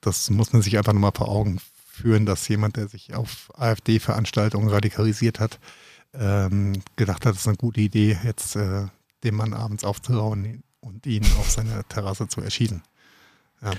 das 0.00 0.30
muss 0.30 0.52
man 0.52 0.62
sich 0.62 0.78
einfach 0.78 0.92
nochmal 0.92 1.10
vor 1.12 1.28
Augen 1.28 1.58
führen, 1.94 2.26
dass 2.26 2.46
jemand, 2.48 2.76
der 2.76 2.88
sich 2.88 3.14
auf 3.14 3.50
AfD-Veranstaltungen 3.54 4.68
radikalisiert 4.68 5.40
hat, 5.40 5.58
ähm, 6.12 6.82
gedacht 6.96 7.24
hat, 7.24 7.34
es 7.34 7.42
ist 7.42 7.48
eine 7.48 7.56
gute 7.56 7.80
Idee, 7.80 8.18
jetzt 8.24 8.56
äh, 8.56 8.86
dem 9.22 9.36
Mann 9.36 9.54
abends 9.54 9.84
aufzurauen 9.84 10.62
und 10.80 11.06
ihn 11.06 11.24
auf 11.38 11.50
seiner 11.50 11.86
Terrasse 11.88 12.28
zu 12.28 12.40
erschießen. 12.40 12.82
Ja. 13.62 13.72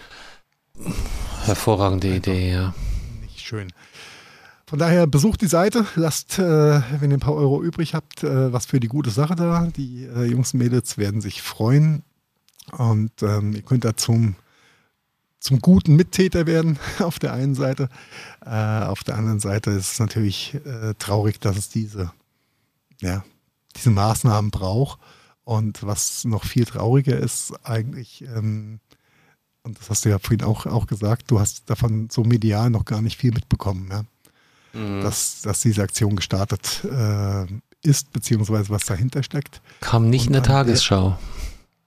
Hervorragende 1.44 2.08
Einfach 2.08 2.32
Idee, 2.32 2.52
ja. 2.52 2.74
Nicht 3.22 3.42
schön. 3.42 3.72
Von 4.68 4.80
daher 4.80 5.06
besucht 5.06 5.42
die 5.42 5.48
Seite, 5.48 5.86
lasst, 5.96 6.40
äh, 6.40 6.82
wenn 7.00 7.12
ihr 7.12 7.18
ein 7.18 7.20
paar 7.20 7.36
Euro 7.36 7.62
übrig 7.62 7.94
habt, 7.94 8.24
äh, 8.24 8.52
was 8.52 8.66
für 8.66 8.80
die 8.80 8.88
gute 8.88 9.12
Sache 9.12 9.36
da. 9.36 9.68
Die 9.76 10.06
äh, 10.06 10.24
Jungs 10.24 10.54
und 10.54 10.60
Mädels 10.60 10.98
werden 10.98 11.22
sich 11.22 11.44
freuen. 11.44 12.02
Und 12.72 13.22
ähm, 13.22 13.54
ihr 13.54 13.62
könnt 13.62 13.86
da 13.86 13.96
zum 13.96 14.36
zum 15.46 15.60
guten 15.60 15.96
Mittäter 15.96 16.48
werden 16.48 16.80
auf 17.00 17.20
der 17.20 17.34
einen 17.34 17.54
Seite. 17.54 17.90
Äh, 18.44 18.50
auf 18.50 19.04
der 19.04 19.16
anderen 19.16 19.40
Seite 19.40 19.70
ist 19.72 19.94
es 19.94 20.00
natürlich 20.00 20.56
äh, 20.66 20.96
traurig, 20.98 21.40
dass 21.40 21.56
es 21.56 21.70
diese, 21.70 22.12
ja, 23.00 23.24
diese 23.76 23.92
Maßnahmen 23.92 24.50
braucht. 24.50 25.00
Und 25.44 25.86
was 25.86 26.26
noch 26.26 26.44
viel 26.44 26.66
trauriger 26.66 27.16
ist, 27.16 27.54
eigentlich, 27.64 28.24
ähm, 28.24 28.80
und 29.62 29.80
das 29.80 29.92
hast 29.92 30.06
du 30.06 30.10
ja 30.10 30.18
vorhin 30.18 30.42
auch, 30.42 30.66
auch 30.66 30.88
gesagt, 30.88 31.30
du 31.30 31.40
hast 31.40 31.70
davon 31.70 32.10
so 32.10 32.24
medial 32.24 32.72
noch 32.72 32.86
gar 32.86 33.04
nicht 33.04 33.20
viel 33.20 33.32
mitbekommen, 33.32 33.88
ja? 33.92 34.04
mhm. 34.74 35.02
dass, 35.02 35.42
dass 35.42 35.62
diese 35.62 35.84
Aktion 35.84 36.16
gestartet 36.16 36.84
äh, 36.86 37.46
ist, 37.84 38.12
beziehungsweise 38.12 38.72
was 38.72 38.86
dahinter 38.86 39.22
steckt. 39.22 39.62
Kam 39.82 40.10
nicht 40.10 40.22
und 40.22 40.28
in 40.28 40.34
der 40.34 40.44
Tagesschau. 40.44 41.20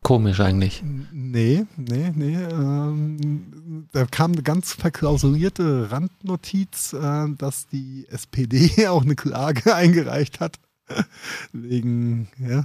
Komisch 0.02 0.40
eigentlich. 0.40 0.82
Nee, 1.12 1.66
nee, 1.76 2.12
nee. 2.14 2.36
Ähm, 2.36 3.88
da 3.92 4.06
kam 4.06 4.32
eine 4.32 4.42
ganz 4.42 4.72
verklausulierte 4.72 5.90
Randnotiz, 5.90 6.92
äh, 6.92 7.26
dass 7.36 7.66
die 7.66 8.06
SPD 8.08 8.86
auch 8.88 9.02
eine 9.02 9.16
Klage 9.16 9.74
eingereicht 9.74 10.40
hat. 10.40 10.58
Wegen, 11.52 12.28
ja, 12.38 12.64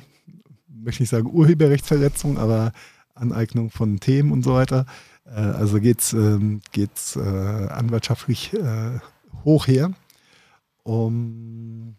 möchte 0.67 1.03
ich 1.03 1.09
sagen 1.09 1.29
Urheberrechtsverletzung, 1.29 2.37
aber 2.37 2.71
Aneignung 3.15 3.69
von 3.69 3.99
Themen 3.99 4.31
und 4.31 4.43
so 4.43 4.53
weiter. 4.53 4.85
Äh, 5.25 5.39
also 5.39 5.79
geht's, 5.79 6.13
ähm, 6.13 6.61
geht's 6.71 7.15
äh, 7.15 7.19
anwaltschaftlich 7.19 8.53
äh, 8.53 8.99
hoch 9.43 9.67
her. 9.67 9.91
Um, 10.83 11.95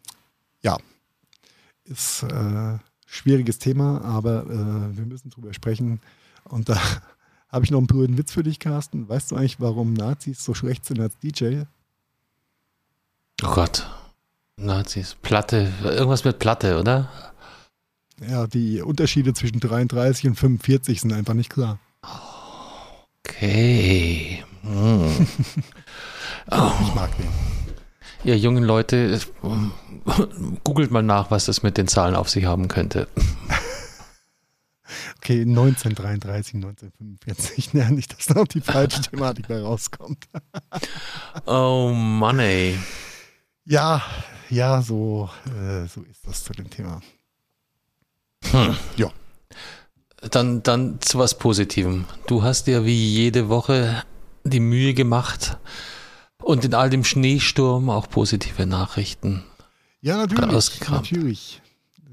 ja, 0.63 0.79
ist 1.85 2.23
äh, 2.23 2.79
schwieriges 3.07 3.59
Thema, 3.59 4.03
aber 4.03 4.45
äh, 4.45 4.97
wir 4.97 5.07
müssen 5.07 5.31
drüber 5.31 5.53
sprechen. 5.55 6.01
Und 6.45 6.69
da 6.69 6.79
habe 7.49 7.65
ich 7.65 7.71
noch 7.71 7.79
einen 7.79 7.87
blöden 7.87 8.19
Witz 8.19 8.33
für 8.33 8.43
dich, 8.43 8.59
Carsten. 8.59 9.09
Weißt 9.09 9.31
du 9.31 9.37
eigentlich, 9.37 9.61
warum 9.61 9.93
Nazis 9.93 10.45
so 10.45 10.55
schlecht 10.55 10.85
sind 10.85 11.01
als 11.01 11.19
DJ? 11.19 11.63
Oh 13.43 13.55
Gott. 13.55 13.89
Nazis. 14.57 15.17
Platte. 15.21 15.73
Irgendwas 15.83 16.25
mit 16.25 16.39
Platte, 16.39 16.79
oder? 16.79 17.11
Ja, 18.29 18.47
die 18.47 18.81
Unterschiede 18.81 19.35
zwischen 19.35 19.61
33 19.61 20.29
und 20.29 20.37
45 20.37 21.01
sind 21.01 21.13
einfach 21.13 21.35
nicht 21.35 21.51
klar. 21.51 21.79
Okay. 23.25 24.45
Hm. 24.63 25.27
oh. 26.51 26.73
Ich 26.83 26.95
mag 26.95 27.11
den. 27.17 27.64
Ihr 28.25 28.39
jungen 28.39 28.65
Leute, 28.65 29.21
googelt 30.65 30.91
mal 30.91 31.03
nach, 31.03 31.31
was 31.31 31.45
das 31.45 31.63
mit 31.63 31.77
den 31.77 31.89
Zahlen 31.89 32.15
auf 32.15 32.31
sich 32.31 32.45
haben 32.47 32.69
könnte. 32.69 33.09
Okay, 35.17 35.41
1933, 35.41 36.57
1945. 36.57 37.73
Ja, 37.73 37.91
nicht, 37.91 38.13
dass 38.13 38.29
noch 38.29 38.47
die 38.47 38.61
falsche 38.61 39.01
Thematik 39.11 39.49
da 39.49 39.63
rauskommt. 39.63 40.29
oh 41.47 41.91
Mann, 41.95 42.39
ey. 42.39 42.79
Ja, 43.65 44.03
ja, 44.51 44.83
so, 44.83 45.31
äh, 45.47 45.87
so 45.87 46.03
ist 46.03 46.27
das 46.27 46.45
zu 46.45 46.53
dem 46.53 46.69
Thema. 46.69 47.01
Hm. 48.51 48.77
Ja. 48.97 49.11
Dann, 50.31 50.63
dann 50.63 51.01
zu 51.01 51.19
was 51.19 51.39
Positivem. 51.39 52.05
Du 52.27 52.43
hast 52.43 52.67
dir 52.67 52.85
wie 52.85 52.93
jede 52.95 53.49
Woche 53.49 54.05
die 54.45 54.61
Mühe 54.61 54.93
gemacht 54.93 55.57
und 56.45 56.65
in 56.65 56.75
all 56.75 56.91
dem 56.91 57.05
Schneesturm 57.05 57.91
auch 57.91 58.09
positive 58.09 58.67
Nachrichten. 58.67 59.43
Ja, 60.01 60.19
natürlich. 60.19 60.81
Natürlich. 60.91 61.63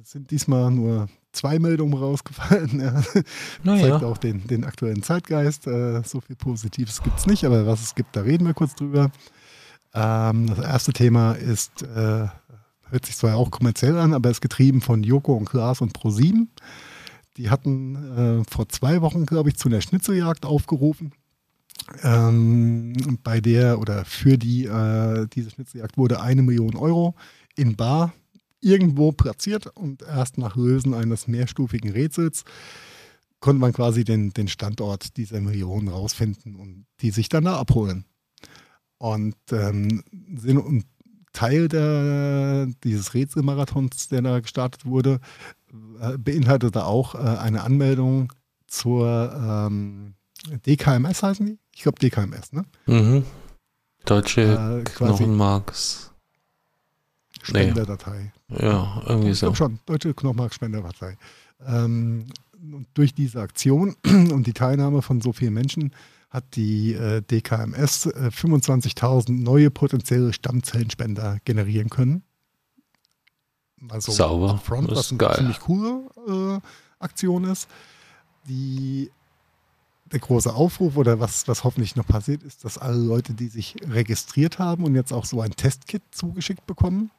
Es 0.02 0.12
sind 0.12 0.32
diesmal 0.32 0.72
nur 0.72 1.10
zwei 1.34 1.60
Meldungen 1.60 1.94
rausgefallen. 1.94 2.80
Ja. 2.82 3.24
Naja. 3.64 3.90
Zeigt 3.92 4.04
auch 4.04 4.18
den, 4.18 4.48
den 4.48 4.64
aktuellen 4.64 5.04
Zeitgeist. 5.04 5.68
Äh, 5.68 6.02
so 6.04 6.22
viel 6.22 6.36
Positives 6.36 7.04
gibt 7.04 7.20
es 7.20 7.28
nicht, 7.28 7.44
aber 7.44 7.66
was 7.68 7.82
es 7.82 7.96
gibt, 7.96 8.16
da 8.16 8.22
reden 8.22 8.46
wir 8.48 8.54
kurz 8.54 8.76
drüber. 8.76 9.12
Ähm, 9.94 10.48
das 10.48 10.60
erste 10.60 10.94
Thema 10.94 11.34
ist, 11.34 11.84
äh, 11.84 12.28
hört 12.90 13.06
sich 13.06 13.18
zwar 13.18 13.36
auch 13.36 13.52
kommerziell 13.52 13.98
an, 13.98 14.14
aber 14.14 14.30
ist 14.30 14.42
getrieben 14.42 14.82
von 14.82 15.04
Joko 15.04 15.34
und 15.34 15.46
Klaas 15.46 15.82
und 15.82 15.98
Pro7. 15.98 16.48
Die 17.38 17.50
hatten 17.50 18.42
äh, 18.42 18.44
vor 18.50 18.70
zwei 18.70 19.02
Wochen, 19.02 19.26
glaube 19.26 19.50
ich, 19.50 19.58
zu 19.58 19.70
einer 19.70 19.82
Schnitzeljagd 19.82 20.46
aufgerufen. 20.46 21.14
Ähm, 22.04 23.20
bei 23.24 23.42
der 23.42 23.80
oder 23.80 24.06
für 24.06 24.38
die 24.38 24.66
äh, 24.66 25.28
diese 25.34 25.50
Schnitzeljagd 25.50 25.98
wurde 25.98 26.22
eine 26.22 26.42
Million 26.42 26.76
Euro 26.76 27.16
in 27.56 27.76
Bar 27.76 28.14
irgendwo 28.62 29.12
platziert 29.12 29.68
und 29.68 30.04
erst 30.04 30.38
nach 30.38 30.56
Lösen 30.56 30.94
eines 30.94 31.28
mehrstufigen 31.28 31.92
Rätsels 31.92 32.44
konnte 33.40 33.60
man 33.60 33.74
quasi 33.74 34.04
den, 34.04 34.32
den 34.32 34.48
Standort 34.48 35.18
dieser 35.18 35.42
Millionen 35.42 35.88
rausfinden 35.88 36.56
und 36.56 36.86
die 37.02 37.10
sich 37.10 37.28
dann 37.28 37.46
da 37.46 37.58
abholen. 37.58 38.06
Und 38.98 39.36
ähm, 39.52 40.04
Sinn 40.36 40.60
und 40.60 40.86
Teil 41.34 41.68
der, 41.68 42.68
dieses 42.84 43.14
Rätselmarathons, 43.14 44.10
der 44.10 44.22
da 44.22 44.40
gestartet 44.40 44.86
wurde, 44.86 45.20
äh, 46.00 46.18
beinhaltete 46.18 46.86
auch 46.86 47.16
äh, 47.16 47.18
eine 47.18 47.64
Anmeldung 47.64 48.32
zur 48.68 49.34
ähm, 49.36 50.14
DKMS 50.66 51.24
heißen 51.24 51.46
die? 51.46 51.58
Ich 51.74 51.84
glaube 51.84 52.00
DKMS, 52.00 52.54
ne? 52.54 52.66
Mhm. 52.86 53.26
Deutsche 54.06 54.42
äh, 54.42 54.84
Knochenmarks. 54.84 56.12
Spenderdatei. 57.44 58.32
Nee. 58.48 58.66
Ja, 58.66 59.02
irgendwie 59.08 59.32
ich 59.32 59.40
so. 59.40 59.48
Ich 59.48 59.54
glaube 59.54 59.58
schon, 59.58 59.80
Deutsche 59.86 60.14
Knochenmark-Spenderdatei. 60.14 61.18
Ähm, 61.66 62.28
durch 62.94 63.14
diese 63.14 63.42
Aktion 63.42 63.96
und 64.06 64.46
die 64.46 64.54
Teilnahme 64.54 65.02
von 65.02 65.22
so 65.22 65.34
vielen 65.34 65.54
Menschen 65.54 65.94
hat 66.30 66.56
die 66.56 66.94
äh, 66.94 67.22
DKMS 67.22 68.06
äh, 68.06 68.30
25.000 68.34 69.32
neue 69.32 69.70
potenzielle 69.70 70.34
Stammzellenspender 70.34 71.40
generieren 71.44 71.90
können. 71.90 72.24
Also 73.90 74.12
Sauber. 74.12 74.52
Upfront, 74.52 74.92
was 74.92 75.10
eine 75.10 75.18
geil. 75.18 75.36
ziemlich 75.36 75.60
coole 75.60 76.08
äh, 76.28 76.60
Aktion 77.00 77.46
ist. 77.46 77.68
Die, 78.48 79.12
der 80.12 80.20
große 80.20 80.54
Aufruf 80.54 80.98
oder 80.98 81.20
was, 81.20 81.48
was 81.48 81.64
hoffentlich 81.64 81.96
noch 81.96 82.06
passiert 82.06 82.44
ist, 82.44 82.66
dass 82.66 82.78
alle 82.78 82.98
Leute, 82.98 83.34
die 83.34 83.48
sich 83.48 83.76
registriert 83.90 84.60
haben 84.60 84.84
und 84.84 84.96
jetzt 84.96 85.14
auch 85.14 85.26
so 85.26 85.42
ein 85.42 85.52
Testkit 85.52 86.04
zugeschickt 86.12 86.66
bekommen, 86.66 87.12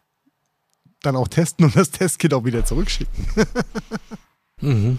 dann 1.01 1.17
auch 1.17 1.29
testen 1.29 1.65
und 1.65 1.77
das 1.77 1.91
Testkit 1.91 2.35
auch 2.35 2.45
wieder 2.45 2.65
zurückschicken. 2.65 3.27
mhm. 4.61 4.99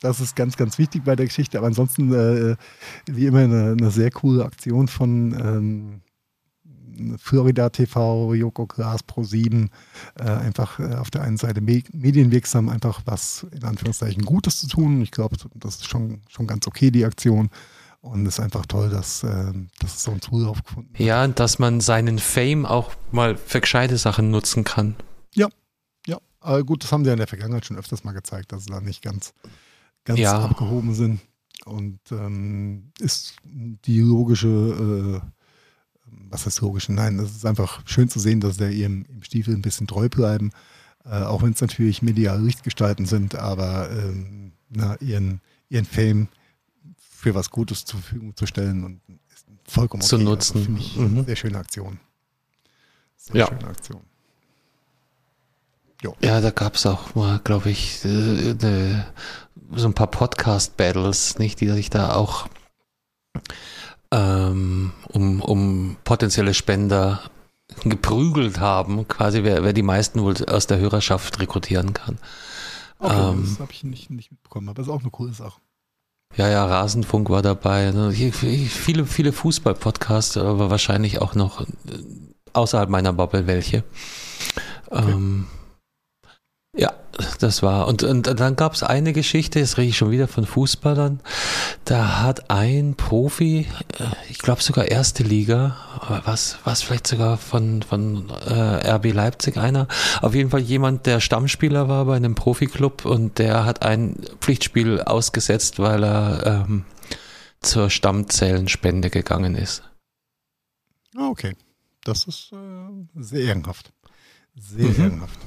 Das 0.00 0.20
ist 0.20 0.34
ganz, 0.34 0.56
ganz 0.56 0.78
wichtig 0.78 1.04
bei 1.04 1.14
der 1.14 1.26
Geschichte. 1.26 1.58
Aber 1.58 1.66
ansonsten, 1.66 2.12
äh, 2.12 2.56
wie 3.06 3.26
immer, 3.26 3.40
eine, 3.40 3.72
eine, 3.78 3.90
sehr 3.90 4.10
coole 4.10 4.44
Aktion 4.44 4.88
von 4.88 5.32
ähm, 5.34 6.00
Florida 7.18 7.70
TV, 7.70 8.34
Joko 8.34 8.66
Glas 8.66 9.02
Pro 9.02 9.22
7. 9.22 9.70
Äh, 10.18 10.22
einfach 10.22 10.78
äh, 10.78 10.94
auf 10.94 11.10
der 11.10 11.22
einen 11.22 11.36
Seite 11.36 11.60
me 11.60 11.82
medienwirksam, 11.92 12.68
einfach 12.68 13.02
was 13.04 13.46
in 13.52 13.64
Anführungszeichen 13.64 14.24
Gutes 14.24 14.60
zu 14.60 14.68
tun. 14.68 15.00
Ich 15.02 15.10
glaube, 15.10 15.36
das 15.54 15.76
ist 15.76 15.88
schon, 15.88 16.22
schon 16.28 16.46
ganz 16.46 16.66
okay, 16.66 16.90
die 16.90 17.04
Aktion. 17.04 17.50
Und 18.02 18.26
es 18.26 18.38
ist 18.38 18.40
einfach 18.40 18.64
toll, 18.66 18.88
dass, 18.88 19.22
äh, 19.24 19.52
dass 19.78 19.96
es 19.96 20.02
so 20.02 20.10
ein 20.12 20.20
Tool 20.20 20.46
aufgefunden 20.46 20.94
hat. 20.94 21.00
Ja, 21.00 21.28
dass 21.28 21.58
man 21.58 21.80
seinen 21.80 22.18
Fame 22.18 22.64
auch 22.64 22.92
mal 23.12 23.36
für 23.36 23.60
gescheite 23.60 23.98
Sachen 23.98 24.30
nutzen 24.30 24.64
kann. 24.64 24.96
Ja, 25.34 25.48
ja. 26.06 26.18
Aber 26.40 26.64
gut, 26.64 26.82
das 26.82 26.92
haben 26.92 27.04
sie 27.04 27.08
ja 27.08 27.14
in 27.14 27.18
der 27.18 27.26
Vergangenheit 27.26 27.66
schon 27.66 27.76
öfters 27.76 28.04
mal 28.04 28.12
gezeigt, 28.12 28.52
dass 28.52 28.60
es 28.60 28.66
da 28.66 28.80
nicht 28.80 29.02
ganz 29.02 29.34
ganz 30.04 30.20
ja. 30.20 30.44
abgehoben 30.44 30.94
sind. 30.94 31.20
Und 31.66 32.00
ähm, 32.10 32.92
ist 32.98 33.36
die 33.44 34.00
logische, 34.00 34.48
äh, 34.48 35.20
was 36.30 36.46
heißt 36.46 36.60
logische? 36.60 36.92
Nein, 36.92 37.18
es 37.18 37.32
ist 37.32 37.46
einfach 37.46 37.82
schön 37.86 38.08
zu 38.08 38.18
sehen, 38.18 38.40
dass 38.40 38.56
der 38.56 38.70
ihrem, 38.70 39.04
ihrem 39.08 39.22
Stiefel 39.22 39.54
ein 39.54 39.62
bisschen 39.62 39.86
treu 39.86 40.08
bleiben, 40.08 40.52
äh, 41.04 41.22
auch 41.22 41.42
wenn 41.42 41.52
es 41.52 41.60
natürlich 41.60 42.02
medial 42.02 42.42
Lichtgestalten 42.42 43.06
sind, 43.06 43.34
aber 43.34 43.90
ähm, 43.90 44.52
na, 44.68 44.96
ihren, 44.96 45.40
ihren 45.68 45.84
Fame 45.84 46.28
für 46.98 47.34
was 47.34 47.50
Gutes 47.50 47.84
zur 47.84 48.00
Verfügung 48.00 48.36
zu 48.36 48.46
stellen 48.46 48.84
und 48.84 49.00
vollkommen 49.64 50.02
okay. 50.02 50.08
zu 50.08 50.16
also 50.16 50.28
nutzen. 50.28 50.76
Also 50.76 51.00
mhm. 51.00 51.24
sehr 51.24 51.36
schöne 51.36 51.58
Aktion. 51.58 52.00
Sehr 53.16 53.36
ja. 53.36 53.46
schöne 53.46 53.66
Aktion. 53.66 54.00
Jo. 56.02 56.16
Ja, 56.22 56.40
da 56.40 56.50
gab 56.50 56.76
es 56.76 56.86
auch 56.86 57.14
mal, 57.14 57.40
glaube 57.44 57.70
ich, 57.70 58.02
äh, 58.04 58.08
ne, 58.08 59.06
so 59.72 59.86
ein 59.86 59.94
paar 59.94 60.06
Podcast-Battles, 60.06 61.38
nicht, 61.38 61.60
die 61.60 61.68
sich 61.68 61.90
da 61.90 62.14
auch 62.14 62.48
ähm, 64.12 64.92
um, 65.08 65.40
um 65.40 65.96
potenzielle 66.04 66.54
Spender 66.54 67.22
geprügelt 67.84 68.58
haben, 68.60 69.06
quasi 69.06 69.44
wer, 69.44 69.62
wer 69.62 69.72
die 69.72 69.82
meisten 69.82 70.22
wohl 70.22 70.34
aus 70.46 70.66
der 70.66 70.78
Hörerschaft 70.78 71.40
rekrutieren 71.40 71.94
kann. 71.94 72.18
Okay, 72.98 73.30
ähm, 73.30 73.46
das 73.48 73.60
habe 73.60 73.72
ich 73.72 73.84
nicht, 73.84 74.10
nicht 74.10 74.30
mitbekommen, 74.30 74.68
aber 74.68 74.76
das 74.76 74.86
ist 74.86 74.92
auch 74.92 75.00
eine 75.00 75.10
coole 75.10 75.32
Sache. 75.32 75.60
Ja, 76.36 76.48
ja, 76.48 76.64
Rasenfunk 76.64 77.28
war 77.30 77.42
dabei. 77.42 77.90
Ne? 77.90 78.12
Viele, 78.12 79.04
viele 79.04 79.32
Fußball-Podcasts, 79.32 80.36
aber 80.36 80.70
wahrscheinlich 80.70 81.20
auch 81.20 81.34
noch 81.34 81.62
äh, 81.62 81.66
außerhalb 82.52 82.88
meiner 82.88 83.12
Bubble 83.12 83.46
welche. 83.46 83.82
Okay. 84.86 85.10
Ähm, 85.10 85.46
ja, 86.76 86.92
das 87.40 87.62
war. 87.62 87.88
Und, 87.88 88.04
und 88.04 88.38
dann 88.38 88.54
gab 88.54 88.74
es 88.74 88.82
eine 88.82 89.12
Geschichte, 89.12 89.58
jetzt 89.58 89.76
rede 89.76 89.88
ich 89.88 89.96
schon 89.96 90.12
wieder 90.12 90.28
von 90.28 90.46
Fußballern. 90.46 91.20
Da 91.84 92.22
hat 92.22 92.50
ein 92.50 92.94
Profi, 92.94 93.66
äh, 93.98 94.04
ich 94.28 94.38
glaube 94.38 94.62
sogar 94.62 94.86
erste 94.86 95.24
Liga, 95.24 95.76
was, 96.24 96.58
was 96.64 96.82
vielleicht 96.82 97.08
sogar 97.08 97.38
von, 97.38 97.82
von 97.82 98.30
äh, 98.46 98.92
RB 98.92 99.12
Leipzig 99.12 99.56
einer, 99.56 99.88
auf 100.22 100.34
jeden 100.34 100.50
Fall 100.50 100.60
jemand, 100.60 101.06
der 101.06 101.20
Stammspieler 101.20 101.88
war 101.88 102.04
bei 102.04 102.16
einem 102.16 102.36
Profiklub 102.36 103.04
und 103.04 103.38
der 103.38 103.64
hat 103.64 103.82
ein 103.82 104.16
Pflichtspiel 104.40 105.00
ausgesetzt, 105.00 105.80
weil 105.80 106.04
er 106.04 106.64
ähm, 106.68 106.84
zur 107.60 107.90
Stammzellenspende 107.90 109.10
gegangen 109.10 109.56
ist. 109.56 109.82
Ah, 111.16 111.28
okay. 111.28 111.56
Das 112.04 112.24
ist 112.24 112.52
äh, 112.52 113.22
sehr 113.22 113.42
ehrenhaft. 113.42 113.92
Sehr 114.54 114.88
mhm. 114.88 115.00
ehrenhaft. 115.00 115.38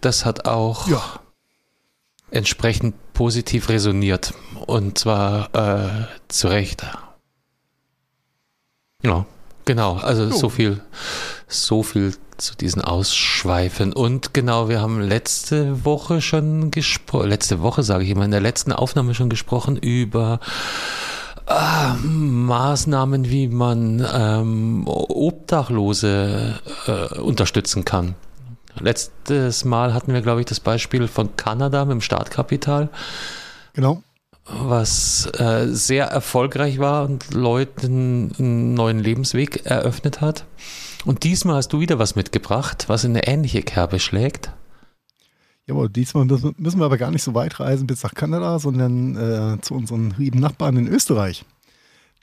Das 0.00 0.24
hat 0.24 0.46
auch 0.46 0.88
ja. 0.88 1.02
entsprechend 2.30 2.94
positiv 3.12 3.68
resoniert. 3.68 4.34
Und 4.66 4.98
zwar 4.98 5.54
äh, 5.54 6.06
zu 6.28 6.48
Recht. 6.48 6.86
Ja, 9.02 9.26
genau. 9.64 9.96
Also 9.96 10.28
so. 10.30 10.36
so 10.36 10.48
viel, 10.48 10.80
so 11.48 11.82
viel 11.82 12.14
zu 12.36 12.54
diesen 12.54 12.82
Ausschweifen. 12.82 13.92
Und 13.92 14.34
genau, 14.34 14.68
wir 14.68 14.80
haben 14.80 15.00
letzte 15.00 15.84
Woche 15.84 16.20
schon 16.20 16.70
gesprochen, 16.70 17.28
letzte 17.28 17.60
Woche 17.62 17.82
sage 17.82 18.04
ich 18.04 18.10
immer, 18.10 18.24
in 18.24 18.30
der 18.30 18.40
letzten 18.40 18.72
Aufnahme 18.72 19.14
schon 19.14 19.30
gesprochen 19.30 19.76
über 19.76 20.40
äh, 21.46 21.94
Maßnahmen, 22.04 23.30
wie 23.30 23.48
man 23.48 24.06
ähm, 24.12 24.82
Obdachlose 24.86 26.60
äh, 26.86 27.18
unterstützen 27.18 27.84
kann. 27.84 28.14
Letztes 28.80 29.64
Mal 29.64 29.94
hatten 29.94 30.12
wir, 30.12 30.20
glaube 30.20 30.40
ich, 30.40 30.46
das 30.46 30.60
Beispiel 30.60 31.08
von 31.08 31.36
Kanada 31.36 31.84
mit 31.84 31.92
dem 31.92 32.00
Startkapital. 32.00 32.88
Genau. 33.72 34.02
Was 34.44 35.26
äh, 35.38 35.66
sehr 35.68 36.06
erfolgreich 36.06 36.78
war 36.78 37.04
und 37.04 37.34
Leuten 37.34 38.32
einen 38.38 38.74
neuen 38.74 39.00
Lebensweg 39.00 39.66
eröffnet 39.66 40.20
hat. 40.20 40.44
Und 41.04 41.24
diesmal 41.24 41.56
hast 41.56 41.72
du 41.72 41.80
wieder 41.80 41.98
was 41.98 42.16
mitgebracht, 42.16 42.84
was 42.88 43.04
in 43.04 43.12
eine 43.12 43.26
ähnliche 43.26 43.62
Kerbe 43.62 43.98
schlägt. 43.98 44.50
Jawohl, 45.66 45.88
diesmal 45.88 46.26
müssen 46.26 46.78
wir 46.78 46.84
aber 46.84 46.98
gar 46.98 47.10
nicht 47.10 47.24
so 47.24 47.34
weit 47.34 47.58
reisen 47.58 47.88
bis 47.88 48.04
nach 48.04 48.14
Kanada, 48.14 48.60
sondern 48.60 49.16
äh, 49.16 49.60
zu 49.62 49.74
unseren 49.74 50.14
lieben 50.16 50.38
Nachbarn 50.38 50.76
in 50.76 50.86
Österreich. 50.86 51.44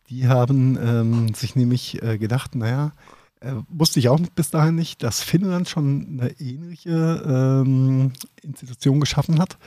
Die 0.10 0.28
haben 0.28 0.78
ähm, 0.82 1.34
sich 1.34 1.56
nämlich 1.56 2.02
äh, 2.02 2.18
gedacht, 2.18 2.56
naja, 2.56 2.88
äh, 2.88 3.23
wusste 3.70 4.00
ich 4.00 4.10
auch 4.10 4.20
bis 4.36 4.50
dahin 4.50 4.76
nicht, 4.76 5.04
dass 5.04 5.22
Finnland 5.22 5.70
schon 5.70 6.20
eine 6.20 6.32
ähnliche 6.40 7.24
ähm, 7.66 8.12
Institution 8.42 9.00
geschaffen 9.00 9.40
hat, 9.40 9.58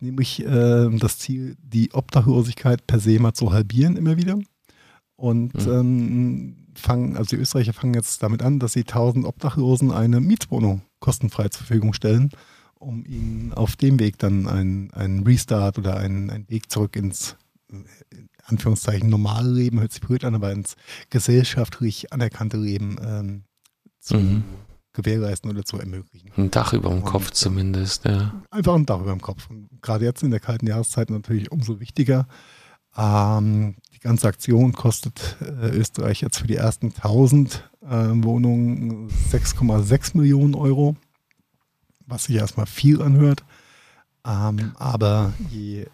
nämlich 0.00 0.44
äh, 0.44 0.88
das 0.98 1.18
Ziel, 1.18 1.56
die 1.62 1.92
Obdachlosigkeit 1.92 2.86
per 2.86 3.00
se 3.00 3.18
mal 3.20 3.34
zu 3.34 3.52
halbieren 3.52 3.96
immer 3.96 4.16
wieder. 4.16 4.38
Und 5.16 5.54
mhm. 5.66 5.72
ähm, 5.72 6.56
fangen, 6.74 7.16
also 7.16 7.36
die 7.36 7.42
Österreicher 7.42 7.72
fangen 7.72 7.94
jetzt 7.94 8.22
damit 8.22 8.42
an, 8.42 8.60
dass 8.60 8.72
sie 8.72 8.80
1000 8.80 9.26
Obdachlosen 9.26 9.90
eine 9.90 10.20
Mietwohnung 10.20 10.82
kostenfrei 11.00 11.48
zur 11.48 11.66
Verfügung 11.66 11.92
stellen, 11.92 12.30
um 12.78 13.04
ihnen 13.04 13.52
auf 13.52 13.76
dem 13.76 13.98
Weg 13.98 14.18
dann 14.18 14.46
einen 14.46 15.22
Restart 15.24 15.78
oder 15.78 15.96
einen 15.96 16.48
Weg 16.48 16.70
zurück 16.70 16.94
ins 16.96 17.36
Anführungszeichen 18.48 19.08
normale 19.08 19.50
Leben, 19.50 19.80
hört 19.80 19.92
sich 19.92 20.00
blöd 20.00 20.24
an, 20.24 20.34
aber 20.34 20.52
ins 20.52 20.76
gesellschaftlich 21.10 22.12
anerkannte 22.12 22.56
Leben 22.56 22.96
ähm, 23.02 23.42
zu 24.00 24.16
mhm. 24.16 24.44
gewährleisten 24.92 25.50
oder 25.50 25.64
zu 25.64 25.78
ermöglichen. 25.78 26.30
Ein 26.36 26.50
Dach 26.50 26.72
über 26.72 26.90
dem 26.90 27.04
Kopf 27.04 27.30
zumindest, 27.30 28.04
ja. 28.04 28.42
Einfach 28.50 28.74
ein 28.74 28.86
Dach 28.86 29.00
über 29.00 29.12
dem 29.12 29.20
Kopf. 29.20 29.48
Und 29.50 29.68
gerade 29.82 30.04
jetzt 30.04 30.22
in 30.22 30.30
der 30.30 30.40
kalten 30.40 30.66
Jahreszeit 30.66 31.10
natürlich 31.10 31.52
umso 31.52 31.80
wichtiger. 31.80 32.26
Ähm, 32.96 33.76
die 33.92 34.00
ganze 34.00 34.28
Aktion 34.28 34.72
kostet 34.72 35.36
äh, 35.40 35.68
Österreich 35.68 36.20
jetzt 36.20 36.38
für 36.38 36.46
die 36.46 36.56
ersten 36.56 36.86
1000 36.86 37.68
äh, 37.82 37.86
Wohnungen 37.88 39.08
6,6 39.08 40.16
Millionen 40.16 40.54
Euro, 40.54 40.96
was 42.06 42.24
sich 42.24 42.36
erstmal 42.36 42.66
viel 42.66 43.02
anhört. 43.02 43.44
Ähm, 44.26 44.72
aber 44.78 45.32
je 45.50 45.86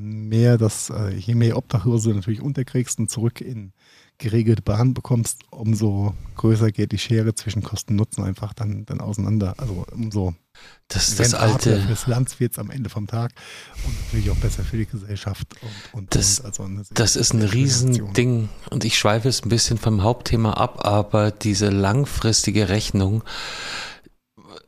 mehr 0.00 0.58
das, 0.58 0.90
äh, 0.90 1.14
je 1.14 1.34
mehr 1.34 1.56
Obdachlose 1.56 2.10
natürlich 2.10 2.40
unterkriegst 2.40 2.98
und 2.98 3.10
zurück 3.10 3.40
in 3.40 3.72
geregelte 4.20 4.62
Bahn 4.62 4.94
bekommst, 4.94 5.40
umso 5.50 6.14
größer 6.36 6.70
geht 6.70 6.92
die 6.92 6.98
Schere 6.98 7.34
zwischen 7.34 7.62
Kosten 7.62 7.94
und 7.94 7.96
Nutzen 7.96 8.22
einfach 8.22 8.52
dann, 8.52 8.84
dann 8.84 9.00
auseinander. 9.00 9.54
Also 9.56 9.86
umso 9.92 10.34
das 10.88 11.08
ist 11.08 11.20
das 11.20 11.34
alte 11.34 11.80
fürs 11.80 12.06
Land 12.06 12.38
wird 12.38 12.52
es 12.52 12.58
am 12.58 12.70
Ende 12.70 12.90
vom 12.90 13.06
Tag 13.06 13.32
und 13.86 13.94
natürlich 14.04 14.30
auch 14.30 14.36
besser 14.36 14.62
für 14.62 14.76
die 14.76 14.86
Gesellschaft 14.86 15.46
und, 15.62 15.98
und 16.00 16.14
das, 16.14 16.40
und 16.40 16.50
also 16.50 16.92
das 16.92 17.16
ist 17.16 17.32
ein 17.32 17.42
Riesending 17.42 18.50
und 18.70 18.84
ich 18.84 18.98
schweife 18.98 19.28
es 19.28 19.42
ein 19.42 19.48
bisschen 19.48 19.78
vom 19.78 20.02
Hauptthema 20.02 20.52
ab, 20.52 20.84
aber 20.84 21.30
diese 21.30 21.70
langfristige 21.70 22.68
Rechnung 22.68 23.22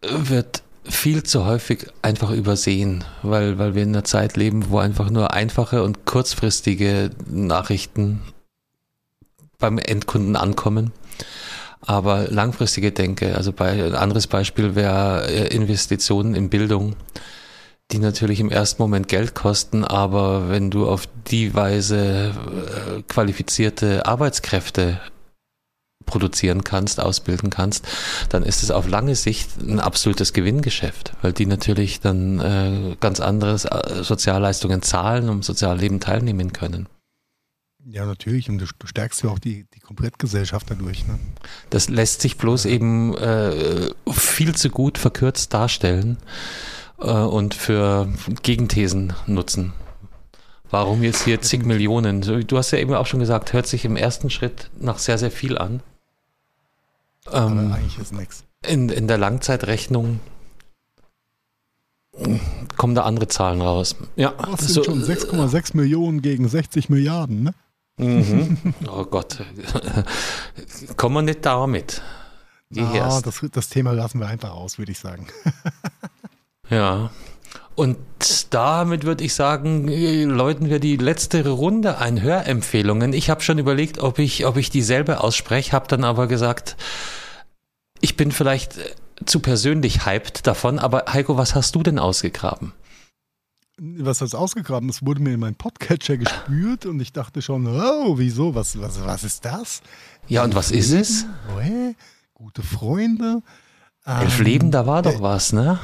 wird 0.01 0.63
viel 0.85 1.23
zu 1.23 1.45
häufig 1.47 1.87
einfach 2.03 2.31
übersehen, 2.31 3.05
weil, 3.23 3.59
weil 3.59 3.75
wir 3.75 3.83
in 3.83 3.91
einer 3.91 4.05
Zeit 4.05 4.37
leben, 4.37 4.71
wo 4.71 4.79
einfach 4.79 5.11
nur 5.11 5.33
einfache 5.33 5.83
und 5.83 6.05
kurzfristige 6.05 7.11
Nachrichten 7.27 8.21
beim 9.59 9.79
Endkunden 9.79 10.37
ankommen. 10.37 10.93
Aber 11.81 12.29
langfristige 12.29 12.93
Denke, 12.93 13.37
also 13.37 13.53
bei, 13.53 13.71
ein 13.71 13.95
anderes 13.95 14.27
Beispiel 14.27 14.75
wäre 14.75 15.29
äh, 15.29 15.55
Investitionen 15.55 16.35
in 16.35 16.49
Bildung, 16.49 16.95
die 17.91 17.99
natürlich 17.99 18.41
im 18.41 18.51
ersten 18.51 18.81
Moment 18.83 19.09
Geld 19.09 19.35
kosten, 19.35 19.85
aber 19.85 20.49
wenn 20.49 20.71
du 20.71 20.89
auf 20.89 21.09
die 21.29 21.55
Weise 21.55 22.33
äh, 22.33 23.03
qualifizierte 23.09 24.07
Arbeitskräfte 24.07 25.01
produzieren 26.05 26.65
kannst, 26.65 27.01
ausbilden 27.01 27.51
kannst, 27.51 27.87
dann 28.29 28.43
ist 28.43 28.63
es 28.63 28.71
auf 28.71 28.89
lange 28.89 29.15
Sicht 29.15 29.61
ein 29.61 29.81
absolutes 29.81 30.33
Gewinngeschäft, 30.33 31.13
weil 31.23 31.33
die 31.33 31.47
natürlich 31.47 32.01
dann 32.01 32.41
äh, 32.41 32.97
ganz 33.01 33.21
andere 33.21 33.55
äh, 33.55 34.03
Sozialleistungen 34.03 34.83
zahlen, 34.83 35.29
um 35.29 35.43
Sozialleben 35.43 36.01
teilnehmen 36.01 36.53
können. 36.53 36.89
Ja, 37.85 38.07
natürlich. 38.07 38.49
Und 38.49 38.59
du, 38.59 38.67
du 38.79 38.87
stärkst 38.87 39.23
ja 39.23 39.31
auch 39.31 39.39
die, 39.39 39.67
die 39.75 39.81
Komplettgesellschaft 39.81 40.71
dadurch. 40.71 41.07
Ne? 41.07 41.19
Das 41.71 41.89
lässt 41.89 42.23
sich 42.23 42.39
bloß 42.39 42.67
eben 42.67 43.17
äh, 43.17 43.91
viel 44.13 44.55
zu 44.55 44.71
gut 44.71 44.99
verkürzt 44.99 45.53
darstellen 45.53 46.19
äh, 47.01 47.11
und 47.11 47.55
für 47.55 48.09
Gegenthesen 48.43 49.15
nutzen. 49.27 49.73
Warum 50.71 51.03
jetzt 51.03 51.25
hier 51.25 51.43
zig 51.43 51.67
Millionen? 51.67 52.23
Du 52.47 52.57
hast 52.57 52.71
ja 52.71 52.79
eben 52.79 52.95
auch 52.95 53.07
schon 53.07 53.21
gesagt, 53.21 53.53
hört 53.53 53.67
sich 53.67 53.85
im 53.85 53.97
ersten 53.97 54.31
Schritt 54.31 54.71
nach 54.79 54.99
sehr, 54.99 55.19
sehr 55.19 55.31
viel 55.31 55.59
an. 55.59 55.83
Ähm, 57.31 57.73
eigentlich 57.73 57.99
ist 57.99 58.13
nichts. 58.13 58.45
In, 58.67 58.89
in 58.89 59.09
der 59.09 59.19
Langzeitrechnung 59.19 60.21
kommen 62.77 62.95
da 62.95 63.03
andere 63.03 63.29
Zahlen 63.29 63.63
raus. 63.63 63.97
Ja, 64.17 64.33
das 64.33 64.61
sind 64.61 64.73
so, 64.73 64.85
schon 64.85 65.03
6,6 65.03 65.77
Millionen 65.77 66.21
gegen 66.21 66.47
60 66.49 66.91
Milliarden, 66.91 67.43
ne? 67.45 67.55
Mhm. 67.99 68.75
Oh 68.89 69.05
Gott. 69.05 69.45
Kommen 70.97 71.15
wir 71.15 71.23
nicht 71.23 71.45
damit. 71.45 72.03
Ah, 72.77 73.21
das, 73.21 73.45
das 73.53 73.69
Thema 73.69 73.93
lassen 73.93 74.19
wir 74.19 74.27
einfach 74.27 74.53
aus, 74.53 74.79
würde 74.79 74.93
ich 74.93 74.99
sagen. 74.99 75.27
ja. 76.71 77.11
Und 77.75 77.99
damit 78.51 79.05
würde 79.05 79.25
ich 79.25 79.35
sagen, 79.35 79.89
läuten 80.29 80.69
wir 80.69 80.79
die 80.79 80.97
letzte 80.97 81.49
Runde 81.49 81.99
ein 81.99 82.21
Hörempfehlungen. 82.21 83.13
Ich 83.15 83.31
habe 83.31 83.41
schon 83.41 83.59
überlegt, 83.59 83.99
ob 83.99 84.19
ich, 84.19 84.45
ob 84.45 84.57
ich 84.57 84.71
dieselbe 84.71 85.21
ausspreche, 85.21 85.73
habe 85.73 85.89
dann 85.89 86.05
aber 86.05 86.27
gesagt, 86.27 86.77
ich 88.01 88.17
bin 88.17 88.31
vielleicht 88.31 88.79
zu 89.25 89.41
persönlich 89.41 90.05
hyped 90.05 90.47
davon, 90.47 90.79
aber 90.79 91.05
Heiko, 91.09 91.37
was 91.37 91.55
hast 91.55 91.75
du 91.75 91.83
denn 91.83 91.99
ausgegraben? 91.99 92.73
Was 93.79 94.21
hast 94.21 94.35
du 94.35 94.39
ausgegraben? 94.39 94.89
Es 94.91 95.05
wurde 95.05 95.23
mir 95.23 95.33
in 95.33 95.41
meinen 95.41 95.55
Podcatcher 95.55 96.19
gespürt 96.19 96.85
und 96.85 97.01
ich 97.01 97.13
dachte 97.13 97.41
schon, 97.41 97.67
oh, 97.67 98.19
wieso? 98.19 98.55
Was, 98.55 98.79
was, 98.79 99.03
was 99.05 99.25
ist 99.25 99.45
das? 99.45 99.81
Ja, 100.29 100.45
und 100.45 100.55
was 100.55 100.71
ist 100.71 100.93
es? 100.93 101.27
Oh, 101.57 101.61
hey, 101.61 101.97
gute 102.35 102.63
Freunde. 102.63 103.43
Elf 104.05 104.39
ähm, 104.39 104.45
Leben, 104.45 104.71
da 104.71 104.87
war 104.87 105.03
doch 105.03 105.19
äh, 105.19 105.23
was, 105.23 105.53
ne? 105.53 105.81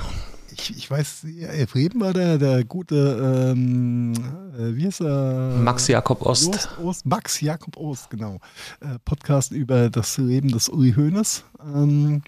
Ich, 0.58 0.76
ich 0.76 0.90
weiß, 0.90 1.24
Elf 1.24 1.74
Reben 1.74 2.00
war 2.00 2.12
der, 2.12 2.38
der 2.38 2.64
gute, 2.64 3.52
ähm, 3.52 4.12
äh, 4.56 4.74
wie 4.74 4.86
ist 4.86 5.00
er? 5.00 5.56
Max 5.58 5.88
Jakob 5.88 6.22
Ost. 6.22 6.48
Ost, 6.48 6.78
Ost 6.82 7.06
Max 7.06 7.40
Jakob 7.40 7.76
Ost, 7.76 8.10
genau. 8.10 8.38
Äh, 8.80 8.98
Podcast 9.04 9.52
über 9.52 9.90
das 9.90 10.18
Leben 10.18 10.48
des 10.48 10.68
Uli 10.68 10.92
Hoeneß. 10.92 11.44
Ähm, 11.62 12.22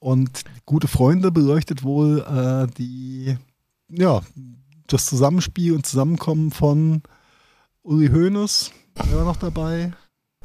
und 0.00 0.42
gute 0.66 0.88
Freunde 0.88 1.30
beleuchtet 1.30 1.82
wohl 1.82 2.20
äh, 2.20 2.72
die, 2.76 3.36
ja, 3.88 4.20
das 4.86 5.06
Zusammenspiel 5.06 5.72
und 5.72 5.86
Zusammenkommen 5.86 6.50
von 6.50 7.02
Uli 7.82 8.08
Hoeneß. 8.08 8.70
Wer 8.94 9.18
war 9.18 9.24
noch 9.24 9.36
dabei? 9.36 9.92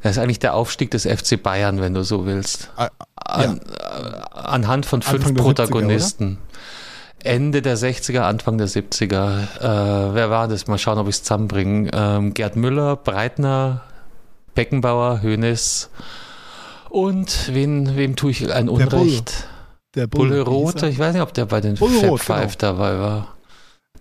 Das 0.02 0.14
ist 0.14 0.18
eigentlich 0.18 0.40
der 0.40 0.54
Aufstieg 0.54 0.92
des 0.92 1.04
FC 1.06 1.42
Bayern, 1.42 1.82
wenn 1.82 1.94
du 1.94 2.04
so 2.04 2.26
willst. 2.26 2.72
Ah, 2.78 2.90
An, 3.16 3.60
ja. 3.68 4.16
Äh, 4.16 4.22
anhand 4.34 4.86
von 4.86 5.02
fünf 5.02 5.36
Protagonisten. 5.36 6.38
70er, 6.38 6.38
Ende 7.24 7.62
der 7.62 7.78
60er, 7.78 8.22
Anfang 8.22 8.58
der 8.58 8.68
70er. 8.68 9.58
Äh, 9.60 10.14
wer 10.14 10.30
war 10.30 10.48
das? 10.48 10.68
Mal 10.68 10.78
schauen, 10.78 10.98
ob 10.98 11.08
ich 11.08 11.16
es 11.16 11.24
zusammenbringe. 11.24 11.90
Ähm, 11.94 12.34
Gerd 12.34 12.56
Müller, 12.56 12.96
Breitner, 12.96 13.82
Beckenbauer, 14.56 15.22
Hönes 15.22 15.90
und 16.90 17.54
wen, 17.54 17.96
wem 17.96 18.16
tue 18.16 18.32
ich 18.32 18.52
ein 18.52 18.68
Unrecht? 18.68 19.48
Der 19.96 20.08
Bulle, 20.08 20.30
der 20.30 20.44
Bulle 20.46 20.64
Rote, 20.64 20.88
ich 20.88 21.00
weiß 21.00 21.14
nicht, 21.14 21.22
ob 21.22 21.34
der 21.34 21.46
bei 21.46 21.62
den 21.62 21.76
Bulle 21.76 22.00
Fab 22.00 22.20
Five 22.20 22.58
genau. 22.58 22.74
dabei 22.74 23.00
war. 23.00 23.36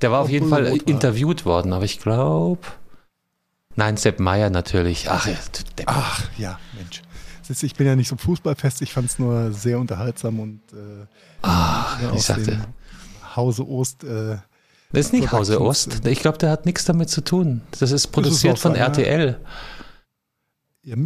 Der 0.01 0.11
war 0.11 0.21
Auch 0.21 0.25
auf 0.25 0.31
jeden 0.31 0.49
Bulle 0.49 0.65
Fall 0.65 0.73
Rot 0.73 0.83
interviewt 0.83 1.45
war. 1.45 1.55
worden, 1.55 1.73
aber 1.73 1.85
ich 1.85 2.01
glaube. 2.01 2.61
Nein, 3.77 3.97
Sepp 3.97 4.21
Meier 4.21 4.51
natürlich. 4.51 5.09
Ach, 5.09 5.29
Ach 5.87 6.25
ja, 6.37 6.59
Mensch. 6.77 7.03
Ich 7.63 7.75
bin 7.75 7.87
ja 7.87 7.97
nicht 7.97 8.09
so 8.09 8.17
fußballfest, 8.17 8.83
ich 8.83 8.93
fand 8.93 9.09
es 9.09 9.19
nur 9.19 9.53
sehr 9.53 9.79
unterhaltsam 9.79 10.41
und 10.41 10.61
äh, 10.73 11.07
Ach, 11.41 11.99
ich 12.15 12.23
sagte. 12.23 12.67
Hause 13.39 13.67
Ost. 13.67 14.05
Äh, 14.05 14.37
das 14.93 15.07
ist 15.07 15.13
nicht 15.13 15.33
Hause 15.33 15.61
Ost. 15.61 16.07
Ich 16.07 16.21
glaube, 16.21 16.39
der 16.39 16.51
hat 16.51 16.67
nichts 16.67 16.85
damit 16.85 17.09
zu 17.09 17.23
tun. 17.23 17.63
Das 17.79 17.93
ist 17.93 18.09
produziert 18.09 18.53
das 18.53 18.59
ist 18.59 18.63
von 18.63 18.73
seine, 18.73 18.85
RTL. 18.85 19.41
Ja, 20.83 20.97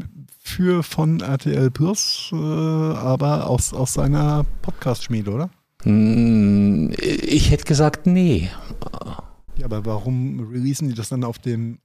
für 0.41 0.83
von 0.83 1.21
RTL 1.21 1.71
Plus, 1.71 2.31
äh, 2.33 2.37
aber 2.37 3.47
aus, 3.49 3.73
aus 3.73 3.95
seiner 3.95 4.45
Podcast-Schmiede, 4.63 5.31
oder? 5.31 5.51
Hm, 5.83 6.93
ich 6.99 7.51
hätte 7.51 7.65
gesagt, 7.65 8.07
nee. 8.07 8.51
Ja, 9.57 9.65
aber 9.65 9.85
warum 9.85 10.49
releasen 10.53 10.89
die 10.89 10.95
das 10.95 11.09
dann 11.09 11.25
auf 11.25 11.39
dem 11.39 11.79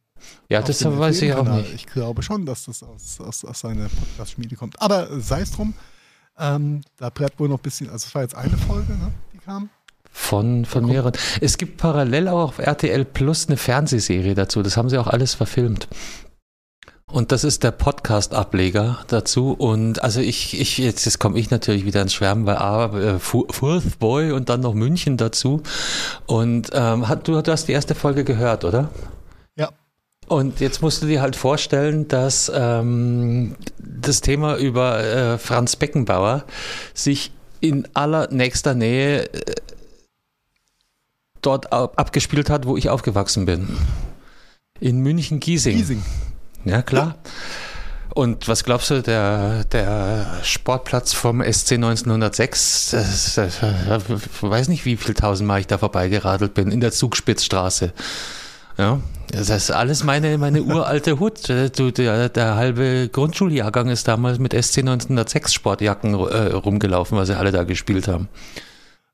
ja, 0.49 0.61
das 0.63 0.83
weiß 0.83 1.21
ich 1.21 1.33
auch 1.33 1.47
nicht. 1.47 1.73
Ich 1.75 1.85
glaube 1.85 2.23
schon, 2.23 2.45
dass 2.45 2.65
das 2.65 2.81
aus, 2.81 3.19
aus, 3.21 3.45
aus 3.45 3.59
seiner 3.59 3.87
Podcast-Schmiede 3.87 4.55
kommt. 4.55 4.81
Aber 4.81 5.19
sei 5.19 5.41
es 5.41 5.51
drum, 5.51 5.75
ähm, 6.39 6.81
da 6.97 7.09
bleibt 7.09 7.39
wohl 7.39 7.49
noch 7.49 7.59
ein 7.59 7.63
bisschen, 7.63 7.89
also 7.89 8.07
es 8.07 8.15
war 8.15 8.23
jetzt 8.23 8.35
eine 8.35 8.57
Folge, 8.57 8.93
ne, 8.93 9.11
die 9.33 9.37
kam. 9.37 9.69
Von, 10.19 10.65
von 10.65 10.85
mehreren. 10.85 11.13
Es 11.39 11.57
gibt 11.57 11.77
parallel 11.77 12.27
auch 12.27 12.49
auf 12.49 12.57
RTL 12.57 13.05
Plus 13.05 13.47
eine 13.47 13.55
Fernsehserie 13.55 14.33
dazu. 14.33 14.61
Das 14.63 14.75
haben 14.75 14.89
sie 14.89 14.97
auch 14.97 15.07
alles 15.07 15.35
verfilmt. 15.35 15.87
Und 17.09 17.31
das 17.31 17.45
ist 17.45 17.63
der 17.63 17.71
Podcast-Ableger 17.71 18.99
dazu. 19.07 19.53
Und 19.53 20.03
also 20.03 20.19
ich, 20.19 20.59
ich, 20.59 20.79
jetzt, 20.79 21.05
jetzt 21.05 21.19
komme 21.19 21.39
ich 21.39 21.51
natürlich 21.51 21.85
wieder 21.85 22.01
ins 22.01 22.13
Schwärmen, 22.13 22.45
weil 22.45 22.57
A, 22.57 22.87
äh, 22.97 23.19
Fourth 23.19 23.99
Boy 23.99 24.31
und 24.31 24.49
dann 24.49 24.59
noch 24.61 24.73
München 24.73 25.15
dazu. 25.15 25.61
Und 26.25 26.71
ähm, 26.73 27.07
hat, 27.07 27.27
du, 27.27 27.41
du 27.41 27.51
hast 27.51 27.67
die 27.67 27.73
erste 27.73 27.95
Folge 27.95 28.25
gehört, 28.25 28.65
oder? 28.65 28.89
Ja. 29.55 29.69
Und 30.27 30.59
jetzt 30.59 30.81
musst 30.81 31.01
du 31.01 31.05
dir 31.05 31.21
halt 31.21 31.37
vorstellen, 31.37 32.07
dass 32.09 32.51
ähm, 32.53 33.55
das 33.77 34.19
Thema 34.19 34.57
über 34.57 34.99
äh, 34.99 35.37
Franz 35.37 35.77
Beckenbauer 35.77 36.43
sich 36.93 37.31
in 37.61 37.87
allernächster 37.93 38.73
Nähe 38.73 39.31
äh, 39.31 39.55
dort 41.47 41.71
ab 41.71 41.93
abgespielt 41.95 42.49
hat, 42.49 42.65
wo 42.65 42.77
ich 42.77 42.89
aufgewachsen 42.89 43.45
bin. 43.45 43.67
In 44.79 44.99
München-Giesing. 44.99 45.77
Giesing. 45.77 46.03
Ja, 46.65 46.81
klar. 46.81 47.15
Und 48.13 48.47
was 48.47 48.63
glaubst 48.63 48.89
du, 48.89 49.01
der, 49.01 49.63
der 49.65 50.25
Sportplatz 50.43 51.13
vom 51.13 51.41
SC 51.41 51.73
1906, 51.73 52.89
das, 52.91 53.35
das, 53.35 53.57
ich 53.57 54.43
weiß 54.43 54.69
nicht, 54.69 54.85
wie 54.85 54.97
viel 54.97 55.13
tausendmal 55.13 55.59
ich 55.59 55.67
da 55.67 55.77
vorbeigeradelt 55.77 56.53
bin, 56.53 56.71
in 56.71 56.81
der 56.81 56.91
Zugspitzstraße. 56.91 57.93
Ja, 58.77 58.99
das 59.31 59.49
ist 59.49 59.71
alles 59.71 60.03
meine, 60.03 60.37
meine 60.37 60.63
uralte 60.63 61.19
Hut. 61.19 61.47
Du, 61.49 61.91
der, 61.91 62.29
der 62.29 62.55
halbe 62.55 63.09
Grundschuljahrgang 63.11 63.89
ist 63.89 64.07
damals 64.07 64.39
mit 64.39 64.51
SC 64.53 64.79
1906 64.79 65.53
Sportjacken 65.53 66.13
äh, 66.13 66.53
rumgelaufen, 66.53 67.17
weil 67.17 67.25
sie 67.25 67.37
alle 67.37 67.51
da 67.51 67.63
gespielt 67.63 68.07
haben. 68.07 68.29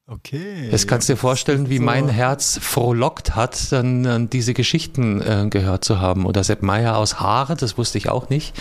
Okay. 0.05 0.69
Das 0.69 0.85
kannst 0.85 1.07
du 1.07 1.13
dir 1.13 1.17
vorstellen, 1.17 1.69
wie 1.69 1.77
so. 1.77 1.83
mein 1.83 2.09
Herz 2.09 2.59
frohlockt 2.61 3.35
hat, 3.35 3.71
dann, 3.71 4.03
dann 4.03 4.29
diese 4.29 4.53
Geschichten 4.53 5.21
äh, 5.21 5.47
gehört 5.49 5.85
zu 5.85 6.01
haben. 6.01 6.25
Oder 6.25 6.43
Sepp 6.43 6.61
Meier 6.61 6.97
aus 6.97 7.19
Haare, 7.19 7.55
das 7.55 7.77
wusste 7.77 7.97
ich 7.97 8.09
auch 8.09 8.29
nicht, 8.29 8.53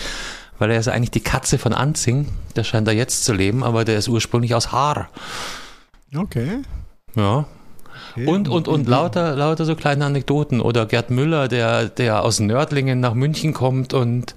weil 0.57 0.71
er 0.71 0.79
ist 0.79 0.87
eigentlich 0.87 1.11
die 1.11 1.19
Katze 1.19 1.57
von 1.57 1.73
Anzing. 1.73 2.29
Der 2.55 2.63
scheint 2.63 2.87
da 2.87 2.91
jetzt 2.91 3.25
zu 3.25 3.33
leben, 3.33 3.63
aber 3.63 3.83
der 3.83 3.97
ist 3.97 4.07
ursprünglich 4.07 4.55
aus 4.55 4.71
Haar. 4.71 5.09
Okay. 6.15 6.61
Ja, 7.15 7.45
Okay. 8.15 8.27
Und, 8.27 8.47
und, 8.47 8.67
und 8.67 8.87
lauter, 8.87 9.35
lauter 9.35 9.65
so 9.65 9.75
kleine 9.75 10.05
Anekdoten. 10.05 10.61
Oder 10.61 10.85
Gerd 10.85 11.09
Müller, 11.09 11.47
der, 11.47 11.89
der 11.89 12.23
aus 12.23 12.39
Nördlingen 12.39 12.99
nach 12.99 13.15
München 13.15 13.53
kommt 13.53 13.93
und 13.93 14.35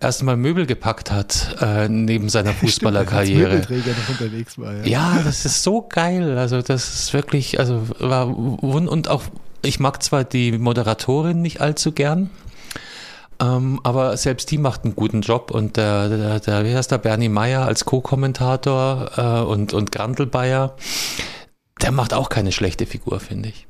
erstmal 0.00 0.36
Möbel 0.36 0.66
gepackt 0.66 1.10
hat, 1.10 1.56
äh, 1.60 1.88
neben 1.88 2.28
seiner 2.28 2.52
Fußballerkarriere. 2.54 3.62
ja. 4.84 5.16
ja, 5.16 5.22
das 5.24 5.44
ist 5.44 5.62
so 5.64 5.82
geil. 5.88 6.38
Also, 6.38 6.62
das 6.62 6.88
ist 6.94 7.14
wirklich, 7.14 7.58
also, 7.58 7.82
war, 7.98 8.28
und 8.28 9.08
auch, 9.08 9.22
ich 9.62 9.80
mag 9.80 10.02
zwar 10.02 10.22
die 10.22 10.52
Moderatorin 10.52 11.42
nicht 11.42 11.60
allzu 11.60 11.90
gern, 11.90 12.30
ähm, 13.40 13.80
aber 13.84 14.16
selbst 14.16 14.50
die 14.50 14.58
macht 14.58 14.84
einen 14.84 14.96
guten 14.96 15.20
Job 15.20 15.50
und 15.52 15.76
der, 15.76 16.08
der, 16.08 16.40
der 16.40 16.64
wie 16.64 16.74
heißt 16.74 16.90
der, 16.90 16.98
Bernie 16.98 17.28
Meyer 17.28 17.66
als 17.66 17.84
Co-Kommentator 17.84 19.10
äh, 19.16 19.46
und, 19.46 19.72
und 19.74 19.92
Grantelbayer, 19.92 20.74
der 21.82 21.92
macht 21.92 22.12
auch 22.12 22.28
keine 22.28 22.52
schlechte 22.52 22.86
Figur, 22.86 23.20
finde 23.20 23.50
ich. 23.50 23.66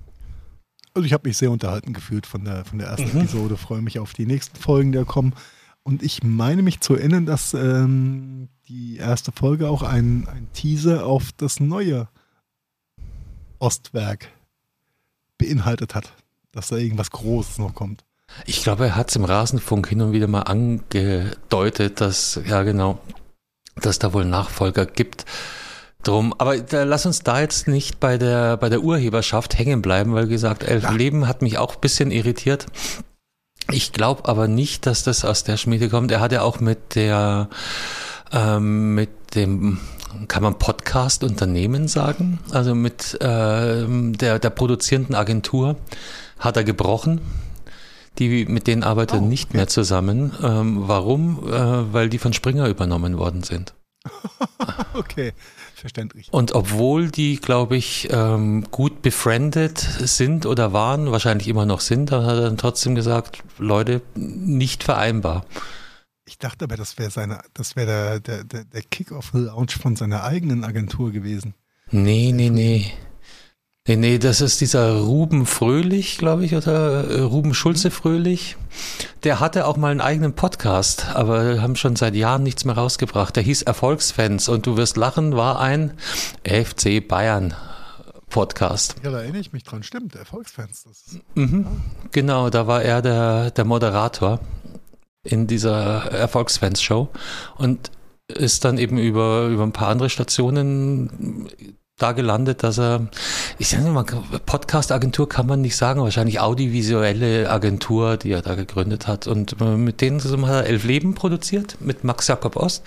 Also 0.95 1.07
ich 1.07 1.13
habe 1.13 1.29
mich 1.29 1.37
sehr 1.37 1.51
unterhalten 1.51 1.93
gefühlt 1.93 2.27
von 2.27 2.45
der, 2.45 2.65
von 2.65 2.79
der 2.79 2.89
ersten 2.89 3.13
mhm. 3.13 3.23
Episode, 3.23 3.57
freue 3.57 3.83
mich 3.83 3.99
auf 3.99 4.13
die 4.13 4.27
nächsten 4.27 4.59
Folgen, 4.59 4.93
die 4.93 4.99
da 4.99 5.05
kommen. 5.05 5.35
Und 5.83 6.03
ich 6.03 6.23
meine 6.23 6.63
mich 6.63 6.81
zu 6.81 6.95
erinnern, 6.95 7.25
dass 7.25 7.55
ähm, 7.55 8.49
die 8.69 8.97
erste 8.97 9.33
Folge 9.33 9.69
auch 9.69 9.83
ein, 9.83 10.29
ein 10.29 10.49
Teaser 10.53 11.07
auf 11.07 11.33
das 11.37 11.61
neue 11.61 12.09
Ostwerk 13.59 14.29
beinhaltet 15.39 15.95
hat, 15.95 16.13
dass 16.53 16.69
da 16.69 16.77
irgendwas 16.77 17.11
Großes 17.11 17.59
noch 17.59 17.75
kommt. 17.75 18.05
Ich 18.45 18.63
glaube, 18.63 18.87
er 18.87 18.97
hat 18.97 19.09
es 19.09 19.17
im 19.17 19.25
Rasenfunk 19.25 19.89
hin 19.89 20.03
und 20.03 20.13
wieder 20.13 20.27
mal 20.27 20.43
angedeutet, 20.43 22.01
dass, 22.01 22.41
ja 22.47 22.63
genau, 22.63 23.01
dass 23.77 23.99
da 23.99 24.13
wohl 24.13 24.25
Nachfolger 24.25 24.85
gibt 24.85 25.25
drum. 26.03 26.35
Aber 26.39 26.59
da, 26.59 26.85
lass 26.85 27.07
uns 27.07 27.21
da 27.21 27.41
jetzt 27.41 27.69
nicht 27.69 28.01
bei 28.01 28.19
der, 28.19 28.57
bei 28.57 28.69
der 28.69 28.83
Urheberschaft 28.83 29.59
hängen 29.59 29.83
bleiben, 29.83 30.15
weil 30.15 30.27
gesagt, 30.27 30.65
Elf 30.65 30.85
ja. 30.85 30.91
Leben 30.91 31.29
hat 31.29 31.43
mich 31.43 31.59
auch 31.59 31.75
ein 31.75 31.81
bisschen 31.81 32.11
irritiert. 32.11 32.67
Ich 33.71 33.93
glaube 33.93 34.29
aber 34.29 34.49
nicht, 34.49 34.87
dass 34.87 35.03
das 35.03 35.25
aus 35.25 35.45
der 35.45 35.57
Schmiede 35.57 35.89
kommt. 35.89 36.11
Er 36.11 36.21
hat 36.21 36.33
ja 36.33 36.43
auch 36.43 36.61
mit 36.61 36.95
der, 36.95 37.51
ähm, 38.33 38.95
mit 38.95 39.11
dem, 39.35 39.79
kann 40.27 40.43
man 40.43 40.59
Podcast-Unternehmen 40.59 41.87
sagen? 41.87 42.39
Also 42.51 42.75
mit 42.75 43.19
ähm, 43.21 44.17
der, 44.17 44.39
der 44.39 44.51
produzierenden 44.51 45.15
Agentur 45.15 45.77
hat 46.39 46.57
er 46.57 46.65
gebrochen. 46.65 47.21
Die, 48.19 48.47
mit 48.47 48.67
denen 48.67 48.83
arbeitet 48.83 49.17
er 49.17 49.23
oh, 49.23 49.27
nicht 49.27 49.51
okay. 49.51 49.59
mehr 49.59 49.69
zusammen. 49.69 50.33
Ähm, 50.43 50.89
warum? 50.89 51.47
Äh, 51.47 51.93
weil 51.93 52.09
die 52.09 52.19
von 52.19 52.33
Springer 52.33 52.69
übernommen 52.69 53.19
worden 53.19 53.43
sind. 53.43 53.75
okay 54.95 55.35
verständlich. 55.79 56.33
Und 56.33 56.53
obwohl 56.53 57.11
die, 57.11 57.37
glaube 57.37 57.77
ich, 57.77 58.09
ähm, 58.11 58.67
gut 58.71 59.03
befriendet 59.03 59.79
sind 59.79 60.47
oder 60.47 60.73
waren, 60.73 61.11
wahrscheinlich 61.11 61.49
immer 61.49 61.67
noch 61.67 61.81
sind, 61.81 62.13
dann 62.13 62.25
hat 62.25 62.37
er 62.37 62.43
dann 62.43 62.59
trotzdem 62.59 62.95
gesagt, 62.95 63.43
Leute, 63.59 64.03
nicht 64.15 64.85
vereinbar. 64.85 65.45
Ich 66.27 66.39
dachte 66.39 66.67
aber, 66.67 66.77
das 66.77 66.99
wäre 66.99 67.11
seine, 67.11 67.41
das 67.55 67.75
wäre 67.75 68.21
der, 68.21 68.45
der, 68.45 68.65
der 68.65 68.83
Kick-Off-Lounge 68.83 69.73
von 69.81 69.97
seiner 69.97 70.25
eigenen 70.25 70.63
Agentur 70.63 71.11
gewesen. 71.11 71.55
Nee, 71.91 72.33
nee, 72.35 72.51
nee. 72.51 72.93
Nee, 73.89 73.97
nee, 73.97 74.19
das 74.19 74.43
ist 74.43 74.61
dieser 74.61 74.99
Ruben 74.99 75.47
Fröhlich, 75.47 76.19
glaube 76.19 76.45
ich, 76.45 76.55
oder 76.55 77.09
äh, 77.09 77.21
Ruben 77.23 77.55
Schulze 77.55 77.91
Fröhlich. 77.91 78.59
Der 79.25 79.41
hatte 79.41 79.67
auch 79.67 79.79
mal 79.79 79.91
einen 79.91 80.03
eigenen 80.03 80.35
Podcast, 80.35 81.07
aber 81.15 81.63
haben 81.63 81.75
schon 81.75 81.97
seit 81.97 82.15
Jahren 82.15 82.43
nichts 82.43 82.67
mehr 82.67 82.77
rausgebracht. 82.77 83.35
Der 83.35 83.43
hieß 83.43 83.63
Erfolgsfans 83.63 84.51
und 84.51 84.67
du 84.67 84.77
wirst 84.77 84.99
lachen, 84.99 85.37
war 85.37 85.59
ein 85.59 85.95
FC 86.45 87.09
Bayern 87.09 87.55
Podcast. 88.29 88.97
Ja, 89.03 89.11
da 89.11 89.21
erinnere 89.21 89.41
ich 89.41 89.55
mich 89.55 89.65
dran. 89.65 89.83
Stimmt, 89.83 90.17
Erfolgsfans. 90.17 90.85
Mhm, 91.35 91.63
ja. 91.65 92.09
Genau, 92.13 92.51
da 92.51 92.67
war 92.67 92.83
er 92.83 93.01
der, 93.01 93.53
der 93.53 93.65
Moderator 93.65 94.39
in 95.25 95.47
dieser 95.47 96.13
Erfolgsfans-Show 96.13 97.09
und 97.57 97.91
ist 98.29 98.67
dann 98.67 98.77
eben 98.77 98.99
über, 98.99 99.47
über 99.47 99.63
ein 99.63 99.73
paar 99.73 99.89
andere 99.89 100.11
Stationen 100.11 101.49
da 101.99 102.13
gelandet, 102.13 102.63
dass 102.63 102.79
er, 102.79 103.09
ich 103.59 103.69
sage 103.69 103.89
mal, 103.89 104.05
Podcast-Agentur 104.47 105.29
kann 105.29 105.47
man 105.47 105.61
nicht 105.61 105.77
sagen, 105.77 106.01
wahrscheinlich 106.01 106.41
audiovisuelle 106.41 107.51
Agentur, 107.51 108.17
die 108.17 108.31
er 108.31 108.43
da 108.43 108.55
gegründet 108.55 109.07
hat. 109.07 109.27
Und 109.27 109.61
äh, 109.61 109.65
mit 109.77 110.01
denen 110.01 110.21
zusammen 110.21 110.47
hat 110.47 110.65
er 110.65 110.67
Elf 110.67 110.85
Leben 110.85 111.15
produziert, 111.15 111.77
mit 111.81 112.05
Max 112.05 112.29
Jakob 112.29 112.57
Ost. 112.57 112.85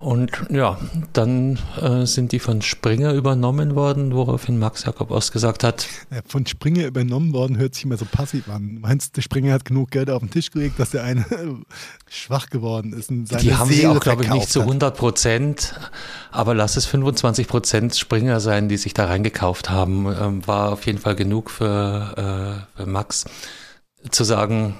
Und 0.00 0.30
ja, 0.48 0.78
dann 1.12 1.58
äh, 1.78 2.06
sind 2.06 2.32
die 2.32 2.38
von 2.38 2.62
Springer 2.62 3.12
übernommen 3.12 3.74
worden, 3.74 4.14
woraufhin 4.14 4.58
Max 4.58 4.84
Jakob 4.84 5.10
Ost 5.10 5.30
gesagt 5.30 5.62
hat. 5.62 5.86
Von 6.26 6.46
Springer 6.46 6.86
übernommen 6.86 7.34
worden 7.34 7.58
hört 7.58 7.74
sich 7.74 7.84
immer 7.84 7.98
so 7.98 8.06
passiv 8.10 8.48
an. 8.48 8.78
Meinst 8.80 9.14
du, 9.14 9.20
Springer 9.20 9.52
hat 9.52 9.66
genug 9.66 9.90
Geld 9.90 10.08
auf 10.08 10.20
den 10.20 10.30
Tisch 10.30 10.52
gelegt, 10.52 10.80
dass 10.80 10.88
der 10.88 11.04
eine 11.04 11.26
schwach 12.08 12.48
geworden 12.48 12.94
ist? 12.94 13.10
Und 13.10 13.28
seine 13.28 13.42
die 13.42 13.54
haben 13.54 13.68
Seele 13.68 13.80
sie 13.80 13.86
auch, 13.88 14.00
glaube 14.00 14.24
ich, 14.24 14.30
nicht 14.30 14.48
zu 14.48 14.62
100 14.62 14.96
Prozent, 14.96 15.78
aber 16.30 16.54
lass 16.54 16.78
es 16.78 16.86
25 16.86 17.46
Prozent 17.46 17.94
Springer 17.94 18.40
sein, 18.40 18.70
die 18.70 18.78
sich 18.78 18.94
da 18.94 19.04
reingekauft 19.04 19.68
haben. 19.68 20.06
Ähm, 20.06 20.46
war 20.46 20.72
auf 20.72 20.86
jeden 20.86 20.98
Fall 20.98 21.14
genug 21.14 21.50
für, 21.50 22.64
äh, 22.74 22.80
für 22.80 22.86
Max 22.86 23.26
zu 24.10 24.24
sagen, 24.24 24.76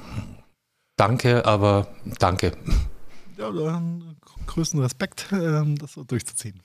danke, 0.97 1.45
aber 1.45 1.89
danke. 2.19 2.53
Ja, 3.37 3.51
dann 3.51 4.17
größten 4.51 4.81
Respekt, 4.81 5.27
ähm, 5.33 5.77
das 5.79 5.93
so 5.93 6.05
durchzuziehen. 6.05 6.61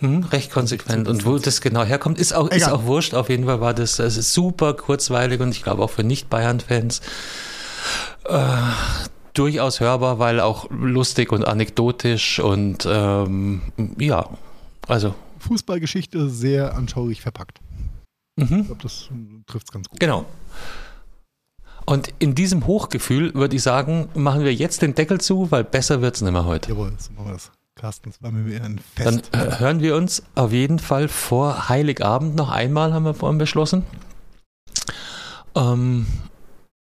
Mhm, 0.00 0.24
recht 0.24 0.50
konsequent. 0.50 1.08
Und 1.08 1.24
wo 1.24 1.38
das 1.38 1.60
genau 1.60 1.84
herkommt, 1.84 2.18
ist 2.18 2.32
auch, 2.32 2.48
ist 2.48 2.68
auch 2.68 2.84
wurscht. 2.84 3.14
Auf 3.14 3.28
jeden 3.28 3.44
Fall 3.44 3.60
war 3.60 3.74
das, 3.74 3.96
das 3.96 4.34
super 4.34 4.74
kurzweilig 4.74 5.40
und 5.40 5.50
ich 5.50 5.62
glaube 5.62 5.82
auch 5.82 5.90
für 5.90 6.02
Nicht-Bayern-Fans 6.04 7.00
äh, 8.24 8.48
durchaus 9.34 9.80
hörbar, 9.80 10.18
weil 10.18 10.40
auch 10.40 10.68
lustig 10.70 11.32
und 11.32 11.46
anekdotisch 11.46 12.40
und 12.40 12.86
ähm, 12.90 13.62
ja, 13.98 14.28
also. 14.88 15.14
Fußballgeschichte 15.40 16.30
sehr 16.30 16.74
anschaulich 16.74 17.20
verpackt. 17.20 17.60
Mhm. 18.36 18.60
Ich 18.60 18.66
glaube, 18.66 18.82
das 18.82 19.08
trifft 19.46 19.66
es 19.66 19.72
ganz 19.72 19.88
gut. 19.88 20.00
Genau. 20.00 20.24
Und 21.86 22.12
in 22.18 22.34
diesem 22.34 22.66
Hochgefühl 22.66 23.34
würde 23.34 23.56
ich 23.56 23.62
sagen, 23.62 24.08
machen 24.14 24.44
wir 24.44 24.54
jetzt 24.54 24.82
den 24.82 24.94
Deckel 24.94 25.20
zu, 25.20 25.50
weil 25.50 25.64
besser 25.64 26.00
wird 26.00 26.16
es 26.16 26.22
nicht 26.22 26.32
mehr 26.32 26.44
heute. 26.44 26.70
Jawohl, 26.70 26.92
so 26.98 27.12
machen 27.12 27.26
wir 27.26 27.32
das. 27.34 27.50
Carsten, 27.74 28.10
das 28.10 28.22
war 28.22 28.30
mir 28.30 28.62
ein 28.62 28.78
Fest. 28.94 29.28
Dann 29.32 29.48
äh, 29.48 29.58
hören 29.58 29.80
wir 29.80 29.96
uns 29.96 30.22
auf 30.36 30.52
jeden 30.52 30.78
Fall 30.78 31.08
vor 31.08 31.68
Heiligabend 31.68 32.36
noch 32.36 32.50
einmal, 32.50 32.94
haben 32.94 33.04
wir 33.04 33.14
vorhin 33.14 33.38
beschlossen. 33.38 33.82
Ähm, 35.56 36.06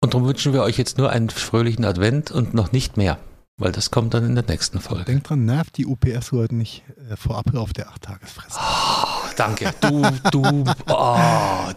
und 0.01 0.13
darum 0.13 0.27
wünschen 0.27 0.53
wir 0.53 0.63
euch 0.63 0.77
jetzt 0.77 0.97
nur 0.97 1.09
einen 1.09 1.29
fröhlichen 1.29 1.83
Advent 1.83 2.31
und 2.31 2.53
noch 2.53 2.71
nicht 2.71 2.95
mehr, 2.95 3.19
weil 3.57 3.73
das 3.73 3.91
kommt 3.91 4.13
dann 4.13 4.25
in 4.25 4.35
der 4.35 4.45
nächsten 4.45 4.79
Folge. 4.79 5.03
Denkt 5.03 5.29
dran, 5.29 5.45
nervt 5.45 5.77
die 5.77 5.85
UPS 5.85 6.31
heute 6.31 6.55
nicht 6.55 6.83
äh, 7.09 7.17
vor 7.17 7.37
Ablauf 7.37 7.73
der 7.73 7.89
8-Tagesfrist. 7.89 8.57
Oh 8.57 9.16
danke. 9.37 9.73
Du, 9.79 10.01
du, 10.31 10.63
oh. 10.89 11.17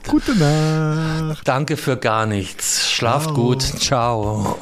Gute 0.09 0.37
Nacht. 0.37 1.47
Danke 1.47 1.77
für 1.77 1.97
gar 1.97 2.27
nichts. 2.27 2.91
Schlaf 2.91 3.25
Ciao. 3.25 3.35
gut. 3.35 3.63
Ciao. 3.63 4.59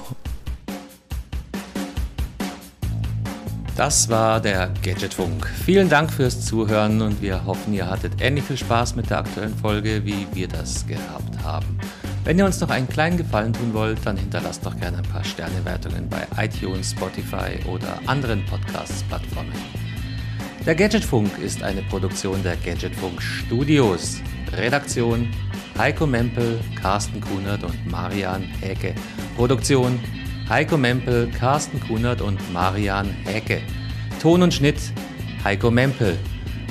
Das 3.77 4.09
war 4.09 4.41
der 4.41 4.71
Gadgetfunk. 4.83 5.47
Vielen 5.65 5.89
Dank 5.89 6.13
fürs 6.13 6.45
Zuhören 6.45 7.01
und 7.01 7.23
wir 7.23 7.47
hoffen, 7.47 7.73
ihr 7.73 7.89
hattet 7.89 8.21
ähnlich 8.21 8.43
viel 8.43 8.57
Spaß 8.57 8.97
mit 8.97 9.09
der 9.09 9.19
aktuellen 9.19 9.57
Folge, 9.57 10.05
wie 10.05 10.27
wir 10.33 10.49
das 10.49 10.85
gehabt 10.85 11.45
haben. 11.45 11.79
Wenn 12.25 12.41
ihr 12.41 12.45
uns 12.45 12.61
noch 12.61 12.71
einen 12.71 12.89
kleinen 12.89 13.17
Gefallen 13.17 13.53
tun 13.53 13.73
wollt, 13.73 14.05
dann 14.05 14.17
hinterlasst 14.17 14.67
doch 14.67 14.77
gerne 14.77 14.99
ein 14.99 15.05
paar 15.05 15.23
Sternewertungen 15.23 16.09
bei 16.09 16.27
iTunes, 16.45 16.91
Spotify 16.91 17.65
oder 17.69 18.01
anderen 18.07 18.45
Podcasts-Plattformen. 18.47 19.88
Der 20.69 20.75
Gadgetfunk 20.75 21.39
ist 21.39 21.63
eine 21.63 21.81
Produktion 21.81 22.43
der 22.43 22.55
Gadgetfunk 22.57 23.23
Studios. 23.23 24.21
Redaktion 24.53 25.27
Heiko 25.79 26.07
Mempel, 26.07 26.61
Carsten 26.79 27.23
Kunert 27.23 27.65
und 27.65 27.91
Marian 27.91 28.43
Häke. 28.61 28.95
Produktion 29.35 29.99
Heiko 30.47 30.77
Mempel, 30.77 31.31
Carsten 31.31 31.81
Kunert 31.81 32.21
und 32.21 32.53
Marian 32.53 33.09
Häke. 33.25 33.63
Ton 34.21 34.43
und 34.43 34.53
Schnitt 34.53 34.77
Heiko 35.43 35.71
Mempel. 35.71 36.19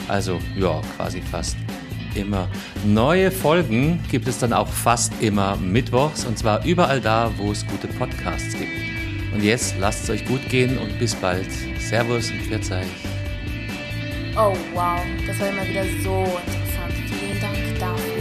Also 0.07 0.37
ja, 0.55 0.79
quasi 0.95 1.19
fast 1.19 1.57
immer. 2.13 2.47
Neue 2.85 3.31
Folgen 3.31 4.03
gibt 4.11 4.27
es 4.27 4.37
dann 4.37 4.53
auch 4.53 4.67
fast 4.67 5.11
immer 5.23 5.55
mittwochs 5.55 6.23
und 6.23 6.37
zwar 6.37 6.63
überall 6.63 7.01
da, 7.01 7.31
wo 7.37 7.51
es 7.51 7.65
gute 7.65 7.87
Podcasts 7.87 8.53
gibt. 8.53 9.33
Und 9.33 9.43
jetzt 9.43 9.73
lasst 9.79 10.03
es 10.03 10.11
euch 10.11 10.25
gut 10.27 10.47
gehen 10.49 10.77
und 10.77 10.99
bis 10.99 11.15
bald. 11.15 11.49
Servus 11.79 12.29
und 12.29 12.43
Pfiat 12.43 12.63
Oh 14.39 14.55
wow, 14.76 15.01
das 15.26 15.39
war 15.39 15.49
immer 15.49 15.68
wieder 15.68 15.84
so 16.03 16.23
interessant. 16.45 16.93
Vielen 17.09 17.41
Dank 17.41 17.80
dafür. 17.80 18.16